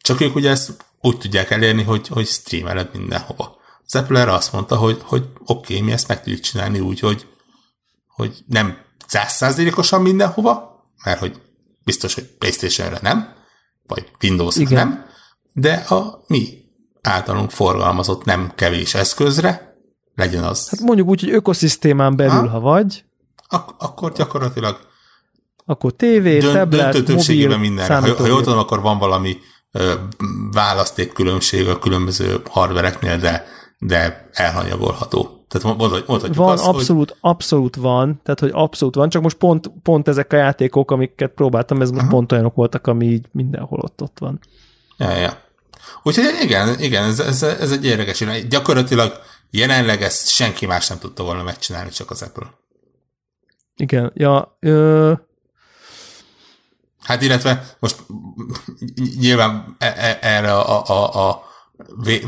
Csak 0.00 0.20
ők 0.20 0.34
ugye 0.34 0.50
ezt 0.50 0.84
úgy 1.00 1.18
tudják 1.18 1.50
elérni, 1.50 1.82
hogy, 1.82 2.08
hogy 2.08 2.26
streameled 2.26 2.90
mindenhova. 2.92 3.56
Az 3.86 3.94
Apple 3.94 4.20
erre 4.20 4.32
azt 4.32 4.52
mondta, 4.52 4.76
hogy, 4.76 5.00
hogy 5.02 5.24
oké, 5.46 5.74
okay, 5.74 5.80
mi 5.86 5.92
ezt 5.92 6.08
meg 6.08 6.22
tudjuk 6.22 6.40
csinálni 6.40 6.80
úgy, 6.80 7.00
hogy, 7.00 7.26
hogy 8.08 8.44
nem 8.46 8.76
százszázalékosan 9.06 10.02
mindenhova, 10.02 10.73
mert 11.04 11.18
hogy 11.18 11.40
biztos, 11.84 12.14
hogy 12.14 12.24
Playstation-re 12.24 12.98
nem, 13.02 13.34
vagy 13.86 14.10
windows 14.22 14.54
nem, 14.54 15.06
de 15.52 15.72
a 15.72 16.24
mi 16.26 16.64
általunk 17.02 17.50
forgalmazott 17.50 18.24
nem 18.24 18.52
kevés 18.54 18.94
eszközre, 18.94 19.78
legyen 20.14 20.44
az. 20.44 20.68
Hát 20.68 20.80
mondjuk 20.80 21.08
úgy, 21.08 21.20
hogy 21.20 21.30
ökoszisztémán 21.30 22.16
belül, 22.16 22.40
ha, 22.40 22.48
ha 22.48 22.60
vagy. 22.60 23.04
Ak- 23.48 23.74
akkor 23.82 24.12
gyakorlatilag 24.12 24.92
akkor 25.66 25.92
tévé, 25.92 26.38
dönt, 26.38 26.54
tablet, 26.54 26.92
döntő 26.92 27.12
többségében 27.12 27.60
minden. 27.60 28.02
Ha, 28.02 28.14
ha 28.14 28.26
jól 28.26 28.42
tudom, 28.42 28.58
akkor 28.58 28.80
van 28.80 28.98
valami 28.98 29.38
ö, 29.72 29.92
választékkülönbség 30.52 31.68
a 31.68 31.78
különböző 31.78 32.40
hardvereknél, 32.50 33.18
de, 33.18 33.46
de 33.78 34.28
elhanyagolható. 34.32 35.43
Tehát 35.54 35.78
mondhatjuk 35.78 36.34
van, 36.34 36.52
azt, 36.52 36.66
abszolút, 36.66 37.08
hogy... 37.08 37.18
abszolút 37.20 37.76
van, 37.76 38.20
tehát 38.22 38.40
hogy 38.40 38.50
abszolút 38.52 38.94
van, 38.94 39.08
csak 39.08 39.22
most 39.22 39.36
pont, 39.36 39.70
pont 39.82 40.08
ezek 40.08 40.32
a 40.32 40.36
játékok, 40.36 40.90
amiket 40.90 41.30
próbáltam, 41.30 41.80
ez 41.80 41.90
most 41.90 42.08
pont 42.08 42.32
olyanok 42.32 42.54
voltak, 42.54 42.86
ami 42.86 43.06
így 43.06 43.26
mindenhol 43.32 43.78
ott, 43.82 44.02
ott 44.02 44.18
van. 44.18 44.40
Ja, 44.96 45.10
ja. 45.10 45.42
Úgyhogy 46.02 46.24
igen, 46.42 46.80
igen 46.80 47.04
ez, 47.04 47.20
ez, 47.20 47.42
ez 47.42 47.72
egy 47.72 47.84
érdekes 47.84 48.24
Gyakorlatilag 48.48 49.20
jelenleg 49.50 50.02
ezt 50.02 50.28
senki 50.28 50.66
más 50.66 50.88
nem 50.88 50.98
tudta 50.98 51.22
volna 51.22 51.42
megcsinálni, 51.42 51.90
csak 51.90 52.10
az 52.10 52.22
Apple. 52.22 52.50
Igen, 53.76 54.12
ja, 54.14 54.56
ö... 54.60 55.12
Hát 57.00 57.22
illetve 57.22 57.66
most 57.78 57.96
nyilván 59.18 59.76
e, 59.78 59.86
e, 59.86 60.18
erre 60.20 60.52
a, 60.52 60.84
a, 60.86 61.28
a 61.28 61.42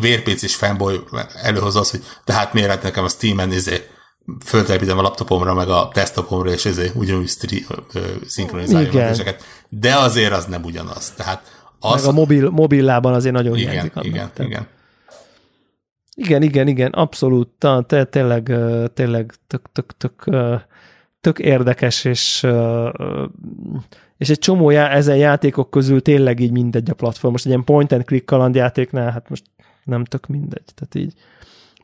vérpécis 0.01 0.55
fanboy 0.55 1.01
előhoz 1.43 1.77
az, 1.77 1.91
hogy 1.91 2.03
tehát 2.25 2.53
miért 2.53 2.69
lehet 2.69 2.83
nekem 2.83 3.05
a 3.05 3.09
Steam-en 3.09 3.53
izé, 3.53 3.87
föltelepítem 4.45 4.99
a 4.99 5.03
laptopomra, 5.03 5.55
meg 5.55 5.69
a 5.69 5.91
desktopomra, 5.95 6.51
és 6.51 6.65
ezért 6.65 6.95
ugyanúgy 6.95 7.33
szinkronizálja 8.27 9.09
a 9.09 9.35
De 9.69 9.97
azért 9.97 10.33
az 10.33 10.45
nem 10.45 10.65
ugyanaz. 10.65 11.11
Tehát 11.11 11.43
az... 11.79 12.01
Meg 12.05 12.11
a 12.11 12.15
mobil, 12.15 12.51
mobillában 12.51 13.15
azért 13.15 13.35
nagyon 13.35 13.57
igen, 13.57 13.71
hiányzik. 13.71 13.97
Annak, 13.97 14.07
igen, 14.07 14.31
tehát. 14.35 14.51
igen. 14.51 14.67
Igen, 16.15 16.43
igen, 16.43 16.69
igen, 16.69 16.91
abszolút, 16.91 17.49
te, 17.87 18.05
tényleg, 18.05 18.55
tényleg 18.95 19.35
tök, 19.47 19.73
tök, 19.73 19.97
tök, 19.97 20.25
tök 21.21 21.39
érdekes, 21.39 22.05
és, 22.05 22.47
és 24.19 24.31
egy 24.31 24.39
csomó 24.39 24.71
já, 24.71 24.89
ezen 24.89 25.17
játékok 25.17 25.71
közül 25.71 26.03
tényleg 26.03 26.41
így 26.41 26.53
mindegy 26.53 26.91
a 26.91 26.95
platform. 26.95 27.33
Most 27.33 27.45
egy 27.45 27.51
ilyen 27.51 27.65
point 27.65 27.93
and 27.93 28.05
click 28.05 28.25
kalandjátéknál, 28.25 29.11
hát 29.11 29.29
most 29.29 29.45
nem 29.85 30.05
tök 30.05 30.27
mindegy. 30.27 30.65
Tehát 30.75 30.95
így 30.95 31.13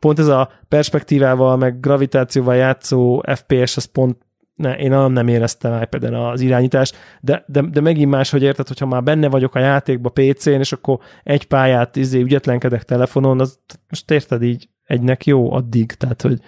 pont 0.01 0.19
ez 0.19 0.27
a 0.27 0.51
perspektívával, 0.69 1.57
meg 1.57 1.81
gravitációval 1.81 2.57
játszó 2.57 3.23
FPS, 3.35 3.77
az 3.77 3.85
pont 3.85 4.17
ne, 4.55 4.77
én 4.77 4.91
nem, 4.91 5.13
nem 5.13 5.29
éreztem 5.29 5.83
iPad-en 5.83 6.15
az 6.15 6.41
irányítást, 6.41 6.97
de, 7.21 7.45
de, 7.47 7.61
de 7.61 7.81
megint 7.81 8.11
más, 8.11 8.31
hogy 8.31 8.43
érted, 8.43 8.69
hogyha 8.69 8.87
már 8.87 9.03
benne 9.03 9.29
vagyok 9.29 9.55
a 9.55 9.59
játékba 9.59 10.09
PC-n, 10.09 10.51
és 10.51 10.73
akkor 10.73 10.99
egy 11.23 11.47
pályát 11.47 11.97
izé, 11.97 12.21
ügyetlenkedek 12.21 12.83
telefonon, 12.83 13.41
az 13.41 13.59
most 13.89 14.11
érted 14.11 14.43
így 14.43 14.69
egynek 14.85 15.27
jó 15.27 15.53
addig, 15.53 15.93
tehát 15.93 16.23
hogy 16.23 16.41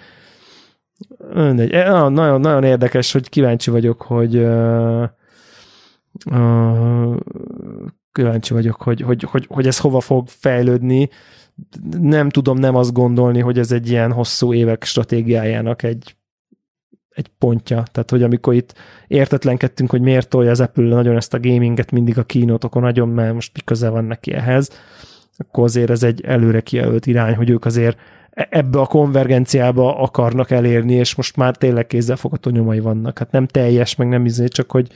mindegy. 1.34 1.72
E, 1.72 2.08
nagyon, 2.08 2.40
nagyon 2.40 2.64
érdekes, 2.64 3.12
hogy 3.12 3.28
kíváncsi 3.28 3.70
vagyok, 3.70 4.02
hogy 4.02 4.36
uh, 4.36 5.04
kíváncsi 8.12 8.52
vagyok, 8.52 8.82
hogy, 8.82 9.00
hogy, 9.00 9.22
hogy, 9.22 9.46
hogy 9.48 9.66
ez 9.66 9.78
hova 9.78 10.00
fog 10.00 10.28
fejlődni. 10.28 11.08
Nem 12.00 12.28
tudom 12.28 12.58
nem 12.58 12.74
azt 12.74 12.92
gondolni, 12.92 13.40
hogy 13.40 13.58
ez 13.58 13.72
egy 13.72 13.90
ilyen 13.90 14.12
hosszú 14.12 14.54
évek 14.54 14.84
stratégiájának 14.84 15.82
egy 15.82 16.16
egy 17.14 17.28
pontja. 17.38 17.82
Tehát, 17.92 18.10
hogy 18.10 18.22
amikor 18.22 18.54
itt 18.54 18.74
értetlenkedtünk, 19.06 19.90
hogy 19.90 20.00
miért 20.00 20.28
tolja 20.28 20.50
az 20.50 20.60
Apple 20.60 20.84
nagyon 20.84 21.16
ezt 21.16 21.34
a 21.34 21.40
gaminget 21.40 21.90
mindig 21.90 22.18
a 22.18 22.22
kínótokon 22.22 22.82
nagyon, 22.82 23.08
mert 23.08 23.34
most 23.34 23.52
mi 23.54 23.88
van 23.88 24.04
neki 24.04 24.32
ehhez, 24.32 24.70
akkor 25.36 25.64
azért 25.64 25.90
ez 25.90 26.02
egy 26.02 26.24
előre 26.24 26.60
kijelölt 26.60 27.06
irány, 27.06 27.34
hogy 27.34 27.50
ők 27.50 27.64
azért 27.64 27.98
ebbe 28.30 28.78
a 28.80 28.86
konvergenciába 28.86 29.98
akarnak 29.98 30.50
elérni, 30.50 30.92
és 30.92 31.14
most 31.14 31.36
már 31.36 31.56
tényleg 31.56 31.86
kézzelfogható 31.86 32.50
nyomai 32.50 32.80
vannak. 32.80 33.18
Hát 33.18 33.30
nem 33.30 33.46
teljes, 33.46 33.96
meg 33.96 34.08
nem 34.08 34.24
izé, 34.24 34.46
csak 34.46 34.70
hogy 34.70 34.88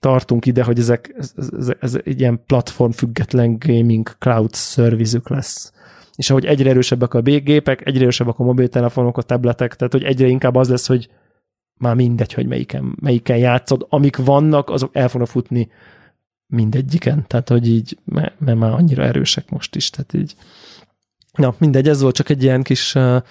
tartunk 0.00 0.46
ide, 0.46 0.62
hogy 0.62 0.78
ezek, 0.78 1.14
ez, 1.16 1.72
ez, 1.80 1.98
egy 2.04 2.20
ilyen 2.20 2.40
platform 2.46 2.90
független 2.90 3.56
gaming 3.58 4.16
cloud 4.18 4.54
szervizük 4.54 5.28
lesz 5.28 5.72
és 6.20 6.30
ahogy 6.30 6.44
egyre 6.44 6.70
erősebbek 6.70 7.14
a 7.14 7.20
gépek, 7.20 7.86
egyre 7.86 8.00
erősebbek 8.00 8.38
a 8.38 8.42
mobiltelefonok, 8.42 9.18
a 9.18 9.22
tabletek, 9.22 9.76
tehát 9.76 9.92
hogy 9.92 10.04
egyre 10.04 10.26
inkább 10.26 10.54
az 10.54 10.68
lesz, 10.68 10.86
hogy 10.86 11.08
már 11.78 11.94
mindegy, 11.94 12.32
hogy 12.32 12.46
melyiken, 12.46 12.96
melyiken 13.00 13.36
játszod. 13.36 13.86
Amik 13.88 14.16
vannak, 14.16 14.70
azok 14.70 14.96
el 14.96 15.08
fognak 15.08 15.28
futni 15.28 15.70
mindegyiken. 16.46 17.24
Tehát, 17.26 17.48
hogy 17.48 17.68
így, 17.68 17.98
mert, 18.04 18.40
mert 18.40 18.58
már 18.58 18.72
annyira 18.72 19.02
erősek 19.02 19.50
most 19.50 19.76
is. 19.76 19.90
Tehát 19.90 20.14
így, 20.14 20.34
na, 21.32 21.54
mindegy, 21.58 21.88
ez 21.88 22.00
volt 22.00 22.14
csak 22.14 22.28
egy 22.28 22.42
ilyen 22.42 22.62
kis 22.62 22.94
uh, 22.94 23.22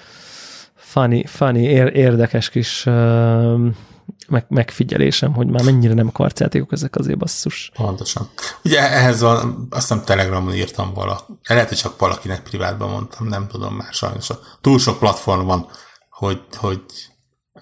funny, 0.74 1.26
funny 1.26 1.64
ér, 1.64 1.96
érdekes 1.96 2.50
kis 2.50 2.86
uh, 2.86 3.68
meg, 4.30 4.46
megfigyelésem, 4.48 5.34
hogy 5.34 5.48
már 5.48 5.64
mennyire 5.64 5.94
nem 5.94 6.12
karcjátékok 6.12 6.72
ezek 6.72 6.96
azért 6.96 7.18
basszus. 7.18 7.72
Pontosan. 7.74 8.30
Ugye 8.64 8.92
ehhez 8.92 9.22
van, 9.22 9.68
azt 9.70 9.88
hiszem 9.88 10.04
Telegramon 10.04 10.54
írtam 10.54 10.94
vala. 10.94 11.28
Lehet, 11.48 11.68
hogy 11.68 11.78
csak 11.78 12.00
valakinek 12.00 12.44
privátban 12.44 12.90
mondtam, 12.90 13.28
nem 13.28 13.48
tudom 13.48 13.76
már 13.76 13.94
sajnos. 13.94 14.30
Túl 14.62 14.80
sok 14.80 15.00
platform 15.00 15.46
van, 15.46 15.68
hogy, 16.10 16.42
hogy 16.56 16.82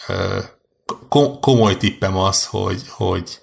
uh, 0.07 1.39
komoly 1.39 1.77
tippem 1.77 2.17
az, 2.17 2.45
hogy, 2.45 2.81
hogy 2.87 3.41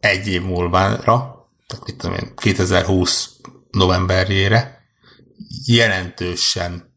egy 0.00 0.26
év 0.26 0.42
múlvára, 0.42 1.48
tehát 1.66 1.86
mit 1.86 1.96
tudom 1.96 2.16
én, 2.16 2.32
2020 2.36 3.36
novemberjére 3.70 4.78
jelentősen 5.66 6.89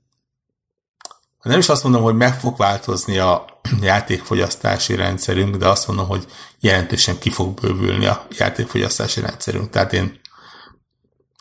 nem 1.44 1.60
is 1.60 1.70
azt 1.70 1.84
mondom, 1.84 2.02
hogy 2.02 2.16
meg 2.16 2.40
fog 2.40 2.58
változni 2.58 3.18
a 3.18 3.46
játékfogyasztási 3.82 4.96
rendszerünk, 4.96 5.56
de 5.56 5.68
azt 5.68 5.88
mondom, 5.88 6.08
hogy 6.08 6.26
jelentősen 6.60 7.20
ki 7.20 7.30
fog 7.30 7.60
bővülni 7.60 8.06
a 8.06 8.28
játékfogyasztási 8.38 9.22
rendszerünk. 9.22 9.70
Tehát 9.70 9.94
én 9.94 10.22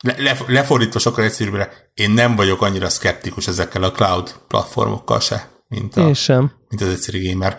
le, 0.02 0.38
lefordítva 0.46 0.98
sokkal 0.98 1.24
egyszerűbbre, 1.24 1.90
én 1.94 2.10
nem 2.10 2.36
vagyok 2.36 2.62
annyira 2.62 2.88
szkeptikus 2.88 3.46
ezekkel 3.46 3.82
a 3.82 3.92
cloud 3.92 4.34
platformokkal 4.48 5.20
se 5.20 5.52
mint, 5.72 5.96
a, 5.96 6.14
sem. 6.14 6.52
mint 6.68 6.82
az 6.82 6.88
egyszerű 6.88 7.30
gamer. 7.30 7.58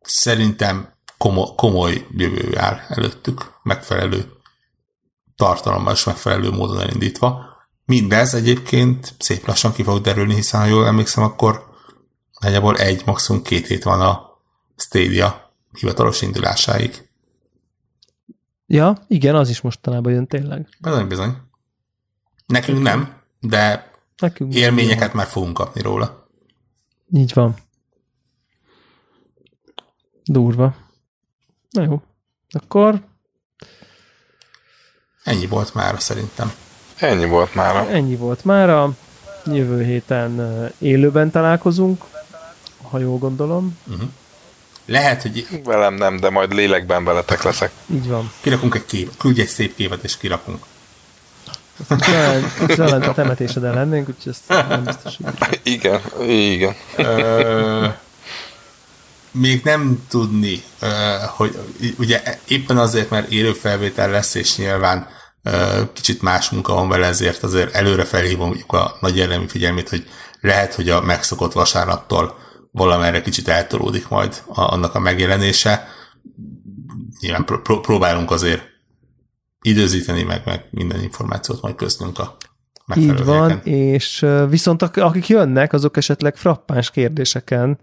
Szerintem 0.00 0.94
komoly, 1.18 1.54
komoly 1.56 2.06
jövő 2.10 2.58
áll 2.58 2.80
előttük, 2.88 3.52
megfelelő 3.62 4.32
tartalommal 5.36 5.92
és 5.92 6.04
megfelelő 6.04 6.50
módon 6.50 6.80
elindítva. 6.80 7.53
Mindez 7.84 8.34
egyébként 8.34 9.14
szép 9.18 9.46
lassan 9.46 9.72
ki 9.72 9.82
fog 9.82 10.00
derülni, 10.00 10.34
hiszen 10.34 10.60
ha 10.60 10.66
jól 10.66 10.86
emlékszem, 10.86 11.24
akkor 11.24 11.72
nagyjából 12.40 12.76
egy, 12.76 13.02
maximum 13.06 13.42
két 13.42 13.66
hét 13.66 13.82
van 13.82 14.00
a 14.00 14.38
Stadia 14.76 15.52
hivatalos 15.72 16.22
indulásáig. 16.22 17.08
Ja, 18.66 19.04
igen, 19.06 19.34
az 19.34 19.48
is 19.48 19.60
mostanában 19.60 20.12
jön 20.12 20.26
tényleg. 20.26 20.68
Bizony, 20.80 21.06
bizony. 21.06 21.36
Nekünk 22.46 22.82
nem, 22.82 23.20
de 23.40 23.92
Nekünk 24.16 24.54
élményeket 24.54 25.12
már 25.12 25.26
fogunk 25.26 25.54
kapni 25.54 25.80
róla. 25.80 26.28
Így 27.12 27.32
van. 27.34 27.54
Durva. 30.24 30.76
Na 31.70 31.82
jó. 31.82 32.02
Akkor... 32.50 33.04
Ennyi 35.24 35.46
volt 35.46 35.74
már 35.74 36.00
szerintem. 36.00 36.52
Ennyi 37.04 37.26
volt 37.26 37.54
már. 37.54 37.88
Ennyi 37.90 38.16
volt 38.16 38.44
már. 38.44 38.88
Jövő 39.46 39.84
héten 39.84 40.40
élőben 40.78 41.30
találkozunk, 41.30 42.04
ha 42.90 42.98
jól 42.98 43.18
gondolom. 43.18 43.78
Uh-huh. 43.86 44.08
Lehet, 44.86 45.22
hogy... 45.22 45.46
Velem 45.64 45.94
nem, 45.94 46.16
de 46.16 46.30
majd 46.30 46.54
lélekben 46.54 47.04
veletek 47.04 47.42
leszek. 47.42 47.70
Így 47.86 48.08
van. 48.08 48.32
Kirakunk 48.40 48.74
egy 48.74 48.84
kép, 48.84 49.16
küldj 49.16 49.40
egy 49.40 49.48
szép 49.48 49.74
képet, 49.74 50.04
és 50.04 50.16
kirakunk. 50.16 50.64
Talán 52.66 53.02
a 53.02 53.12
temetésed 53.12 53.64
el 53.64 53.74
lennénk, 53.74 54.08
úgyhogy 54.08 54.32
ezt 54.32 54.68
nem 54.68 54.84
biztos. 54.84 55.14
Igen, 55.62 56.00
igen. 56.28 56.74
Ö, 56.96 57.86
még 59.30 59.60
nem 59.64 60.04
tudni, 60.08 60.62
hogy 61.36 61.58
ugye 61.98 62.22
éppen 62.48 62.78
azért, 62.78 63.10
mert 63.10 63.30
élőfelvétel 63.30 64.10
lesz, 64.10 64.34
és 64.34 64.56
nyilván 64.56 65.08
kicsit 65.92 66.22
más 66.22 66.50
munka 66.50 66.74
van 66.74 66.88
vele, 66.88 67.06
ezért 67.06 67.42
azért 67.42 67.74
előre 67.74 68.04
felhívom 68.04 68.56
a 68.66 68.96
nagy 69.00 69.20
elemi 69.20 69.48
figyelmét, 69.48 69.88
hogy 69.88 70.06
lehet, 70.40 70.74
hogy 70.74 70.88
a 70.88 71.00
megszokott 71.00 71.52
vasárnaptól 71.52 72.34
valamerre 72.70 73.20
kicsit 73.20 73.48
eltolódik 73.48 74.08
majd 74.08 74.42
a, 74.46 74.60
annak 74.60 74.94
a 74.94 74.98
megjelenése. 74.98 75.88
Nyilván 77.20 77.44
pró- 77.44 77.80
próbálunk 77.80 78.30
azért 78.30 78.62
időzíteni, 79.62 80.22
meg, 80.22 80.42
meg 80.44 80.64
minden 80.70 81.02
információt 81.02 81.62
majd 81.62 81.74
köztünk 81.74 82.18
a 82.18 82.36
Így 82.96 83.24
van, 83.24 83.48
helyeken. 83.48 83.72
és 83.72 84.26
viszont 84.48 84.82
akik 84.82 85.28
jönnek, 85.28 85.72
azok 85.72 85.96
esetleg 85.96 86.36
frappáns 86.36 86.90
kérdéseken, 86.90 87.78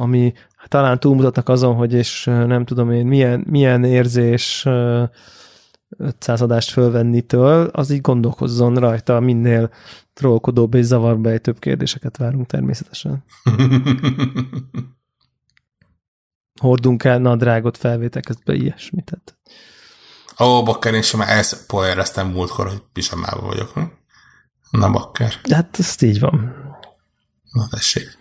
ami 0.00 0.32
talán 0.68 1.00
túlmutatnak 1.00 1.48
azon, 1.48 1.74
hogy 1.74 1.92
és 1.92 2.24
nem 2.24 2.64
tudom 2.64 2.90
én, 2.90 3.06
milyen, 3.06 3.44
milyen 3.46 3.84
érzés 3.84 4.66
500 5.96 6.40
adást 6.40 6.70
fölvennitől, 6.70 7.66
az 7.66 7.90
így 7.90 8.00
gondolkozzon 8.00 8.74
rajta, 8.74 9.20
minél 9.20 9.70
trollkodóbb 10.12 10.74
és 10.74 10.84
zavarba 10.84 11.38
több 11.38 11.58
kérdéseket 11.58 12.16
várunk 12.16 12.46
természetesen. 12.46 13.24
Hordunk 16.60 17.04
el 17.04 17.18
nadrágot 17.18 17.76
felvétel 17.76 18.22
be 18.44 18.54
ilyesmit. 18.54 19.04
Tehát. 19.04 19.36
Ó, 20.40 20.62
bakker, 20.62 20.94
én 20.94 21.02
sem 21.02 21.20
elszpoilereztem 21.20 22.28
múltkor, 22.28 22.68
hogy 22.68 22.82
pisamában 22.92 23.46
vagyok. 23.46 23.74
Mi? 23.74 23.82
Na, 24.70 24.90
bakker. 24.90 25.34
Hát 25.50 25.78
ezt 25.78 26.02
így 26.02 26.20
van. 26.20 26.54
Na, 27.52 27.68
tessék. 27.68 28.18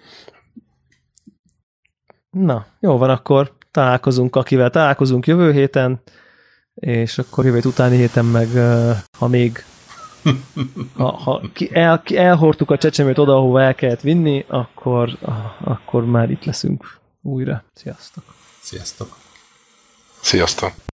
Na, 2.30 2.66
jó 2.80 2.98
van, 2.98 3.10
akkor 3.10 3.58
találkozunk, 3.72 4.36
akivel 4.36 4.70
találkozunk 4.70 5.28
jövő 5.28 5.52
héten, 5.52 6.02
és 6.76 7.18
akkor 7.18 7.46
jövő 7.46 7.62
utáni 7.64 7.96
héten 7.96 8.26
meg, 8.26 8.48
ha 9.18 9.28
még 9.28 9.64
ha, 10.94 11.12
ha 11.12 11.42
ki 11.54 11.70
el, 11.74 12.02
ki 12.02 12.18
elhordtuk 12.18 12.72
a 12.72 12.78
csecsemőt 12.78 13.18
oda, 13.18 13.36
ahova 13.36 13.62
el 13.62 13.76
kellett 13.76 14.02
vinni, 14.02 14.46
akkor, 14.48 15.18
akkor 15.64 16.06
már 16.06 16.32
itt 16.32 16.46
leszünk 16.46 17.00
újra. 17.22 17.64
Sziasztok! 17.74 18.24
Sziasztok! 18.62 19.18
Sziasztok! 20.22 20.93